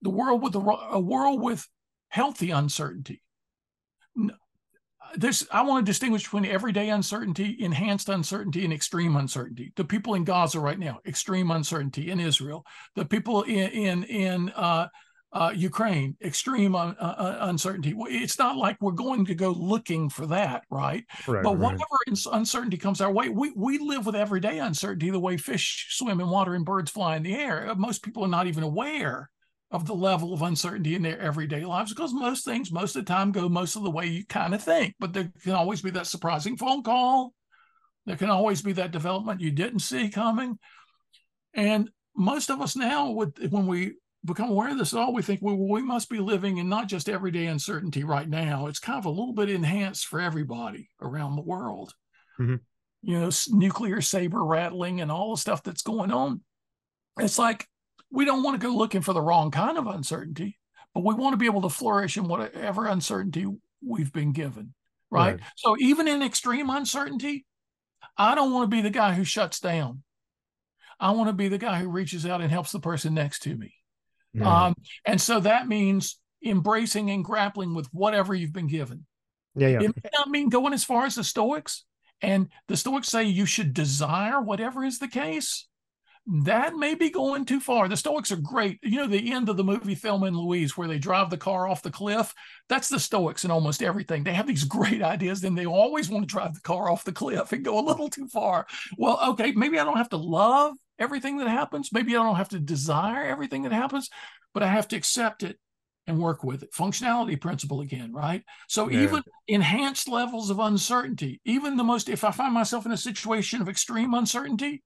The 0.04 0.12
world 0.12 0.44
with 0.44 0.56
a, 0.56 0.60
a 0.60 1.00
world 1.00 1.42
with 1.42 1.68
healthy 2.10 2.52
uncertainty. 2.52 3.22
There's, 5.16 5.48
I 5.52 5.62
want 5.64 5.86
to 5.86 5.90
distinguish 5.90 6.24
between 6.24 6.46
everyday 6.46 6.90
uncertainty, 6.90 7.56
enhanced 7.60 8.10
uncertainty, 8.10 8.64
and 8.66 8.74
extreme 8.74 9.16
uncertainty. 9.16 9.72
The 9.76 9.86
people 9.86 10.14
in 10.16 10.24
Gaza 10.24 10.60
right 10.60 10.78
now, 10.78 11.00
extreme 11.06 11.50
uncertainty 11.50 12.12
in 12.12 12.20
Israel. 12.20 12.66
The 12.96 13.06
people 13.06 13.44
in 13.44 13.70
in 13.72 14.04
in 14.04 14.50
uh, 14.50 14.88
uh, 15.38 15.52
Ukraine, 15.52 16.18
extreme 16.24 16.76
un- 16.76 16.96
uh, 17.00 17.04
uh, 17.04 17.38
uncertainty. 17.42 17.94
It's 17.96 18.40
not 18.40 18.58
like 18.58 18.76
we're 18.82 18.92
going 18.92 19.24
to 19.26 19.36
go 19.36 19.52
looking 19.52 20.10
for 20.10 20.26
that, 20.26 20.64
right? 20.72 21.06
right 21.28 21.44
But 21.44 21.60
whatever 21.60 21.84
ins- 22.08 22.26
uncertainty 22.26 22.78
comes 22.78 23.02
our 23.02 23.12
way, 23.12 23.30
we, 23.30 23.52
we 23.56 23.78
live 23.78 24.08
with 24.08 24.16
everyday 24.16 24.58
uncertainty 24.58 25.12
the 25.12 25.20
way 25.20 25.38
fish 25.38 25.90
swim 25.92 26.20
in 26.22 26.30
water 26.30 26.56
and 26.56 26.66
birds 26.66 26.90
fly 26.90 27.18
in 27.18 27.24
the 27.24 27.36
air. 27.36 27.70
Uh, 27.70 27.76
Most 27.76 28.02
people 28.02 28.24
are 28.26 28.28
not 28.30 28.48
even 28.48 28.64
aware 28.64 29.30
of 29.70 29.86
the 29.86 29.94
level 29.94 30.34
of 30.34 30.42
uncertainty 30.42 30.96
in 30.96 31.04
their 31.04 31.20
everyday 31.20 31.64
lives 31.64 31.94
because 31.94 32.14
most 32.16 32.44
things, 32.44 32.72
most 32.72 32.96
of 32.96 33.06
the 33.06 33.14
time, 33.14 33.32
go 33.32 33.48
most 33.48 33.76
of 33.76 33.84
the 33.84 33.92
way 33.92 34.08
you 34.08 34.26
kind 34.26 34.56
of 34.56 34.64
think. 34.64 34.96
But 35.00 35.14
there 35.14 35.32
can 35.44 35.54
always 35.54 35.84
be 35.84 35.92
that 35.92 36.08
surprising 36.08 36.58
phone 36.58 36.82
call. 36.82 37.36
There 38.08 38.18
can 38.18 38.32
always 38.32 38.64
be 38.64 38.74
that 38.74 38.90
development 38.90 39.42
you 39.42 39.52
didn't 39.52 39.82
see 39.82 40.10
coming. 40.10 40.58
And 41.54 41.92
most 42.16 42.50
of 42.50 42.60
us 42.60 42.76
now, 42.76 43.12
would 43.12 43.52
when 43.52 43.68
we 43.68 43.98
become 44.28 44.50
aware 44.50 44.70
of 44.70 44.78
this 44.78 44.94
at 44.94 45.00
all, 45.00 45.14
we 45.14 45.22
think, 45.22 45.42
well, 45.42 45.58
we 45.58 45.82
must 45.82 46.10
be 46.10 46.20
living 46.20 46.58
in 46.58 46.70
not 46.70 46.88
just 46.88 47.10
everyday 47.10 47.48
uncertainty 47.48 48.04
right 48.04 48.28
now. 48.28 48.68
It's 48.68 48.80
kind 48.80 49.00
of 49.00 49.06
a 49.06 49.10
little 49.10 49.34
bit 49.34 49.50
enhanced 49.50 50.06
for 50.08 50.22
everybody 50.22 50.90
around 51.02 51.36
the 51.36 51.42
world. 51.42 51.94
Mhm. 52.40 52.60
You 53.02 53.20
know, 53.20 53.30
nuclear 53.50 54.02
saber 54.02 54.44
rattling 54.44 55.02
and 55.02 55.12
all 55.12 55.32
the 55.32 55.42
stuff 55.42 55.64
that's 55.64 55.82
going 55.82 56.12
on. 56.12 56.42
It's 57.20 57.40
like 57.40 57.68
we 58.12 58.26
don't 58.26 58.44
want 58.44 58.60
to 58.60 58.68
go 58.68 58.74
looking 58.74 59.02
for 59.02 59.14
the 59.14 59.22
wrong 59.22 59.50
kind 59.52 59.78
of 59.78 59.88
uncertainty, 59.88 60.60
but 60.94 61.04
we 61.04 61.14
want 61.14 61.34
to 61.34 61.38
be 61.38 61.46
able 61.46 61.62
to 61.62 61.70
flourish 61.70 62.18
in 62.18 62.28
whatever 62.28 62.86
uncertainty 62.86 63.48
we've 63.82 64.14
been 64.14 64.34
given. 64.34 64.74
Right. 65.10 65.36
Right. 65.36 65.40
So 65.56 65.78
even 65.80 66.08
in 66.08 66.22
extreme 66.22 66.70
uncertainty, 66.70 67.46
I 68.18 68.36
don't 68.36 68.52
want 68.52 68.70
to 68.70 68.76
be 68.76 68.82
the 68.82 68.90
guy 68.90 69.14
who 69.14 69.24
shuts 69.24 69.60
down. 69.60 70.04
I 71.00 71.12
want 71.12 71.30
to 71.30 71.34
be 71.34 71.48
the 71.48 71.58
guy 71.58 71.80
who 71.80 71.90
reaches 71.90 72.26
out 72.26 72.42
and 72.42 72.52
helps 72.52 72.72
the 72.72 72.80
person 72.80 73.14
next 73.14 73.40
to 73.44 73.56
me. 73.56 73.74
Yeah. 74.38 74.66
Um, 74.66 74.76
and 75.06 75.20
so 75.20 75.40
that 75.40 75.68
means 75.68 76.20
embracing 76.44 77.10
and 77.10 77.24
grappling 77.24 77.74
with 77.74 77.88
whatever 77.92 78.34
you've 78.36 78.54
been 78.54 78.68
given. 78.68 79.06
yeah 79.56 79.70
yeah 79.70 79.82
It 79.82 79.96
may 79.96 80.10
not 80.18 80.30
mean 80.30 80.50
going 80.50 80.74
as 80.74 80.84
far 80.84 81.06
as 81.06 81.16
the 81.16 81.24
Stoics. 81.24 81.84
And 82.22 82.50
the 82.68 82.78
Stoics 82.78 83.10
say 83.10 83.24
you 83.26 83.46
should 83.46 83.74
desire 83.74 84.42
whatever 84.42 84.84
is 84.84 85.00
the 85.00 85.08
case. 85.08 85.68
That 86.30 86.76
may 86.76 86.94
be 86.94 87.10
going 87.10 87.46
too 87.46 87.62
far. 87.62 87.88
The 87.88 87.96
Stoics 87.96 88.34
are 88.34 88.38
great. 88.38 88.80
You 88.84 88.98
know, 88.98 89.08
the 89.08 89.32
end 89.32 89.48
of 89.48 89.56
the 89.56 89.64
movie 89.64 89.96
Thelma 89.96 90.26
and 90.26 90.36
Louise, 90.36 90.76
where 90.76 90.88
they 90.88 91.00
drive 91.00 91.30
the 91.30 91.38
car 91.38 91.70
off 91.70 91.82
the 91.82 91.90
cliff, 91.90 92.34
that's 92.68 92.90
the 92.90 93.00
Stoics 93.00 93.46
in 93.46 93.52
almost 93.52 93.82
everything. 93.82 94.24
They 94.24 94.34
have 94.34 94.46
these 94.46 94.66
great 94.66 95.02
ideas, 95.02 95.40
then 95.40 95.56
they 95.56 95.66
always 95.66 96.10
want 96.10 96.28
to 96.28 96.32
drive 96.34 96.54
the 96.54 96.60
car 96.60 96.92
off 96.92 97.06
the 97.06 97.14
cliff 97.14 97.54
and 97.54 97.64
go 97.64 97.80
a 97.80 97.88
little 97.88 98.10
too 98.10 98.28
far. 98.28 98.68
Well, 98.98 99.20
okay, 99.30 99.54
maybe 99.54 99.80
I 99.80 99.86
don't 99.86 99.96
have 99.96 100.10
to 100.10 100.18
love 100.18 100.74
everything 101.00 101.38
that 101.38 101.48
happens. 101.48 101.94
Maybe 101.94 102.14
I 102.14 102.24
don't 102.24 102.36
have 102.36 102.50
to 102.50 102.60
desire 102.60 103.24
everything 103.24 103.64
that 103.64 103.72
happens, 103.72 104.10
but 104.54 104.64
I 104.64 104.68
have 104.68 104.90
to 104.90 104.98
accept 104.98 105.44
it 105.44 105.58
and 106.08 106.20
work 106.20 106.44
with 106.44 106.62
it. 106.62 106.74
Functionality 106.74 107.40
principle 107.40 107.80
again, 107.80 108.12
right? 108.12 108.44
So 108.68 108.90
Yeah. 108.90 109.04
even 109.04 109.24
enhanced 109.48 110.10
levels 110.10 110.50
of 110.50 110.60
uncertainty, 110.60 111.40
even 111.46 111.78
the 111.78 111.86
most, 111.86 112.10
if 112.10 112.26
I 112.26 112.32
find 112.32 112.54
myself 112.54 112.86
in 112.86 112.92
a 112.92 112.98
situation 112.98 113.62
of 113.62 113.70
extreme 113.70 114.14
uncertainty, 114.14 114.84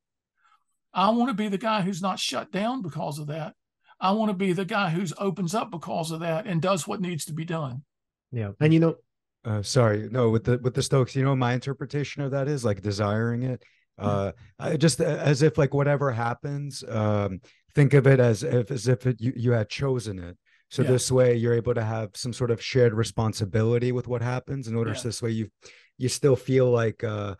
I 0.93 1.09
want 1.11 1.29
to 1.29 1.33
be 1.33 1.47
the 1.47 1.57
guy 1.57 1.81
who's 1.81 2.01
not 2.01 2.19
shut 2.19 2.51
down 2.51 2.81
because 2.81 3.19
of 3.19 3.27
that. 3.27 3.53
I 3.99 4.11
want 4.11 4.29
to 4.31 4.35
be 4.37 4.51
the 4.53 4.65
guy 4.65 4.89
who's 4.89 5.13
opens 5.17 5.53
up 5.55 5.69
because 5.71 6.11
of 6.11 6.21
that 6.21 6.47
and 6.47 6.61
does 6.61 6.87
what 6.87 7.01
needs 7.01 7.25
to 7.25 7.33
be 7.33 7.45
done. 7.45 7.83
yeah 8.31 8.51
and 8.59 8.73
you 8.73 8.79
know 8.79 8.95
Uh, 9.43 9.63
sorry, 9.63 10.07
no, 10.11 10.29
with 10.29 10.43
the 10.43 10.59
with 10.61 10.75
the 10.75 10.83
Stoics, 10.83 11.15
you 11.15 11.23
know, 11.23 11.35
my 11.35 11.53
interpretation 11.53 12.21
of 12.21 12.29
that 12.31 12.47
is 12.47 12.63
like 12.63 12.79
desiring 12.81 13.41
it. 13.43 13.59
Uh, 13.97 14.31
I 14.59 14.77
just 14.77 15.01
as 15.01 15.41
if 15.41 15.57
like 15.57 15.73
whatever 15.73 16.11
happens, 16.11 16.83
um, 16.87 17.41
think 17.73 17.93
of 17.95 18.05
it 18.05 18.19
as 18.19 18.43
if 18.43 18.69
as 18.69 18.87
if 18.87 19.07
it, 19.09 19.17
you 19.19 19.33
you 19.35 19.51
had 19.59 19.67
chosen 19.67 20.19
it. 20.19 20.37
So 20.69 20.83
Yeah. 20.83 20.91
this 20.93 21.11
way, 21.11 21.29
you're 21.41 21.57
able 21.61 21.73
to 21.73 21.83
have 21.83 22.09
some 22.15 22.33
sort 22.33 22.51
of 22.51 22.61
shared 22.61 22.93
responsibility 22.93 23.91
with 23.91 24.07
what 24.07 24.21
happens. 24.21 24.67
In 24.67 24.75
order, 24.75 24.91
Yeah. 24.91 25.01
so 25.01 25.07
this 25.09 25.21
way 25.23 25.31
you 25.39 25.49
you 25.97 26.09
still 26.09 26.35
feel 26.49 26.67
like 26.81 27.03
uh, 27.03 27.33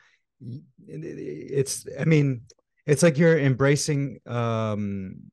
it's. 0.88 1.86
I 2.00 2.06
mean, 2.06 2.42
it's 2.86 3.04
like 3.04 3.18
you're 3.18 3.38
embracing 3.38 4.20
um 4.26 5.32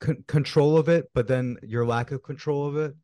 con- 0.00 0.24
control 0.26 0.76
of 0.78 0.88
it, 0.88 1.10
but 1.14 1.28
then 1.28 1.56
your 1.62 1.86
lack 1.86 2.10
of 2.10 2.22
control 2.22 2.66
of 2.68 2.76
it. 2.76 2.94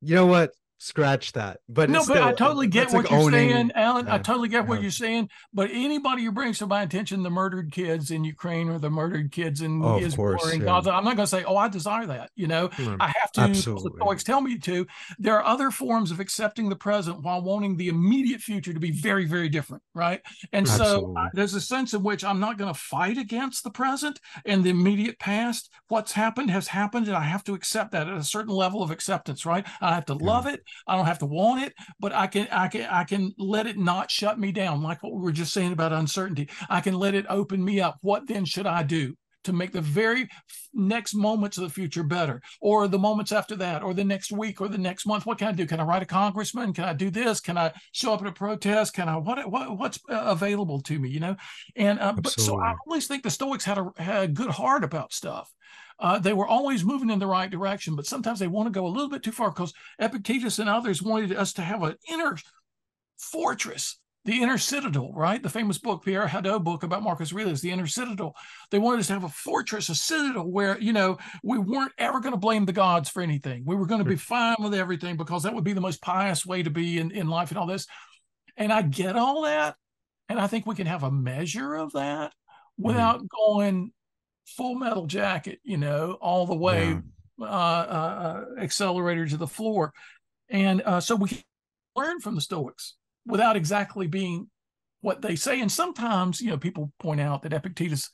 You 0.00 0.14
know 0.14 0.26
what? 0.26 0.52
Scratch 0.82 1.32
that. 1.32 1.58
But 1.68 1.90
no, 1.90 2.02
but 2.06 2.22
I 2.22 2.32
totally 2.32 2.66
get 2.66 2.86
what 2.86 3.04
like 3.04 3.10
you're 3.10 3.20
owning, 3.20 3.50
saying, 3.50 3.70
Alen. 3.76 4.06
Yeah, 4.06 4.14
I 4.14 4.18
totally 4.18 4.48
get 4.48 4.66
what 4.66 4.80
you're 4.80 4.90
saying. 4.90 5.28
But 5.52 5.68
anybody 5.70 6.24
who 6.24 6.32
brings 6.32 6.58
to 6.60 6.66
my 6.66 6.80
attention 6.80 7.22
the 7.22 7.28
murdered 7.28 7.70
kids 7.70 8.10
in 8.10 8.24
Ukraine 8.24 8.70
or 8.70 8.78
the 8.78 8.88
murdered 8.88 9.30
kids 9.30 9.60
in 9.60 9.84
oh, 9.84 10.00
Israel 10.00 10.38
or 10.42 10.50
in 10.50 10.60
yeah. 10.60 10.64
Gaza, 10.64 10.90
I'm 10.90 11.04
not 11.04 11.16
going 11.16 11.26
to 11.26 11.30
say, 11.30 11.44
"Oh, 11.44 11.58
I 11.58 11.68
desire 11.68 12.06
that." 12.06 12.30
You 12.34 12.46
know, 12.46 12.70
mm, 12.70 12.96
I 12.98 13.12
have 13.20 13.30
to. 13.32 13.42
Absolutely. 13.42 13.90
The 13.90 13.96
Stoics 13.98 14.24
tell 14.24 14.40
me 14.40 14.56
to. 14.56 14.86
There 15.18 15.36
are 15.36 15.44
other 15.44 15.70
forms 15.70 16.10
of 16.12 16.18
accepting 16.18 16.70
the 16.70 16.76
present 16.76 17.22
while 17.22 17.42
wanting 17.42 17.76
the 17.76 17.88
immediate 17.88 18.40
future 18.40 18.72
to 18.72 18.80
be 18.80 18.90
very, 18.90 19.26
very 19.26 19.50
different, 19.50 19.82
right? 19.94 20.22
And 20.54 20.66
so 20.66 21.14
uh, 21.14 21.28
there's 21.34 21.52
a 21.52 21.60
sense 21.60 21.92
in 21.92 22.02
which 22.02 22.24
I'm 22.24 22.40
not 22.40 22.56
going 22.56 22.72
to 22.72 22.80
fight 22.80 23.18
against 23.18 23.64
the 23.64 23.70
present 23.70 24.18
and 24.46 24.64
the 24.64 24.70
immediate 24.70 25.18
past. 25.18 25.68
What's 25.88 26.12
happened 26.12 26.50
has 26.50 26.68
happened, 26.68 27.06
and 27.06 27.16
I 27.18 27.24
have 27.24 27.44
to 27.44 27.52
accept 27.52 27.92
that 27.92 28.08
at 28.08 28.16
a 28.16 28.24
certain 28.24 28.54
level 28.54 28.82
of 28.82 28.90
acceptance, 28.90 29.44
right? 29.44 29.66
I 29.82 29.94
have 29.94 30.06
to 30.06 30.14
love 30.14 30.46
it. 30.46 30.62
I 30.86 30.96
don't 30.96 31.06
have 31.06 31.18
to 31.20 31.26
want 31.26 31.62
it, 31.64 31.74
but 31.98 32.12
I 32.12 32.26
can 32.26 32.48
I 32.50 32.68
can 32.68 32.86
I 32.90 33.04
can 33.04 33.32
let 33.38 33.66
it 33.66 33.78
not 33.78 34.10
shut 34.10 34.38
me 34.38 34.52
down, 34.52 34.82
like 34.82 35.02
what 35.02 35.12
we 35.12 35.20
were 35.20 35.32
just 35.32 35.52
saying 35.52 35.72
about 35.72 35.92
uncertainty. 35.92 36.48
I 36.68 36.80
can 36.80 36.94
let 36.94 37.14
it 37.14 37.26
open 37.28 37.64
me 37.64 37.80
up. 37.80 37.98
What 38.00 38.26
then 38.26 38.44
should 38.44 38.66
I 38.66 38.82
do? 38.82 39.16
To 39.50 39.56
make 39.56 39.72
the 39.72 39.80
very 39.80 40.28
next 40.72 41.14
moments 41.14 41.58
of 41.58 41.64
the 41.64 41.70
future 41.70 42.02
better, 42.02 42.40
or 42.60 42.88
the 42.88 42.98
moments 42.98 43.32
after 43.32 43.56
that, 43.56 43.82
or 43.82 43.94
the 43.94 44.04
next 44.04 44.32
week, 44.32 44.60
or 44.60 44.68
the 44.68 44.78
next 44.78 45.06
month. 45.06 45.26
What 45.26 45.38
can 45.38 45.48
I 45.48 45.52
do? 45.52 45.66
Can 45.66 45.80
I 45.80 45.84
write 45.84 46.02
a 46.02 46.06
congressman? 46.06 46.72
Can 46.72 46.84
I 46.84 46.92
do 46.92 47.10
this? 47.10 47.40
Can 47.40 47.58
I 47.58 47.72
show 47.92 48.14
up 48.14 48.22
at 48.22 48.28
a 48.28 48.32
protest? 48.32 48.94
Can 48.94 49.08
I 49.08 49.16
what, 49.16 49.50
what 49.50 49.78
what's 49.78 49.98
available 50.08 50.80
to 50.82 50.98
me? 50.98 51.10
You 51.10 51.20
know, 51.20 51.36
and 51.76 51.98
uh, 52.00 52.12
but 52.12 52.28
so 52.28 52.60
I 52.60 52.74
always 52.86 53.06
think 53.06 53.22
the 53.22 53.30
Stoics 53.30 53.64
had 53.64 53.78
a, 53.78 53.90
had 53.96 54.22
a 54.24 54.28
good 54.28 54.50
heart 54.50 54.84
about 54.84 55.12
stuff. 55.12 55.52
Uh, 55.98 56.18
they 56.18 56.32
were 56.32 56.46
always 56.46 56.82
moving 56.82 57.10
in 57.10 57.18
the 57.18 57.26
right 57.26 57.50
direction, 57.50 57.94
but 57.94 58.06
sometimes 58.06 58.38
they 58.38 58.46
want 58.46 58.66
to 58.66 58.70
go 58.70 58.86
a 58.86 58.88
little 58.88 59.10
bit 59.10 59.22
too 59.22 59.32
far 59.32 59.50
because 59.50 59.74
Epictetus 59.98 60.58
and 60.58 60.68
others 60.68 61.02
wanted 61.02 61.36
us 61.36 61.52
to 61.52 61.62
have 61.62 61.82
an 61.82 61.94
inner 62.08 62.38
fortress, 63.18 63.98
the 64.24 64.42
inner 64.42 64.58
citadel, 64.58 65.12
right? 65.14 65.42
The 65.42 65.48
famous 65.48 65.78
book, 65.78 66.04
Pierre 66.04 66.26
Hadot 66.26 66.62
book 66.62 66.82
about 66.82 67.02
Marcus 67.02 67.32
Aurelius, 67.32 67.62
the 67.62 67.70
inner 67.70 67.86
citadel. 67.86 68.34
They 68.70 68.78
wanted 68.78 69.00
us 69.00 69.06
to 69.06 69.14
have 69.14 69.24
a 69.24 69.30
fortress, 69.30 69.88
a 69.88 69.94
citadel 69.94 70.50
where, 70.50 70.78
you 70.78 70.92
know, 70.92 71.16
we 71.42 71.58
weren't 71.58 71.92
ever 71.96 72.20
going 72.20 72.34
to 72.34 72.38
blame 72.38 72.66
the 72.66 72.72
gods 72.72 73.08
for 73.08 73.22
anything. 73.22 73.62
We 73.64 73.76
were 73.76 73.86
going 73.86 74.04
to 74.04 74.08
be 74.08 74.16
fine 74.16 74.56
with 74.60 74.74
everything 74.74 75.16
because 75.16 75.44
that 75.44 75.54
would 75.54 75.64
be 75.64 75.72
the 75.72 75.80
most 75.80 76.02
pious 76.02 76.44
way 76.44 76.62
to 76.62 76.70
be 76.70 76.98
in, 76.98 77.10
in 77.12 77.28
life 77.28 77.50
and 77.50 77.58
all 77.58 77.66
this. 77.66 77.86
And 78.58 78.72
I 78.72 78.82
get 78.82 79.16
all 79.16 79.42
that. 79.44 79.76
And 80.28 80.38
I 80.38 80.46
think 80.46 80.66
we 80.66 80.74
can 80.74 80.86
have 80.86 81.02
a 81.02 81.10
measure 81.10 81.74
of 81.74 81.92
that 81.92 82.30
mm-hmm. 82.30 82.88
without 82.88 83.20
mm-hmm. 83.20 83.54
going 83.54 83.92
full 84.46 84.74
metal 84.74 85.06
jacket, 85.06 85.60
you 85.62 85.78
know, 85.78 86.18
all 86.20 86.44
the 86.44 86.54
way 86.54 86.88
yeah. 86.90 87.00
uh, 87.40 87.44
uh, 87.46 88.44
accelerator 88.60 89.26
to 89.28 89.38
the 89.38 89.46
floor. 89.46 89.94
And 90.50 90.82
uh, 90.82 91.00
so 91.00 91.16
we 91.16 91.42
learn 91.96 92.20
from 92.20 92.34
the 92.34 92.40
Stoics 92.42 92.96
without 93.26 93.56
exactly 93.56 94.06
being 94.06 94.48
what 95.00 95.22
they 95.22 95.36
say. 95.36 95.60
And 95.60 95.70
sometimes, 95.70 96.40
you 96.40 96.50
know, 96.50 96.58
people 96.58 96.92
point 96.98 97.20
out 97.20 97.42
that 97.42 97.52
Epictetus 97.52 98.10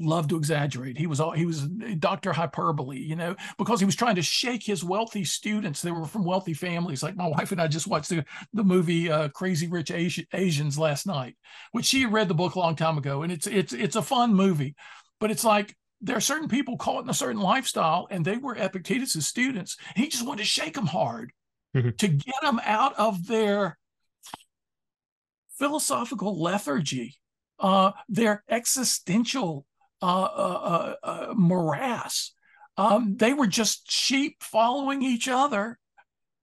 loved 0.00 0.30
to 0.30 0.36
exaggerate. 0.36 0.96
He 0.96 1.06
was 1.06 1.20
all 1.20 1.32
he 1.32 1.44
was 1.44 1.68
Dr. 1.98 2.32
Hyperbole, 2.32 2.98
you 2.98 3.16
know, 3.16 3.36
because 3.58 3.80
he 3.80 3.86
was 3.86 3.96
trying 3.96 4.14
to 4.16 4.22
shake 4.22 4.64
his 4.64 4.82
wealthy 4.82 5.24
students. 5.24 5.82
They 5.82 5.90
were 5.90 6.06
from 6.06 6.24
wealthy 6.24 6.54
families. 6.54 7.02
Like 7.02 7.16
my 7.16 7.26
wife 7.26 7.52
and 7.52 7.60
I 7.60 7.68
just 7.68 7.86
watched 7.86 8.08
the, 8.08 8.24
the 8.52 8.64
movie 8.64 9.10
uh, 9.10 9.28
Crazy 9.28 9.68
Rich 9.68 9.92
Asians 10.32 10.78
last 10.78 11.06
night, 11.06 11.36
which 11.72 11.86
she 11.86 12.06
read 12.06 12.28
the 12.28 12.34
book 12.34 12.54
a 12.54 12.58
long 12.58 12.76
time 12.76 12.98
ago. 12.98 13.22
And 13.22 13.30
it's 13.30 13.46
it's 13.46 13.72
it's 13.72 13.96
a 13.96 14.02
fun 14.02 14.34
movie. 14.34 14.74
But 15.18 15.30
it's 15.30 15.44
like 15.44 15.76
there 16.00 16.16
are 16.16 16.20
certain 16.20 16.48
people 16.48 16.78
caught 16.78 17.04
in 17.04 17.10
a 17.10 17.14
certain 17.14 17.42
lifestyle, 17.42 18.08
and 18.10 18.24
they 18.24 18.38
were 18.38 18.56
Epictetus's 18.56 19.26
students. 19.26 19.76
He 19.94 20.08
just 20.08 20.26
wanted 20.26 20.42
to 20.42 20.48
shake 20.48 20.74
them 20.74 20.86
hard 20.86 21.32
mm-hmm. 21.76 21.90
to 21.90 22.08
get 22.08 22.34
them 22.42 22.60
out 22.64 22.98
of 22.98 23.26
their 23.26 23.78
philosophical 25.60 26.42
lethargy, 26.42 27.20
uh, 27.60 27.92
their 28.08 28.42
existential 28.48 29.66
uh, 30.02 30.06
uh, 30.24 30.94
uh, 31.04 31.06
uh 31.06 31.34
morass. 31.36 32.32
Um, 32.76 33.16
they 33.16 33.34
were 33.34 33.46
just 33.46 33.90
sheep 33.92 34.42
following 34.42 35.02
each 35.02 35.28
other 35.28 35.78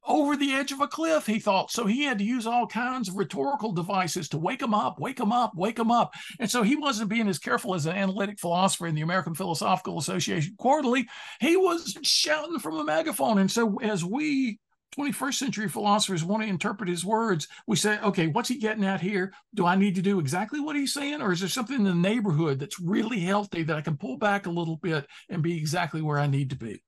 over 0.05 0.38
the 0.38 0.53
edge 0.53 0.72
of 0.72 0.80
a 0.80 0.88
cliff, 0.88 1.26
he 1.26 1.39
thought. 1.39 1.72
So 1.72 1.86
he 1.86 2.03
had 2.03 2.20
to 2.20 2.24
use 2.24 2.47
all 2.47 2.68
kinds 2.68 3.09
of 3.09 3.15
rhetorical 3.15 3.74
devices 3.74 4.30
to 4.30 4.38
wake 4.38 4.61
him 4.61 4.74
up, 4.74 4.99
wake 4.99 5.20
him 5.20 5.32
up, 5.32 5.53
wake 5.55 5.80
him 5.80 5.91
up. 5.91 6.13
And 6.39 6.49
so 6.49 6.63
he 6.63 6.76
wasn't 6.76 7.09
being 7.09 7.28
as 7.28 7.39
careful 7.39 7.76
as 7.76 7.86
an 7.86 7.95
analytic 7.95 8.39
philosopher 8.39 8.88
in 8.88 8.95
the 8.95 9.01
American 9.01 9.36
Philosophical 9.36 9.97
Association 9.97 10.55
quarterly. 10.57 11.07
He 11.41 11.57
was 11.57 11.97
shouting 12.03 12.59
from 12.59 12.78
a 12.78 12.86
megaphone. 12.86 13.39
And 13.39 13.51
so 13.51 13.80
as 13.82 14.05
we 14.05 14.59
21st 14.97 15.33
century 15.35 15.69
philosophers 15.69 16.23
want 16.23 16.43
to 16.43 16.49
interpret 16.49 16.89
his 16.89 17.05
words, 17.05 17.47
we 17.67 17.75
say, 17.75 17.99
okay, 17.99 18.27
what's 18.27 18.49
he 18.49 18.57
getting 18.57 18.85
at 18.85 19.01
here? 19.01 19.31
Do 19.53 19.65
I 19.65 19.75
need 19.75 19.95
to 19.95 20.01
do 20.01 20.19
exactly 20.19 20.59
what 20.59 20.75
he's 20.75 20.93
saying? 20.93 21.21
Or 21.21 21.31
is 21.31 21.39
there 21.39 21.49
something 21.49 21.75
in 21.75 21.83
the 21.83 21.93
neighborhood 21.93 22.59
that's 22.59 22.79
really 22.79 23.19
healthy 23.19 23.63
that 23.63 23.77
I 23.77 23.81
can 23.81 23.97
pull 23.97 24.17
back 24.17 24.45
a 24.47 24.51
little 24.51 24.77
bit 24.77 25.05
and 25.29 25.43
be 25.43 25.57
exactly 25.57 26.01
where 26.01 26.19
I 26.19 26.27
need 26.27 26.49
to 26.49 26.55
be? 26.55 26.81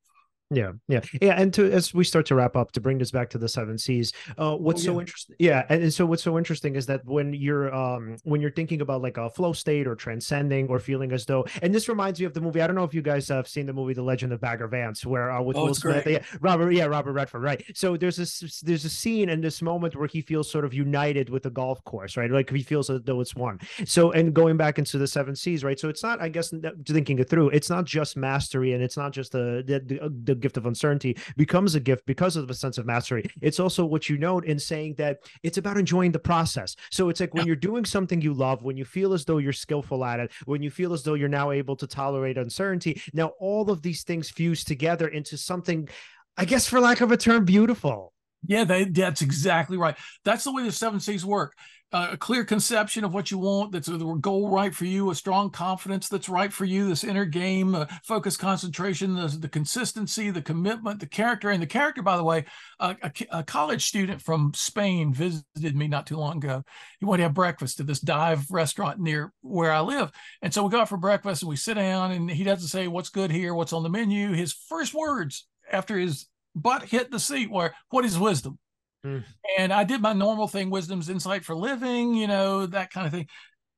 Yeah, 0.51 0.71
yeah, 0.87 1.01
yeah. 1.21 1.39
And 1.39 1.53
to 1.53 1.71
as 1.71 1.93
we 1.93 2.03
start 2.03 2.25
to 2.27 2.35
wrap 2.35 2.55
up, 2.55 2.71
to 2.71 2.81
bring 2.81 2.97
this 2.97 3.11
back 3.11 3.29
to 3.31 3.37
the 3.37 3.47
seven 3.47 3.77
C's, 3.77 4.13
uh, 4.37 4.55
what's 4.55 4.81
oh, 4.81 4.83
yeah. 4.83 4.85
so 4.85 4.99
interesting? 4.99 5.35
Yeah, 5.37 5.65
and, 5.69 5.83
and, 5.83 5.93
so 5.93 6.07
what's 6.07 6.23
so 6.23 6.39
interesting 6.39 6.75
is 6.75 6.87
that 6.87 7.05
when 7.05 7.33
you're 7.33 7.73
um 7.73 8.17
when 8.23 8.41
you're 8.41 8.49
thinking 8.51 8.81
about 8.81 9.03
like 9.03 9.17
a 9.17 9.29
flow 9.29 9.53
state 9.53 9.85
or 9.85 9.95
transcending 9.95 10.67
or 10.67 10.79
feeling 10.79 11.11
as 11.11 11.25
though, 11.25 11.45
and 11.61 11.73
this 11.73 11.87
reminds 11.87 12.19
me 12.19 12.25
of 12.25 12.33
the 12.33 12.41
movie. 12.41 12.61
I 12.61 12.67
don't 12.67 12.75
know 12.75 12.83
if 12.83 12.95
you 12.95 13.03
guys 13.03 13.27
have 13.27 13.47
seen 13.47 13.67
the 13.67 13.73
movie 13.73 13.93
The 13.93 14.01
Legend 14.01 14.33
of 14.33 14.41
Bagger 14.41 14.67
Vance, 14.67 15.05
where 15.05 15.29
uh, 15.29 15.39
with 15.39 15.55
oh, 15.55 15.65
Will 15.65 15.75
Smith, 15.75 16.07
yeah, 16.07 16.23
Robert, 16.41 16.71
yeah, 16.71 16.85
Robert 16.85 17.13
Redford, 17.13 17.43
right? 17.43 17.63
So 17.75 17.95
there's 17.95 18.15
this 18.15 18.61
there's 18.61 18.85
a 18.85 18.89
scene 18.89 19.29
in 19.29 19.41
this 19.41 19.61
moment 19.61 19.95
where 19.95 20.07
he 20.07 20.21
feels 20.21 20.49
sort 20.49 20.65
of 20.65 20.73
united 20.73 21.29
with 21.29 21.43
the 21.43 21.51
golf 21.51 21.83
course, 21.83 22.17
right? 22.17 22.31
Like 22.31 22.49
he 22.49 22.63
feels 22.63 22.89
as 22.89 23.01
though 23.03 23.21
it's 23.21 23.35
one. 23.35 23.59
So 23.85 24.13
and 24.13 24.33
going 24.33 24.57
back 24.57 24.79
into 24.79 24.97
the 24.97 25.07
seven 25.07 25.35
C's, 25.35 25.63
right? 25.63 25.79
So 25.79 25.89
it's 25.89 26.01
not, 26.01 26.19
I 26.19 26.29
guess, 26.29 26.51
thinking 26.87 27.19
it 27.19 27.29
through. 27.29 27.49
It's 27.49 27.69
not 27.69 27.85
just 27.85 28.17
mastery, 28.17 28.73
and 28.73 28.81
it's 28.81 28.97
not 28.97 29.11
just 29.11 29.31
the 29.31 29.63
the, 29.63 29.79
the, 29.79 30.09
the 30.23 30.38
gift 30.39 30.57
of 30.57 30.65
uncertainty 30.65 31.17
becomes 31.37 31.75
a 31.75 31.79
gift 31.79 32.05
because 32.05 32.35
of 32.35 32.49
a 32.49 32.53
sense 32.53 32.77
of 32.77 32.85
mastery. 32.85 33.29
It's 33.41 33.59
also 33.59 33.85
what 33.85 34.09
you 34.09 34.17
note 34.17 34.45
in 34.45 34.59
saying 34.59 34.95
that 34.95 35.19
it's 35.43 35.57
about 35.57 35.77
enjoying 35.77 36.11
the 36.11 36.19
process. 36.19 36.75
So 36.91 37.09
it's 37.09 37.19
like 37.19 37.33
when 37.33 37.45
you're 37.45 37.55
doing 37.55 37.85
something 37.85 38.21
you 38.21 38.33
love, 38.33 38.63
when 38.63 38.77
you 38.77 38.85
feel 38.85 39.13
as 39.13 39.25
though 39.25 39.37
you're 39.37 39.53
skillful 39.53 40.03
at 40.05 40.19
it, 40.19 40.31
when 40.45 40.63
you 40.63 40.71
feel 40.71 40.93
as 40.93 41.03
though 41.03 41.13
you're 41.13 41.29
now 41.29 41.51
able 41.51 41.75
to 41.75 41.87
tolerate 41.87 42.37
uncertainty, 42.37 43.01
now 43.13 43.31
all 43.39 43.69
of 43.69 43.81
these 43.81 44.03
things 44.03 44.29
fuse 44.29 44.63
together 44.63 45.07
into 45.07 45.37
something, 45.37 45.89
I 46.37 46.45
guess, 46.45 46.67
for 46.67 46.79
lack 46.79 47.01
of 47.01 47.11
a 47.11 47.17
term, 47.17 47.45
beautiful. 47.45 48.13
Yeah, 48.45 48.63
they, 48.63 48.85
that's 48.85 49.21
exactly 49.21 49.77
right. 49.77 49.95
That's 50.23 50.43
the 50.43 50.53
way 50.53 50.63
the 50.63 50.71
seven 50.71 50.99
C's 50.99 51.25
work. 51.25 51.53
A 51.91 52.17
clear 52.17 52.45
conception 52.45 53.03
of 53.03 53.15
what 53.15 53.31
you 53.31 53.39
want 53.39 53.71
that's 53.71 53.87
a 53.87 53.97
goal 53.97 54.51
right 54.51 54.75
for 54.75 54.85
you 54.85 55.09
a 55.09 55.15
strong 55.15 55.49
confidence 55.49 56.07
that's 56.07 56.29
right 56.29 56.53
for 56.53 56.63
you 56.63 56.87
this 56.87 57.03
inner 57.03 57.25
game 57.25 57.73
uh, 57.73 57.87
focus 58.03 58.37
concentration 58.37 59.15
the, 59.15 59.25
the, 59.27 59.49
consistency 59.49 60.29
the 60.29 60.39
commitment 60.39 60.99
the 60.99 61.07
character. 61.07 61.49
And 61.49 61.59
the 61.59 61.65
character 61.65 62.03
by 62.03 62.15
the 62.15 62.23
way 62.23 62.45
uh, 62.79 62.93
a, 63.01 63.11
a, 63.31 63.43
college 63.43 63.87
student 63.87 64.21
from 64.21 64.51
spain 64.53 65.11
visited 65.15 65.75
me 65.75 65.87
not 65.87 66.05
too 66.05 66.17
long 66.17 66.37
ago. 66.37 66.63
He 66.99 67.05
wanted 67.05 67.21
to 67.21 67.23
have 67.23 67.33
breakfast 67.33 67.79
at 67.79 67.87
this 67.87 68.01
dive 68.01 68.45
restaurant 68.51 68.99
near 68.99 69.33
where 69.41 69.71
i 69.71 69.79
live. 69.79 70.11
And 70.43 70.53
so 70.53 70.63
we 70.63 70.69
go 70.69 70.81
out 70.81 70.89
for 70.89 70.97
breakfast 70.97 71.41
and 71.41 71.49
we 71.49 71.55
sit 71.55 71.73
down 71.73 72.11
and 72.11 72.29
he 72.29 72.43
doesn't 72.43 72.67
say 72.67 72.87
what's 72.87 73.09
good 73.09 73.31
here 73.31 73.55
what's 73.55 73.73
on 73.73 73.81
the 73.81 73.89
menu. 73.89 74.31
His 74.33 74.53
first 74.53 74.93
words 74.93 75.47
after 75.71 75.97
his 75.97 76.27
butt 76.61 76.83
hit 76.83 77.11
the 77.11 77.19
seat 77.19 77.49
where 77.49 77.73
what 77.89 78.05
is 78.05 78.17
wisdom 78.17 78.59
Mm. 79.05 79.23
And 79.57 79.73
I 79.73 79.83
did 79.83 80.01
my 80.01 80.13
normal 80.13 80.47
thing, 80.47 80.69
wisdom's 80.69 81.09
insight 81.09 81.45
for 81.45 81.55
living, 81.55 82.13
you 82.13 82.27
know, 82.27 82.65
that 82.65 82.91
kind 82.91 83.07
of 83.07 83.13
thing. 83.13 83.27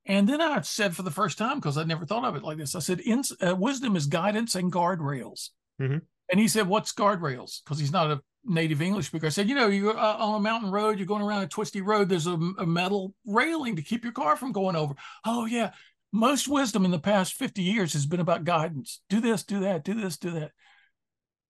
And 0.05 0.27
then 0.27 0.41
I 0.41 0.61
said 0.61 0.95
for 0.95 1.03
the 1.03 1.11
first 1.11 1.37
time, 1.37 1.57
because 1.59 1.77
I'd 1.77 1.87
never 1.87 2.05
thought 2.05 2.25
of 2.25 2.35
it 2.35 2.43
like 2.43 2.57
this, 2.57 2.75
I 2.75 2.79
said, 2.79 3.01
uh, 3.41 3.55
wisdom 3.55 3.95
is 3.95 4.07
guidance 4.07 4.55
and 4.55 4.71
guardrails. 4.71 5.49
Mm-hmm. 5.79 5.97
And 6.31 6.39
he 6.39 6.47
said, 6.47 6.67
what's 6.67 6.93
guardrails? 6.93 7.63
Because 7.63 7.77
he's 7.77 7.91
not 7.91 8.09
a 8.09 8.21
native 8.43 8.81
English 8.81 9.07
speaker. 9.07 9.27
I 9.27 9.29
said, 9.29 9.47
you 9.47 9.53
know, 9.53 9.67
you're 9.67 9.97
uh, 9.97 10.17
on 10.17 10.39
a 10.39 10.39
mountain 10.39 10.71
road, 10.71 10.97
you're 10.97 11.05
going 11.05 11.21
around 11.21 11.43
a 11.43 11.47
twisty 11.47 11.81
road, 11.81 12.09
there's 12.09 12.27
a, 12.27 12.39
a 12.57 12.65
metal 12.65 13.13
railing 13.25 13.75
to 13.75 13.83
keep 13.83 14.03
your 14.03 14.13
car 14.13 14.35
from 14.35 14.51
going 14.51 14.75
over. 14.75 14.95
Oh, 15.23 15.45
yeah. 15.45 15.71
Most 16.11 16.47
wisdom 16.47 16.83
in 16.83 16.91
the 16.91 16.99
past 16.99 17.35
50 17.35 17.61
years 17.61 17.93
has 17.93 18.05
been 18.05 18.19
about 18.19 18.43
guidance. 18.43 19.01
Do 19.07 19.21
this, 19.21 19.43
do 19.43 19.59
that, 19.61 19.83
do 19.83 19.93
this, 19.93 20.17
do 20.17 20.31
that 20.31 20.51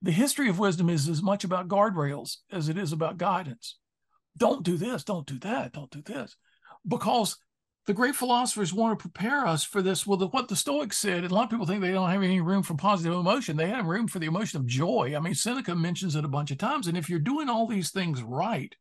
the 0.01 0.11
history 0.11 0.49
of 0.49 0.59
wisdom 0.59 0.89
is 0.89 1.07
as 1.07 1.21
much 1.21 1.43
about 1.43 1.67
guardrails 1.67 2.37
as 2.51 2.69
it 2.69 2.77
is 2.77 2.91
about 2.91 3.17
guidance. 3.17 3.77
Don't 4.37 4.63
do 4.63 4.77
this, 4.77 5.03
don't 5.03 5.27
do 5.27 5.37
that, 5.39 5.73
don't 5.73 5.91
do 5.91 6.01
this. 6.01 6.35
Because 6.87 7.37
the 7.87 7.93
great 7.93 8.15
philosophers 8.15 8.73
want 8.73 8.97
to 8.97 9.01
prepare 9.01 9.45
us 9.45 9.63
for 9.63 9.81
this. 9.81 10.05
Well, 10.05 10.17
the, 10.17 10.27
what 10.27 10.47
the 10.47 10.55
Stoics 10.55 10.97
said, 10.97 11.23
and 11.23 11.31
a 11.31 11.35
lot 11.35 11.45
of 11.45 11.49
people 11.49 11.65
think 11.65 11.81
they 11.81 11.91
don't 11.91 12.09
have 12.09 12.23
any 12.23 12.41
room 12.41 12.63
for 12.63 12.75
positive 12.75 13.13
emotion. 13.13 13.57
They 13.57 13.69
have 13.69 13.85
room 13.85 14.07
for 14.07 14.19
the 14.19 14.27
emotion 14.27 14.59
of 14.59 14.67
joy. 14.67 15.13
I 15.15 15.19
mean, 15.19 15.33
Seneca 15.33 15.75
mentions 15.75 16.15
it 16.15 16.25
a 16.25 16.29
bunch 16.29 16.51
of 16.51 16.57
times. 16.57 16.87
And 16.87 16.97
if 16.97 17.09
you're 17.09 17.19
doing 17.19 17.49
all 17.49 17.67
these 17.67 17.91
things 17.91 18.21
right, 18.23 18.73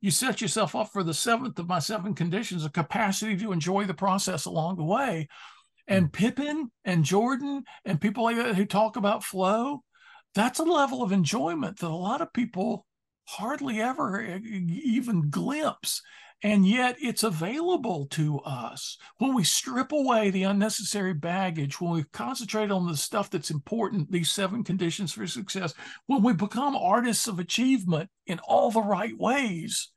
you 0.00 0.10
set 0.10 0.40
yourself 0.40 0.74
up 0.76 0.92
for 0.92 1.02
the 1.02 1.14
seventh 1.14 1.58
of 1.58 1.68
my 1.68 1.78
seven 1.78 2.14
conditions, 2.14 2.64
a 2.64 2.70
capacity 2.70 3.36
to 3.36 3.52
enjoy 3.52 3.84
the 3.84 3.94
process 3.94 4.44
along 4.44 4.76
the 4.76 4.84
way 4.84 5.28
and 5.88 6.06
hmm. 6.06 6.10
Pippin 6.10 6.70
and 6.84 7.04
Jordan 7.04 7.64
and 7.84 8.00
people 8.00 8.24
like 8.24 8.36
that 8.36 8.54
who 8.54 8.66
talk 8.66 8.96
about 8.96 9.24
flow, 9.24 9.82
that's 10.38 10.60
a 10.60 10.64
level 10.64 11.02
of 11.02 11.12
enjoyment 11.12 11.78
that 11.78 11.88
a 11.88 11.94
lot 11.94 12.20
of 12.20 12.32
people 12.32 12.86
hardly 13.24 13.80
ever 13.80 14.22
even 14.22 15.30
glimpse. 15.30 16.00
And 16.42 16.64
yet 16.64 16.96
it's 17.00 17.24
available 17.24 18.06
to 18.10 18.38
us 18.40 18.96
when 19.18 19.34
we 19.34 19.42
strip 19.42 19.90
away 19.90 20.30
the 20.30 20.44
unnecessary 20.44 21.12
baggage, 21.12 21.80
when 21.80 21.90
we 21.90 22.04
concentrate 22.12 22.70
on 22.70 22.86
the 22.86 22.96
stuff 22.96 23.28
that's 23.28 23.50
important, 23.50 24.12
these 24.12 24.30
seven 24.30 24.62
conditions 24.62 25.12
for 25.12 25.26
success, 25.26 25.74
when 26.06 26.22
we 26.22 26.32
become 26.32 26.76
artists 26.76 27.26
of 27.26 27.40
achievement 27.40 28.08
in 28.26 28.38
all 28.46 28.70
the 28.70 28.80
right 28.80 29.18
ways 29.18 29.90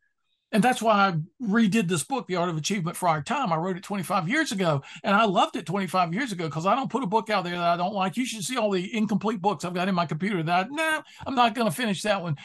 and 0.52 0.62
that's 0.62 0.82
why 0.82 0.93
I 0.93 1.14
redid 1.41 1.88
this 1.88 2.04
book, 2.04 2.28
The 2.28 2.36
Art 2.36 2.49
of 2.49 2.58
Achievement 2.58 2.97
for 2.97 3.08
Our 3.08 3.22
Time. 3.22 3.54
I 3.54 3.56
wrote 3.56 3.78
it 3.78 3.84
25 3.84 4.28
years 4.28 4.52
ago, 4.52 4.82
and 5.04 5.16
I 5.16 5.26
loved 5.26 5.56
it 5.56 5.66
25 5.66 6.14
years 6.14 6.32
ago 6.32 6.45
because 6.45 6.66
I 6.66 6.76
don't 6.76 6.91
put 6.91 7.04
a 7.04 7.08
book 7.08 7.30
out 7.30 7.45
there 7.45 7.56
that 7.56 7.74
I 7.74 7.78
don't 7.78 7.93
like. 7.93 8.18
You 8.18 8.26
should 8.26 8.43
see 8.43 8.58
all 8.58 8.72
the 8.72 8.95
incomplete 8.95 9.41
books 9.41 9.64
I've 9.64 9.74
got 9.74 9.88
in 9.88 9.95
my 9.95 10.06
computer 10.06 10.43
that 10.43 10.70
no, 10.70 10.76
nah, 10.76 11.02
I'm 11.26 11.36
not 11.36 11.56
going 11.56 11.70
to 11.70 11.76
finish 11.76 12.02
that 12.02 12.22
one. 12.22 12.36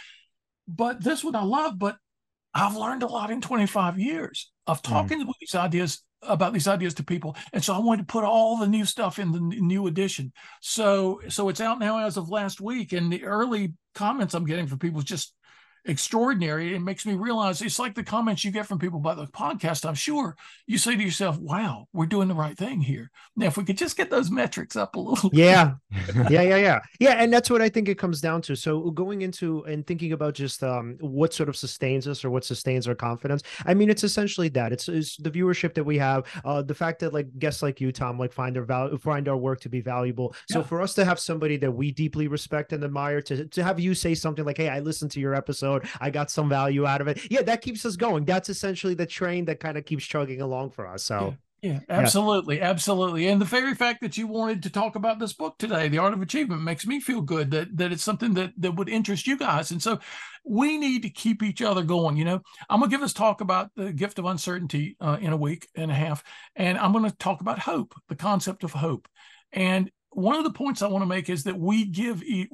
But 0.69 1.03
this 1.03 1.25
one 1.25 1.35
I 1.35 1.43
love. 1.43 1.79
But 1.79 1.97
I've 2.55 2.77
learned 2.77 3.03
a 3.03 3.07
lot 3.07 3.31
in 3.31 3.41
25 3.41 3.99
years 3.99 4.51
of 4.67 4.81
hmm. 4.85 4.93
talking 4.93 5.21
mm. 5.21 5.33
these 5.41 5.55
ideas 5.55 6.03
about 6.23 6.53
these 6.53 6.67
ideas 6.67 6.95
to 6.95 7.05
people 7.05 7.37
and 7.53 7.63
so 7.63 7.75
i 7.75 7.79
wanted 7.79 8.09
to 8.09 8.13
put 8.13 8.25
all 8.25 8.57
the 8.57 8.67
new 8.67 8.87
stuff 8.87 9.19
in 9.19 9.31
the 9.31 9.39
new 9.39 9.87
edition 9.87 10.33
so 10.63 11.21
so 11.29 11.51
it's 11.51 11.61
out 11.61 11.79
now 11.79 12.05
as 12.05 12.17
of 12.17 12.31
last 12.31 12.61
week 12.61 12.93
and 12.93 13.13
the 13.13 13.23
early 13.23 13.75
comments 13.95 14.35
i'm 14.35 14.47
getting 14.47 14.67
from 14.67 14.79
people 14.79 14.99
is 14.99 15.05
just 15.05 15.35
extraordinary. 15.87 16.75
It 16.75 16.81
makes 16.81 17.07
me 17.07 17.15
realize 17.15 17.63
it's 17.63 17.79
like 17.79 17.95
the 17.95 18.03
comments 18.03 18.45
you 18.45 18.51
get 18.51 18.67
from 18.67 18.79
people 18.79 18.99
about 18.99 19.17
the 19.17 19.27
podcast. 19.27 19.87
I'm 19.87 19.95
sure 19.95 20.37
you 20.67 20.79
say 20.79 20.97
to 20.97 21.03
yourself, 21.03 21.39
wow, 21.39 21.87
we're 21.93 22.07
doing 22.07 22.29
the 22.29 22.35
right 22.35 22.57
thing 22.57 22.81
here. 22.81 23.11
Now, 23.37 23.47
if 23.47 23.57
we 23.57 23.65
could 23.65 23.79
just 23.79 23.97
get 23.97 24.11
those 24.11 24.31
metrics 24.31 24.77
up 24.77 24.97
a 24.97 25.01
little. 25.01 25.31
Yeah. 25.33 25.75
yeah. 26.31 26.43
Yeah. 26.43 26.57
Yeah. 26.57 26.81
Yeah. 26.99 27.13
And 27.13 27.33
that's 27.33 27.51
what 27.51 27.63
I 27.63 27.69
think 27.69 27.89
it 27.89 27.99
comes 27.99 28.21
down 28.21 28.43
to. 28.43 28.57
So 28.57 28.91
going 28.91 29.23
into 29.23 29.65
and 29.65 29.87
thinking 29.87 30.13
about 30.13 30.35
just 30.35 30.63
um, 30.63 30.97
what 31.01 31.33
sort 31.33 31.49
of 31.49 31.57
sustains 31.57 32.09
us 32.09 32.25
or 32.25 32.31
what 32.31 32.45
sustains 32.45 32.89
our 32.89 32.95
confidence. 32.95 33.43
I 33.65 33.75
mean, 33.75 33.91
it's 33.91 34.05
essentially 34.05 34.49
that 34.51 34.73
it's, 34.73 34.89
it's 34.89 35.17
the 35.17 35.31
viewership 35.31 35.75
that 35.75 35.85
we 35.85 35.99
have, 35.99 36.25
uh, 36.45 36.63
the 36.63 36.75
fact 36.75 37.01
that 37.01 37.13
like 37.13 37.27
guests 37.39 37.63
like 37.63 37.81
you, 37.81 37.93
Tom, 37.93 38.19
like 38.19 38.33
find 38.33 38.57
our 38.57 38.65
value, 38.65 38.99
find 38.99 39.29
our 39.29 39.37
work 39.37 39.61
to 39.61 39.69
be 39.69 39.81
valuable. 39.81 40.35
So 40.51 40.61
yeah. 40.61 40.67
for 40.67 40.83
us 40.83 40.95
to 40.95 41.05
have 41.05 41.19
somebody 41.19 41.57
that 41.59 41.71
we 41.71 41.93
deeply 41.93 42.29
respect 42.29 42.73
and 42.73 42.83
admire 42.83 43.21
to, 43.23 43.47
to 43.47 43.63
have 43.63 43.79
you 43.79 43.95
say 43.95 44.15
something 44.15 44.45
like, 44.45 44.57
Hey, 44.57 44.69
I 44.69 44.81
listened 44.81 45.11
to 45.13 45.21
your 45.21 45.35
episode 45.35 45.76
episode. 45.77 45.99
I 46.01 46.11
got 46.11 46.31
some 46.31 46.49
value 46.49 46.87
out 46.87 47.01
of 47.01 47.09
it. 47.09 47.31
Yeah, 47.31 47.43
that 47.43 47.63
keeps 47.63 47.85
us 47.85 47.97
going. 47.97 48.25
That's 48.25 48.49
essentially 48.49 48.95
the 48.95 49.07
train 49.07 49.45
that 49.47 49.61
kind 49.61 49.79
of 49.79 49.85
keeps 49.85 50.05
chugging 50.05 50.41
along 50.41 50.71
for 50.71 50.87
us. 50.87 51.05
So. 51.05 51.29
Yeah. 51.31 51.37
Yeah, 51.63 51.81
absolutely, 51.89 52.59
yeah. 52.59 52.69
absolutely. 52.69 53.27
And 53.29 53.41
the 53.41 53.47
very 53.47 53.75
fact 53.75 54.03
that 54.03 54.17
you 54.17 54.27
wanted 54.27 54.63
to 54.63 54.71
talk 54.71 54.95
about 54.95 55.19
this 55.19 55.33
book 55.33 55.57
today, 55.59 55.89
The 55.89 55.99
Art 55.99 56.13
of 56.13 56.21
Achievement, 56.21 56.63
makes 56.63 56.87
me 56.87 57.01
feel 57.01 57.23
good 57.23 57.51
that 57.53 57.77
that 57.79 57.93
it's 57.93 58.05
something 58.05 58.35
that 58.35 58.53
that 58.59 58.77
would 58.77 58.91
interest 58.91 59.27
you 59.27 59.39
guys. 59.39 59.71
And 59.71 59.83
so 59.83 59.99
we 60.45 60.77
need 60.77 61.03
to 61.03 61.11
keep 61.11 61.43
each 61.43 61.63
other 61.63 61.83
going. 61.83 62.19
You 62.19 62.27
know, 62.27 62.41
I'm 62.69 62.81
gonna 62.81 62.91
give 62.91 63.03
us 63.03 63.15
talk 63.15 63.41
about 63.41 63.71
the 63.75 63.91
gift 63.91 64.19
of 64.19 64.27
uncertainty 64.27 64.97
uh, 65.01 65.17
in 65.21 65.33
a 65.33 65.37
week 65.37 65.67
and 65.75 65.91
a 65.91 65.95
half, 65.95 66.23
and 66.55 66.77
I'm 66.79 66.93
gonna 66.93 67.11
talk 67.11 67.41
about 67.41 67.59
hope, 67.59 67.95
the 68.09 68.17
concept 68.17 68.63
of 68.63 68.73
hope. 68.73 69.09
And 69.51 69.91
one 70.11 70.37
of 70.37 70.45
the 70.45 70.53
points 70.53 70.83
I 70.83 70.89
want 70.89 71.03
to 71.03 71.07
make 71.07 71.29
is 71.29 71.45
that 71.45 71.59
we 71.59 71.87
give 71.87 72.23
e- 72.23 72.51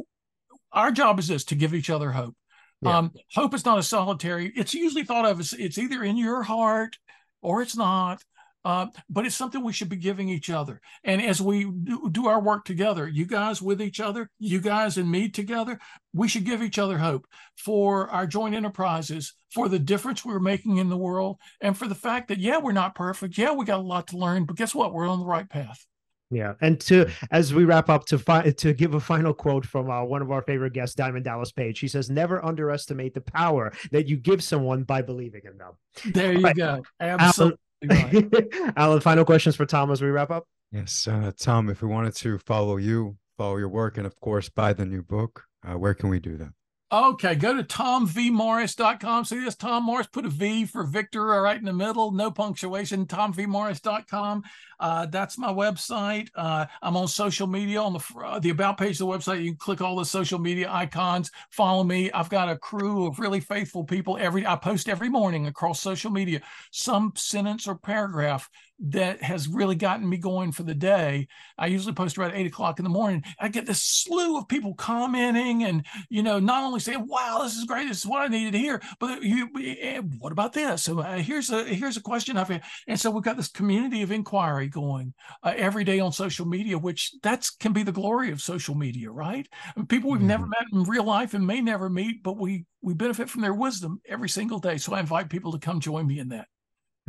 our 0.72 0.90
job 0.90 1.18
is 1.18 1.28
this 1.28 1.44
to 1.46 1.54
give 1.54 1.74
each 1.74 1.90
other 1.90 2.12
hope. 2.12 2.34
Yeah. 2.82 2.98
Um, 2.98 3.12
hope 3.34 3.54
is 3.54 3.64
not 3.64 3.78
a 3.78 3.82
solitary. 3.82 4.52
It's 4.56 4.74
usually 4.74 5.04
thought 5.04 5.24
of 5.24 5.40
as 5.40 5.52
it's 5.52 5.78
either 5.78 6.02
in 6.02 6.16
your 6.16 6.42
heart 6.42 6.98
or 7.40 7.62
it's 7.62 7.76
not. 7.76 8.22
Uh, 8.64 8.86
but 9.10 9.26
it's 9.26 9.34
something 9.34 9.64
we 9.64 9.72
should 9.72 9.88
be 9.88 9.96
giving 9.96 10.28
each 10.28 10.48
other. 10.48 10.80
And 11.02 11.20
as 11.20 11.42
we 11.42 11.64
do, 11.64 12.08
do, 12.08 12.28
our 12.28 12.40
work 12.40 12.64
together, 12.64 13.08
you 13.08 13.26
guys 13.26 13.60
with 13.60 13.82
each 13.82 13.98
other, 13.98 14.30
you 14.38 14.60
guys 14.60 14.96
and 14.96 15.10
me 15.10 15.28
together, 15.28 15.80
we 16.12 16.28
should 16.28 16.44
give 16.44 16.62
each 16.62 16.78
other 16.78 16.98
hope 16.98 17.26
for 17.56 18.08
our 18.10 18.24
joint 18.24 18.54
enterprises, 18.54 19.34
for 19.50 19.68
the 19.68 19.80
difference 19.80 20.24
we're 20.24 20.38
making 20.38 20.76
in 20.76 20.90
the 20.90 20.96
world, 20.96 21.38
and 21.60 21.76
for 21.76 21.88
the 21.88 21.94
fact 21.96 22.28
that, 22.28 22.38
yeah, 22.38 22.58
we're 22.58 22.70
not 22.70 22.94
perfect. 22.94 23.36
Yeah, 23.36 23.52
we 23.52 23.64
got 23.64 23.80
a 23.80 23.82
lot 23.82 24.06
to 24.08 24.16
learn, 24.16 24.44
but 24.44 24.54
guess 24.54 24.76
what? 24.76 24.92
We're 24.92 25.08
on 25.08 25.18
the 25.18 25.26
right 25.26 25.48
path. 25.48 25.84
Yeah, 26.32 26.54
and 26.62 26.80
to 26.82 27.10
as 27.30 27.52
we 27.52 27.64
wrap 27.64 27.90
up 27.90 28.06
to 28.06 28.18
fi- 28.18 28.50
to 28.50 28.72
give 28.72 28.94
a 28.94 29.00
final 29.00 29.34
quote 29.34 29.66
from 29.66 29.90
uh, 29.90 30.02
one 30.02 30.22
of 30.22 30.30
our 30.30 30.40
favorite 30.40 30.72
guests, 30.72 30.94
Diamond 30.94 31.26
Dallas 31.26 31.52
Page. 31.52 31.76
She 31.76 31.88
says, 31.88 32.08
"Never 32.08 32.42
underestimate 32.42 33.12
the 33.12 33.20
power 33.20 33.70
that 33.90 34.08
you 34.08 34.16
give 34.16 34.42
someone 34.42 34.84
by 34.84 35.02
believing 35.02 35.42
in 35.44 35.58
them." 35.58 35.72
There 36.14 36.32
you 36.32 36.40
right. 36.40 36.56
go. 36.56 36.82
Absolutely. 37.00 37.58
Alen, 37.84 38.30
Alen, 38.76 39.02
final 39.02 39.26
questions 39.26 39.56
for 39.56 39.66
Tom 39.66 39.90
as 39.90 40.00
we 40.00 40.08
wrap 40.08 40.30
up. 40.30 40.46
Yes, 40.70 41.06
uh, 41.06 41.32
Tom. 41.38 41.68
If 41.68 41.82
we 41.82 41.88
wanted 41.88 42.16
to 42.16 42.38
follow 42.38 42.78
you, 42.78 43.18
follow 43.36 43.58
your 43.58 43.68
work, 43.68 43.98
and 43.98 44.06
of 44.06 44.18
course 44.18 44.48
buy 44.48 44.72
the 44.72 44.86
new 44.86 45.02
book, 45.02 45.44
uh, 45.68 45.76
where 45.76 45.92
can 45.92 46.08
we 46.08 46.18
do 46.18 46.38
that? 46.38 46.52
Okay, 46.92 47.34
go 47.36 47.56
to 47.56 47.64
tomvmorris.com. 47.64 49.24
See 49.24 49.40
this 49.40 49.54
Tom 49.54 49.84
Morris, 49.84 50.08
put 50.08 50.26
a 50.26 50.28
V 50.28 50.66
for 50.66 50.84
Victor 50.84 51.24
right 51.24 51.56
in 51.56 51.64
the 51.64 51.72
middle, 51.72 52.10
no 52.10 52.30
punctuation, 52.30 53.06
tomvmorris.com. 53.06 54.42
Uh, 54.78 55.06
that's 55.06 55.38
my 55.38 55.50
website. 55.50 56.28
Uh, 56.34 56.66
I'm 56.82 56.98
on 56.98 57.08
social 57.08 57.46
media 57.46 57.80
on 57.80 57.94
the 57.94 58.04
uh, 58.22 58.38
the 58.40 58.50
about 58.50 58.76
page 58.76 59.00
of 59.00 59.06
the 59.06 59.14
website. 59.14 59.42
You 59.42 59.52
can 59.52 59.56
click 59.56 59.80
all 59.80 59.96
the 59.96 60.04
social 60.04 60.38
media 60.38 60.70
icons. 60.70 61.30
Follow 61.48 61.82
me. 61.82 62.12
I've 62.12 62.28
got 62.28 62.50
a 62.50 62.58
crew 62.58 63.06
of 63.06 63.18
really 63.18 63.40
faithful 63.40 63.84
people. 63.84 64.18
Every 64.20 64.46
I 64.46 64.56
post 64.56 64.86
every 64.86 65.08
morning 65.08 65.46
across 65.46 65.80
social 65.80 66.10
media 66.10 66.42
some 66.72 67.14
sentence 67.16 67.66
or 67.66 67.74
paragraph 67.74 68.50
that 68.82 69.22
has 69.22 69.48
really 69.48 69.76
gotten 69.76 70.08
me 70.08 70.16
going 70.16 70.50
for 70.50 70.64
the 70.64 70.74
day. 70.74 71.28
I 71.56 71.66
usually 71.68 71.94
post 71.94 72.18
around 72.18 72.32
eight 72.34 72.46
o'clock 72.46 72.80
in 72.80 72.84
the 72.84 72.90
morning. 72.90 73.22
I 73.38 73.48
get 73.48 73.64
this 73.64 73.82
slew 73.82 74.36
of 74.36 74.48
people 74.48 74.74
commenting 74.74 75.64
and, 75.64 75.86
you 76.08 76.22
know, 76.22 76.40
not 76.40 76.64
only 76.64 76.80
saying, 76.80 77.06
wow, 77.06 77.40
this 77.42 77.56
is 77.56 77.64
great. 77.64 77.88
This 77.88 77.98
is 77.98 78.06
what 78.06 78.22
I 78.22 78.26
needed 78.26 78.52
to 78.52 78.58
hear, 78.58 78.82
but 78.98 79.22
you, 79.22 79.48
eh, 79.60 80.00
what 80.18 80.32
about 80.32 80.52
this? 80.52 80.82
So 80.82 80.98
uh, 80.98 81.18
here's 81.18 81.50
a, 81.50 81.64
here's 81.64 81.96
a 81.96 82.02
question 82.02 82.36
I've 82.36 82.48
had. 82.48 82.62
And 82.88 82.98
so 82.98 83.10
we've 83.10 83.22
got 83.22 83.36
this 83.36 83.48
community 83.48 84.02
of 84.02 84.10
inquiry 84.10 84.68
going 84.68 85.14
uh, 85.44 85.54
every 85.56 85.84
day 85.84 86.00
on 86.00 86.12
social 86.12 86.46
media, 86.46 86.76
which 86.76 87.12
that's 87.22 87.50
can 87.50 87.72
be 87.72 87.84
the 87.84 87.92
glory 87.92 88.32
of 88.32 88.42
social 88.42 88.74
media, 88.74 89.10
right? 89.10 89.48
people 89.88 90.10
we've 90.10 90.18
mm-hmm. 90.18 90.28
never 90.28 90.46
met 90.46 90.64
in 90.72 90.82
real 90.84 91.04
life 91.04 91.34
and 91.34 91.46
may 91.46 91.60
never 91.60 91.88
meet, 91.88 92.22
but 92.22 92.36
we, 92.36 92.64
we 92.80 92.94
benefit 92.94 93.30
from 93.30 93.42
their 93.42 93.54
wisdom 93.54 94.00
every 94.08 94.28
single 94.28 94.58
day. 94.58 94.76
So 94.76 94.94
I 94.94 95.00
invite 95.00 95.30
people 95.30 95.52
to 95.52 95.58
come 95.58 95.78
join 95.78 96.06
me 96.06 96.18
in 96.18 96.30
that. 96.30 96.48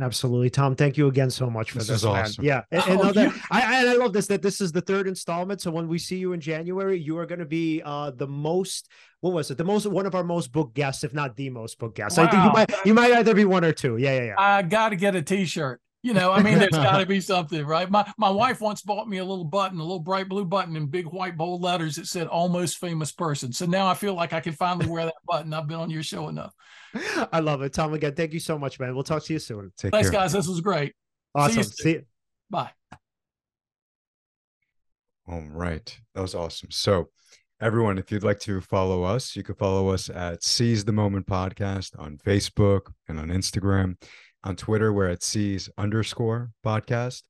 Absolutely, 0.00 0.50
Tom. 0.50 0.74
Thank 0.74 0.96
you 0.96 1.06
again 1.06 1.30
so 1.30 1.48
much 1.48 1.70
for 1.70 1.78
this. 1.78 1.86
This 1.86 1.98
is 1.98 2.04
awesome. 2.04 2.44
Yeah, 2.44 2.62
and, 2.72 2.82
and 2.88 3.00
oh, 3.00 3.12
that, 3.12 3.32
I, 3.50 3.86
I 3.86 3.94
love 3.94 4.12
this. 4.12 4.26
That 4.26 4.42
this 4.42 4.60
is 4.60 4.72
the 4.72 4.80
third 4.80 5.06
installment. 5.06 5.60
So 5.60 5.70
when 5.70 5.86
we 5.86 5.98
see 5.98 6.16
you 6.16 6.32
in 6.32 6.40
January, 6.40 6.98
you 6.98 7.16
are 7.18 7.26
going 7.26 7.38
to 7.38 7.44
be 7.44 7.80
uh 7.84 8.10
the 8.10 8.26
most. 8.26 8.88
What 9.20 9.34
was 9.34 9.52
it? 9.52 9.56
The 9.56 9.64
most 9.64 9.86
one 9.86 10.04
of 10.04 10.16
our 10.16 10.24
most 10.24 10.50
book 10.50 10.74
guests, 10.74 11.04
if 11.04 11.14
not 11.14 11.36
the 11.36 11.48
most 11.48 11.78
book 11.78 11.94
guest. 11.94 12.18
Wow. 12.18 12.24
I 12.24 12.30
think 12.30 12.44
you 12.44 12.52
might 12.52 12.86
you 12.86 12.94
might 12.94 13.12
either 13.12 13.34
be 13.34 13.44
one 13.44 13.64
or 13.64 13.72
two. 13.72 13.96
Yeah, 13.96 14.16
yeah, 14.16 14.24
yeah. 14.24 14.34
I 14.36 14.62
got 14.62 14.88
to 14.88 14.96
get 14.96 15.14
a 15.14 15.22
T-shirt. 15.22 15.80
You 16.04 16.12
know, 16.12 16.32
I 16.32 16.42
mean, 16.42 16.58
there's 16.58 16.68
got 16.68 16.98
to 16.98 17.06
be 17.14 17.18
something, 17.18 17.64
right? 17.64 17.90
My 17.90 18.06
my 18.18 18.28
wife 18.28 18.60
once 18.60 18.82
bought 18.82 19.08
me 19.08 19.16
a 19.16 19.24
little 19.24 19.46
button, 19.46 19.78
a 19.78 19.82
little 19.82 19.98
bright 19.98 20.28
blue 20.28 20.44
button 20.44 20.76
in 20.76 20.86
big 20.86 21.06
white 21.06 21.34
bold 21.34 21.62
letters 21.62 21.96
that 21.96 22.06
said 22.06 22.26
"almost 22.26 22.76
famous 22.76 23.10
person." 23.10 23.54
So 23.54 23.64
now 23.64 23.86
I 23.86 23.94
feel 23.94 24.12
like 24.12 24.34
I 24.34 24.40
can 24.40 24.52
finally 24.52 24.86
wear 24.86 25.06
that 25.06 25.14
button. 25.26 25.54
I've 25.54 25.66
been 25.66 25.78
on 25.78 25.88
your 25.88 26.02
show 26.02 26.28
enough. 26.28 26.52
I 27.32 27.40
love 27.40 27.62
it, 27.62 27.72
Tom. 27.72 27.94
Again, 27.94 28.14
thank 28.14 28.34
you 28.34 28.38
so 28.38 28.58
much, 28.58 28.78
man. 28.78 28.94
We'll 28.94 29.02
talk 29.02 29.24
to 29.24 29.32
you 29.32 29.38
soon. 29.38 29.72
Take 29.78 29.92
Thanks, 29.92 30.10
care. 30.10 30.20
guys. 30.20 30.34
This 30.34 30.46
was 30.46 30.60
great. 30.60 30.92
Awesome. 31.34 31.54
See 31.54 31.58
you. 31.58 31.64
See 31.64 31.90
you. 31.92 32.02
Bye. 32.50 32.70
All 35.26 35.42
right, 35.52 35.98
that 36.14 36.20
was 36.20 36.34
awesome. 36.34 36.70
So. 36.70 37.08
Everyone, 37.60 37.98
if 37.98 38.10
you'd 38.10 38.24
like 38.24 38.40
to 38.40 38.60
follow 38.60 39.04
us, 39.04 39.36
you 39.36 39.44
can 39.44 39.54
follow 39.54 39.88
us 39.88 40.10
at 40.10 40.42
Seize 40.42 40.84
the 40.84 40.92
Moment 40.92 41.26
Podcast 41.26 41.98
on 41.98 42.18
Facebook 42.18 42.92
and 43.08 43.18
on 43.18 43.28
Instagram. 43.28 43.96
On 44.44 44.54
Twitter, 44.56 44.92
we're 44.92 45.08
at 45.08 45.22
C's 45.22 45.70
underscore 45.78 46.50
podcast. 46.64 47.22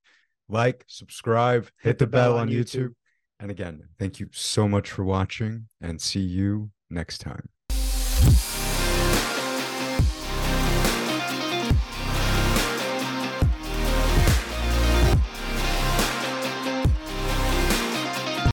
Like, 0.48 0.84
subscribe, 0.88 1.66
hit, 1.80 1.90
hit 1.90 1.98
the, 1.98 2.06
the, 2.06 2.10
bell, 2.10 2.32
bell 2.32 2.40
on 2.40 2.48
YouTube. 2.48 2.88
YouTube. 2.88 2.94
And 3.38 3.50
again, 3.52 3.88
thank 3.98 4.18
you 4.18 4.28
so 4.32 4.66
much 4.66 4.90
for 4.90 5.04
watching 5.04 5.68
and 5.80 6.00
see 6.00 6.20
you 6.20 6.70
next 6.90 7.18
time. 7.18 7.48